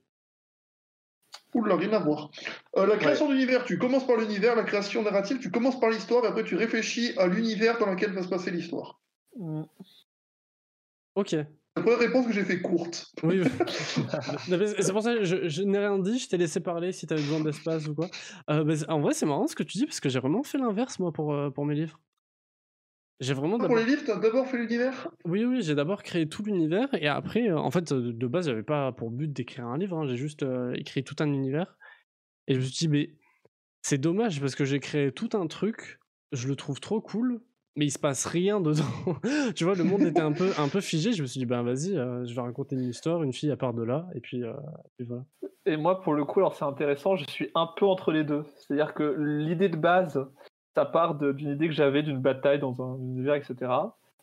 Oula, 1.53 1.75
rien 1.75 1.93
à 1.93 1.99
voir. 1.99 2.31
Euh, 2.77 2.85
la 2.85 2.97
création 2.97 3.27
d'univers, 3.29 3.65
tu 3.65 3.77
commences 3.77 4.07
par 4.07 4.17
l'univers, 4.17 4.55
la 4.55 4.63
création 4.63 5.03
narrative, 5.03 5.39
tu 5.39 5.51
commences 5.51 5.79
par 5.79 5.89
l'histoire, 5.89 6.23
et 6.25 6.27
après 6.27 6.43
tu 6.43 6.55
réfléchis 6.55 7.13
à 7.17 7.27
l'univers 7.27 7.77
dans 7.77 7.87
lequel 7.87 8.13
va 8.13 8.23
se 8.23 8.29
passer 8.29 8.51
l'histoire. 8.51 8.99
Mm. 9.37 9.63
Ok. 11.15 11.35
La 11.75 11.83
première 11.83 11.99
réponse 11.99 12.27
que 12.27 12.33
j'ai 12.33 12.43
fait 12.43 12.61
courte. 12.61 13.13
Oui, 13.23 13.41
c'est 14.47 14.91
pour 14.91 15.01
ça 15.01 15.15
que 15.15 15.23
je, 15.23 15.63
n'ai 15.63 15.77
rien 15.77 15.99
dit, 15.99 16.19
je 16.19 16.27
t'ai 16.27 16.37
laissé 16.37 16.59
parler 16.59 16.91
si 16.91 17.07
tu 17.07 17.13
avais 17.13 17.21
besoin 17.21 17.39
d'espace 17.39 17.87
ou 17.87 17.95
quoi. 17.95 18.07
Euh, 18.49 18.77
en 18.89 18.99
vrai, 18.99 19.13
c'est 19.13 19.25
marrant 19.25 19.47
ce 19.47 19.55
que 19.55 19.63
tu 19.63 19.77
dis, 19.77 19.85
parce 19.85 20.01
que 20.01 20.09
j'ai 20.09 20.19
vraiment 20.19 20.43
fait 20.43 20.57
l'inverse, 20.57 20.99
moi, 20.99 21.13
pour, 21.13 21.33
euh, 21.33 21.49
pour 21.49 21.65
mes 21.65 21.75
livres. 21.75 21.97
J'ai 23.21 23.35
vraiment 23.35 23.59
Pour 23.59 23.75
les 23.75 23.85
livres, 23.85 24.01
t'as 24.03 24.17
d'abord 24.17 24.47
fait 24.47 24.57
l'univers? 24.57 25.07
Oui, 25.25 25.45
oui, 25.45 25.61
j'ai 25.61 25.75
d'abord 25.75 26.01
créé 26.01 26.27
tout 26.27 26.41
l'univers 26.41 26.89
et 26.93 27.07
après, 27.07 27.49
euh, 27.49 27.57
en 27.57 27.69
fait, 27.69 27.91
euh, 27.91 28.11
de 28.11 28.27
base, 28.27 28.47
j'avais 28.47 28.63
pas 28.63 28.91
pour 28.91 29.11
but 29.11 29.31
d'écrire 29.31 29.67
un 29.67 29.77
livre, 29.77 29.95
hein, 29.95 30.07
j'ai 30.07 30.17
juste 30.17 30.41
euh, 30.41 30.73
écrit 30.73 31.03
tout 31.03 31.15
un 31.19 31.27
univers. 31.27 31.77
Et 32.47 32.55
je 32.55 32.59
me 32.59 32.63
suis 32.63 32.71
dit, 32.71 32.87
mais 32.87 33.11
c'est 33.83 33.99
dommage 33.99 34.41
parce 34.41 34.55
que 34.55 34.65
j'ai 34.65 34.79
créé 34.79 35.11
tout 35.11 35.29
un 35.33 35.45
truc, 35.45 35.99
je 36.31 36.47
le 36.47 36.55
trouve 36.55 36.79
trop 36.79 36.99
cool, 36.99 37.41
mais 37.75 37.85
il 37.85 37.91
se 37.91 37.99
passe 37.99 38.25
rien 38.25 38.59
dedans. 38.59 38.81
tu 39.55 39.65
vois, 39.65 39.75
le 39.75 39.83
monde 39.83 40.01
était 40.01 40.21
un 40.21 40.31
peu, 40.31 40.49
un 40.57 40.67
peu 40.67 40.81
figé. 40.81 41.13
Je 41.13 41.21
me 41.21 41.27
suis 41.27 41.37
dit, 41.37 41.45
ben 41.45 41.61
vas-y, 41.61 41.93
je 41.93 42.33
vais 42.33 42.41
raconter 42.41 42.75
une 42.75 42.89
histoire, 42.89 43.21
une 43.21 43.33
fille 43.33 43.51
à 43.51 43.57
part 43.57 43.75
de 43.75 43.83
là, 43.83 44.09
et 44.15 44.19
puis, 44.19 44.41
puis 44.97 45.05
voilà. 45.05 45.25
Et 45.67 45.77
moi, 45.77 46.01
pour 46.01 46.13
le 46.13 46.25
coup, 46.25 46.39
alors 46.39 46.55
c'est 46.55 46.65
intéressant, 46.65 47.15
je 47.15 47.25
suis 47.25 47.51
un 47.53 47.69
peu 47.77 47.85
entre 47.85 48.11
les 48.11 48.23
deux. 48.23 48.45
C'est-à-dire 48.57 48.95
que 48.95 49.15
l'idée 49.19 49.69
de 49.69 49.77
base, 49.77 50.27
ça 50.75 50.85
part 50.85 51.15
d'une 51.15 51.49
idée 51.49 51.67
que 51.67 51.73
j'avais 51.73 52.03
d'une 52.03 52.19
bataille 52.19 52.59
dans 52.59 52.81
un 52.81 52.97
univers, 52.97 53.35
etc. 53.35 53.55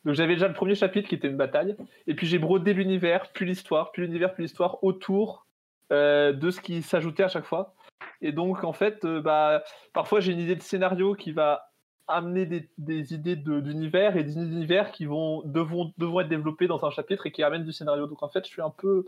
Donc 0.05 0.15
j'avais 0.15 0.35
déjà 0.35 0.49
le 0.49 0.55
premier 0.55 0.75
chapitre 0.75 1.09
qui 1.09 1.15
était 1.15 1.29
une 1.29 1.37
bataille, 1.37 1.77
et 2.07 2.15
puis 2.15 2.27
j'ai 2.27 2.39
brodé 2.39 2.73
l'univers, 2.73 3.31
puis 3.33 3.47
l'histoire, 3.47 3.93
puis 3.93 4.03
l'univers, 4.03 4.33
puis 4.33 4.45
l'histoire 4.45 4.83
autour 4.83 5.47
euh, 5.93 6.33
de 6.33 6.51
ce 6.51 6.61
qui 6.61 6.83
s'ajoutait 6.83 7.25
à 7.25 7.29
chaque 7.29 7.45
fois. 7.45 7.75
Et 8.23 8.33
donc 8.33 8.65
en 8.65 8.73
fait, 8.73 9.05
euh, 9.05 9.21
bah, 9.21 9.63
parfois 9.93 10.21
j'ai 10.21 10.33
une 10.33 10.41
idée 10.41 10.57
de 10.57 10.63
scénario 10.63 11.15
qui 11.15 11.33
va 11.33 11.69
amener 12.07 12.47
des, 12.79 13.15
idées 13.15 13.37
d'univers 13.37 14.17
et 14.17 14.25
des 14.25 14.37
univers 14.37 14.93
qui 14.93 15.05
vont 15.05 15.43
devront, 15.45 15.93
devront 15.99 16.21
être 16.21 16.29
développés 16.29 16.67
dans 16.67 16.83
un 16.85 16.91
chapitre 16.91 17.27
et 17.27 17.33
qui 17.33 17.43
amènent 17.43 17.65
du 17.65 17.73
scénario. 17.73 18.07
Donc 18.07 18.23
en 18.23 18.29
fait, 18.29 18.45
je 18.45 18.51
suis 18.51 18.63
un 18.63 18.71
peu 18.71 19.05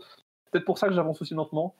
peut-être 0.51 0.65
pour 0.65 0.77
ça 0.77 0.87
que 0.87 0.93
j'avance 0.93 1.21
aussi 1.21 1.33
lentement. 1.33 1.75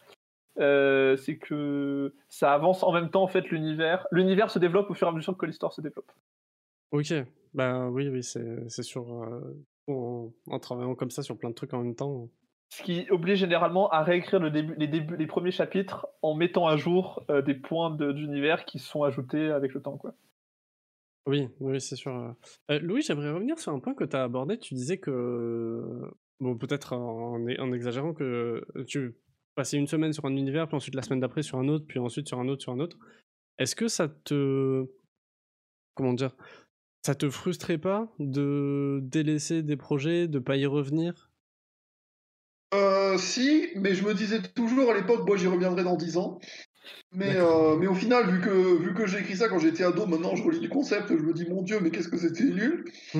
Euh, 0.59 1.15
c'est 1.15 1.37
que 1.37 2.13
ça 2.27 2.53
avance 2.53 2.83
en 2.83 2.91
même 2.91 3.09
temps 3.09 3.23
en 3.23 3.27
fait 3.27 3.49
l'univers. 3.49 4.05
L'univers 4.11 4.51
se 4.51 4.59
développe 4.59 4.89
au 4.89 4.93
fur 4.93 5.07
et 5.07 5.11
à 5.11 5.13
mesure 5.13 5.37
que 5.37 5.45
l'histoire 5.45 5.73
se 5.73 5.81
développe. 5.81 6.11
Ok, 6.91 7.13
bah 7.53 7.87
oui, 7.89 8.09
oui, 8.09 8.23
c'est 8.23 8.83
sûr. 8.83 9.23
Euh, 9.23 9.55
en, 9.87 10.59
travaillant 10.59 10.95
comme 10.95 11.11
ça 11.11 11.23
sur 11.23 11.37
plein 11.37 11.49
de 11.49 11.55
trucs 11.55 11.73
en 11.73 11.83
même 11.83 11.95
temps. 11.95 12.29
Ce 12.69 12.83
qui 12.83 13.05
oblige 13.09 13.39
généralement 13.39 13.89
à 13.89 14.03
réécrire 14.03 14.39
le 14.39 14.49
début, 14.49 14.75
les, 14.77 14.87
débuts, 14.87 15.17
les 15.17 15.27
premiers 15.27 15.51
chapitres 15.51 16.07
en 16.21 16.35
mettant 16.35 16.67
à 16.67 16.77
jour 16.77 17.23
euh, 17.29 17.41
des 17.41 17.55
points 17.55 17.91
d'univers 17.91 18.63
qui 18.65 18.79
sont 18.79 19.03
ajoutés 19.03 19.51
avec 19.51 19.73
le 19.73 19.81
temps, 19.81 19.97
quoi. 19.97 20.13
Oui, 21.27 21.49
oui, 21.59 21.79
c'est 21.79 21.95
sûr. 21.95 22.33
Louis, 22.67 23.03
j'aimerais 23.03 23.31
revenir 23.31 23.59
sur 23.59 23.71
un 23.71 23.79
point 23.79 23.93
que 23.93 24.03
tu 24.03 24.15
as 24.15 24.23
abordé. 24.23 24.57
Tu 24.57 24.73
disais 24.73 24.97
que, 24.97 26.09
bon, 26.39 26.57
peut-être 26.57 26.93
en, 26.93 27.35
en, 27.35 27.71
exagérant, 27.73 28.13
que 28.13 28.65
tu 28.87 29.13
passer 29.55 29.77
une 29.77 29.87
semaine 29.87 30.13
sur 30.13 30.25
un 30.25 30.35
univers, 30.35 30.67
puis 30.67 30.75
ensuite 30.75 30.95
la 30.95 31.01
semaine 31.01 31.19
d'après 31.19 31.43
sur 31.43 31.57
un 31.57 31.67
autre, 31.67 31.85
puis 31.87 31.99
ensuite 31.99 32.27
sur 32.27 32.39
un 32.39 32.47
autre, 32.47 32.61
sur 32.61 32.73
un 32.73 32.79
autre. 32.79 32.97
Est-ce 33.57 33.75
que 33.75 33.87
ça 33.87 34.07
te. 34.07 34.85
Comment 35.95 36.13
dire 36.13 36.35
Ça 37.05 37.15
te 37.15 37.29
frustrait 37.29 37.77
pas 37.77 38.11
de 38.19 38.99
délaisser 39.03 39.61
des 39.61 39.77
projets, 39.77 40.27
de 40.27 40.39
pas 40.39 40.57
y 40.57 40.65
revenir? 40.65 41.31
Euh, 42.73 43.17
Si, 43.17 43.67
mais 43.75 43.93
je 43.93 44.05
me 44.05 44.13
disais 44.13 44.41
toujours 44.55 44.89
à 44.91 44.93
l'époque, 44.95 45.27
moi 45.27 45.37
j'y 45.37 45.47
reviendrai 45.47 45.83
dans 45.83 45.97
10 45.97 46.17
ans. 46.17 46.39
Mais, 47.13 47.35
euh, 47.35 47.75
mais 47.75 47.87
au 47.87 47.93
final, 47.93 48.29
vu 48.29 48.41
que, 48.41 48.77
vu 48.77 48.93
que 48.93 49.05
j'ai 49.05 49.19
écrit 49.19 49.35
ça 49.35 49.49
quand 49.49 49.59
j'étais 49.59 49.83
ado, 49.83 50.07
maintenant 50.07 50.35
je 50.35 50.43
relis 50.43 50.61
le 50.61 50.69
concept, 50.69 51.09
je 51.09 51.21
me 51.21 51.33
dis 51.33 51.47
mon 51.47 51.61
Dieu, 51.61 51.79
mais 51.81 51.91
qu'est-ce 51.91 52.07
que 52.07 52.17
c'était 52.17 52.45
nul 52.45 52.85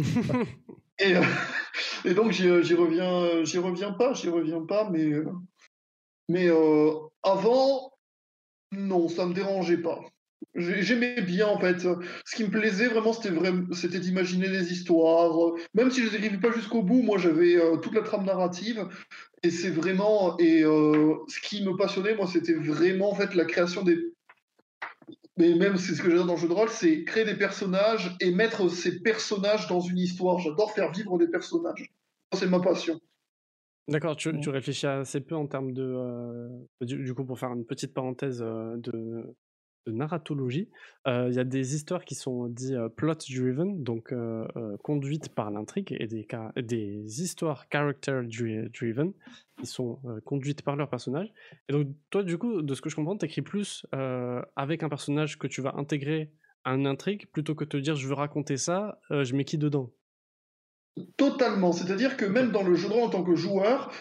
et, 0.99 1.17
euh, 1.17 1.21
et, 2.05 2.13
donc 2.13 2.31
j'y 2.31 2.49
reviens, 2.49 3.43
j'y 3.43 3.57
reviens 3.57 3.91
pas, 3.91 4.13
j'y 4.13 4.29
reviens 4.29 4.61
pas, 4.61 4.89
mais 4.89 5.11
mais 6.31 6.47
euh, 6.49 6.91
avant, 7.23 7.91
non, 8.71 9.09
ça 9.09 9.25
me 9.25 9.33
dérangeait 9.33 9.81
pas. 9.81 9.99
J'aimais 10.55 11.21
bien 11.21 11.47
en 11.47 11.59
fait. 11.59 11.79
Ce 12.25 12.35
qui 12.35 12.45
me 12.45 12.49
plaisait 12.49 12.87
vraiment, 12.87 13.11
c'était 13.11 13.35
vraiment, 13.35 13.67
d'imaginer 13.67 14.47
des 14.47 14.71
histoires. 14.71 15.53
Même 15.73 15.91
si 15.91 16.01
je 16.01 16.09
les 16.09 16.15
écrivais 16.15 16.39
pas 16.39 16.51
jusqu'au 16.51 16.83
bout, 16.83 17.01
moi 17.01 17.17
j'avais 17.17 17.57
euh, 17.57 17.75
toute 17.77 17.93
la 17.93 18.01
trame 18.01 18.23
narrative. 18.23 18.87
Et 19.43 19.51
c'est 19.51 19.71
vraiment 19.71 20.37
et 20.37 20.63
euh, 20.63 21.15
ce 21.27 21.41
qui 21.41 21.65
me 21.65 21.75
passionnait, 21.75 22.15
moi, 22.15 22.27
c'était 22.27 22.53
vraiment 22.53 23.11
en 23.11 23.15
fait 23.15 23.35
la 23.35 23.43
création 23.43 23.83
des. 23.83 23.97
Mais 25.37 25.53
même 25.55 25.75
c'est 25.75 25.95
ce 25.95 26.01
que 26.01 26.09
j'adore 26.09 26.27
dans 26.27 26.35
le 26.35 26.39
jeu 26.39 26.47
de 26.47 26.53
rôle, 26.53 26.69
c'est 26.69 27.03
créer 27.03 27.25
des 27.25 27.35
personnages 27.35 28.15
et 28.21 28.31
mettre 28.31 28.69
ces 28.69 29.01
personnages 29.01 29.67
dans 29.67 29.81
une 29.81 29.97
histoire. 29.97 30.39
J'adore 30.39 30.71
faire 30.71 30.93
vivre 30.93 31.17
des 31.17 31.27
personnages. 31.27 31.91
C'est 32.33 32.47
ma 32.47 32.61
passion. 32.61 33.01
D'accord, 33.91 34.15
tu, 34.15 34.39
tu, 34.39 34.49
réfléchis 34.49 34.87
assez 34.87 35.21
peu 35.21 35.35
en 35.35 35.47
termes 35.47 35.73
de. 35.73 35.83
Euh, 35.83 36.47
du, 36.81 37.03
du, 37.03 37.13
coup, 37.13 37.25
pour 37.25 37.37
faire 37.37 37.51
une 37.51 37.65
petite 37.65 37.93
parenthèse 37.93 38.39
de, 38.39 39.35
de 39.85 39.91
narratologie. 39.91 40.69
Il 41.05 41.33
y 41.33 41.39
a 41.39 41.43
des 41.43 41.75
histoires 41.75 42.05
qui 42.05 42.15
sont 42.15 42.47
dites 42.47 42.77
plot-driven, 42.95 43.83
donc 43.83 44.13
conduites 44.81 45.29
par 45.29 45.51
l'intrigue, 45.51 45.95
et 45.99 46.07
des, 46.07 46.25
des 46.55 47.21
histoires 47.21 47.67
character-driven, 47.69 49.13
qui 49.57 49.65
sont 49.65 49.99
conduites 50.23 50.61
par 50.61 50.75
leur 50.75 50.89
personnage. 50.89 51.33
Et 51.67 51.73
donc, 51.73 51.87
toi, 52.09 52.23
du 52.23 52.37
coup, 52.37 52.61
de 52.61 52.73
ce 52.73 52.81
que 52.81 52.89
je 52.89 52.95
comprends, 52.95 53.17
tu 53.17 53.25
écris 53.25 53.41
plus 53.41 53.85
avec 54.55 54.83
un 54.83 54.89
personnage 54.89 55.37
que 55.37 55.47
tu 55.47 55.61
vas 55.61 55.75
intégrer 55.75 56.31
à 56.63 56.75
une 56.75 56.87
intrigue, 56.87 57.27
plutôt 57.31 57.55
que 57.55 57.63
de 57.63 57.69
te 57.69 57.77
dire 57.77 57.95
je 57.95 58.07
veux 58.07 58.13
raconter 58.13 58.55
ça, 58.55 58.99
je 59.09 59.35
mets 59.35 59.45
qui 59.45 59.57
dedans? 59.57 59.91
Totalement. 61.17 61.71
C'est-à-dire 61.71 62.17
que 62.17 62.25
même 62.25 62.51
dans 62.51 62.63
le 62.63 62.75
jeu 62.75 62.87
de 62.87 62.93
rôle 62.93 63.03
en 63.03 63.09
tant 63.09 63.23
que 63.23 63.35
joueur, 63.35 63.91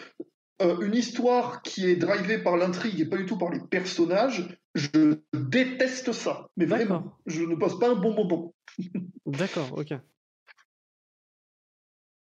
une 0.59 0.93
histoire 0.93 1.61
qui 1.61 1.89
est 1.89 1.95
drivée 1.95 2.37
par 2.37 2.57
l'intrigue 2.57 2.99
et 2.99 3.05
pas 3.05 3.17
du 3.17 3.25
tout 3.25 3.37
par 3.37 3.49
les 3.49 3.59
personnages, 3.59 4.57
je 4.75 5.17
déteste 5.33 6.11
ça. 6.11 6.49
Mais 6.57 6.65
vraiment, 6.65 7.17
je 7.25 7.43
ne 7.43 7.55
passe 7.55 7.75
pas 7.79 7.89
un 7.89 7.95
bon 7.95 8.13
moment. 8.13 8.53
D'accord, 9.25 9.69
ok. 9.77 9.93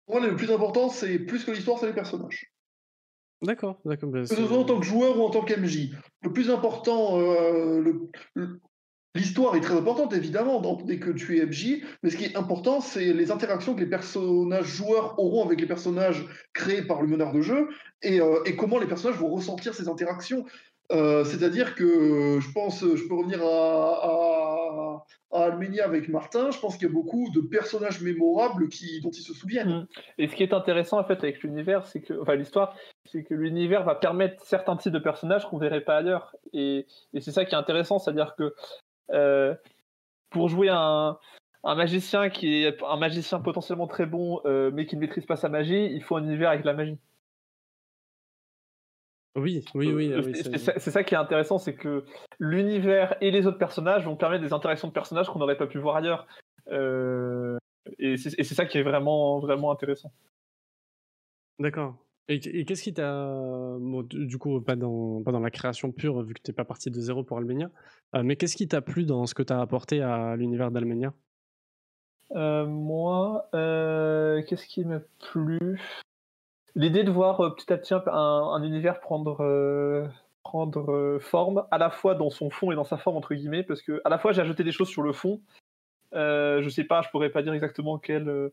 Moi, 0.08 0.20
le 0.20 0.36
plus 0.36 0.50
important, 0.50 0.88
c'est 0.88 1.18
plus 1.20 1.44
que 1.44 1.52
l'histoire, 1.52 1.78
c'est 1.78 1.86
les 1.86 1.92
personnages. 1.92 2.52
D'accord, 3.42 3.80
d'accord. 3.84 4.10
Ben, 4.10 4.26
en 4.52 4.64
tant 4.64 4.80
que 4.80 4.84
joueur 4.84 5.18
ou 5.18 5.22
en 5.22 5.30
tant 5.30 5.42
qu'MJ. 5.42 5.92
Le 6.22 6.32
plus 6.32 6.50
important, 6.50 7.18
euh, 7.20 8.10
l'histoire 9.14 9.56
est 9.56 9.60
très 9.60 9.74
importante, 9.74 10.12
évidemment, 10.14 10.60
dès 10.84 10.98
que 10.98 11.10
tu 11.10 11.38
es 11.38 11.46
MJ, 11.46 11.82
mais 12.02 12.10
ce 12.10 12.16
qui 12.16 12.24
est 12.24 12.36
important, 12.36 12.80
c'est 12.80 13.12
les 13.12 13.30
interactions 13.30 13.74
que 13.74 13.80
les 13.80 13.90
personnages 13.90 14.66
joueurs 14.66 15.18
auront 15.18 15.44
avec 15.44 15.60
les 15.60 15.66
personnages 15.66 16.24
créés 16.52 16.82
par 16.82 17.02
le 17.02 17.08
meneur 17.08 17.32
de 17.32 17.40
jeu 17.40 17.68
et, 18.02 18.20
euh, 18.20 18.42
comment 18.58 18.78
les 18.78 18.86
personnages 18.86 19.18
vont 19.18 19.30
ressentir 19.30 19.74
ces 19.74 19.88
interactions. 19.88 20.44
Euh, 20.92 21.24
c'est-à-dire 21.24 21.76
que 21.76 22.40
je 22.40 22.52
pense, 22.52 22.80
je 22.80 23.06
peux 23.06 23.14
revenir 23.14 23.40
à, 23.44 25.04
à, 25.32 25.44
avec 25.84 26.08
Martin, 26.08 26.50
je 26.50 26.58
pense 26.58 26.76
qu'il 26.76 26.88
y 26.88 26.90
a 26.90 26.92
beaucoup 26.92 27.28
de 27.32 27.40
personnages 27.40 28.00
mémorables 28.02 28.68
qui, 28.68 29.00
dont 29.00 29.10
ils 29.10 29.22
se 29.22 29.32
souviennent. 29.32 29.82
Mm. 29.82 29.86
Et 30.18 30.28
ce 30.28 30.34
qui 30.34 30.42
est 30.42 30.52
intéressant 30.52 30.98
en 30.98 31.04
fait 31.04 31.18
avec 31.18 31.42
l'univers, 31.42 31.86
c'est 31.86 32.00
que, 32.00 32.14
enfin 32.20 32.34
l'histoire, 32.34 32.76
c'est 33.04 33.22
que 33.22 33.34
l'univers 33.34 33.84
va 33.84 33.94
permettre 33.94 34.42
certains 34.44 34.76
types 34.76 34.92
de 34.92 34.98
personnages 34.98 35.48
qu'on 35.48 35.58
verrait 35.58 35.82
pas 35.82 35.98
ailleurs. 35.98 36.34
Et, 36.52 36.86
c'est 37.20 37.30
ça 37.30 37.44
qui 37.44 37.54
est 37.54 37.58
intéressant, 37.58 37.98
c'est-à-dire 37.98 38.34
que 38.36 38.54
euh, 39.12 39.54
pour 40.30 40.48
jouer 40.48 40.68
un, 40.70 41.18
un 41.64 41.74
magicien 41.74 42.30
qui 42.30 42.64
est 42.64 42.82
un 42.82 42.96
magicien 42.96 43.40
potentiellement 43.40 43.86
très 43.86 44.06
bon, 44.06 44.40
euh, 44.44 44.70
mais 44.72 44.86
qui 44.86 44.96
ne 44.96 45.00
maîtrise 45.00 45.26
pas 45.26 45.36
sa 45.36 45.48
magie, 45.48 45.86
il 45.92 46.02
faut 46.02 46.16
un 46.16 46.24
univers 46.24 46.50
avec 46.50 46.64
la 46.64 46.74
magie. 46.74 46.98
Oui, 49.36 49.64
oui, 49.74 49.92
oui. 49.92 50.12
Ah 50.12 50.22
c'est 50.58 50.90
ça 50.90 51.04
qui 51.04 51.14
est 51.14 51.18
intéressant, 51.18 51.58
c'est 51.58 51.74
que 51.74 52.04
l'univers 52.40 53.16
et 53.20 53.30
les 53.30 53.46
autres 53.46 53.58
personnages 53.58 54.04
vont 54.04 54.16
permettre 54.16 54.42
des 54.42 54.52
interactions 54.52 54.88
de 54.88 54.92
personnages 54.92 55.28
qu'on 55.28 55.38
n'aurait 55.38 55.56
pas 55.56 55.68
pu 55.68 55.78
voir 55.78 55.96
ailleurs. 55.96 56.26
Euh, 56.68 57.56
et 57.98 58.16
c'est 58.16 58.42
ça 58.42 58.66
qui 58.66 58.78
est 58.78 58.82
vraiment, 58.82 59.38
vraiment 59.38 59.70
intéressant. 59.70 60.12
D'accord. 61.60 61.96
Et, 62.32 62.64
qu'est-ce 62.64 62.84
qui 62.84 62.94
t'a, 62.94 63.76
du 63.80 64.38
coup, 64.38 64.60
pas 64.60 64.76
dans, 64.76 65.20
pas 65.22 65.32
dans 65.32 65.40
la 65.40 65.50
création 65.50 65.90
pure, 65.90 66.22
vu 66.22 66.34
que 66.34 66.40
t'es 66.40 66.52
pas 66.52 66.64
parti 66.64 66.88
de 66.88 67.00
zéro 67.00 67.24
pour 67.24 67.38
Almenia, 67.38 67.70
euh, 68.14 68.22
mais 68.22 68.36
qu'est-ce 68.36 68.54
qui 68.54 68.68
t'a 68.68 68.80
plu 68.80 69.04
dans 69.04 69.26
ce 69.26 69.34
que 69.34 69.42
tu 69.42 69.52
as 69.52 69.60
apporté 69.60 70.00
à 70.00 70.36
l'univers 70.36 70.70
d'Almenia? 70.70 71.12
Euh, 72.36 72.66
Moi, 72.66 73.48
qu'est-ce 73.52 74.66
qui 74.66 74.84
m'a 74.84 75.00
plu? 75.18 75.80
L'idée 76.76 77.02
de 77.02 77.10
voir 77.10 77.40
euh, 77.40 77.50
petit 77.50 77.72
à 77.72 77.76
petit 77.76 77.94
un, 77.94 78.62
univers 78.62 79.00
prendre, 79.00 79.40
euh, 79.40 80.06
prendre 80.44 80.92
euh, 80.92 81.18
forme, 81.18 81.66
à 81.70 81.78
la 81.78 81.90
fois 81.90 82.14
dans 82.14 82.30
son 82.30 82.50
fond 82.50 82.70
et 82.70 82.76
dans 82.76 82.84
sa 82.84 82.96
forme, 82.96 83.16
entre 83.16 83.34
guillemets, 83.34 83.62
parce 83.62 83.82
que 83.82 84.00
à 84.04 84.08
la 84.08 84.18
fois 84.18 84.32
j'ai 84.32 84.42
ajouté 84.42 84.62
des 84.62 84.72
choses 84.72 84.88
sur 84.88 85.02
le 85.02 85.12
fond. 85.12 85.40
je 86.12 86.68
sais 86.70 86.84
pas, 86.84 87.02
je 87.02 87.10
pourrais 87.10 87.30
pas 87.30 87.42
dire 87.42 87.54
exactement 87.54 87.98
quel, 87.98 88.50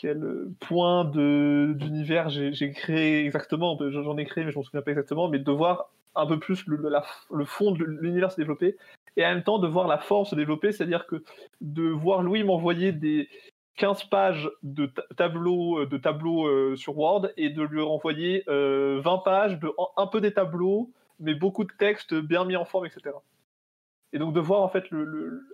quel 0.00 0.48
point 0.60 1.04
d'univers 1.04 2.30
j'ai 2.30 2.72
créé 2.72 3.24
exactement. 3.24 3.78
J'en 3.90 4.16
ai 4.16 4.24
créé, 4.24 4.44
mais 4.44 4.50
je 4.50 4.56
m'en 4.56 4.62
souviens 4.62 4.82
pas 4.82 4.92
exactement. 4.92 5.28
Mais 5.28 5.38
de 5.38 5.52
voir 5.52 5.90
un 6.14 6.26
peu 6.26 6.38
plus 6.38 6.64
le, 6.66 7.44
fond 7.44 7.72
de 7.72 7.84
l'univers 7.84 8.32
se 8.32 8.36
développer 8.36 8.76
et 9.16 9.24
en 9.24 9.28
même 9.28 9.42
temps 9.42 9.58
de 9.58 9.68
voir 9.68 9.86
la 9.86 9.98
forme 9.98 10.24
se 10.24 10.34
développer, 10.34 10.72
c'est-à-dire 10.72 11.06
que 11.06 11.22
de 11.60 11.88
voir 11.88 12.22
Louis 12.22 12.42
m'envoyer 12.44 12.92
des, 12.92 13.28
15 13.80 14.04
pages 14.04 14.50
de 14.62 14.92
tableaux 15.16 15.80
euh, 15.80 15.86
de 15.86 15.96
tableaux 15.96 16.46
euh, 16.46 16.76
sur 16.76 16.98
Word 16.98 17.28
et 17.38 17.48
de 17.48 17.62
lui 17.62 17.80
renvoyer 17.80 18.44
20 18.46 18.52
euh, 18.52 19.02
pages 19.24 19.58
de 19.58 19.70
un 19.96 20.06
peu 20.06 20.20
des 20.20 20.34
tableaux, 20.34 20.92
mais 21.18 21.34
beaucoup 21.34 21.64
de 21.64 21.72
textes 21.78 22.14
bien 22.14 22.44
mis 22.44 22.56
en 22.56 22.66
forme, 22.66 22.86
etc. 22.86 23.16
Et 24.12 24.18
donc 24.18 24.34
de 24.34 24.40
voir 24.40 24.60
en 24.60 24.68
fait 24.68 24.84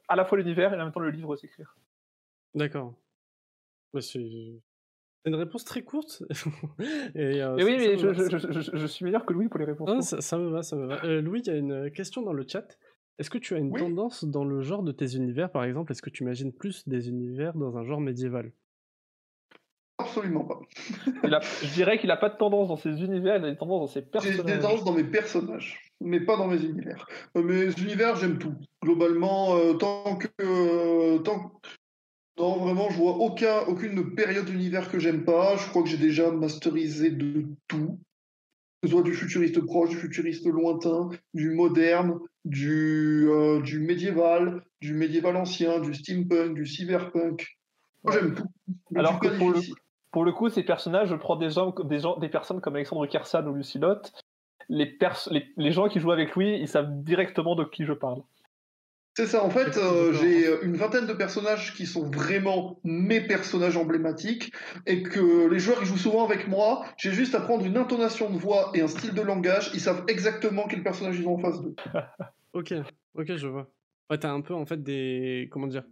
à 0.09 0.17
la 0.17 0.25
fois 0.25 0.39
l'univers 0.39 0.73
et 0.73 0.77
en 0.77 0.85
même 0.85 0.93
temps 0.93 1.01
le 1.01 1.11
livre 1.11 1.37
s'écrire. 1.37 1.77
D'accord. 2.55 2.95
Bah, 3.97 4.03
c'est 4.03 4.21
une 5.25 5.35
réponse 5.35 5.65
très 5.65 5.83
courte. 5.83 6.23
et, 7.15 7.43
oui, 7.43 7.77
mais 7.79 7.97
je, 7.97 8.87
suis 8.87 9.07
meilleur 9.07 9.25
que 9.25 9.33
Louis 9.33 9.49
pour 9.49 9.59
les 9.59 9.65
réponses. 9.65 9.89
Ah, 9.91 10.03
ça, 10.03 10.21
ça, 10.21 10.37
me 10.37 10.51
va, 10.51 10.63
ça 10.63 10.77
me 10.77 10.87
va. 10.87 11.03
Louis, 11.23 11.41
il 11.41 11.47
y 11.47 11.51
a 11.51 11.57
une 11.57 11.91
question 11.91 12.21
dans 12.21 12.35
le 12.35 12.45
chat. 12.47 12.77
Est-ce 13.19 13.31
que 13.31 13.39
tu 13.39 13.55
as 13.55 13.59
une 13.59 13.73
tendance 13.73 14.27
dans 14.27 14.45
le 14.45 14.61
genre 14.61 14.83
de 14.83 14.93
tes 14.93 15.15
univers, 15.15 15.51
par 15.51 15.65
exemple 15.65 15.93
Est-ce 15.93 16.03
que 16.03 16.11
tu 16.11 16.25
imagines 16.25 16.53
plus 16.53 16.87
des 16.87 17.09
univers 17.09 17.55
dans 17.55 17.79
un 17.79 17.85
genre 17.85 18.03
médiéval? 18.03 18.53
Absolument 19.97 20.45
pas. 20.45 20.61
je 21.63 21.73
dirais 21.73 21.99
qu'il 21.99 22.09
n'a 22.09 22.19
pas 22.19 22.29
de 22.29 22.37
tendance 22.37 22.69
dans 22.69 22.77
ses 22.77 23.03
univers, 23.03 23.37
il 23.37 23.45
a 23.47 23.51
des 23.51 23.57
tendances 23.57 23.81
dans 23.81 23.87
ses 23.87 24.03
personnages. 24.03 24.37
J'ai 24.37 24.43
des 24.43 24.61
tendances 24.61 24.85
dans 24.85 24.93
mes 24.93 25.05
personnages, 25.05 25.91
mais 26.03 26.21
pas 26.21 26.37
dans 26.37 26.49
mes 26.49 26.63
univers. 26.63 27.07
Euh, 27.35 27.43
mes 27.43 27.73
univers, 27.81 28.15
j'aime 28.17 28.39
tout. 28.39 28.55
Globalement, 28.83 29.57
euh, 29.57 29.73
tant 29.73 30.17
que. 30.17 30.29
Euh, 30.43 31.19
tant... 31.21 31.59
Non, 32.39 32.59
vraiment, 32.59 32.91
je 32.91 32.99
vois 32.99 33.17
aucun, 33.17 33.61
aucune 33.67 34.15
période 34.15 34.47
d'univers 34.47 34.91
que 34.91 34.99
j'aime 34.99 35.25
pas. 35.25 35.57
Je 35.57 35.69
crois 35.69 35.83
que 35.83 35.89
j'ai 35.89 35.97
déjà 35.97 36.31
masterisé 36.31 37.11
de 37.11 37.47
tout 37.67 37.99
ce 38.87 38.91
soit 38.91 39.03
du 39.03 39.15
futuriste 39.15 39.61
proche, 39.65 39.91
du 39.91 39.97
futuriste 39.97 40.47
lointain, 40.47 41.09
du 41.35 41.51
moderne, 41.51 42.19
du, 42.45 43.27
euh, 43.29 43.61
du 43.61 43.81
médiéval, 43.81 44.63
du 44.81 44.95
médiéval 44.95 45.37
ancien, 45.37 45.81
du 45.81 45.95
steampunk, 45.95 46.55
du 46.55 46.67
cyberpunk. 46.67 47.59
Moi, 48.05 48.13
j'aime 48.15 48.35
tout. 48.35 48.47
Alors 48.95 49.19
que 49.19 49.29
pour 49.39 49.51
le, 49.51 49.61
pour 50.13 50.25
le, 50.25 50.33
coup, 50.33 50.49
ces 50.49 50.63
personnages, 50.63 51.09
je 51.09 51.17
prends 51.17 51.37
des, 51.37 51.51
gens, 51.51 51.75
des, 51.85 51.99
gens, 51.99 52.17
des 52.19 52.29
personnes 52.29 52.61
comme 52.61 52.77
Alexandre 52.77 53.07
Kersan 53.07 53.47
ou 53.47 53.55
Lucie 53.55 53.79
Lotte. 53.79 54.13
Les, 54.69 54.99
les, 55.31 55.47
les 55.57 55.73
gens 55.73 55.89
qui 55.89 56.01
jouent 56.01 56.13
avec 56.13 56.35
lui, 56.37 56.59
ils 56.59 56.69
savent 56.69 57.03
directement 57.03 57.55
de 57.55 57.65
qui 57.65 57.85
je 57.85 57.93
parle. 57.93 58.23
C'est 59.17 59.25
ça, 59.25 59.43
en 59.43 59.49
fait, 59.49 59.79
euh, 59.79 60.13
j'ai 60.13 60.47
euh, 60.47 60.59
une 60.63 60.77
vingtaine 60.77 61.07
de 61.07 61.15
personnages 61.15 61.73
qui 61.73 61.87
sont 61.87 62.05
vraiment 62.11 62.79
mes 62.85 63.23
personnages 63.23 63.79
emblématiques 63.79 64.53
et 64.85 65.03
que 65.03 65.49
les 65.51 65.59
joueurs 65.59 65.79
ils 65.81 65.87
jouent 65.87 65.97
souvent 65.97 66.27
avec 66.27 66.49
moi. 66.49 66.85
J'ai 66.99 67.13
juste 67.13 67.35
à 67.35 67.41
prendre 67.41 67.65
une 67.65 67.79
intonation 67.79 68.29
de 68.29 68.37
voix 68.37 68.73
et 68.75 68.83
un 68.83 68.89
style 68.89 69.15
de 69.15 69.23
langage, 69.23 69.71
ils 69.73 69.81
savent 69.81 70.05
exactement 70.07 70.67
quel 70.69 70.83
personnage 70.83 71.19
ils 71.19 71.27
ont 71.27 71.37
en 71.37 71.39
face 71.39 71.63
d'eux. 71.63 71.75
ok, 72.53 72.75
ok, 73.15 73.37
je 73.37 73.49
vois. 73.49 73.71
Ouais, 74.11 74.19
t'as 74.19 74.31
un 74.31 74.43
peu 74.43 74.53
en 74.53 74.67
fait 74.67 74.83
des. 74.83 75.49
Comment 75.51 75.67
dire 75.67 75.85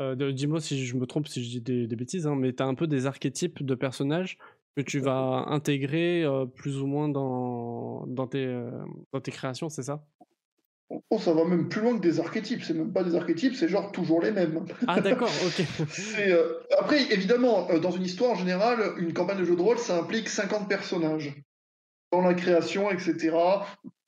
euh, 0.00 0.32
Dis-moi 0.32 0.62
si 0.62 0.86
je 0.86 0.96
me 0.96 1.04
trompe, 1.04 1.28
si 1.28 1.44
je 1.44 1.60
dis 1.60 1.86
des, 1.86 1.94
bêtises, 1.94 2.26
hein, 2.26 2.36
mais 2.36 2.54
t'as 2.54 2.64
un 2.64 2.74
peu 2.74 2.86
des 2.86 3.04
archétypes 3.04 3.66
de 3.66 3.74
personnages 3.74 4.38
que 4.78 4.80
tu 4.80 4.98
vas 4.98 5.44
intégrer 5.48 6.24
plus 6.54 6.80
ou 6.80 6.86
moins 6.86 7.10
dans, 7.10 8.06
dans, 8.06 8.26
tes, 8.26 8.46
dans 9.12 9.20
tes 9.20 9.30
créations, 9.30 9.68
c'est 9.68 9.82
ça? 9.82 10.06
Oh, 11.10 11.18
ça 11.18 11.32
va 11.32 11.44
même 11.44 11.68
plus 11.68 11.80
loin 11.80 11.96
que 11.96 12.02
des 12.02 12.20
archétypes. 12.20 12.62
C'est 12.62 12.74
même 12.74 12.92
pas 12.92 13.02
des 13.02 13.16
archétypes, 13.16 13.54
c'est 13.54 13.68
genre 13.68 13.90
toujours 13.90 14.20
les 14.20 14.30
mêmes. 14.30 14.64
Ah 14.86 15.00
d'accord, 15.00 15.30
ok. 15.46 15.66
Euh, 16.18 16.60
après, 16.78 17.02
évidemment, 17.12 17.68
euh, 17.70 17.78
dans 17.80 17.90
une 17.90 18.04
histoire 18.04 18.32
en 18.32 18.34
général, 18.36 18.94
une 18.98 19.12
campagne 19.12 19.38
de 19.38 19.44
jeu 19.44 19.56
de 19.56 19.62
rôle, 19.62 19.78
ça 19.78 19.98
implique 19.98 20.28
50 20.28 20.68
personnages. 20.68 21.34
Dans 22.12 22.20
la 22.20 22.34
création, 22.34 22.90
etc. 22.90 23.36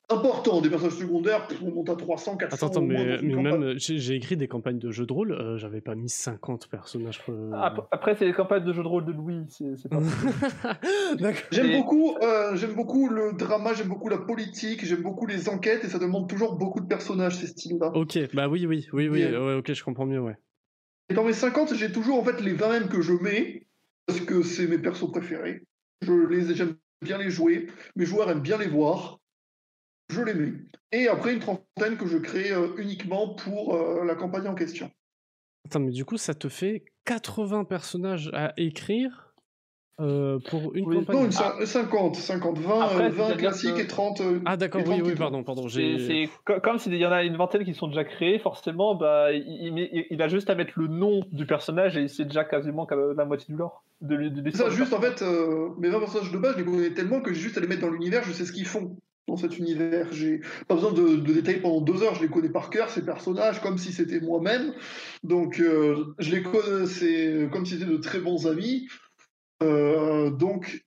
important. 0.08 0.60
Des 0.60 0.70
personnages 0.70 0.96
secondaires, 0.96 1.46
on 1.62 1.70
monte 1.70 1.90
à 1.90 1.96
300, 1.96 2.36
400. 2.36 2.56
Attends, 2.56 2.66
attends 2.66 2.82
mais, 2.82 3.20
même 3.20 3.74
j'ai 3.76 4.14
écrit 4.14 4.36
des 4.36 4.48
campagnes 4.48 4.78
de 4.78 4.90
jeux 4.90 5.06
de 5.06 5.12
rôle, 5.12 5.32
euh, 5.32 5.58
j'avais 5.58 5.80
pas 5.80 5.94
mis 5.94 6.08
50 6.08 6.68
personnages. 6.68 7.22
Euh. 7.28 7.52
Après, 7.90 8.14
c'est 8.16 8.24
les 8.24 8.32
campagnes 8.32 8.64
de 8.64 8.72
jeux 8.72 8.82
de 8.82 8.88
rôle 8.88 9.04
de 9.04 9.12
Louis. 9.12 9.44
j'aime 11.50 11.78
beaucoup, 11.78 12.16
euh, 12.22 12.56
j'aime 12.56 12.74
beaucoup 12.74 13.08
le 13.08 13.32
drama, 13.32 13.74
j'aime 13.74 13.88
beaucoup 13.88 14.08
la 14.08 14.18
politique, 14.18 14.84
j'aime 14.84 15.02
beaucoup 15.02 15.26
les 15.26 15.48
enquêtes 15.48 15.84
et 15.84 15.88
ça 15.88 15.98
demande 15.98 16.28
toujours 16.28 16.56
beaucoup 16.56 16.80
de 16.80 16.86
personnages 16.86 17.36
ces 17.36 17.46
styles-là. 17.46 17.92
Ok, 17.94 18.18
bah 18.34 18.48
oui, 18.48 18.66
oui, 18.66 18.88
oui, 18.92 19.08
oui, 19.08 19.24
ok, 19.34 19.72
je 19.72 19.84
comprends 19.84 20.06
mieux, 20.06 20.20
ouais. 20.20 20.36
Et 21.10 21.14
dans 21.14 21.24
mes 21.24 21.32
50, 21.32 21.74
j'ai 21.74 21.90
toujours 21.90 22.18
en 22.18 22.24
fait 22.24 22.40
les 22.42 22.52
20 22.52 22.68
mêmes 22.68 22.88
que 22.88 23.00
je 23.00 23.14
mets 23.14 23.66
parce 24.06 24.20
que 24.20 24.42
c'est 24.42 24.66
mes 24.66 24.78
persos 24.78 25.10
préférés. 25.10 25.62
Je 26.02 26.12
les 26.12 26.54
j'aime 26.54 26.76
bien 27.02 27.18
les 27.18 27.30
jouer, 27.30 27.68
mes 27.96 28.04
joueurs 28.04 28.30
aiment 28.30 28.40
bien 28.40 28.58
les 28.58 28.66
voir 28.66 29.18
je 30.10 30.22
les 30.22 30.34
mets. 30.34 30.52
Et 30.92 31.08
après, 31.08 31.34
une 31.34 31.40
trentaine 31.40 31.96
que 31.98 32.06
je 32.06 32.18
crée 32.18 32.50
euh, 32.50 32.68
uniquement 32.78 33.34
pour 33.34 33.74
euh, 33.74 34.04
la 34.04 34.14
campagne 34.14 34.48
en 34.48 34.54
question. 34.54 34.90
Attends, 35.66 35.80
mais 35.80 35.92
du 35.92 36.04
coup, 36.04 36.16
ça 36.16 36.34
te 36.34 36.48
fait 36.48 36.84
80 37.04 37.64
personnages 37.64 38.30
à 38.32 38.54
écrire 38.56 39.34
euh, 40.00 40.38
pour 40.48 40.74
une 40.74 40.84
campagne? 40.86 41.16
Non, 41.16 41.24
une 41.26 41.66
50, 41.66 42.16
50, 42.16 42.58
20, 42.58 43.08
20 43.10 43.36
classiques 43.36 43.78
et 43.78 43.86
30. 43.86 44.22
ah, 44.46 44.56
d'accord, 44.56 44.80
oui, 44.86 45.02
oui, 45.04 45.14
pardon, 45.14 45.42
pardon. 45.42 45.68
C'est 45.68 46.30
comme 46.62 46.78
s'il 46.78 46.94
y 46.94 47.04
en 47.04 47.12
a 47.12 47.22
une 47.24 47.36
vingtaine 47.36 47.64
qui 47.64 47.74
sont 47.74 47.88
déjà 47.88 48.04
créés, 48.04 48.38
forcément, 48.38 48.94
bah, 48.94 49.32
il, 49.32 50.06
il, 50.10 50.22
a 50.22 50.28
juste 50.28 50.48
à 50.48 50.54
mettre 50.54 50.72
le 50.76 50.86
nom 50.86 51.20
du 51.32 51.44
personnage 51.44 51.98
et 51.98 52.08
c'est 52.08 52.24
déjà 52.24 52.44
quasiment 52.44 52.86
la 52.90 53.24
moitié 53.26 53.52
du 53.52 53.58
lore. 53.58 53.84
De, 54.00 54.50
ça, 54.52 54.70
juste 54.70 54.94
en 54.94 55.00
fait, 55.00 55.22
mes 55.78 55.90
20 55.90 55.98
personnages 55.98 56.32
de 56.32 56.38
base, 56.38 56.54
je 56.56 56.60
les 56.60 56.64
connais 56.64 56.94
tellement 56.94 57.20
que 57.20 57.34
j'ai 57.34 57.40
juste 57.40 57.58
à 57.58 57.60
les 57.60 57.66
mettre 57.66 57.82
dans 57.82 57.90
l'univers, 57.90 58.22
je 58.22 58.32
sais 58.32 58.46
ce 58.46 58.52
qu'ils 58.52 58.66
font 58.66 58.96
dans 59.28 59.36
cet 59.36 59.58
univers. 59.58 60.12
J'ai 60.12 60.40
pas 60.66 60.74
besoin 60.74 60.92
de, 60.92 61.16
détailler 61.16 61.60
pendant 61.60 61.80
deux 61.80 62.02
heures, 62.02 62.14
je 62.16 62.22
les 62.22 62.28
connais 62.28 62.48
par 62.48 62.70
cœur, 62.70 62.90
ces 62.90 63.04
personnages, 63.04 63.62
comme 63.62 63.78
si 63.78 63.92
c'était 63.92 64.20
moi-même. 64.20 64.72
Donc, 65.22 65.60
euh, 65.60 66.14
je 66.18 66.34
les 66.34 66.42
connais, 66.42 66.86
c'est 66.86 67.48
comme 67.52 67.64
si 67.64 67.78
c'était 67.78 67.90
de 67.90 67.96
très 67.98 68.18
bons 68.18 68.46
amis. 68.46 68.88
Euh, 69.62 70.30
donc, 70.30 70.84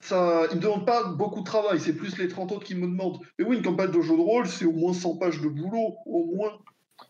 ça, 0.00 0.42
ils 0.50 0.56
me 0.56 0.62
demandent 0.62 0.86
pas 0.86 1.04
beaucoup 1.04 1.40
de 1.40 1.46
travail, 1.46 1.80
c'est 1.80 1.96
plus 1.96 2.18
les 2.18 2.28
30 2.28 2.52
autres 2.52 2.64
qui 2.64 2.74
me 2.74 2.86
demandent. 2.86 3.18
Mais 3.38 3.44
oui, 3.44 3.56
une 3.56 3.62
campagne 3.62 3.90
de 3.90 4.00
jeu 4.00 4.16
de 4.16 4.20
rôle, 4.20 4.46
c'est 4.46 4.66
au 4.66 4.72
moins 4.72 4.92
100 4.92 5.16
pages 5.18 5.40
de 5.40 5.48
boulot, 5.48 5.96
au 6.06 6.34
moins. 6.34 6.52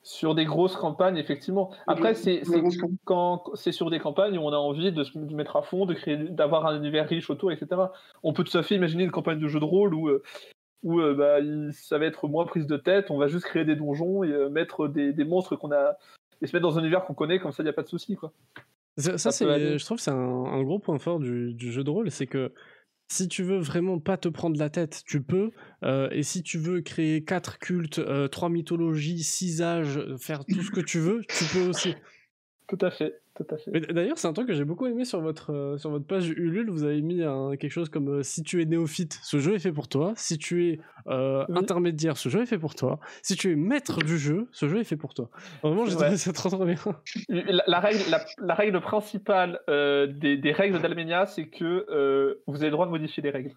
Sur 0.03 0.35
des 0.35 0.45
grosses 0.45 0.77
campagnes, 0.77 1.17
effectivement. 1.17 1.71
Après, 1.87 2.15
c'est 2.15 2.43
quand 3.05 3.51
c'est 3.55 3.73
sur 3.73 3.91
des 3.91 3.99
campagnes 3.99 4.39
où 4.39 4.43
on 4.43 4.53
a 4.53 4.57
envie 4.57 4.93
de 4.93 5.03
se 5.05 5.19
mettre 5.19 5.57
à 5.57 5.63
fond, 5.63 5.87
de 5.87 5.95
créer, 5.95 6.17
d'avoir 6.17 6.67
un 6.67 6.77
univers 6.77 7.09
riche 7.09 7.29
autour, 7.31 7.53
etc. 7.53 7.81
On 8.23 8.33
peut 8.33 8.45
tout 8.45 8.57
à 8.57 8.63
fait 8.63 8.77
imaginer 8.77 9.05
une 9.05 9.11
campagne 9.11 9.41
de 9.41 9.49
jeu 9.49 9.61
de 9.61 9.65
rôle 9.65 9.95
où 9.95 10.09
euh, 10.09 10.23
où 10.85 11.01
euh, 11.01 11.15
bah, 11.15 11.39
ça 11.73 11.99
va 11.99 12.07
être 12.07 12.29
moins 12.29 12.45
prise 12.45 12.67
de 12.67 12.77
tête, 12.77 13.11
on 13.11 13.19
va 13.19 13.27
juste 13.27 13.47
créer 13.47 13.65
des 13.65 13.75
donjons 13.75 14.23
et 14.23 14.31
euh, 14.31 14.49
mettre 14.51 14.87
des, 14.87 15.13
monstres 15.25 15.57
qu'on 15.57 15.73
a 15.73 15.97
et 16.43 16.47
se 16.47 16.55
mettre 16.55 16.69
dans 16.69 16.79
un 16.79 16.83
univers 16.83 17.05
qu'on 17.05 17.15
connaît, 17.15 17.41
comme 17.41 17.51
ça 17.51 17.63
il 17.63 17.67
n'y 17.67 17.71
a 17.71 17.75
pas 17.75 17.83
de 17.83 17.89
souci. 17.89 18.15
Quoi. 18.15 18.33
Ça, 18.99 19.17
c'est, 19.17 19.79
je 19.79 19.85
trouve 19.85 19.97
que 19.97 20.03
c'est 20.03 20.13
un, 20.13 20.63
gros 20.63 20.79
point 20.79 20.99
fort 20.99 21.19
du, 21.19 21.73
jeu 21.73 21.83
de 21.83 21.91
rôle, 21.91 22.11
c'est 22.11 22.27
que 22.27 22.53
si 23.09 23.29
tu 23.29 23.43
veux 23.43 23.59
vraiment 23.59 23.99
pas 23.99 24.17
te 24.17 24.29
prendre 24.29 24.59
la 24.59 24.71
tête, 24.71 25.03
tu 25.07 25.23
peux. 25.23 25.51
Euh, 25.83 26.09
et 26.11 26.23
si 26.23 26.43
tu 26.43 26.59
veux 26.59 26.81
créer 26.81 27.25
quatre 27.25 27.59
cultes, 27.59 28.01
trois 28.31 28.49
mythologies, 28.51 29.23
six 29.23 29.63
âges, 29.63 30.01
faire 30.19 30.45
tout 30.45 30.63
ce 30.63 30.71
que 30.71 30.81
tu 30.81 31.01
veux, 31.01 31.23
tu 31.29 31.45
peux 31.53 31.69
aussi. 31.69 31.95
Tout 32.69 32.79
à 32.81 32.91
fait. 32.91 33.21
D'ailleurs, 33.91 34.17
c'est 34.17 34.29
un 34.29 34.33
truc 34.33 34.47
que 34.47 34.55
j'ai 34.55 34.65
beaucoup 34.65 34.87
aimé 34.87 35.05
sur 35.05 35.21
votre, 35.21 35.53
euh, 35.53 35.77
sur 35.77 35.91
votre 35.91 36.07
page 36.07 36.29
Ulule. 36.29 36.71
Vous 36.71 36.85
avez 36.85 37.03
mis 37.03 37.19
quelque 37.59 37.71
chose 37.71 37.89
comme 37.89 38.09
euh, 38.09 38.23
si 38.23 38.43
tu 38.43 38.63
es 38.63 38.65
néophyte, 38.65 39.19
ce 39.23 39.39
jeu 39.39 39.55
est 39.55 39.59
fait 39.59 39.73
pour 39.73 39.89
toi. 39.89 40.13
Si 40.17 40.39
tu 40.39 40.69
es 40.69 40.81
euh, 41.09 41.45
intermédiaire, 41.55 42.17
ce 42.17 42.29
jeu 42.29 42.43
est 42.43 42.47
fait 42.47 42.59
pour 42.59 42.75
toi. 42.75 43.01
Si 43.23 43.35
tu 43.35 43.51
es 43.51 43.57
maître 43.57 44.03
du 44.05 44.19
jeu, 44.19 44.49
ce 44.53 44.69
jeu 44.69 44.79
est 44.79 44.85
fait 44.85 44.97
pour 44.97 45.15
toi. 45.15 45.31
Vraiment, 45.63 45.85
j'ai 45.85 45.97
trouvé 45.97 46.17
ça 46.17 46.33
trop, 46.33 46.49
trop 46.49 46.65
bien. 46.65 46.77
La, 47.29 47.81
règle, 47.81 48.01
la, 48.39 48.55
règle 48.55 48.81
principale 48.81 49.61
des, 49.69 50.37
des, 50.37 50.53
règles 50.53 50.81
d'Almenia, 50.81 51.27
c'est 51.27 51.49
que 51.49 52.39
vous 52.47 52.57
avez 52.57 52.67
le 52.67 52.73
droit 52.73 52.87
de 52.87 52.93
modifier 52.93 53.23
les 53.23 53.31
règles. 53.31 53.55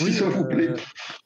Oui, 0.00 0.12
s'il 0.12 0.24
vous 0.24 0.44
plaît. 0.44 0.70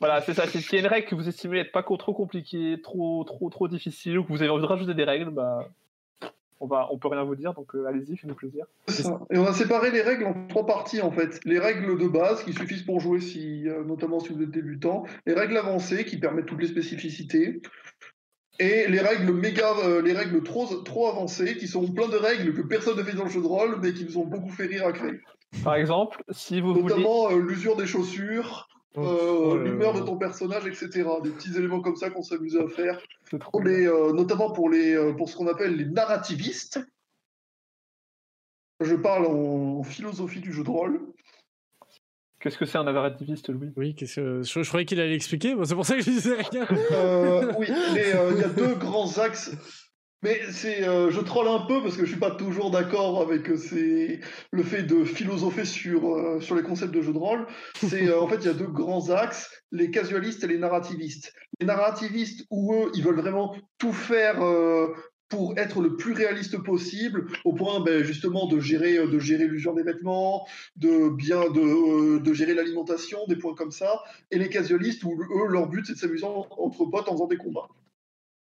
Voilà, 0.00 0.20
c'est 0.20 0.34
ça. 0.34 0.46
Si 0.46 0.58
y 0.58 0.76
a 0.76 0.80
une 0.80 0.86
règle 0.86 1.06
que 1.06 1.14
vous 1.14 1.28
estimez 1.28 1.60
être 1.60 1.72
pas 1.72 1.82
trop 1.82 2.12
compliquée, 2.12 2.78
trop, 2.82 3.24
trop, 3.24 3.48
trop 3.48 3.68
difficile, 3.68 4.18
ou 4.18 4.24
que 4.24 4.28
vous 4.28 4.42
avez 4.42 4.50
envie 4.50 4.62
de 4.62 4.66
rajouter 4.66 4.94
des 4.94 5.04
règles, 5.04 5.30
bah, 5.30 5.68
on 6.60 6.66
va, 6.66 6.88
on 6.90 6.98
peut 6.98 7.08
rien 7.08 7.24
vous 7.24 7.34
dire, 7.34 7.54
donc 7.54 7.74
euh, 7.74 7.86
allez-y, 7.86 8.16
faites-nous 8.16 8.34
plaisir. 8.34 8.66
Et 9.30 9.38
on 9.38 9.46
a 9.46 9.52
séparé 9.52 9.90
les 9.90 10.02
règles 10.02 10.26
en 10.26 10.46
trois 10.46 10.66
parties 10.66 11.00
en 11.00 11.10
fait. 11.10 11.40
Les 11.44 11.58
règles 11.58 11.98
de 11.98 12.06
base 12.06 12.44
qui 12.44 12.52
suffisent 12.52 12.82
pour 12.82 13.00
jouer, 13.00 13.20
si, 13.20 13.66
euh, 13.68 13.82
notamment 13.82 14.20
si 14.20 14.32
vous 14.32 14.42
êtes 14.42 14.50
débutant. 14.50 15.04
Les 15.26 15.32
règles 15.32 15.56
avancées 15.56 16.04
qui 16.04 16.18
permettent 16.18 16.46
toutes 16.46 16.60
les 16.60 16.68
spécificités. 16.68 17.62
Et 18.58 18.86
les 18.88 19.00
règles 19.00 19.32
méga, 19.32 19.72
euh, 19.84 20.02
les 20.02 20.12
règles 20.12 20.42
trop, 20.42 20.66
trop 20.66 21.08
avancées 21.08 21.56
qui 21.56 21.66
sont 21.66 21.90
plein 21.90 22.08
de 22.08 22.16
règles 22.16 22.52
que 22.52 22.60
personne 22.60 22.98
ne 22.98 23.02
fait 23.02 23.16
dans 23.16 23.24
le 23.24 23.30
jeu 23.30 23.40
de 23.40 23.46
rôle, 23.46 23.78
mais 23.80 23.94
qui 23.94 24.04
nous 24.04 24.18
ont 24.18 24.26
beaucoup 24.26 24.50
fait 24.50 24.66
rire 24.66 24.86
à 24.86 24.92
créer. 24.92 25.18
Par 25.64 25.76
exemple, 25.76 26.22
si 26.28 26.60
vous 26.60 26.74
Notamment 26.74 27.30
l'usure 27.30 27.74
des 27.74 27.86
chaussures, 27.86 28.68
euh, 28.98 29.62
l'humeur 29.62 29.94
de 29.94 30.00
ton 30.00 30.16
personnage, 30.16 30.66
etc. 30.66 31.08
Des 31.22 31.30
petits 31.30 31.56
éléments 31.56 31.80
comme 31.80 31.96
ça 31.96 32.10
qu'on 32.10 32.22
s'amuse 32.22 32.56
à 32.56 32.66
faire. 32.68 33.00
Pour 33.52 33.62
les, 33.62 33.86
euh, 33.86 34.12
notamment 34.12 34.50
pour, 34.50 34.68
les, 34.68 34.94
euh, 34.94 35.12
pour 35.12 35.28
ce 35.28 35.36
qu'on 35.36 35.46
appelle 35.46 35.76
les 35.76 35.86
narrativistes. 35.86 36.80
Je 38.80 38.94
parle 38.94 39.26
en, 39.26 39.82
philosophie 39.82 40.40
du 40.40 40.52
jeu 40.52 40.64
de 40.64 40.70
rôle. 40.70 41.00
Qu'est-ce 42.40 42.56
que 42.56 42.64
c'est 42.64 42.78
un 42.78 42.84
narrativiste, 42.84 43.50
Louis? 43.50 43.70
Oui, 43.76 43.94
que 43.94 44.06
je, 44.06 44.42
je, 44.42 44.68
croyais 44.68 44.86
qu'il 44.86 44.98
allait 44.98 45.14
expliquer, 45.14 45.54
c'est 45.64 45.74
pour 45.74 45.84
ça 45.84 45.96
que 45.96 46.02
je 46.02 46.10
disais 46.10 46.36
rien. 46.36 46.66
oui, 47.58 47.68
il 47.68 48.40
y 48.40 48.44
a 48.44 48.48
deux 48.48 48.74
grands 48.74 49.18
axes 49.18 49.54
mais 50.22 50.40
c'est, 50.50 50.86
euh, 50.86 51.10
je 51.10 51.20
troll 51.20 51.48
un 51.48 51.60
peu 51.60 51.82
parce 51.82 51.96
que 51.96 52.04
je 52.04 52.10
suis 52.10 52.20
pas 52.20 52.32
toujours 52.32 52.70
d'accord 52.70 53.22
avec 53.22 53.48
euh, 53.48 54.18
le 54.50 54.62
fait 54.62 54.82
de 54.82 55.04
philosopher 55.04 55.64
sur, 55.64 56.14
euh, 56.14 56.40
sur 56.40 56.54
les 56.54 56.62
concepts 56.62 56.92
de 56.92 57.00
jeu 57.00 57.12
de 57.12 57.18
rôle. 57.18 57.46
C'est 57.76 58.12
en 58.12 58.28
fait 58.28 58.36
il 58.36 58.46
y 58.46 58.48
a 58.48 58.54
deux 58.54 58.66
grands 58.66 59.10
axes 59.10 59.50
les 59.72 59.90
casualistes 59.90 60.44
et 60.44 60.46
les 60.46 60.58
narrativistes. 60.58 61.32
Les 61.60 61.66
narrativistes 61.66 62.46
où 62.50 62.74
eux 62.74 62.90
ils 62.94 63.02
veulent 63.02 63.20
vraiment 63.20 63.54
tout 63.78 63.92
faire 63.92 64.40
pour 65.28 65.56
être 65.56 65.80
le 65.80 65.96
plus 65.96 66.12
réaliste 66.12 66.58
possible, 66.58 67.28
au 67.44 67.52
point 67.52 67.80
ben, 67.80 68.02
justement 68.02 68.46
de 68.46 68.58
gérer 68.58 69.06
de 69.06 69.18
gérer 69.20 69.46
l'usure 69.46 69.74
des 69.74 69.84
vêtements, 69.84 70.46
de 70.76 71.08
bien 71.08 71.48
de, 71.50 72.18
de 72.18 72.32
gérer 72.34 72.54
l'alimentation, 72.54 73.20
des 73.28 73.36
points 73.36 73.54
comme 73.54 73.70
ça. 73.70 74.02
Et 74.30 74.38
les 74.38 74.48
casualistes 74.48 75.04
où 75.04 75.12
eux 75.12 75.46
leur 75.48 75.68
but 75.68 75.86
c'est 75.86 75.94
de 75.94 75.98
s'amuser 75.98 76.26
entre 76.26 76.84
potes 76.86 77.08
en 77.08 77.12
faisant 77.12 77.28
des 77.28 77.36
combats. 77.36 77.68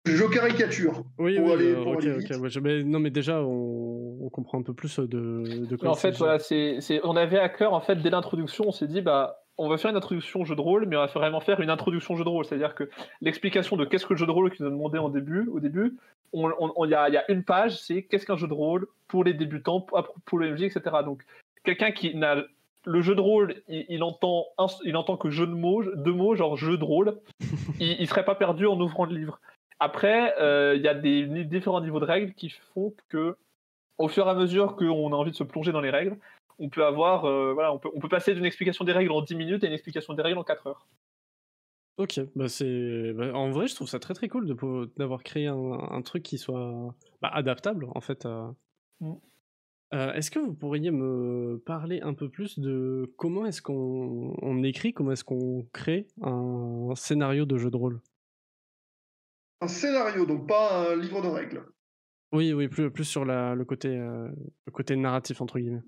Je 0.07 0.25
caricature. 0.25 1.05
Oui, 1.19 1.39
oui, 1.39 1.53
aller, 1.53 1.75
ok, 1.75 2.05
ok. 2.31 2.63
mais, 2.63 2.83
non, 2.83 2.99
mais 2.99 3.11
déjà, 3.11 3.43
on, 3.43 4.29
comprend 4.31 4.59
un 4.59 4.63
peu 4.63 4.75
plus 4.75 4.99
de, 4.99 5.67
de 5.67 5.77
quoi 5.77 5.91
En 5.91 5.95
fait, 5.95 6.17
voilà, 6.17 6.39
c'est, 6.39 6.81
on 7.03 7.17
avait 7.17 7.39
à 7.39 7.49
cœur, 7.49 7.73
en 7.73 7.81
fait, 7.81 7.97
dès 7.97 8.11
l'introduction, 8.11 8.65
on 8.69 8.73
s'est 8.73 8.87
dit, 8.87 9.01
bah, 9.01 9.43
on 9.59 9.69
va 9.69 9.77
faire 9.77 9.91
une 9.91 9.97
introduction 9.97 10.45
jeu 10.45 10.55
de 10.55 10.61
rôle, 10.61 10.87
mais 10.87 10.97
on 10.97 11.01
va 11.01 11.07
vraiment 11.07 11.41
faire 11.41 11.61
une 11.61 11.71
introduction 11.71 12.17
jeu 12.17 12.25
de 12.25 12.29
rôle. 12.29 12.45
C'est-à-dire 12.45 12.75
que 12.75 12.89
l'explication 13.21 13.77
de 13.77 13.85
qu'est-ce 13.85 14.07
que 14.07 14.15
le 14.15 14.19
jeu 14.19 14.27
de 14.27 14.31
rôle 14.31 14.51
qu'ils 14.53 14.65
nous 14.65 14.71
a 14.71 14.75
demandé 14.75 14.99
en 14.99 15.09
début, 15.09 15.49
au 15.49 15.61
début, 15.61 15.97
il 16.33 16.41
y, 16.41 16.95
a, 16.95 17.09
y, 17.09 17.17
a, 17.17 17.31
une 17.31 17.43
page, 17.43 17.81
c'est 17.81 18.03
qu'est-ce 18.03 18.25
qu'un 18.25 18.37
jeu 18.37 18.47
de 18.47 18.55
rôle 18.55 18.87
pour 19.09 19.25
les 19.25 19.35
débutants, 19.35 19.85
pour 20.27 20.39
le 20.39 20.53
MJ, 20.53 20.63
etc. 20.63 20.83
Donc, 21.05 21.25
quelqu'un 21.65 21.91
qui 21.91 22.15
n'a 22.15 22.37
le 22.85 23.01
jeu 23.03 23.15
de 23.15 23.21
rôle, 23.21 23.57
il, 23.69 24.03
entend, 24.03 24.47
il 24.85 24.97
entend 24.97 25.17
que 25.17 25.29
jeu 25.29 25.47
de 25.47 25.53
mots, 25.53 25.83
deux 25.83 26.13
mots, 26.13 26.37
genre 26.37 26.57
jeu 26.57 26.79
de 26.79 26.85
rôle, 26.85 27.19
il, 27.81 27.97
il 28.01 28.07
serait 28.07 28.25
pas 28.25 28.37
perdu 28.37 28.67
en 28.67 28.81
ouvrant 28.81 29.05
le 29.05 29.17
livre. 29.17 29.41
Après, 29.81 30.35
euh, 30.41 30.75
il 30.77 30.83
y 30.83 30.89
a 30.89 30.95
des 30.95 31.27
différents 31.45 31.81
niveaux 31.81 32.01
de 32.01 32.05
règles 32.05 32.35
qui 32.35 32.51
font 32.75 32.95
que, 33.09 33.37
au 33.99 34.09
fur 34.09 34.27
et 34.27 34.31
à 34.31 34.35
mesure 34.35 34.77
qu'on 34.77 35.13
a 35.13 35.17
envie 35.17 35.31
de 35.31 35.37
se 35.37 35.45
plonger 35.45 35.73
dans 35.73 35.81
les 35.81 35.91
règles, 35.91 36.19
on 36.59 36.69
peut 36.69 36.85
avoir, 36.85 37.25
euh, 37.27 37.53
voilà, 37.53 37.73
on 37.73 37.79
peut, 37.79 37.91
on 37.95 38.01
peut 38.01 38.09
passer 38.09 38.35
d'une 38.35 38.45
explication 38.45 38.85
des 38.85 38.93
règles 38.93 39.13
en 39.13 39.23
10 39.23 39.37
minutes 39.37 39.65
à 39.65 39.69
une 39.69 39.73
explication 39.73 40.15
des 40.15 40.23
règles 40.23 40.39
en 40.39 40.45
4 40.45 40.67
heures. 40.67 40.87
Ok, 41.97 42.21
bah 42.37 42.49
c'est, 42.49 43.13
bah, 43.13 43.33
en 43.35 43.51
vrai, 43.51 43.67
je 43.67 43.75
trouve 43.75 43.89
ça 43.89 43.99
très 43.99 44.15
très 44.15 44.29
cool 44.29 44.47
d'avoir 44.97 45.23
créé 45.25 45.49
un, 45.49 46.03
truc 46.03 46.23
qui 46.23 46.39
soit 46.39 46.95
bah, 47.21 47.31
adaptable 47.33 47.89
en 47.93 48.01
fait. 48.01 48.27
Mm. 49.01 49.15
Euh, 49.95 50.13
est-ce 50.13 50.31
que 50.31 50.39
vous 50.39 50.55
pourriez 50.55 50.91
me 50.91 51.63
parler 51.65 52.01
un 52.03 52.13
peu 52.13 52.29
plus 52.29 52.59
de 52.59 53.13
comment 53.17 53.47
est-ce 53.47 53.63
qu'on 53.63 54.63
écrit, 54.63 54.93
comment 54.93 55.13
est-ce 55.13 55.25
qu'on 55.25 55.67
crée 55.73 56.07
un 56.21 56.93
scénario 56.95 57.47
de 57.47 57.57
jeu 57.57 57.71
de 57.71 57.77
rôle? 57.77 58.01
Un 59.61 59.69
scénario, 59.69 60.27
donc 60.27 60.47
pas 60.49 60.91
un 60.91 60.97
livre 60.97 61.23
de 61.23 61.29
règles. 61.29 61.65
Oui, 62.33 62.53
oui, 62.53 62.69
plus, 62.69 62.91
plus 62.91 63.05
sur 63.05 63.25
la, 63.25 63.55
le, 63.55 63.65
côté, 63.65 63.89
euh, 63.89 64.29
le 64.67 64.73
côté 64.73 64.97
narratif, 64.97 65.41
entre 65.41 65.59
guillemets. 65.59 65.83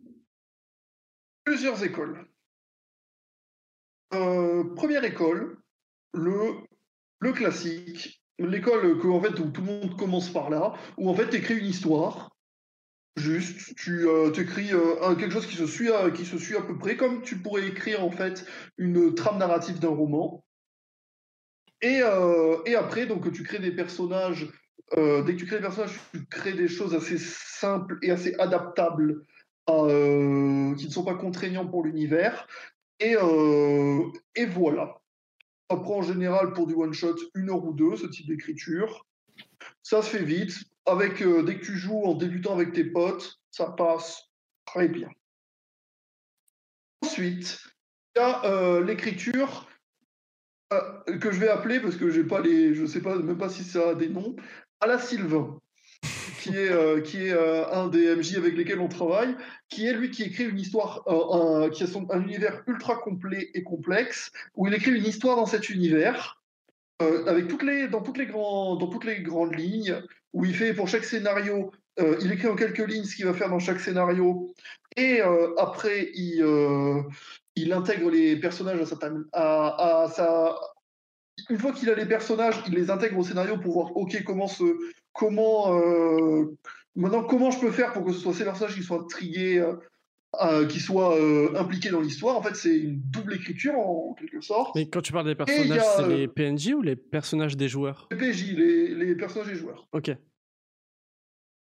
Plusieurs 1.45 1.83
écoles. 1.85 2.27
Euh, 4.15 4.65
première 4.75 5.05
école, 5.05 5.59
le, 6.15 6.55
le 7.21 7.33
classique, 7.33 8.23
l'école 8.39 8.99
que, 8.99 9.07
en 9.07 9.21
fait, 9.21 9.39
où 9.39 9.51
tout 9.51 9.61
le 9.61 9.67
monde 9.67 9.97
commence 9.97 10.31
par 10.33 10.51
là, 10.51 10.75
où 10.97 11.09
en 11.09 11.15
fait 11.15 11.29
tu 11.29 11.37
écris 11.37 11.59
une 11.59 11.67
histoire, 11.67 12.31
juste, 13.17 13.75
tu 13.77 14.09
euh, 14.09 14.33
écris 14.33 14.73
euh, 14.73 15.15
quelque 15.15 15.33
chose 15.33 15.47
qui 15.47 15.57
se, 15.57 15.67
suit 15.67 15.93
à, 15.93 16.11
qui 16.11 16.25
se 16.25 16.39
suit 16.39 16.57
à 16.57 16.63
peu 16.63 16.77
près, 16.79 16.97
comme 16.97 17.23
tu 17.23 17.37
pourrais 17.37 17.69
écrire 17.69 18.05
en 18.05 18.11
fait 18.11 18.45
une 18.79 19.15
trame 19.15 19.39
narrative 19.39 19.79
d'un 19.79 19.89
roman. 19.89 20.45
Et, 21.83 22.01
et, 22.67 22.75
après, 22.75 23.07
donc, 23.07 23.31
tu 23.33 23.43
crées 23.43 23.59
des 23.59 23.73
personnages. 23.73 24.49
dès 24.97 25.25
que 25.25 25.39
tu 25.39 25.47
crées 25.47 25.57
des 25.57 25.63
personnages, 25.63 25.99
tu 26.13 26.25
crées 26.27 26.53
des 26.53 26.69
choses 26.69 26.95
assez 26.95 27.19
simples 27.19 27.99
et 28.03 28.11
assez 28.11 28.35
adaptables, 28.39 29.25
qui 29.67 29.73
ne 29.73 30.91
sont 30.91 31.05
pas 31.05 31.15
contraignants 31.15 31.67
pour 31.67 31.85
l'univers. 31.85 32.47
Et, 32.99 33.17
voilà. 34.47 35.01
Ça 35.71 35.77
prend 35.77 35.99
en 35.99 36.03
général 36.03 36.53
pour 36.53 36.67
du 36.67 36.75
one-shot 36.75 37.17
une 37.35 37.51
heure 37.51 37.65
ou 37.65 37.73
deux, 37.73 37.97
ce 37.97 38.07
type 38.07 38.27
d'écriture. 38.27 39.07
Ça 39.83 40.03
se 40.03 40.11
fait 40.11 40.25
vite. 40.25 40.55
Avec, 40.87 41.23
dès 41.23 41.59
que 41.59 41.65
tu 41.65 41.77
joues 41.77 42.03
en 42.05 42.15
débutant 42.15 42.55
avec 42.55 42.73
tes 42.73 42.85
potes, 42.85 43.41
ça 43.51 43.67
passe 43.67 44.31
très 44.65 44.89
bien. 44.89 45.09
Ensuite, 47.03 47.61
il 48.15 48.19
y 48.19 48.23
a 48.23 48.45
euh, 48.45 48.85
l'écriture 48.85 49.69
euh, 50.73 51.19
que 51.19 51.31
je 51.31 51.41
vais 51.41 51.49
appeler, 51.49 51.81
parce 51.81 51.97
que 51.97 52.11
j'ai 52.11 52.25
pas 52.25 52.41
les, 52.41 52.75
je 52.75 52.87
sais 52.87 53.01
pas, 53.01 53.17
même 53.17 53.39
pas 53.39 53.49
si 53.49 53.65
ça 53.65 53.91
a 53.91 53.95
des 53.95 54.09
noms, 54.09 54.37
à 54.81 54.87
la 54.87 54.99
Sylvain, 54.99 55.59
qui 56.41 56.51
est, 56.51 56.71
euh, 56.71 57.01
qui 57.01 57.27
est 57.27 57.33
un 57.73 57.89
des 57.89 58.15
MJ 58.15 58.37
avec 58.37 58.57
lesquels 58.57 58.81
on 58.81 58.89
travaille, 58.89 59.37
qui 59.69 59.87
est 59.87 59.93
lui 59.93 60.11
qui 60.11 60.23
écrit 60.23 60.45
une 60.45 60.59
histoire, 60.59 61.05
qui 61.73 61.83
a 61.83 61.87
son, 61.87 62.11
un 62.11 62.23
univers 62.23 62.63
ultra 62.67 62.97
complet 62.97 63.51
et 63.55 63.63
complexe, 63.63 64.33
où 64.55 64.67
il 64.67 64.75
écrit 64.75 64.93
une 64.93 65.07
histoire 65.07 65.37
dans 65.37 65.47
cet 65.47 65.71
univers, 65.71 66.41
avec 66.99 67.49
toutes 67.49 67.63
les, 67.63 67.89
dans, 67.89 68.03
toutes 68.03 68.19
les 68.19 68.27
grands, 68.27 68.77
dans 68.77 68.89
toutes 68.89 69.05
les 69.05 69.23
grandes 69.23 69.55
lignes, 69.55 70.03
où 70.33 70.45
il 70.45 70.55
fait 70.55 70.75
pour 70.75 70.87
chaque 70.87 71.05
scénario 71.05 71.73
euh, 72.01 72.17
il 72.23 72.33
écrit 72.33 72.49
en 72.49 72.57
quelques 72.57 72.87
lignes 72.87 73.05
ce 73.05 73.17
qu'il 73.17 73.27
va 73.27 73.35
faire 73.35 73.51
dans 73.51 73.59
chaque 73.59 73.81
scénario, 73.81 74.55
et 74.97 75.21
euh, 75.21 75.55
après, 75.59 76.11
il, 76.15 76.43
euh, 76.43 77.03
il, 77.57 77.73
intègre 77.73 78.11
les 78.11 78.37
personnages 78.37 78.81
à 79.33 80.07
sa, 80.09 80.57
Une 81.49 81.59
fois 81.59 81.73
qu'il 81.73 81.91
a 81.91 81.95
les 81.95 82.07
personnages, 82.07 82.63
il 82.67 82.75
les 82.75 82.91
intègre 82.91 83.19
au 83.19 83.25
scénario 83.25 83.59
pour 83.59 83.75
voir, 83.75 83.97
ok, 83.97 84.23
comment 84.25 84.49
ce, 84.49 84.65
comment, 85.13 85.75
maintenant, 86.97 87.25
comment 87.25 87.51
je 87.51 87.61
peux 87.61 87.71
faire 87.71 87.93
pour 87.93 88.05
que 88.05 88.13
ce 88.13 88.21
soit 88.21 88.35
ces 88.35 88.45
personnages 88.45 88.75
qui 88.75 88.83
soient 88.83 89.01
intrigués, 89.01 89.65
qui 90.69 90.81
soient 90.81 91.17
impliqués 91.57 91.91
dans 91.91 92.01
l'histoire. 92.01 92.37
En 92.37 92.43
fait, 92.43 92.55
c'est 92.55 92.77
une 92.77 93.01
double 93.01 93.35
écriture 93.35 93.79
en, 93.79 94.15
quelque 94.15 94.41
sorte. 94.41 94.75
Mais 94.75 94.89
quand 94.89 95.01
tu 95.01 95.13
parles 95.13 95.27
des 95.27 95.35
personnages, 95.35 95.83
c'est 95.97 96.09
les 96.09 96.29
PNJ 96.29 96.75
ou 96.75 96.83
les 96.83 96.97
personnages 96.97 97.57
des 97.57 97.69
joueurs? 97.69 98.09
Les 98.11 98.17
PNJ, 98.17 98.53
les, 98.53 98.95
les 98.95 99.15
personnages 99.15 99.49
des 99.49 99.57
joueurs. 99.57 99.89
Ok. 99.93 100.11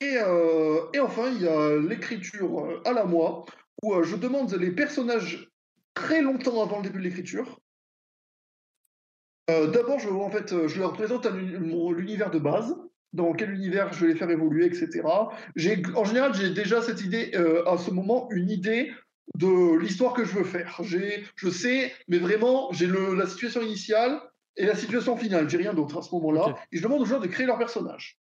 Euh, 0.02 0.80
et, 0.92 1.00
enfin, 1.00 1.30
il 1.34 1.42
y 1.42 1.48
a 1.48 1.76
l'écriture 1.78 2.64
euh, 2.64 2.82
à 2.84 2.92
la 2.92 3.04
moi, 3.04 3.44
où 3.82 3.94
euh, 3.94 4.02
je 4.02 4.16
demande 4.16 4.52
les 4.54 4.70
personnages 4.70 5.50
très 5.94 6.22
longtemps 6.22 6.62
avant 6.62 6.78
le 6.78 6.84
début 6.84 6.98
de 6.98 7.04
l'écriture. 7.04 7.60
D'abord, 9.48 9.98
je, 9.98 10.08
en 10.08 10.30
fait, 10.30 10.68
je 10.68 10.78
leur 10.78 10.94
présente 10.94 11.26
l'univers 11.26 12.30
de 12.30 12.38
base, 12.38 12.74
dans 13.12 13.34
quel 13.34 13.52
univers 13.52 13.92
je 13.92 14.06
vais 14.06 14.12
les 14.12 14.18
faire 14.18 14.30
évoluer, 14.30 14.64
etc. 14.64 15.02
En 15.04 16.04
général, 16.04 16.34
j'ai 16.34 16.50
déjà 16.50 16.80
cette 16.80 17.02
idée, 17.02 17.34
à 17.66 17.76
ce 17.76 17.90
moment, 17.90 18.26
une 18.30 18.50
idée 18.50 18.90
de 19.34 19.78
l'histoire 19.78 20.14
que 20.14 20.24
je 20.24 20.32
veux 20.32 20.44
faire. 20.44 20.80
Je 20.82 21.50
sais, 21.50 21.92
mais 22.08 22.18
vraiment, 22.18 22.72
j'ai 22.72 22.86
la 22.86 23.26
situation 23.26 23.60
initiale 23.60 24.18
et 24.56 24.64
la 24.64 24.76
situation 24.76 25.16
finale. 25.16 25.48
J'ai 25.50 25.58
rien 25.58 25.74
d'autre 25.74 25.98
à 25.98 26.02
ce 26.02 26.14
moment-là. 26.14 26.56
Et 26.72 26.78
je 26.78 26.82
demande 26.82 27.02
aux 27.02 27.04
joueurs 27.04 27.20
de 27.20 27.26
créer 27.26 27.46
leur 27.46 27.58
personnage. 27.58 28.18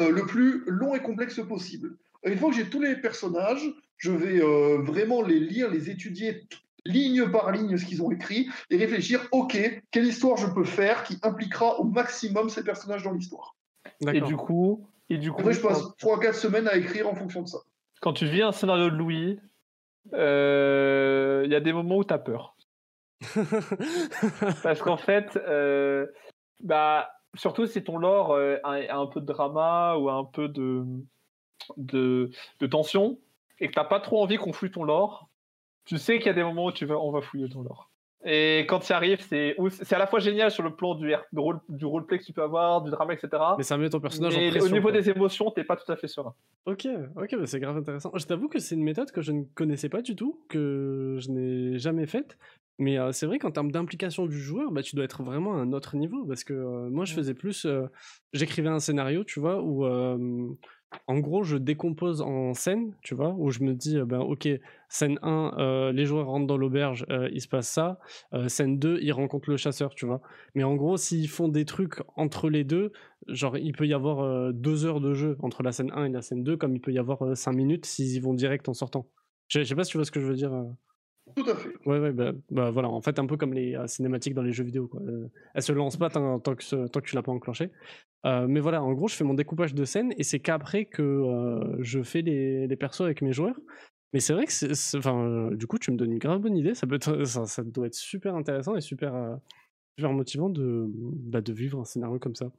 Euh, 0.00 0.10
le 0.10 0.24
plus 0.24 0.64
long 0.66 0.94
et 0.94 1.00
complexe 1.00 1.40
possible. 1.46 1.96
Une 2.24 2.38
fois 2.38 2.50
que 2.50 2.56
j'ai 2.56 2.68
tous 2.68 2.80
les 2.80 2.96
personnages, 2.96 3.70
je 3.96 4.12
vais 4.12 4.42
euh, 4.42 4.78
vraiment 4.78 5.22
les 5.22 5.38
lire, 5.38 5.70
les 5.70 5.90
étudier 5.90 6.46
ligne 6.84 7.28
par 7.30 7.50
ligne 7.50 7.76
ce 7.76 7.84
qu'ils 7.84 8.02
ont 8.02 8.10
écrit 8.10 8.48
et 8.70 8.76
réfléchir, 8.76 9.20
ok, 9.32 9.82
quelle 9.90 10.06
histoire 10.06 10.36
je 10.36 10.46
peux 10.46 10.64
faire 10.64 11.04
qui 11.04 11.18
impliquera 11.22 11.78
au 11.80 11.84
maximum 11.84 12.48
ces 12.48 12.64
personnages 12.64 13.02
dans 13.02 13.12
l'histoire. 13.12 13.54
Et 14.12 14.20
du 14.20 14.36
coup, 14.36 14.86
et 15.08 15.18
du 15.18 15.32
coup, 15.32 15.50
je 15.50 15.60
passe 15.60 15.82
3-4 15.98 16.34
semaines 16.34 16.68
à 16.68 16.76
écrire 16.76 17.08
en 17.08 17.14
fonction 17.14 17.42
de 17.42 17.48
ça. 17.48 17.58
Quand 18.00 18.12
tu 18.12 18.26
vis 18.26 18.42
un 18.42 18.52
scénario 18.52 18.90
de 18.90 18.96
Louis, 18.96 19.38
euh, 20.14 21.42
il 21.44 21.52
y 21.52 21.54
a 21.54 21.60
des 21.60 21.72
moments 21.72 21.98
où 21.98 22.04
tu 22.04 22.14
as 22.14 22.18
peur. 22.18 22.56
Parce 24.62 24.80
qu'en 24.80 24.96
fait, 24.96 25.38
bah, 26.62 27.10
surtout 27.34 27.66
si 27.66 27.82
ton 27.82 27.98
lore 27.98 28.32
euh, 28.32 28.58
a, 28.64 28.96
un 28.96 29.06
peu 29.06 29.20
de 29.20 29.26
drama 29.26 29.96
ou 29.96 30.10
un 30.10 30.24
peu 30.24 30.48
de, 30.48 30.84
de, 31.76 32.30
tension 32.70 33.18
et 33.58 33.68
que 33.68 33.72
t'as 33.72 33.84
pas 33.84 34.00
trop 34.00 34.22
envie 34.22 34.36
qu'on 34.36 34.52
fouille 34.52 34.70
ton 34.70 34.84
lore, 34.84 35.29
tu 35.84 35.98
sais 35.98 36.18
qu'il 36.18 36.26
y 36.26 36.30
a 36.30 36.34
des 36.34 36.44
moments 36.44 36.66
où 36.66 36.72
tu 36.72 36.86
vas, 36.86 36.98
on 36.98 37.10
va 37.10 37.20
fouiller 37.20 37.48
ton 37.48 37.62
lore. 37.62 37.90
Et 38.22 38.66
quand 38.68 38.82
ça 38.82 38.96
arrive, 38.96 39.20
c'est 39.20 39.56
à 39.92 39.98
la 39.98 40.06
fois 40.06 40.18
génial 40.18 40.50
sur 40.50 40.62
le 40.62 40.74
plan 40.74 40.94
du, 40.94 41.10
role, 41.34 41.58
du 41.70 41.86
roleplay 41.86 42.18
que 42.18 42.24
tu 42.24 42.34
peux 42.34 42.42
avoir, 42.42 42.82
du 42.82 42.90
drama, 42.90 43.14
etc. 43.14 43.30
Mais 43.56 43.62
ça 43.62 43.78
met 43.78 43.88
ton 43.88 43.98
personnage 43.98 44.36
en 44.36 44.50
pression. 44.50 44.66
Au 44.66 44.68
niveau 44.68 44.90
des 44.90 45.08
émotions, 45.08 45.50
t'es 45.50 45.64
pas 45.64 45.76
tout 45.76 45.90
à 45.90 45.96
fait 45.96 46.06
serein. 46.06 46.34
Ok, 46.66 46.86
ok, 47.16 47.36
bah 47.38 47.46
c'est 47.46 47.60
grave 47.60 47.78
intéressant. 47.78 48.12
Je 48.14 48.26
t'avoue 48.26 48.48
que 48.48 48.58
c'est 48.58 48.74
une 48.74 48.82
méthode 48.82 49.10
que 49.10 49.22
je 49.22 49.32
ne 49.32 49.44
connaissais 49.54 49.88
pas 49.88 50.02
du 50.02 50.16
tout, 50.16 50.38
que 50.50 51.16
je 51.18 51.30
n'ai 51.30 51.78
jamais 51.78 52.06
faite. 52.06 52.36
Mais 52.78 52.98
c'est 53.12 53.24
vrai 53.24 53.38
qu'en 53.38 53.52
termes 53.52 53.72
d'implication 53.72 54.26
du 54.26 54.38
joueur, 54.38 54.70
bah, 54.70 54.82
tu 54.82 54.96
dois 54.96 55.04
être 55.06 55.22
vraiment 55.22 55.54
à 55.54 55.56
un 55.56 55.72
autre 55.72 55.96
niveau 55.96 56.24
parce 56.26 56.44
que 56.44 56.88
moi 56.90 57.06
je 57.06 57.14
faisais 57.14 57.34
plus, 57.34 57.66
j'écrivais 58.34 58.68
un 58.68 58.80
scénario, 58.80 59.24
tu 59.24 59.40
vois, 59.40 59.62
où 59.62 59.86
en 61.06 61.18
gros 61.18 61.42
je 61.42 61.56
décompose 61.56 62.20
en 62.22 62.54
scènes, 62.54 62.94
tu 63.02 63.14
vois, 63.14 63.34
où 63.38 63.50
je 63.50 63.62
me 63.62 63.74
dis, 63.74 63.98
ben 64.02 64.20
ok, 64.20 64.48
scène 64.88 65.18
1, 65.22 65.92
les 65.92 66.04
joueurs 66.04 66.26
rentrent 66.26 66.46
dans 66.46 66.56
l'auberge, 66.56 67.06
il 67.32 67.40
se 67.40 67.48
passe 67.48 67.68
ça, 67.68 67.98
scène 68.48 68.78
2, 68.78 68.98
ils 69.02 69.12
rencontrent 69.12 69.50
le 69.50 69.56
chasseur, 69.56 69.94
tu 69.94 70.06
vois. 70.06 70.20
Mais 70.54 70.64
en 70.64 70.74
gros, 70.74 70.96
s'ils 70.96 71.28
font 71.28 71.48
des 71.48 71.64
trucs 71.64 72.02
entre 72.16 72.50
les 72.50 72.64
deux, 72.64 72.92
genre 73.28 73.56
il 73.56 73.72
peut 73.72 73.86
y 73.86 73.94
avoir 73.94 74.52
deux 74.52 74.84
heures 74.84 75.00
de 75.00 75.14
jeu 75.14 75.36
entre 75.40 75.62
la 75.62 75.72
scène 75.72 75.92
1 75.94 76.06
et 76.06 76.08
la 76.10 76.22
scène 76.22 76.42
2, 76.42 76.56
comme 76.56 76.74
il 76.74 76.80
peut 76.80 76.92
y 76.92 76.98
avoir 76.98 77.36
5 77.36 77.52
minutes 77.52 77.86
s'ils 77.86 78.16
y 78.16 78.20
vont 78.20 78.34
direct 78.34 78.68
en 78.68 78.74
sortant. 78.74 79.06
Je 79.48 79.62
sais 79.62 79.74
pas 79.74 79.84
si 79.84 79.90
tu 79.90 79.96
vois 79.98 80.04
ce 80.04 80.10
que 80.10 80.20
je 80.20 80.26
veux 80.26 80.34
dire. 80.34 80.52
Tout 81.36 81.48
à 81.48 81.54
fait. 81.54 81.70
Ouais, 81.86 81.98
ouais, 81.98 82.12
bah, 82.12 82.32
bah, 82.50 82.70
voilà, 82.70 82.88
en 82.88 83.00
fait, 83.00 83.18
un 83.18 83.26
peu 83.26 83.36
comme 83.36 83.52
les 83.52 83.74
euh, 83.74 83.86
cinématiques 83.86 84.34
dans 84.34 84.42
les 84.42 84.52
jeux 84.52 84.64
vidéo. 84.64 84.88
Quoi. 84.88 85.00
Euh, 85.02 85.28
elles 85.54 85.62
se 85.62 85.72
lancent 85.72 85.96
pas 85.96 86.10
tant, 86.10 86.38
que, 86.40 86.86
tant 86.86 87.00
que 87.00 87.06
tu 87.06 87.14
l'as 87.14 87.22
pas 87.22 87.32
enclenché. 87.32 87.70
Euh, 88.26 88.46
mais 88.48 88.60
voilà, 88.60 88.82
en 88.82 88.92
gros, 88.92 89.08
je 89.08 89.14
fais 89.14 89.24
mon 89.24 89.34
découpage 89.34 89.74
de 89.74 89.84
scène 89.84 90.12
et 90.18 90.22
c'est 90.22 90.40
qu'après 90.40 90.84
que 90.84 91.22
je 91.80 92.02
fais 92.02 92.22
les, 92.22 92.66
les, 92.66 92.76
persos 92.76 93.02
avec 93.02 93.22
mes 93.22 93.32
joueurs. 93.32 93.58
Mais 94.12 94.20
c'est 94.20 94.32
vrai 94.32 94.46
que, 94.46 94.52
c'est, 94.52 94.96
enfin, 94.96 95.50
du 95.52 95.66
coup, 95.66 95.78
tu 95.78 95.90
me 95.92 95.96
donnes 95.96 96.12
une 96.12 96.18
grave 96.18 96.40
bonne 96.40 96.56
idée. 96.56 96.74
Ça, 96.74 96.86
peut 96.86 96.96
être, 96.96 97.24
ça, 97.46 97.62
doit 97.64 97.86
être 97.86 97.94
super 97.94 98.34
intéressant 98.34 98.76
et 98.76 98.80
super, 98.80 99.38
super 99.96 100.12
motivant 100.12 100.50
de, 100.50 100.86
bah, 100.88 101.40
de 101.40 101.52
vivre 101.52 101.80
un 101.80 101.84
scénario 101.84 102.18
comme 102.18 102.34
ça. 102.34 102.50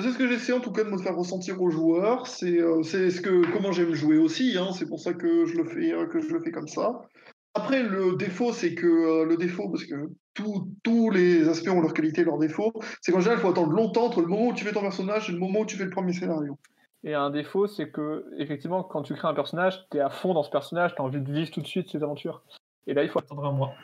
C'est 0.00 0.10
ce 0.10 0.18
que 0.18 0.26
j'essaie 0.26 0.52
en 0.52 0.60
tout 0.60 0.72
cas 0.72 0.82
de 0.82 0.90
me 0.90 0.98
faire 0.98 1.16
ressentir 1.16 1.62
aux 1.62 1.70
joueurs. 1.70 2.26
C'est 2.26 2.60
euh, 2.60 2.82
ce 2.82 3.20
que 3.20 3.52
comment 3.52 3.70
j'aime 3.70 3.94
jouer 3.94 4.18
aussi. 4.18 4.56
Hein. 4.58 4.72
c'est 4.72 4.88
pour 4.88 4.98
ça 4.98 5.14
que 5.14 5.46
je 5.46 5.56
le 5.56 5.64
fais 5.64 5.92
euh, 5.92 6.06
que 6.06 6.20
je 6.20 6.32
le 6.32 6.42
fais 6.42 6.50
comme 6.50 6.66
ça. 6.66 7.08
Après 7.54 7.82
le 7.82 8.16
défaut 8.16 8.52
c'est 8.52 8.74
que 8.74 8.86
euh, 8.86 9.24
le 9.24 9.36
défaut 9.36 9.68
parce 9.68 9.84
que 9.84 10.10
tous 10.34 11.10
les 11.10 11.48
aspects 11.48 11.68
ont 11.68 11.80
leurs 11.80 11.94
qualités 11.94 12.22
et 12.22 12.24
leurs 12.24 12.38
défauts. 12.38 12.72
C'est 13.00 13.12
qu'en 13.12 13.20
général 13.20 13.38
il 13.38 13.42
faut 13.42 13.50
attendre 13.50 13.72
longtemps 13.72 14.06
entre 14.06 14.20
le 14.20 14.26
moment 14.26 14.48
où 14.48 14.54
tu 14.54 14.64
fais 14.64 14.72
ton 14.72 14.80
personnage 14.80 15.30
et 15.30 15.32
le 15.32 15.38
moment 15.38 15.60
où 15.60 15.66
tu 15.66 15.76
fais 15.76 15.84
le 15.84 15.90
premier 15.90 16.12
scénario. 16.12 16.58
Et 17.04 17.14
un 17.14 17.30
défaut 17.30 17.66
c'est 17.66 17.90
que 17.90 18.26
effectivement 18.38 18.82
quand 18.82 19.02
tu 19.02 19.14
crées 19.14 19.28
un 19.28 19.34
personnage 19.34 19.86
tu 19.90 19.98
es 19.98 20.00
à 20.00 20.10
fond 20.10 20.34
dans 20.34 20.42
ce 20.42 20.50
personnage, 20.50 20.94
tu 20.94 21.02
as 21.02 21.04
envie 21.04 21.20
de 21.20 21.32
vivre 21.32 21.50
tout 21.50 21.60
de 21.60 21.66
suite 21.66 21.88
ses 21.90 22.02
aventures. 22.02 22.42
Et 22.86 22.94
là 22.94 23.04
il 23.04 23.08
faut 23.08 23.20
attendre 23.20 23.44
un 23.44 23.52
mois. 23.52 23.74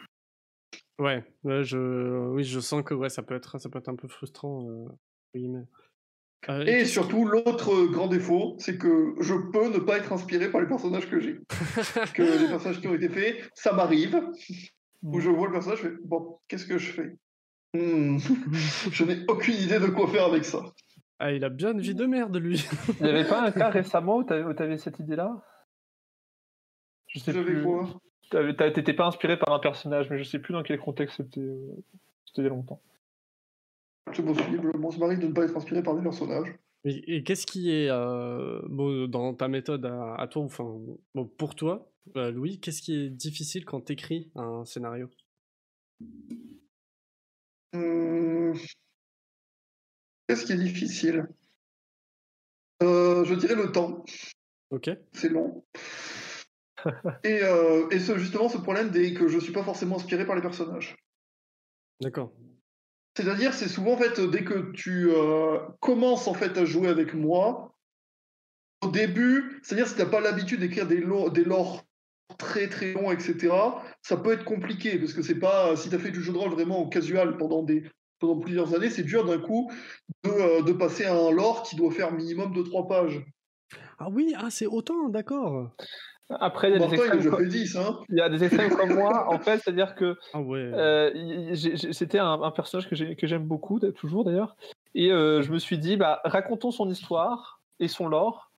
Ouais, 0.98 1.24
je, 1.44 2.28
oui, 2.28 2.44
je 2.44 2.60
sens 2.60 2.82
que 2.82 2.92
ouais, 2.92 3.08
ça 3.08 3.22
peut 3.22 3.34
être, 3.34 3.58
ça 3.58 3.70
peut 3.70 3.78
être 3.78 3.88
un 3.88 3.96
peu 3.96 4.06
frustrant. 4.06 4.66
Oui, 5.34 5.48
mais... 5.48 5.62
Euh, 6.48 6.64
et 6.64 6.84
surtout, 6.86 7.26
l'autre 7.26 7.86
grand 7.86 8.06
défaut, 8.06 8.56
c'est 8.58 8.78
que 8.78 9.14
je 9.20 9.34
peux 9.34 9.68
ne 9.68 9.78
pas 9.78 9.98
être 9.98 10.12
inspiré 10.12 10.50
par 10.50 10.60
les 10.60 10.66
personnages 10.66 11.08
que 11.08 11.20
j'ai. 11.20 11.38
que 12.14 12.22
les 12.22 12.48
personnages 12.48 12.80
qui 12.80 12.88
ont 12.88 12.94
été 12.94 13.08
faits, 13.08 13.50
ça 13.54 13.72
m'arrive, 13.72 14.20
où 15.02 15.20
je 15.20 15.28
vois 15.28 15.48
le 15.48 15.52
personnage, 15.52 15.80
je 15.82 15.88
fais 15.88 15.94
bon, 16.02 16.38
qu'est-ce 16.48 16.66
que 16.66 16.78
je 16.78 16.92
fais? 16.92 17.16
Hmm. 17.74 18.18
Je 18.90 19.04
n'ai 19.04 19.24
aucune 19.28 19.54
idée 19.54 19.78
de 19.78 19.86
quoi 19.86 20.08
faire 20.08 20.24
avec 20.24 20.44
ça. 20.44 20.60
Ah, 21.20 21.30
il 21.30 21.44
a 21.44 21.50
bien 21.50 21.72
une 21.72 21.80
vie 21.80 21.94
de 21.94 22.06
merde, 22.06 22.36
lui. 22.36 22.66
il 22.98 23.04
n'y 23.04 23.10
avait 23.10 23.28
pas 23.28 23.42
un 23.42 23.52
cas 23.52 23.68
récemment 23.68 24.16
où 24.16 24.24
tu 24.24 24.32
avais 24.32 24.78
cette 24.78 24.98
idée-là? 24.98 25.40
Je 27.06 27.18
sais 27.18 27.32
plus. 27.32 27.62
quoi? 27.62 27.88
T'étais 28.30 28.94
pas 28.94 29.06
inspiré 29.06 29.38
par 29.38 29.52
un 29.52 29.58
personnage, 29.58 30.08
mais 30.10 30.18
je 30.18 30.24
sais 30.24 30.38
plus 30.38 30.52
dans 30.52 30.62
quel 30.62 30.78
contexte 30.78 31.18
c'était. 31.18 31.40
Euh, 31.40 31.84
c'était 32.24 32.42
il 32.42 32.44
y 32.44 32.46
a 32.46 32.50
longtemps. 32.50 32.80
C'est 34.14 34.24
possible. 34.24 34.72
Bon, 34.78 34.90
ça 34.90 34.98
m'arrive 34.98 35.20
de 35.20 35.26
ne 35.26 35.32
pas 35.32 35.44
être 35.44 35.56
inspiré 35.56 35.82
par 35.82 35.94
des 35.94 36.02
personnages. 36.02 36.54
Et, 36.84 37.22
qu'est-ce 37.22 37.46
qui 37.46 37.70
est, 37.70 37.90
euh, 37.90 39.06
dans 39.06 39.34
ta 39.34 39.48
méthode 39.48 39.84
à, 39.84 40.26
toi, 40.28 40.42
enfin, 40.42 40.64
bon, 41.14 41.26
pour 41.26 41.54
toi, 41.54 41.92
euh, 42.16 42.30
Louis, 42.30 42.58
qu'est-ce 42.58 42.80
qui 42.80 42.94
est 42.94 43.10
difficile 43.10 43.66
quand 43.66 43.82
tu 43.82 43.92
écris 43.92 44.30
un 44.34 44.64
scénario? 44.64 45.10
Hum. 47.74 48.54
Qu'est-ce 50.26 50.46
qui 50.46 50.52
est 50.52 50.56
difficile? 50.56 51.28
Euh, 52.82 53.24
Je 53.24 53.34
dirais 53.34 53.56
le 53.56 53.70
temps. 53.72 54.04
Ok. 54.70 54.90
C'est 55.12 55.28
long. 55.28 55.62
et, 57.24 57.40
et 57.90 57.98
ce, 57.98 58.16
justement, 58.16 58.48
ce 58.48 58.56
problème 58.56 58.88
dès 58.88 59.12
que 59.12 59.28
je 59.28 59.36
ne 59.36 59.40
suis 59.40 59.52
pas 59.52 59.62
forcément 59.62 59.96
inspiré 59.96 60.24
par 60.24 60.34
les 60.34 60.42
personnages. 60.42 60.96
D'accord. 62.00 62.32
C'est-à-dire, 63.20 63.52
c'est 63.52 63.68
souvent 63.68 63.92
en 63.92 63.96
fait 63.98 64.20
dès 64.20 64.44
que 64.44 64.72
tu 64.72 65.10
commences 65.80 66.26
en 66.26 66.34
fait 66.34 66.56
à 66.56 66.64
jouer 66.64 66.88
avec 66.88 67.14
moi, 67.14 67.74
au 68.82 68.88
début, 68.88 69.60
c'est-à-dire 69.62 69.86
si 69.86 69.94
tu 69.94 70.00
n'as 70.00 70.06
pas 70.06 70.20
l'habitude 70.20 70.60
d'écrire 70.60 70.86
des, 70.86 71.04
des 71.32 71.44
lores 71.44 71.84
très 72.38 72.68
très 72.68 72.92
longs, 72.94 73.10
etc., 73.10 73.54
ça 74.02 74.16
peut 74.16 74.32
être 74.32 74.44
compliqué 74.44 74.98
parce 74.98 75.12
que 75.12 75.22
c'est 75.22 75.38
pas 75.38 75.76
si 75.76 75.90
tu 75.90 75.94
as 75.94 75.98
fait 75.98 76.10
du 76.10 76.22
jeu 76.22 76.32
de 76.32 76.38
rôle 76.38 76.50
vraiment 76.50 76.88
casual 76.88 77.36
pendant 77.36 77.62
des 77.62 77.84
pendant 78.20 78.38
plusieurs 78.38 78.74
années, 78.74 78.90
c'est 78.90 79.02
dur 79.02 79.24
d'un 79.24 79.38
coup 79.38 79.72
de, 80.24 80.30
euh, 80.30 80.62
de, 80.62 80.72
passer 80.72 81.04
à 81.04 81.14
un 81.14 81.30
lore 81.30 81.62
qui 81.62 81.74
doit 81.74 81.90
faire 81.90 82.12
minimum 82.12 82.52
de 82.52 82.62
3 82.62 82.86
pages. 82.86 83.24
Ah 83.98 84.08
oui, 84.10 84.34
ah 84.36 84.50
c'est 84.50 84.66
autant, 84.66 85.08
d'accord. 85.08 85.70
Après, 86.38 86.70
il 86.70 86.78
y 86.78 86.82
a 86.82 86.86
des 86.86 86.94
extrêmes, 86.94 87.30
comme... 87.30 87.48
10, 87.48 87.76
hein. 87.76 87.98
il 88.08 88.16
y 88.16 88.20
a 88.20 88.28
des 88.28 88.44
extrêmes 88.44 88.70
comme 88.70 88.94
moi, 88.94 89.28
en 89.28 89.38
fait, 89.40 89.58
c'est-à-dire 89.58 89.94
que 89.94 90.16
ah 90.32 90.40
ouais. 90.40 90.58
euh, 90.60 91.54
c'était 91.92 92.18
un, 92.18 92.40
un, 92.42 92.50
personnage 92.52 92.88
que 92.88 93.26
j'aime 93.26 93.44
beaucoup, 93.44 93.80
toujours 93.80 94.24
d'ailleurs, 94.24 94.56
et 94.94 95.10
euh, 95.10 95.42
je 95.42 95.52
me 95.52 95.58
suis 95.58 95.78
dit, 95.78 95.96
bah, 95.96 96.20
racontons 96.24 96.70
son 96.70 96.88
histoire 96.88 97.60
et 97.80 97.88
son 97.88 98.08
lore 98.08 98.50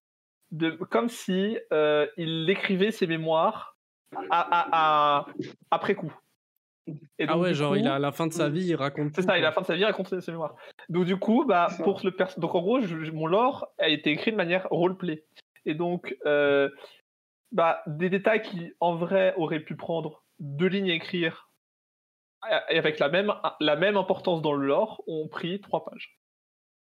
de, 0.50 0.70
comme 0.70 1.08
si 1.08 1.58
euh, 1.72 2.06
il 2.16 2.48
écrivait 2.50 2.90
ses 2.90 3.06
mémoires 3.06 3.76
à, 4.30 5.26
après 5.70 5.94
coup. 5.94 6.12
Et 7.18 7.26
ah 7.28 7.38
ouais, 7.38 7.54
genre 7.54 7.76
il 7.76 7.86
a 7.86 7.94
à 7.94 7.98
la 8.00 8.10
fin 8.10 8.26
de 8.26 8.32
sa 8.32 8.48
vie, 8.48 8.66
il 8.66 8.74
raconte. 8.74 9.14
C'est 9.14 9.22
ça, 9.22 9.38
il 9.38 9.44
a 9.44 9.46
à 9.46 9.50
la 9.50 9.52
fin 9.52 9.60
de 9.60 9.66
sa 9.66 9.74
vie, 9.74 9.82
il 9.82 9.84
raconte 9.84 10.20
ses 10.20 10.32
mémoires. 10.32 10.56
Donc 10.88 11.04
du 11.04 11.16
coup, 11.16 11.44
bah 11.46 11.68
pour 11.84 12.00
le 12.02 12.10
donc 12.38 12.54
en 12.56 12.60
gros, 12.60 12.80
mon 13.12 13.26
lore 13.26 13.68
a 13.78 13.88
été 13.88 14.10
écrit 14.10 14.32
de 14.32 14.36
manière 14.36 14.66
roleplay. 14.70 15.24
Et 15.64 15.74
donc, 15.74 16.16
euh, 16.26 16.68
bah 17.52 17.82
des 17.86 18.10
détails 18.10 18.42
qui 18.42 18.72
en 18.80 18.96
vrai 18.96 19.34
auraient 19.36 19.60
pu 19.60 19.76
prendre 19.76 20.24
deux 20.38 20.66
lignes 20.66 20.90
à 20.90 20.94
écrire 20.94 21.50
et 22.70 22.78
avec 22.78 22.98
la 22.98 23.08
même 23.08 23.32
la 23.60 23.76
même 23.76 23.96
importance 23.96 24.42
dans 24.42 24.52
le 24.52 24.66
lore 24.66 25.02
ont 25.06 25.28
pris 25.28 25.60
trois 25.60 25.84
pages. 25.84 26.18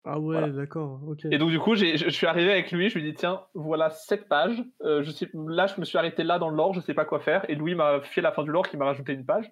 Ah 0.05 0.19
ouais, 0.19 0.51
d'accord, 0.51 0.99
ok. 1.07 1.25
Et 1.31 1.37
donc 1.37 1.49
du 1.49 1.59
coup, 1.59 1.75
je 1.75 2.09
suis 2.09 2.27
arrivé 2.27 2.51
avec 2.51 2.71
lui, 2.71 2.89
je 2.89 2.99
lui 2.99 3.07
ai 3.07 3.11
dit 3.11 3.17
tiens, 3.17 3.41
voilà 3.53 3.89
sept 3.89 4.27
pages. 4.27 4.61
Euh, 4.81 5.01
je 5.01 5.11
sais, 5.11 5.29
là, 5.33 5.67
je 5.67 5.79
me 5.79 5.85
suis 5.85 5.97
arrêté 5.97 6.23
là 6.23 6.39
dans 6.39 6.49
le 6.49 6.57
lore, 6.57 6.73
je 6.73 6.81
sais 6.81 6.93
pas 6.93 7.05
quoi 7.05 7.21
faire. 7.21 7.49
Et 7.49 7.55
Louis 7.55 7.73
m'a 7.73 8.01
fait 8.01 8.19
la 8.19 8.33
fin 8.33 8.43
du 8.43 8.51
lore, 8.51 8.67
qui 8.67 8.75
m'a 8.75 8.85
rajouté 8.85 9.13
une 9.13 9.25
page. 9.25 9.49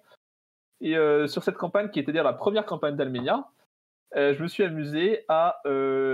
Et 0.82 0.96
euh, 0.96 1.26
sur 1.26 1.42
cette 1.42 1.56
campagne, 1.56 1.88
qui 1.88 2.00
était 2.00 2.12
dire 2.12 2.24
la 2.24 2.34
première 2.34 2.66
campagne 2.66 2.96
d'Almenia, 2.96 3.46
euh, 4.16 4.34
je 4.34 4.42
me 4.42 4.48
suis 4.48 4.62
amusé 4.62 5.24
à 5.28 5.62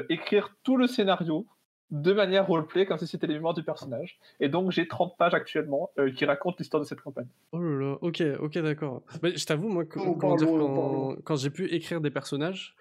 écrire 0.08 0.54
tout 0.62 0.76
le 0.76 0.86
scénario 0.86 1.46
de 1.90 2.12
manière 2.12 2.46
roleplay, 2.46 2.84
comme 2.84 2.98
si 2.98 3.06
c'était 3.06 3.26
les 3.26 3.34
mémoires 3.34 3.54
du 3.54 3.62
personnage. 3.62 4.18
Et 4.40 4.48
donc 4.48 4.70
j'ai 4.70 4.86
30 4.86 5.16
pages 5.16 5.34
actuellement 5.34 5.90
qui 6.16 6.24
racontent 6.24 6.56
l'histoire 6.58 6.82
de 6.82 6.86
cette 6.86 7.00
campagne. 7.00 7.28
Oh 7.52 7.60
là 7.60 7.80
là, 7.80 7.98
ok, 8.02 8.22
ok, 8.40 8.58
d'accord. 8.58 9.02
je 9.22 9.44
t'avoue, 9.46 9.68
moi, 9.68 9.84
quand, 9.86 10.14
quand 10.14 11.36
j'ai 11.36 11.50
pu 11.50 11.66
écrire 11.72 12.00
des 12.00 12.10
personnages, 12.10 12.76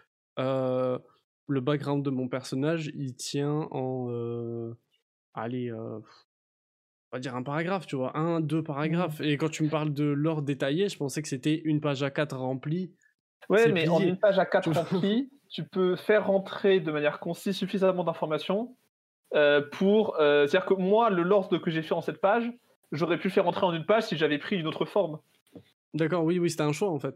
le 1.48 1.62
background 1.62 2.04
de 2.04 2.10
mon 2.10 2.28
personnage, 2.28 2.92
il 2.96 3.16
tient 3.16 3.68
en. 3.72 4.08
Euh, 4.10 4.74
allez, 5.34 5.72
euh, 5.72 6.00
on 6.00 7.16
va 7.16 7.20
dire 7.20 7.36
un 7.36 7.44
paragraphe, 7.44 7.88
tu 7.88 7.96
vois, 7.96 8.18
un, 8.18 8.42
deux 8.42 8.64
paragraphes. 8.64 9.22
Et 9.22 9.38
quand 9.38 9.50
tu 9.50 9.64
me 9.64 9.70
parles 9.70 9.94
de 9.94 10.04
l'ordre 10.04 10.44
détaillé, 10.44 10.90
je 10.90 10.98
pensais 10.98 11.22
que 11.22 11.28
c'était 11.28 11.62
une 11.64 11.80
page 11.80 12.04
à 12.04 12.12
4 12.12 12.38
remplie. 12.38 12.92
Ouais, 13.50 13.72
mais 13.72 13.88
en 13.88 14.02
une 14.02 14.18
page 14.18 14.40
à 14.40 14.46
4 14.46 14.72
remplie, 14.74 15.32
tu 15.50 15.64
peux 15.64 15.96
faire 15.96 16.28
rentrer 16.28 16.82
de 16.82 16.92
manière 16.92 17.20
concise 17.20 17.56
suffisamment 17.56 18.04
d'informations 18.04 18.76
euh, 19.34 19.62
pour. 19.62 20.16
C'est-à-dire 20.18 20.66
que 20.66 20.74
moi, 20.74 21.10
le 21.10 21.24
lore 21.24 21.50
que 21.50 21.72
j'ai 21.72 21.82
fait 21.82 21.94
en 21.94 22.02
cette 22.02 22.22
page, 22.22 22.52
j'aurais 22.92 23.18
pu 23.18 23.28
le 23.28 23.34
faire 23.34 23.46
rentrer 23.46 23.66
en 23.66 23.74
une 23.74 23.86
page 23.86 24.04
si 24.04 24.18
j'avais 24.18 24.38
pris 24.38 24.58
une 24.58 24.68
autre 24.68 24.86
forme. 24.86 25.20
D'accord, 25.94 26.24
oui, 26.24 26.40
oui, 26.40 26.50
c'était 26.50 26.64
un 26.64 26.74
choix 26.74 26.90
en 26.90 27.00
fait. 27.00 27.16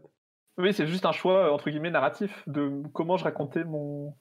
Oui, 0.58 0.72
c'est 0.74 0.86
juste 0.86 1.06
un 1.06 1.12
choix, 1.12 1.52
entre 1.52 1.70
guillemets, 1.70 1.90
narratif 1.90 2.42
de 2.46 2.82
comment 2.92 3.16
je 3.16 3.24
racontais 3.24 3.64
mon, 3.64 4.14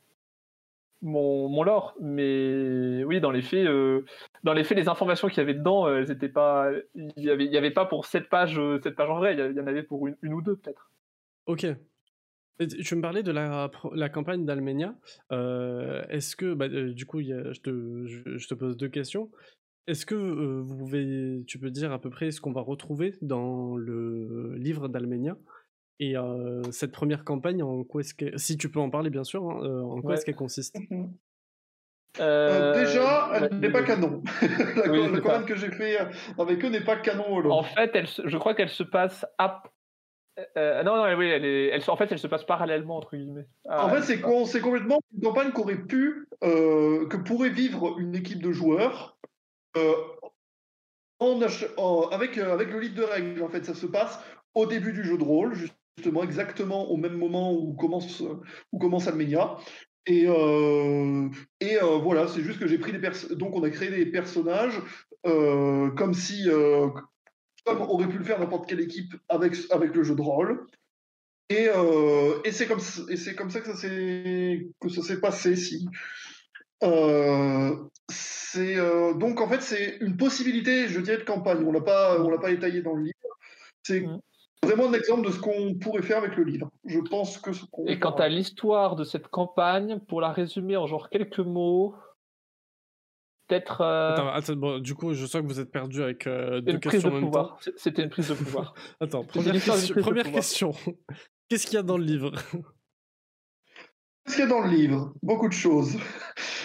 mon, 1.01 1.49
mon 1.49 1.63
lore. 1.63 1.93
Mais 1.99 3.03
oui, 3.03 3.19
dans 3.19 3.31
les 3.31 3.41
faits, 3.41 3.67
euh, 3.67 4.05
dans 4.43 4.53
les 4.53 4.63
faits, 4.63 4.77
les 4.77 4.87
informations 4.87 5.27
qu'il 5.27 5.39
y 5.39 5.41
avait 5.41 5.53
dedans, 5.53 5.87
euh, 5.87 5.99
elles 5.99 6.11
étaient 6.11 6.29
pas. 6.29 6.69
Il 6.95 7.11
n'y 7.17 7.29
avait, 7.29 7.45
y 7.45 7.57
avait 7.57 7.71
pas 7.71 7.85
pour 7.85 8.05
cette 8.05 8.29
page, 8.29 8.57
euh, 8.57 8.79
cette 8.81 8.95
page 8.95 9.09
en 9.09 9.17
vrai. 9.17 9.33
Il 9.33 9.57
y 9.57 9.59
en 9.59 9.67
avait 9.67 9.83
pour 9.83 10.07
une, 10.07 10.15
ou 10.33 10.41
deux 10.41 10.55
peut-être. 10.55 10.89
Ok. 11.47 11.65
Tu 12.59 12.95
me 12.95 13.01
parlais 13.01 13.23
de 13.23 13.31
la, 13.31 13.71
la 13.93 14.09
campagne 14.09 14.45
d'Almenia. 14.45 14.95
Est-ce 15.31 16.35
que, 16.35 16.53
bah, 16.53 16.67
du 16.67 17.05
coup, 17.05 17.21
je, 17.21 17.59
te, 17.59 18.05
je, 18.37 18.47
te, 18.47 18.53
pose 18.53 18.77
deux 18.77 18.89
questions. 18.89 19.29
Est-ce 19.87 20.05
que 20.05 20.15
vous 20.15 20.77
pouvez, 20.77 21.43
tu 21.47 21.57
peux 21.59 21.71
dire 21.71 21.91
à 21.91 21.99
peu 21.99 22.09
près 22.09 22.31
ce 22.31 22.39
qu'on 22.39 22.51
va 22.51 22.61
retrouver 22.61 23.15
dans 23.21 23.75
le 23.75 24.55
livre 24.57 24.87
d'Almenia? 24.87 25.37
Et 25.99 26.15
cette 26.71 26.91
première 26.91 27.23
campagne, 27.23 27.61
en 27.63 27.83
quoi 27.83 28.01
est-ce 28.01 28.13
que, 28.13 28.37
si 28.37 28.57
tu 28.57 28.69
peux 28.69 28.79
en 28.79 28.89
parler 28.89 29.09
bien 29.09 29.23
sûr, 29.23 29.49
hein, 29.49 29.83
en 29.83 30.01
quoi 30.01 30.15
est-ce 30.15 30.25
qu'elle 30.25 30.35
consiste? 30.35 30.75
Euh, 32.19 32.73
déjà, 32.73 33.31
elle 33.35 33.59
n'est 33.59 33.71
pas 33.71 33.83
canon. 33.83 34.21
la, 34.41 35.21
campagne 35.21 35.45
que 35.45 35.55
j'ai 35.55 35.71
fait 35.71 35.97
avec 36.37 36.63
eux 36.63 36.69
n'est 36.69 36.83
pas 36.83 36.97
canon 36.97 37.37
au 37.37 37.51
En 37.51 37.63
fait, 37.63 37.91
elle, 37.93 38.07
je 38.07 38.37
crois 38.37 38.53
qu'elle 38.53 38.69
se 38.69 38.83
passe 38.83 39.25
à... 39.37 39.63
Euh, 40.57 40.83
non, 40.83 40.95
non, 40.95 41.17
oui, 41.17 41.27
elle 41.27 41.45
est, 41.45 41.67
elle, 41.67 41.81
en 41.87 41.95
fait, 41.95 42.11
elle 42.11 42.19
se 42.19 42.27
passe 42.27 42.43
parallèlement 42.45 42.97
entre 42.97 43.15
guillemets. 43.15 43.47
en 43.69 43.89
fait, 43.89 44.01
c'est, 44.01 44.19
complètement 44.19 44.99
une 45.13 45.23
campagne 45.23 45.51
qu'aurait 45.51 45.81
pu, 45.81 46.27
que 46.41 47.17
pourrait 47.17 47.49
vivre 47.49 47.99
une 47.99 48.15
équipe 48.15 48.41
de 48.41 48.51
joueurs 48.51 49.17
en, 51.19 52.09
avec, 52.11 52.37
avec 52.37 52.71
le 52.71 52.79
livre 52.79 52.95
de 52.95 53.03
règles. 53.03 53.43
En 53.43 53.49
fait, 53.49 53.65
ça 53.65 53.73
se 53.73 53.85
passe 53.85 54.19
au 54.55 54.65
début 54.65 54.93
du 54.93 55.03
jeu 55.03 55.17
de 55.17 55.23
rôle, 55.23 55.53
juste 55.53 55.75
justement 55.97 56.23
exactement 56.23 56.89
au 56.89 56.97
même 56.97 57.17
moment 57.17 57.53
où 57.53 57.73
commence, 57.73 58.23
où 58.71 58.79
commence 58.79 59.07
Almenia. 59.07 59.57
Et, 60.07 60.25
euh, 60.27 61.29
et 61.59 61.77
euh, 61.77 61.97
voilà, 61.97 62.27
c'est 62.27 62.41
juste 62.41 62.59
que 62.59 62.67
j'ai 62.67 62.79
pris 62.79 62.91
des 62.91 62.99
personnages. 62.99 63.37
Donc, 63.37 63.55
on 63.55 63.63
a 63.63 63.69
créé 63.69 63.89
des 63.89 64.05
personnages 64.07 64.81
euh, 65.25 65.91
comme 65.91 66.13
si. 66.13 66.49
Comme 67.65 67.81
aurait 67.81 68.07
pu 68.07 68.17
le 68.17 68.23
faire 68.23 68.39
n'importe 68.39 68.67
quelle 68.67 68.79
équipe 68.79 69.13
avec, 69.29 69.55
avec 69.69 69.93
le 69.95 70.03
jeu 70.03 70.15
de 70.15 70.21
rôle. 70.21 70.65
Et, 71.49 71.67
et 72.45 72.51
c'est 72.51 72.65
comme, 72.65 72.79
comme 73.37 73.49
ça 73.49 73.59
que 73.59 73.67
ça 73.67 73.75
s'est, 73.75 75.19
passé. 75.19 75.55
Si. 75.57 75.85
c'est, 78.09 78.75
donc, 79.15 79.41
en 79.41 79.49
fait, 79.49 79.61
c'est 79.61 79.97
une 79.99 80.15
possibilité, 80.15 80.87
je 80.87 81.01
dirais, 81.01 81.17
de 81.17 81.23
campagne. 81.23 81.63
On 81.65 81.71
ne 81.71 81.73
l'a 81.73 81.81
pas, 81.81 82.21
on 82.21 82.29
l'a 82.29 82.39
pas 82.39 82.51
étayé 82.51 82.81
dans 82.81 82.93
le 82.93 83.03
livre. 83.03 83.37
C'est 83.83 83.99
mmh 83.99 84.21
vraiment 84.63 84.87
un 84.87 84.93
exemple 84.93 85.25
de 85.27 85.31
ce 85.31 85.39
qu'on 85.39 85.75
pourrait 85.75 86.01
faire 86.01 86.17
avec 86.17 86.35
le 86.35 86.43
livre. 86.43 86.69
Je 86.85 86.99
pense 86.99 87.37
que 87.37 87.53
ce 87.53 87.65
Et 87.87 87.99
quant 87.99 88.15
à 88.15 88.27
l'histoire 88.27 88.95
de 88.95 89.03
cette 89.03 89.27
campagne, 89.27 89.99
pour 90.07 90.21
la 90.21 90.31
résumer 90.31 90.77
en 90.77 90.87
genre 90.87 91.09
quelques 91.09 91.39
mots, 91.39 91.95
peut-être. 93.51 93.81
Euh, 93.81 94.31
attends, 94.31 94.55
bon, 94.55 94.79
du 94.79 94.95
coup, 94.95 95.13
je 95.13 95.25
sens 95.25 95.41
que 95.41 95.47
vous 95.47 95.59
êtes 95.59 95.71
perdu 95.71 96.01
avec 96.01 96.27
euh, 96.27 96.61
deux 96.61 96.77
questions 96.77 97.09
en 97.09 97.21
même 97.21 97.31
temps. 97.31 97.57
C'était 97.75 98.03
une 98.03 98.09
prise 98.09 98.29
de 98.29 98.33
pouvoir. 98.33 98.73
attends, 98.99 99.23
première, 99.23 99.53
question. 99.53 99.95
Première 100.01 100.31
question. 100.31 100.71
Qu'est-ce 101.49 101.65
qu'il 101.65 101.75
y 101.75 101.79
a 101.79 101.83
dans 101.83 101.97
le 101.97 102.05
livre? 102.05 102.31
Qu'est-ce 104.25 104.35
qu'il 104.35 104.45
y 104.45 104.47
a 104.47 104.49
dans 104.49 104.61
le 104.61 104.69
livre? 104.69 105.13
Beaucoup 105.21 105.47
de 105.47 105.53
choses. 105.53 105.97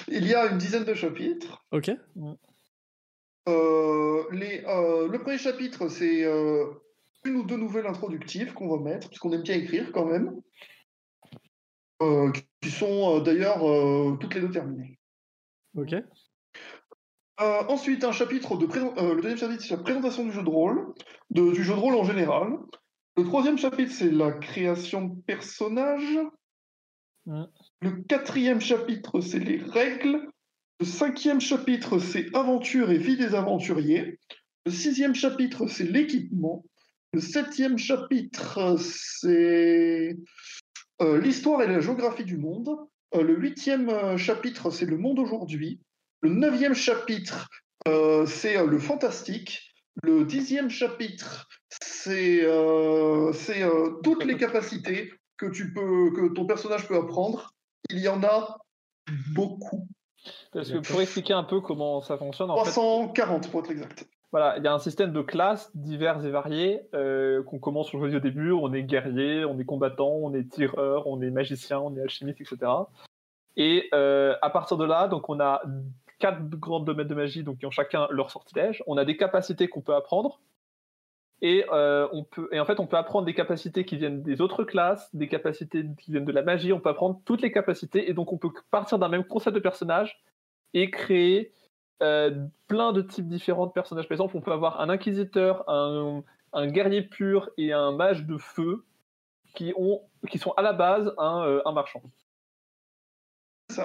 Il 0.08 0.26
y 0.26 0.34
a 0.34 0.46
une 0.46 0.58
dizaine 0.58 0.84
de 0.84 0.94
chapitres. 0.94 1.64
Ok. 1.72 1.90
Euh, 3.48 4.24
les, 4.32 4.60
le 4.60 5.18
premier 5.18 5.38
chapitre, 5.38 5.88
c'est 5.88 6.22
une 7.24 7.36
ou 7.36 7.42
deux 7.42 7.56
nouvelles 7.56 7.86
introductives 7.86 8.52
qu'on 8.54 8.68
va 8.68 8.82
mettre, 8.82 9.08
puisqu'on 9.08 9.32
aime 9.32 9.42
bien 9.42 9.56
écrire 9.56 9.90
quand 9.92 10.04
même, 10.04 10.40
euh, 12.02 12.30
qui 12.60 12.70
sont 12.70 13.16
euh, 13.16 13.20
d'ailleurs 13.20 13.68
euh, 13.68 14.16
toutes 14.20 14.34
les 14.34 14.40
deux 14.40 14.50
terminées. 14.50 14.98
Ok. 15.74 15.94
Ensuite, 17.38 18.04
un 18.04 18.12
chapitre 18.12 18.56
de 18.56 18.66
le 18.66 19.20
deuxième 19.20 19.38
chapitre, 19.38 19.62
c'est 19.62 19.76
la 19.76 19.82
présentation 19.82 20.24
du 20.24 20.32
jeu 20.32 20.42
de 20.42 20.48
rôle, 20.48 20.94
de, 21.30 21.52
du 21.52 21.62
jeu 21.62 21.74
de 21.74 21.78
rôle 21.78 21.94
en 21.94 22.04
général. 22.04 22.58
Le 23.16 23.24
troisième 23.24 23.58
chapitre, 23.58 23.92
c'est 23.92 24.10
la 24.10 24.32
création 24.32 25.06
de 25.06 25.20
personnages. 25.22 26.18
Le 27.26 27.90
quatrième 28.08 28.60
chapitre, 28.60 29.20
c'est 29.20 29.38
les 29.38 29.58
règles. 29.58 30.28
Le 30.78 30.86
cinquième 30.86 31.40
chapitre, 31.40 31.98
c'est 31.98 32.34
aventure 32.34 32.90
et 32.90 32.98
vie 32.98 33.16
des 33.16 33.34
aventuriers. 33.34 34.18
Le 34.66 34.70
sixième 34.70 35.14
chapitre, 35.14 35.66
c'est 35.66 35.84
l'équipement. 35.84 36.64
Le 37.12 37.20
septième 37.20 37.78
chapitre, 37.78 38.76
c'est 38.78 40.16
euh, 41.00 41.20
l'histoire 41.20 41.62
et 41.62 41.66
la 41.66 41.80
géographie 41.80 42.24
du 42.24 42.36
monde. 42.36 42.68
Euh, 43.14 43.22
le 43.22 43.38
huitième 43.38 43.88
euh, 43.88 44.16
chapitre, 44.16 44.70
c'est 44.70 44.86
le 44.86 44.98
monde 44.98 45.18
aujourd'hui. 45.18 45.80
Le 46.22 46.30
neuvième 46.30 46.74
chapitre, 46.74 47.48
c'est 48.26 48.64
le 48.64 48.78
fantastique. 48.78 49.72
Le 50.02 50.24
dixième 50.24 50.70
chapitre, 50.70 51.48
c'est 51.82 52.46
toutes 54.02 54.24
les 54.24 54.36
capacités 54.36 55.12
que, 55.36 55.46
tu 55.46 55.72
peux, 55.72 56.10
que 56.12 56.32
ton 56.32 56.46
personnage 56.46 56.88
peut 56.88 56.96
apprendre. 56.96 57.52
Il 57.90 57.98
y 57.98 58.08
en 58.08 58.22
a 58.22 58.58
beaucoup. 59.34 59.86
Parce 60.52 60.70
que 60.70 60.78
pour 60.78 61.00
expliquer 61.00 61.34
un 61.34 61.44
peu 61.44 61.60
comment 61.60 62.00
ça 62.00 62.16
fonctionne. 62.16 62.50
En 62.50 62.56
340 62.56 63.50
pour 63.50 63.60
être 63.60 63.70
exact. 63.70 64.08
voilà, 64.32 64.56
il 64.58 64.64
y 64.64 64.66
a 64.66 64.72
un 64.72 64.78
système 64.78 65.12
de 65.12 65.22
classes 65.22 65.70
divers 65.74 66.24
et 66.24 66.30
variées 66.30 66.80
euh, 66.94 67.42
qu'on 67.44 67.58
commence 67.58 67.90
jouer 67.90 68.14
au 68.14 68.20
début. 68.20 68.52
On 68.52 68.72
est 68.72 68.82
guerrier, 68.82 69.44
on 69.44 69.58
est 69.58 69.64
combattant, 69.64 70.10
on 70.10 70.34
est 70.34 70.50
tireur, 70.50 71.06
on 71.06 71.20
est 71.22 71.30
magicien, 71.30 71.78
on 71.78 71.96
est 71.96 72.02
alchimiste, 72.02 72.40
etc. 72.40 72.72
Et 73.56 73.88
euh, 73.94 74.34
à 74.42 74.50
partir 74.50 74.76
de 74.76 74.84
là, 74.84 75.08
donc 75.08 75.28
on 75.28 75.40
a 75.40 75.62
quatre 76.18 76.48
grands 76.48 76.80
domaines 76.80 77.08
de 77.08 77.14
magie, 77.14 77.42
donc 77.42 77.58
qui 77.58 77.66
ont 77.66 77.70
chacun 77.70 78.08
leur 78.10 78.30
sortilège. 78.30 78.82
On 78.86 78.96
a 78.96 79.04
des 79.04 79.16
capacités 79.16 79.68
qu'on 79.68 79.82
peut 79.82 79.94
apprendre. 79.94 80.40
Et, 81.42 81.66
euh, 81.70 82.08
et 82.50 82.60
en 82.60 82.64
fait, 82.64 82.80
on 82.80 82.86
peut 82.86 82.96
apprendre 82.96 83.26
des 83.26 83.34
capacités 83.34 83.84
qui 83.84 83.96
viennent 83.96 84.22
des 84.22 84.40
autres 84.40 84.64
classes, 84.64 85.14
des 85.14 85.28
capacités 85.28 85.84
qui 86.00 86.10
viennent 86.10 86.24
de 86.24 86.32
la 86.32 86.42
magie. 86.42 86.72
On 86.72 86.80
peut 86.80 86.88
apprendre 86.88 87.20
toutes 87.24 87.42
les 87.42 87.52
capacités. 87.52 88.08
Et 88.08 88.14
donc, 88.14 88.32
on 88.32 88.38
peut 88.38 88.50
partir 88.70 88.98
d'un 88.98 89.08
même 89.08 89.24
concept 89.24 89.54
de 89.54 89.60
personnage 89.60 90.22
et 90.72 90.90
créer 90.90 91.52
euh, 92.02 92.46
plein 92.68 92.92
de 92.92 93.02
types 93.02 93.28
différents 93.28 93.66
de 93.66 93.72
personnages. 93.72 94.08
Par 94.08 94.14
exemple, 94.14 94.36
on 94.36 94.40
peut 94.40 94.52
avoir 94.52 94.80
un 94.80 94.88
inquisiteur, 94.88 95.68
un, 95.68 96.22
guerrier 96.68 97.02
pur 97.02 97.50
et 97.58 97.74
un 97.74 97.92
mage 97.92 98.24
de 98.24 98.38
feu 98.38 98.84
qui, 99.54 99.74
ont, 99.76 100.02
qui 100.30 100.38
sont 100.38 100.52
à 100.52 100.62
la 100.62 100.72
base 100.72 101.14
un, 101.18 101.46
euh, 101.46 101.62
un 101.66 101.72
marchand. 101.72 102.02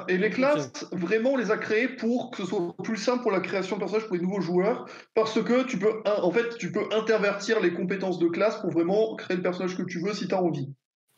Et 0.08 0.18
les 0.18 0.30
classes, 0.30 0.88
vraiment, 0.92 1.32
on 1.32 1.38
les 1.38 1.52
a 1.52 1.58
créées 1.58 1.88
pour 1.88 2.32
que 2.32 2.38
ce 2.38 2.46
soit 2.46 2.76
plus 2.84 2.98
simple 2.98 3.22
pour 3.22 3.32
la 3.32 3.40
création 3.40 3.76
de 3.76 3.82
personnages 3.82 4.08
pour 4.08 4.16
les 4.16 4.22
nouveaux 4.22 4.42
joueurs, 4.42 4.86
parce 5.16 5.42
que 5.42 5.64
tu 5.64 5.78
peux, 5.78 6.02
en 6.06 6.32
fait, 6.32 6.58
tu 6.58 6.72
peux 6.72 6.86
intervertir 6.92 7.60
les 7.60 7.74
compétences 7.74 8.20
de 8.20 8.28
classe 8.28 8.60
pour 8.62 8.72
vraiment 8.72 9.16
créer 9.16 9.38
le 9.38 9.44
personnage 9.44 9.78
que 9.78 9.84
tu 9.84 10.02
veux 10.02 10.14
si 10.14 10.28
tu 10.28 10.36
as 10.36 10.42
envie. 10.42 10.74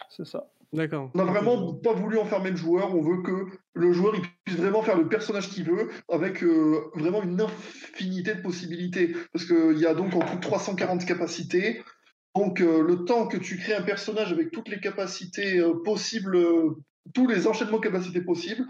C'est 0.09 0.25
ça. 0.25 0.45
D'accord. 0.73 1.11
On 1.13 1.19
n'a 1.19 1.31
vraiment 1.31 1.75
pas 1.75 1.93
voulu 1.93 2.17
enfermer 2.17 2.49
le 2.49 2.55
joueur, 2.55 2.95
on 2.95 3.01
veut 3.01 3.21
que 3.21 3.45
le 3.75 3.93
joueur 3.93 4.15
il 4.15 4.23
puisse 4.43 4.57
vraiment 4.57 4.81
faire 4.81 4.97
le 4.97 5.07
personnage 5.07 5.49
qu'il 5.49 5.65
veut 5.65 5.89
avec 6.09 6.43
euh, 6.43 6.89
vraiment 6.95 7.21
une 7.21 7.39
infinité 7.39 8.33
de 8.33 8.41
possibilités. 8.41 9.15
Parce 9.31 9.45
qu'il 9.45 9.77
y 9.77 9.85
a 9.85 9.93
donc 9.93 10.15
en 10.15 10.21
tout 10.21 10.37
340 10.41 11.05
capacités. 11.05 11.83
Donc 12.35 12.59
euh, 12.59 12.81
le 12.81 13.05
temps 13.05 13.27
que 13.27 13.37
tu 13.37 13.57
crées 13.57 13.75
un 13.75 13.83
personnage 13.83 14.31
avec 14.31 14.49
toutes 14.49 14.67
les 14.67 14.79
capacités 14.79 15.59
euh, 15.59 15.75
possibles 15.83 16.35
tous 17.13 17.27
les 17.27 17.47
enchaînements 17.47 17.77
de 17.77 17.83
capacités 17.83 18.21
possibles. 18.21 18.65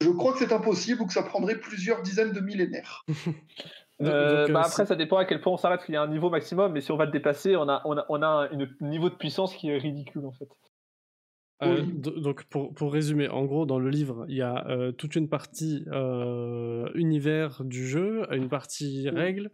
Je 0.00 0.08
crois 0.08 0.32
que 0.32 0.38
c'est 0.38 0.52
impossible 0.52 1.02
ou 1.02 1.06
que 1.06 1.12
ça 1.12 1.22
prendrait 1.22 1.58
plusieurs 1.60 2.02
dizaines 2.02 2.32
de 2.32 2.40
millénaires. 2.40 3.04
Euh, 4.02 4.48
bah, 4.48 4.62
après, 4.64 4.86
ça 4.86 4.96
dépend 4.96 5.18
à 5.18 5.26
quel 5.26 5.42
point 5.42 5.52
on 5.52 5.58
s'arrête, 5.58 5.84
qu'il 5.84 5.92
y 5.92 5.96
a 5.98 6.00
un 6.00 6.08
niveau 6.08 6.30
maximum, 6.30 6.72
mais 6.72 6.80
si 6.80 6.90
on 6.90 6.96
va 6.96 7.04
le 7.04 7.10
dépasser, 7.10 7.54
on 7.54 7.68
a, 7.68 7.82
on 7.84 7.98
a, 7.98 8.06
on 8.08 8.22
a 8.22 8.48
un 8.50 8.66
niveau 8.80 9.10
de 9.10 9.14
puissance 9.14 9.54
qui 9.54 9.68
est 9.68 9.76
ridicule 9.76 10.24
en 10.24 10.32
fait. 10.32 10.48
Euh, 11.62 11.82
donc 11.82 12.44
pour, 12.44 12.72
pour, 12.72 12.94
résumer, 12.94 13.28
en 13.28 13.44
gros 13.44 13.66
dans 13.66 13.78
le 13.78 13.90
livre, 13.90 14.24
il 14.30 14.36
y 14.36 14.40
a 14.40 14.66
euh, 14.68 14.90
toute 14.90 15.16
une 15.16 15.28
partie 15.28 15.84
univers 16.94 17.62
du 17.62 17.86
jeu, 17.86 18.22
une 18.32 18.48
partie 18.48 19.10
règles, 19.10 19.50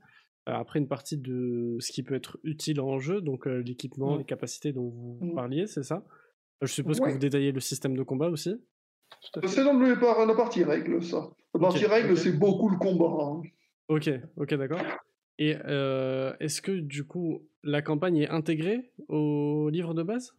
après 0.47 0.79
une 0.79 0.87
partie 0.87 1.19
de 1.19 1.77
ce 1.81 1.91
qui 1.91 2.05
peut 2.05 2.15
être 2.15 2.39
utile 2.45 2.81
en 2.81 3.01
jeu, 3.01 3.21
donc 3.21 3.47
l'équipement, 3.47 4.15
les 4.15 4.25
capacités 4.25 4.73
dont 4.73 4.91
vous 4.91 5.33
parliez, 5.35 5.67
c'est 5.67 5.83
ça 5.83 6.05
je 6.63 6.73
suppose 6.73 7.01
que 7.01 7.11
vous 7.11 7.19
détaillez 7.19 7.53
le 7.53 7.61
système 7.61 7.97
de 7.97 8.03
combat 8.03 8.29
aussi 8.29 8.57
C'est 9.45 9.65
dans 9.65 9.73
la 9.79 10.35
partie 10.35 10.65
règle, 10.65 11.03
ça. 11.03 11.31
La 11.55 11.61
partie 11.61 11.87
règle, 11.87 12.17
c'est 12.17 12.33
beaucoup 12.33 12.69
le 12.69 12.77
combat. 12.77 13.25
Hein. 13.25 13.43
Ok, 13.89 14.11
ok, 14.37 14.55
d'accord. 14.55 14.81
Et 15.39 15.57
euh, 15.67 16.35
est-ce 16.41 16.63
que 16.63 16.73
du 16.73 17.07
coup, 17.07 17.47
la 17.63 17.83
campagne 17.83 18.19
est 18.19 18.29
intégrée 18.29 18.91
au 19.09 19.69
livre 19.71 19.95
de 19.95 20.03
base? 20.03 20.35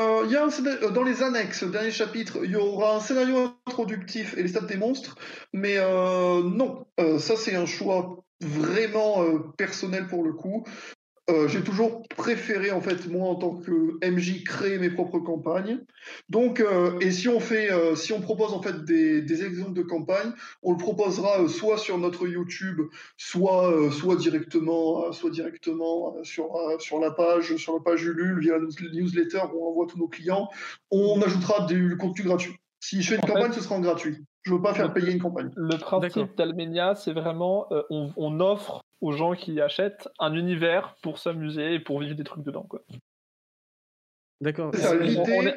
Euh, 0.00 0.26
y 0.28 0.36
a 0.36 0.46
euh, 0.46 0.90
dans 0.90 1.04
les 1.04 1.22
annexes, 1.22 1.62
dernier 1.64 1.92
chapitre, 1.92 2.40
il 2.44 2.50
y 2.50 2.56
aura 2.56 2.96
un 2.96 3.00
scénario 3.00 3.54
introductif 3.66 4.36
et 4.36 4.42
les 4.42 4.48
stats 4.48 4.62
des 4.62 4.76
monstres, 4.76 5.16
mais 5.52 5.76
non, 5.78 6.86
ça 7.18 7.36
c'est 7.36 7.54
un 7.54 7.66
choix 7.66 8.24
vraiment 8.40 9.38
personnel 9.56 10.08
pour 10.08 10.24
le 10.24 10.32
coup. 10.32 10.64
Euh, 11.30 11.48
j'ai 11.48 11.62
toujours 11.62 12.02
préféré, 12.08 12.70
en 12.70 12.82
fait, 12.82 13.08
moi, 13.08 13.26
en 13.26 13.36
tant 13.36 13.56
que 13.56 13.98
MJ, 14.06 14.44
créer 14.44 14.78
mes 14.78 14.90
propres 14.90 15.20
campagnes. 15.20 15.80
Donc, 16.28 16.60
euh, 16.60 16.98
et 17.00 17.10
si 17.12 17.28
on 17.28 17.40
fait, 17.40 17.72
euh, 17.72 17.94
si 17.94 18.12
on 18.12 18.20
propose, 18.20 18.52
en 18.52 18.60
fait, 18.60 18.84
des, 18.84 19.22
des, 19.22 19.42
exemples 19.42 19.72
de 19.72 19.82
campagnes, 19.82 20.32
on 20.62 20.72
le 20.72 20.76
proposera 20.76 21.48
soit 21.48 21.78
sur 21.78 21.96
notre 21.96 22.28
YouTube, 22.28 22.82
soit, 23.16 23.90
soit 23.90 24.16
directement, 24.16 25.12
soit 25.12 25.30
directement 25.30 26.14
sur, 26.24 26.50
sur 26.78 27.00
la 27.00 27.10
page, 27.10 27.56
sur 27.56 27.72
la 27.72 27.80
page 27.80 28.04
Ulule, 28.04 28.40
via 28.40 28.58
la 28.58 28.90
newsletter 28.92 29.40
où 29.54 29.64
on 29.64 29.70
envoie 29.70 29.86
tous 29.86 29.98
nos 29.98 30.08
clients. 30.08 30.50
On 30.90 31.22
ajoutera 31.22 31.64
du 31.64 31.96
contenu 31.96 32.24
gratuit. 32.24 32.52
Si 32.80 33.00
je 33.00 33.08
fais 33.08 33.14
une 33.14 33.22
campagne, 33.22 33.52
ce 33.52 33.62
sera 33.62 33.76
en 33.76 33.80
gratuit. 33.80 34.18
Je 34.42 34.52
ne 34.52 34.56
veux 34.56 34.62
pas 34.62 34.74
faire 34.74 34.92
payer 34.92 35.12
une 35.12 35.22
campagne. 35.22 35.50
Le 35.56 35.78
principe 35.78 36.36
d'Almenia, 36.36 36.94
c'est 36.94 37.14
vraiment, 37.14 37.66
on, 37.88 38.10
on, 38.18 38.40
offre 38.40 38.84
aux 39.04 39.12
gens 39.12 39.34
qui 39.34 39.60
achètent 39.60 40.08
un 40.18 40.32
univers 40.32 40.96
pour 41.02 41.18
s'amuser 41.18 41.74
et 41.74 41.78
pour 41.78 42.00
vivre 42.00 42.14
des 42.14 42.24
trucs 42.24 42.42
dedans. 42.42 42.62
Quoi. 42.62 42.80
D'accord. 44.40 44.72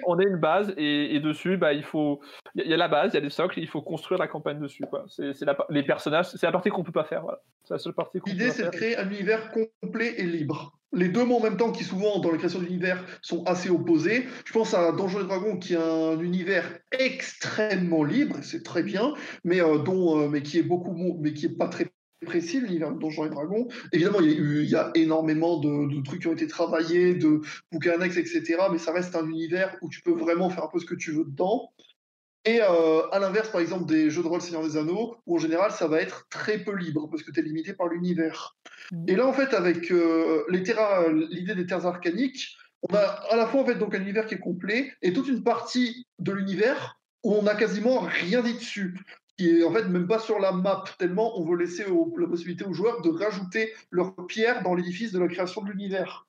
On, 0.05 0.19
est, 0.19 0.23
une 0.25 0.37
base 0.37 0.73
et, 0.75 1.19
dessus, 1.21 1.55
bah, 1.55 1.71
il 1.71 1.83
faut, 1.83 2.19
il 2.55 2.67
y 2.67 2.73
a 2.73 2.77
la 2.77 2.89
base, 2.89 3.13
il 3.13 3.15
y 3.15 3.17
a 3.17 3.21
des 3.21 3.29
socles, 3.29 3.59
il 3.59 3.67
faut 3.67 3.81
construire 3.81 4.19
la 4.19 4.27
campagne 4.27 4.59
dessus. 4.59 4.83
Quoi. 4.89 5.05
C'est, 5.07 5.31
les 5.69 5.83
personnages, 5.83 6.27
c'est 6.27 6.45
la 6.45 6.51
partie 6.51 6.69
qu'on 6.69 6.83
peut 6.83 6.91
pas 6.91 7.05
faire. 7.05 7.23
C'est 7.63 7.73
la 7.73 7.79
seule 7.79 7.93
partie. 7.93 8.19
L'idée, 8.25 8.51
c'est 8.51 8.65
de 8.65 8.69
créer 8.69 8.97
un 8.97 9.09
univers 9.09 9.51
complet 9.81 10.15
et 10.17 10.23
libre. 10.23 10.77
Les 10.93 11.09
deux 11.09 11.25
mots 11.25 11.37
en 11.37 11.43
même 11.43 11.57
temps, 11.57 11.71
qui 11.71 11.85
souvent 11.85 12.19
dans 12.19 12.31
la 12.31 12.37
création 12.37 12.59
d'univers 12.59 13.03
sont 13.21 13.43
assez 13.45 13.69
opposés. 13.69 14.25
Je 14.45 14.53
pense 14.53 14.73
à 14.73 14.91
Donjons 14.91 15.21
et 15.21 15.27
Dragons, 15.27 15.57
qui 15.57 15.75
a 15.75 15.83
un 15.83 16.19
univers 16.19 16.65
extrêmement 16.91 18.03
libre, 18.03 18.37
c'est 18.41 18.63
très 18.63 18.83
bien, 18.83 19.13
mais 19.43 19.61
euh, 19.61 19.79
dont, 19.79 20.19
euh, 20.19 20.27
mais 20.29 20.41
qui 20.41 20.59
est 20.59 20.63
beaucoup, 20.63 21.17
mais 21.19 21.33
qui 21.33 21.47
est 21.47 21.57
pas 21.57 21.67
très 21.67 21.87
précis, 22.25 22.59
l'univers 22.59 22.91
de 22.91 22.99
Donjons 22.99 23.25
et 23.25 23.29
Dragons. 23.29 23.67
Évidemment, 23.91 24.19
il 24.19 24.31
y 24.31 24.33
a, 24.33 24.37
eu, 24.37 24.63
il 24.63 24.69
y 24.69 24.75
a 24.75 24.91
énormément 24.95 25.59
de, 25.59 26.01
trucs 26.03 26.21
qui 26.21 26.27
ont 26.27 26.33
été 26.33 26.47
travaillés, 26.47 27.13
de 27.13 27.41
bouquins 27.71 27.93
annexes, 27.93 28.17
etc. 28.17 28.57
Mais 28.71 28.77
ça 28.77 28.91
reste 28.91 29.15
un 29.15 29.27
univers 29.27 29.77
où 29.81 29.89
tu 29.89 30.01
peux 30.01 30.13
vraiment 30.13 30.49
faire 30.49 30.65
un 30.65 30.69
peu 30.69 30.79
ce 30.79 30.85
que 30.85 30.95
tu 30.95 31.11
veux 31.11 31.25
dedans. 31.25 31.71
Et 32.45 32.61
euh, 32.61 33.07
à 33.11 33.19
l'inverse, 33.19 33.49
par 33.49 33.59
exemple, 33.59 33.85
des 33.85 34.09
jeux 34.09 34.23
de 34.23 34.27
rôle 34.27 34.41
Seigneur 34.41 34.63
des 34.63 34.77
Anneaux, 34.77 35.17
où 35.25 35.35
en 35.35 35.39
général, 35.39 35.71
ça 35.71 35.87
va 35.87 36.01
être 36.01 36.27
très 36.29 36.59
peu 36.59 36.73
libre, 36.73 37.09
parce 37.09 37.21
que 37.21 37.31
tu 37.31 37.39
es 37.39 37.43
limité 37.43 37.73
par 37.73 37.87
l'univers. 37.87 38.55
Mm. 38.91 39.05
Et 39.09 39.15
là, 39.15 39.27
en 39.27 39.33
fait, 39.33 39.53
avec 39.53 39.91
euh, 39.91 40.45
l'idée 40.49 41.55
des 41.55 41.65
terres 41.65 41.85
arcaniques, 41.85 42.55
on 42.89 42.95
a 42.95 43.01
à 43.01 43.35
la 43.35 43.47
fois 43.47 43.61
en 43.61 43.65
fait, 43.65 43.75
donc, 43.75 43.95
un 43.95 44.01
univers 44.01 44.25
qui 44.25 44.35
est 44.35 44.39
complet, 44.39 44.93
et 45.01 45.11
toute 45.11 45.27
une 45.27 45.43
partie 45.43 46.07
de 46.19 46.31
l'univers 46.31 46.97
où 47.23 47.33
on 47.33 47.43
n'a 47.43 47.55
quasiment 47.55 47.99
rien 47.99 48.41
dit 48.41 48.53
dessus 48.53 48.95
qui 49.37 49.49
est 49.49 49.63
en 49.63 49.71
fait 49.71 49.85
même 49.85 50.07
pas 50.07 50.19
sur 50.19 50.39
la 50.39 50.51
map, 50.51 50.83
tellement 50.97 51.39
on 51.39 51.45
veut 51.45 51.57
laisser 51.57 51.85
la 51.85 52.27
possibilité 52.27 52.65
aux 52.65 52.73
joueurs 52.73 53.01
de 53.01 53.09
rajouter 53.09 53.71
leur 53.91 54.15
pierre 54.27 54.63
dans 54.63 54.73
l'édifice 54.73 55.11
de 55.11 55.19
la 55.19 55.27
création 55.27 55.61
de 55.63 55.69
l'univers. 55.69 56.27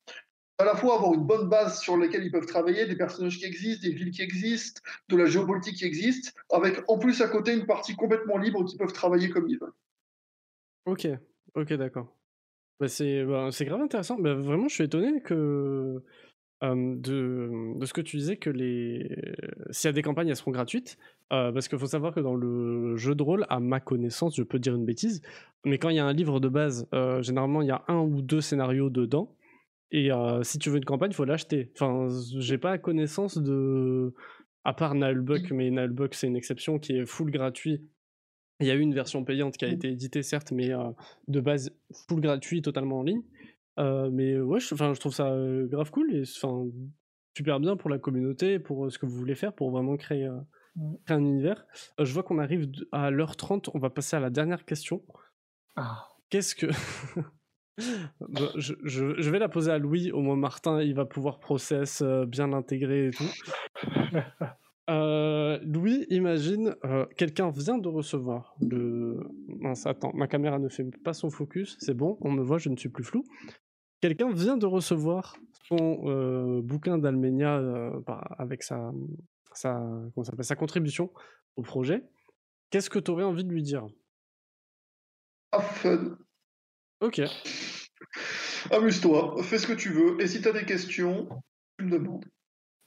À 0.58 0.64
la 0.64 0.74
fois 0.74 0.96
avoir 0.96 1.14
une 1.14 1.24
bonne 1.24 1.48
base 1.48 1.80
sur 1.80 1.96
laquelle 1.96 2.24
ils 2.24 2.32
peuvent 2.32 2.46
travailler, 2.46 2.86
des 2.86 2.96
personnages 2.96 3.38
qui 3.38 3.44
existent, 3.44 3.86
des 3.86 3.94
villes 3.94 4.10
qui 4.10 4.22
existent, 4.22 4.82
de 5.08 5.16
la 5.16 5.26
géopolitique 5.26 5.76
qui 5.76 5.84
existe, 5.84 6.34
avec 6.52 6.82
en 6.88 6.98
plus 6.98 7.20
à 7.22 7.28
côté 7.28 7.54
une 7.54 7.64
partie 7.64 7.94
complètement 7.94 8.38
libre 8.38 8.64
qui 8.64 8.76
peuvent 8.76 8.92
travailler 8.92 9.30
comme 9.30 9.48
ils 9.48 9.58
veulent. 9.58 9.72
Ok, 10.84 11.06
ok, 11.54 11.72
d'accord. 11.74 12.14
Bah 12.80 12.88
c'est 12.88 13.24
bah, 13.24 13.50
grave 13.60 13.80
intéressant. 13.80 14.18
Bah, 14.18 14.34
vraiment, 14.34 14.68
je 14.68 14.74
suis 14.74 14.84
étonné 14.84 15.20
que 15.20 16.02
de, 16.62 17.78
de, 17.78 17.86
ce 17.86 17.92
que 17.92 18.00
tu 18.00 18.16
disais 18.16 18.36
que 18.36 18.50
les 18.50 19.16
s'il 19.70 19.88
y 19.88 19.90
a 19.90 19.92
des 19.92 20.02
campagnes 20.02 20.28
elles 20.28 20.36
seront 20.36 20.50
gratuites 20.50 20.98
parce 21.30 21.68
qu'il 21.68 21.78
faut 21.78 21.86
savoir 21.86 22.12
que 22.12 22.20
dans 22.20 22.34
le 22.34 22.96
jeu 22.96 23.14
de 23.14 23.22
rôle 23.22 23.46
à 23.48 23.60
ma 23.60 23.78
connaissance 23.78 24.36
je 24.36 24.42
peux 24.42 24.58
dire 24.58 24.74
une 24.74 24.84
bêtise 24.84 25.22
mais 25.64 25.78
quand 25.78 25.88
il 25.88 25.96
y 25.96 26.00
a 26.00 26.04
un 26.04 26.12
livre 26.12 26.40
de 26.40 26.48
base 26.48 26.88
généralement 27.20 27.62
il 27.62 27.68
y 27.68 27.70
a 27.70 27.84
un 27.86 28.00
ou 28.00 28.22
deux 28.22 28.40
scénarios 28.40 28.90
dedans 28.90 29.36
et 29.90 30.10
si 30.42 30.58
tu 30.58 30.70
veux 30.70 30.76
une 30.78 30.84
campagne 30.84 31.10
il 31.10 31.14
faut 31.14 31.24
l'acheter. 31.24 31.70
Enfin 31.74 32.08
j'ai 32.38 32.58
pas 32.58 32.76
connaissance 32.78 33.38
de 33.38 34.12
à 34.64 34.74
part 34.74 34.94
Nullbuck 34.94 35.50
mais 35.52 35.70
Nullbuck 35.70 36.14
c'est 36.14 36.26
une 36.26 36.36
exception 36.36 36.78
qui 36.78 36.96
est 36.96 37.06
full 37.06 37.30
gratuit. 37.30 37.82
Il 38.60 38.66
y 38.66 38.70
a 38.72 38.74
eu 38.74 38.80
une 38.80 38.94
version 38.94 39.24
payante 39.24 39.56
qui 39.56 39.64
a 39.64 39.68
mmh. 39.68 39.74
été 39.74 39.88
éditée 39.90 40.22
certes 40.22 40.52
mais 40.52 40.70
de 41.28 41.40
base 41.40 41.72
full 42.08 42.20
gratuit 42.20 42.62
totalement 42.62 42.98
en 42.98 43.02
ligne 43.04 43.22
euh, 43.78 44.10
mais 44.12 44.38
ouais, 44.40 44.60
je, 44.60 44.74
je 44.74 45.00
trouve 45.00 45.14
ça 45.14 45.28
euh, 45.28 45.66
grave 45.66 45.90
cool 45.90 46.12
et 46.14 46.24
super 46.24 47.60
bien 47.60 47.76
pour 47.76 47.90
la 47.90 47.98
communauté, 47.98 48.58
pour 48.58 48.86
euh, 48.86 48.90
ce 48.90 48.98
que 48.98 49.06
vous 49.06 49.16
voulez 49.16 49.36
faire, 49.36 49.52
pour 49.52 49.70
vraiment 49.70 49.96
créer, 49.96 50.28
mmh. 50.76 50.94
un 51.08 51.20
univers. 51.20 51.64
je 51.98 52.12
vois 52.12 52.22
qu'on 52.22 52.38
arrive 52.38 52.70
à 52.92 53.10
l'heure 53.10 53.36
30, 53.36 53.70
on 53.74 53.78
va 53.78 53.90
passer 53.90 54.16
à 54.16 54.20
la 54.20 54.30
dernière 54.30 54.64
question. 54.64 55.02
Ah. 55.76 56.08
Qu'est-ce 56.30 56.54
que. 56.54 56.66
Je, 58.56 58.74
je, 58.82 59.30
vais 59.30 59.38
la 59.38 59.48
poser 59.48 59.70
à 59.70 59.78
Louis, 59.78 60.10
au 60.10 60.20
moins 60.20 60.34
Martin, 60.34 60.82
il 60.82 60.94
va 60.94 61.04
pouvoir 61.04 61.38
process, 61.38 62.02
bien 62.26 62.48
l'intégrer 62.48 63.06
et 63.06 63.10
tout. 63.12 63.30
Louis, 65.64 66.04
imagine, 66.10 66.74
quelqu'un 67.16 67.50
vient 67.50 67.78
de 67.78 67.86
recevoir 67.86 68.56
le. 68.60 69.20
Mince, 69.60 69.86
attends, 69.86 70.10
ma 70.12 70.26
caméra 70.26 70.58
ne 70.58 70.68
fait 70.68 70.90
pas 71.04 71.12
son 71.12 71.30
focus, 71.30 71.76
c'est 71.78 71.94
bon, 71.94 72.18
on 72.20 72.32
me 72.32 72.42
voit, 72.42 72.58
je 72.58 72.68
ne 72.68 72.76
suis 72.76 72.88
plus 72.88 73.04
flou. 73.04 73.22
Quelqu'un 74.00 74.30
vient 74.32 74.56
de 74.56 74.66
recevoir 74.66 75.36
son 75.68 76.02
euh, 76.04 76.62
bouquin 76.62 76.98
d'Almenia 76.98 77.58
euh, 77.58 78.00
avec 78.38 78.62
sa, 78.62 78.92
sa, 79.52 79.82
sa 80.40 80.56
contribution 80.56 81.12
au 81.56 81.62
projet. 81.62 82.04
Qu'est-ce 82.70 82.90
que 82.90 82.98
tu 82.98 83.10
aurais 83.10 83.24
envie 83.24 83.44
de 83.44 83.50
lui 83.50 83.62
dire? 83.62 83.86
Have 85.52 85.62
fun. 85.62 86.18
Ok. 87.00 87.20
Amuse-toi, 88.70 89.42
fais 89.42 89.58
ce 89.58 89.66
que 89.66 89.72
tu 89.72 89.90
veux, 89.90 90.20
et 90.20 90.26
si 90.26 90.42
tu 90.42 90.48
as 90.48 90.52
des 90.52 90.64
questions, 90.64 91.28
tu 91.78 91.86
me 91.86 91.92
demandes. 91.92 92.24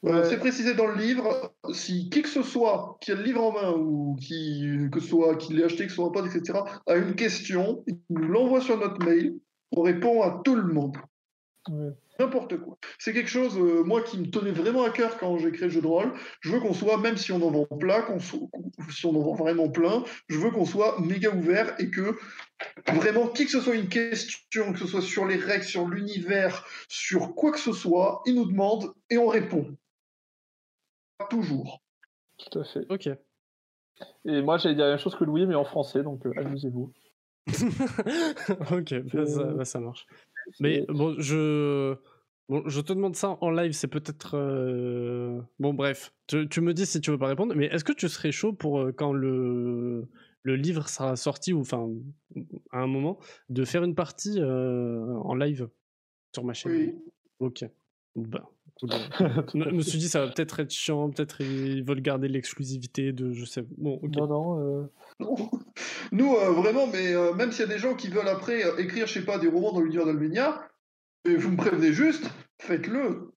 Euh, 0.05 0.23
c'est 0.27 0.39
précisé 0.39 0.73
dans 0.73 0.87
le 0.87 0.95
livre, 0.95 1.53
si 1.73 2.09
qui 2.09 2.23
que 2.23 2.29
ce 2.29 2.41
soit 2.41 2.97
qui 3.01 3.11
a 3.11 3.15
le 3.15 3.21
livre 3.21 3.43
en 3.43 3.51
main 3.51 3.71
ou 3.71 4.15
qui, 4.15 4.65
que 4.91 4.99
ce 4.99 5.07
soit 5.07 5.35
qui 5.35 5.53
l'ait 5.53 5.63
acheté, 5.63 5.83
que 5.83 5.89
ce 5.89 5.95
soit 5.95 6.11
pas, 6.11 6.25
etc., 6.25 6.59
a 6.87 6.95
une 6.95 7.15
question, 7.15 7.83
il 7.85 7.99
nous 8.09 8.27
l'envoie 8.27 8.61
sur 8.61 8.77
notre 8.77 9.03
mail, 9.05 9.39
on 9.71 9.81
répond 9.81 10.21
à 10.21 10.41
tout 10.43 10.55
le 10.55 10.63
monde. 10.63 10.97
N'importe 12.19 12.57
quoi. 12.57 12.77
C'est 12.99 13.13
quelque 13.13 13.29
chose, 13.29 13.57
euh, 13.57 13.83
moi, 13.83 14.01
qui 14.01 14.17
me 14.19 14.29
tenait 14.29 14.51
vraiment 14.51 14.83
à 14.83 14.89
cœur 14.89 15.17
quand 15.17 15.37
j'ai 15.37 15.51
créé 15.51 15.67
le 15.67 15.73
jeu 15.73 15.81
de 15.81 15.87
rôle. 15.87 16.13
Je 16.41 16.51
veux 16.51 16.59
qu'on 16.59 16.73
soit, 16.73 16.97
même 16.97 17.17
si 17.17 17.31
on 17.31 17.41
en 17.41 17.51
vend 17.51 17.65
plein, 17.65 18.05
si 18.89 19.05
on 19.05 19.09
en 19.09 19.21
vend 19.21 19.33
vraiment 19.33 19.69
plein, 19.69 20.03
je 20.27 20.37
veux 20.37 20.51
qu'on 20.51 20.65
soit 20.65 20.99
méga 20.99 21.31
ouvert 21.31 21.73
et 21.79 21.89
que 21.89 22.17
vraiment, 22.87 23.27
qui 23.27 23.45
que 23.45 23.51
ce 23.51 23.61
soit 23.61 23.75
une 23.75 23.89
question, 23.89 24.73
que 24.73 24.79
ce 24.79 24.87
soit 24.87 25.01
sur 25.01 25.25
les 25.25 25.37
règles, 25.37 25.63
sur 25.63 25.87
l'univers, 25.87 26.65
sur 26.89 27.33
quoi 27.33 27.51
que 27.51 27.59
ce 27.59 27.73
soit, 27.73 28.21
il 28.25 28.35
nous 28.35 28.45
demande 28.45 28.91
et 29.09 29.17
on 29.17 29.27
répond. 29.27 29.75
Toujours. 31.29 31.81
Tout 32.37 32.59
à 32.59 32.63
fait. 32.63 32.85
Ok. 32.89 33.09
Et 34.25 34.41
moi, 34.41 34.57
j'allais 34.57 34.75
dire 34.75 34.85
la 34.85 34.91
même 34.91 34.99
chose 34.99 35.15
que 35.15 35.23
Louis, 35.23 35.45
mais 35.45 35.55
en 35.55 35.65
français, 35.65 36.01
donc 36.03 36.25
euh, 36.25 36.33
amusez-vous. 36.37 36.91
ok, 38.71 38.93
bah, 39.13 39.53
bah, 39.53 39.65
ça, 39.65 39.79
marche. 39.79 40.05
Mais 40.59 40.85
bon, 40.87 41.15
je. 41.19 41.95
Bon, 42.49 42.63
je 42.67 42.81
te 42.81 42.91
demande 42.91 43.15
ça 43.15 43.37
en 43.41 43.49
live, 43.49 43.71
c'est 43.71 43.87
peut-être. 43.87 44.35
Euh, 44.35 45.41
bon, 45.59 45.73
bref, 45.73 46.13
tu, 46.27 46.61
me 46.61 46.73
dis 46.73 46.85
si 46.85 46.99
tu 46.99 47.11
veux 47.11 47.17
pas 47.17 47.27
répondre, 47.27 47.55
mais 47.55 47.67
est-ce 47.67 47.83
que 47.83 47.93
tu 47.93 48.09
serais 48.09 48.31
chaud 48.31 48.51
pour 48.51 48.79
euh, 48.79 48.91
quand 48.91 49.13
le, 49.13 50.09
le 50.43 50.55
livre 50.55 50.89
sera 50.89 51.15
sorti, 51.15 51.53
ou 51.53 51.61
enfin, 51.61 51.89
à 52.71 52.79
un 52.79 52.87
moment, 52.87 53.19
de 53.49 53.63
faire 53.63 53.83
une 53.83 53.95
partie 53.95 54.41
en 54.43 55.33
live 55.35 55.69
sur 56.33 56.43
ma 56.43 56.53
chaîne? 56.53 56.71
Oui. 56.73 56.95
Ok. 57.39 57.63
Bah, 58.15 58.49
je 59.53 59.57
me 59.57 59.81
suis 59.81 59.99
dit, 59.99 60.09
ça 60.09 60.25
va 60.25 60.31
peut-être 60.31 60.59
être 60.59 60.71
chiant, 60.71 61.09
peut-être 61.11 61.41
ils 61.41 61.83
veulent 61.83 62.01
garder 62.01 62.27
l'exclusivité 62.27 63.11
de, 63.11 63.31
je 63.31 63.45
sais. 63.45 63.63
Bon, 63.77 63.99
Non, 64.03 64.27
non. 64.27 64.59
Euh. 64.59 65.27
Nous, 66.11 66.35
euh, 66.35 66.51
vraiment, 66.51 66.87
mais 66.87 67.13
euh, 67.13 67.33
même 67.33 67.51
s'il 67.51 67.61
y 67.67 67.69
a 67.69 67.71
des 67.71 67.77
gens 67.77 67.95
qui 67.95 68.07
veulent 68.07 68.27
après 68.27 68.63
écrire, 68.81 69.05
je 69.05 69.13
sais 69.13 69.25
pas, 69.25 69.37
des 69.37 69.47
romans 69.47 69.71
dans 69.71 69.81
l'univers 69.81 70.05
d'Almenia, 70.05 70.67
vous 71.25 71.51
me 71.51 71.57
prévenez 71.57 71.93
juste, 71.93 72.27
faites-le. 72.59 73.31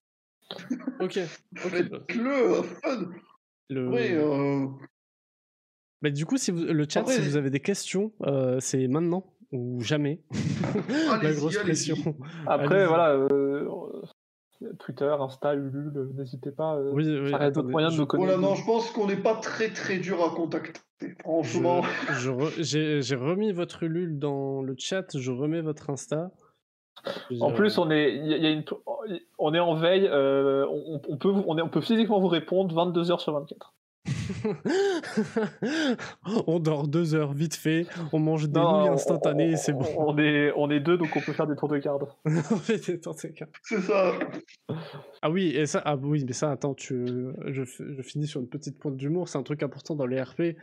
Ok. 1.00 1.18
faites-le, 1.56 2.62
fun. 2.82 3.10
Le... 3.68 4.68
Mais 6.00 6.10
du 6.10 6.24
coup, 6.24 6.38
si 6.38 6.52
vous, 6.52 6.64
le 6.64 6.86
chat, 6.88 7.04
si 7.06 7.20
vous 7.20 7.36
avez 7.36 7.50
des 7.50 7.60
questions, 7.60 8.12
c'est 8.60 8.88
maintenant 8.88 9.30
ou 9.52 9.80
jamais. 9.82 10.22
La 11.22 11.32
grosse 11.32 11.58
pression. 11.58 11.96
Après, 12.46 12.86
voilà, 12.86 13.26
Twitter, 14.78 15.14
Insta, 15.20 15.54
Ulule, 15.54 15.92
n'hésitez 16.16 16.50
pas. 16.50 16.76
Euh, 16.76 16.90
oui, 16.92 17.04
oui, 17.06 17.30
ça 17.30 17.50
d'autres 17.50 17.68
moyens 17.68 17.94
de 17.94 18.00
nous 18.00 18.06
connaître. 18.06 18.32
Voilà, 18.32 18.48
non, 18.48 18.54
je 18.54 18.64
pense 18.64 18.90
qu'on 18.90 19.06
n'est 19.06 19.16
pas 19.16 19.34
très 19.34 19.70
très 19.70 19.98
dur 19.98 20.24
à 20.24 20.34
contacter. 20.34 20.80
Franchement. 21.20 21.82
J'ai 22.58 23.16
remis 23.16 23.52
votre 23.52 23.82
Ulule 23.82 24.18
dans 24.18 24.62
le 24.62 24.74
chat, 24.78 25.16
je 25.16 25.30
remets 25.30 25.60
votre 25.60 25.90
Insta. 25.90 26.30
En 27.40 27.52
plus, 27.52 27.78
on 27.78 27.90
est, 27.90 28.14
y 28.14 28.46
a 28.46 28.50
une, 28.50 28.64
on 29.38 29.52
est 29.52 29.60
en 29.60 29.74
veille, 29.74 30.08
euh, 30.10 30.66
on, 30.68 31.00
on, 31.08 31.16
peut, 31.16 31.32
on, 31.46 31.58
est, 31.58 31.62
on 31.62 31.68
peut 31.68 31.80
physiquement 31.80 32.20
vous 32.20 32.28
répondre 32.28 32.74
22 32.74 33.10
heures 33.10 33.20
sur 33.20 33.32
24. 33.32 33.74
on 36.46 36.60
dort 36.60 36.88
deux 36.88 37.14
heures 37.14 37.32
vite 37.32 37.54
fait, 37.54 37.86
on 38.12 38.18
mange 38.18 38.48
des 38.48 38.60
nouilles 38.60 38.88
instantanées 38.88 39.52
et 39.52 39.56
c'est 39.56 39.72
bon. 39.72 39.86
On 39.96 40.18
est, 40.18 40.52
on 40.56 40.70
est 40.70 40.80
deux 40.80 40.96
donc 40.96 41.14
on 41.16 41.20
peut 41.20 41.32
faire 41.32 41.46
des 41.46 41.56
tours 41.56 41.68
de 41.68 41.78
garde. 41.78 42.08
on 42.24 42.56
fait 42.56 42.84
des 42.86 43.00
tours 43.00 43.14
de 43.14 43.28
garde. 43.28 43.50
C'est 43.62 43.80
ça. 43.80 44.12
Ah 45.22 45.30
oui, 45.30 45.48
et 45.48 45.66
ça, 45.66 45.82
ah 45.84 45.96
oui, 45.96 46.24
mais 46.26 46.32
ça, 46.32 46.50
attends, 46.50 46.74
tu, 46.74 47.06
je, 47.46 47.62
je 47.64 48.02
finis 48.02 48.26
sur 48.26 48.40
une 48.40 48.48
petite 48.48 48.78
pointe 48.78 48.96
d'humour. 48.96 49.28
C'est 49.28 49.38
un 49.38 49.42
truc 49.42 49.62
important 49.62 49.94
dans 49.94 50.06
les 50.06 50.20
RP. 50.20 50.56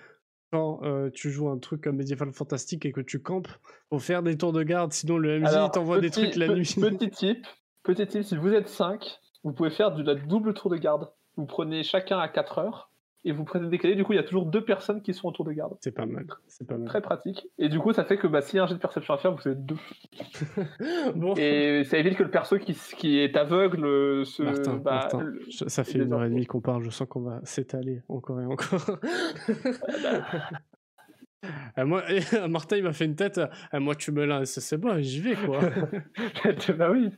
Quand 0.52 0.82
euh, 0.84 1.10
tu 1.10 1.32
joues 1.32 1.50
un 1.50 1.60
truc 1.60 1.82
comme 1.82 1.96
Medieval 1.96 2.34
Fantastique 2.34 2.86
et 2.86 2.92
que 2.92 3.00
tu 3.00 3.22
campes, 3.22 3.48
faut 3.90 4.00
faire 4.00 4.22
des 4.22 4.38
tours 4.38 4.52
de 4.52 4.64
garde, 4.64 4.92
sinon 4.92 5.18
le 5.18 5.40
MJ 5.40 5.72
t'envoie 5.72 6.02
des 6.02 6.10
trucs 6.10 6.36
la 6.36 6.50
nuit. 6.50 6.76
Petit 6.78 7.10
type, 7.10 7.48
petit 7.84 8.06
type, 8.06 8.24
si 8.24 8.36
vous 8.36 8.50
êtes 8.50 8.68
5, 8.68 9.18
vous 9.46 9.54
pouvez 9.54 9.72
faire 9.72 9.94
du 9.94 10.04
double 10.28 10.54
tour 10.54 10.70
de 10.70 10.76
garde. 10.76 11.10
Vous 11.38 11.46
prenez 11.46 11.84
chacun 11.84 12.20
à 12.20 12.28
4 12.28 12.60
heures 12.60 12.91
et 13.24 13.32
vous 13.32 13.44
prenez 13.44 13.70
décalé, 13.70 13.96
du 13.96 14.04
coup 14.04 14.14
il 14.14 14.16
y 14.16 14.20
a 14.20 14.24
toujours 14.24 14.46
deux 14.46 14.64
personnes 14.64 15.02
qui 15.02 15.14
sont 15.14 15.28
autour 15.28 15.46
de 15.46 15.52
garde. 15.52 15.76
C'est 15.82 15.92
pas 15.92 16.06
mal. 16.06 16.26
C'est 16.48 16.68
pas 16.68 16.78
mal. 16.78 16.88
Très 16.88 17.02
pratique. 17.02 17.48
Et 17.58 17.70
du 17.70 17.80
coup 17.80 17.94
ça 17.94 18.04
fait 18.04 18.18
que 18.18 18.28
bah, 18.28 18.42
s'il 18.42 18.58
y 18.58 18.60
a 18.60 18.64
un 18.64 18.68
jet 18.68 18.74
de 18.74 18.80
perception 18.80 19.14
à 19.14 19.18
faire, 19.18 19.36
vous 19.36 19.48
êtes 19.48 19.66
deux. 19.66 19.78
Et 21.38 21.84
ça 21.84 21.98
évite 21.98 22.18
que 22.18 22.24
le 22.24 22.32
perso 22.32 22.58
qui, 22.58 22.74
qui 22.98 23.20
est 23.20 23.36
aveugle 23.38 23.86
euh, 23.86 24.26
se. 24.26 24.44
Martin, 24.44 24.78
bah, 24.78 25.08
ça 25.68 25.84
fait 25.84 26.00
une 26.00 26.14
heure 26.14 26.24
et 26.24 26.30
demie 26.30 26.46
qu'on 26.46 26.62
parle, 26.62 26.84
je 26.84 26.90
sens 26.90 27.08
qu'on 27.08 27.22
va 27.22 27.42
s'étaler 27.44 28.02
encore 28.10 28.42
et 28.42 28.46
encore. 28.46 28.98
Euh, 31.80 31.86
moi, 31.86 32.04
Martin 32.50 32.78
il 32.78 32.84
m'a 32.84 32.94
fait 32.94 33.06
une 33.06 33.16
tête. 33.16 33.40
Euh, 33.40 33.80
moi 33.80 33.96
tu 33.96 34.12
me 34.12 34.26
lances, 34.26 34.60
c'est 34.60 34.78
bon, 34.78 35.02
j'y 35.02 35.22
vais 35.22 35.36
quoi. 35.36 35.60
bah 36.78 36.92
oui, 36.92 37.10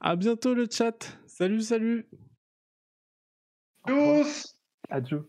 À 0.00 0.16
bientôt 0.16 0.52
le 0.52 0.66
chat. 0.70 1.18
Salut, 1.26 1.62
salut. 1.62 2.06
Tschüss. 3.88 4.54
Adieu. 4.90 5.24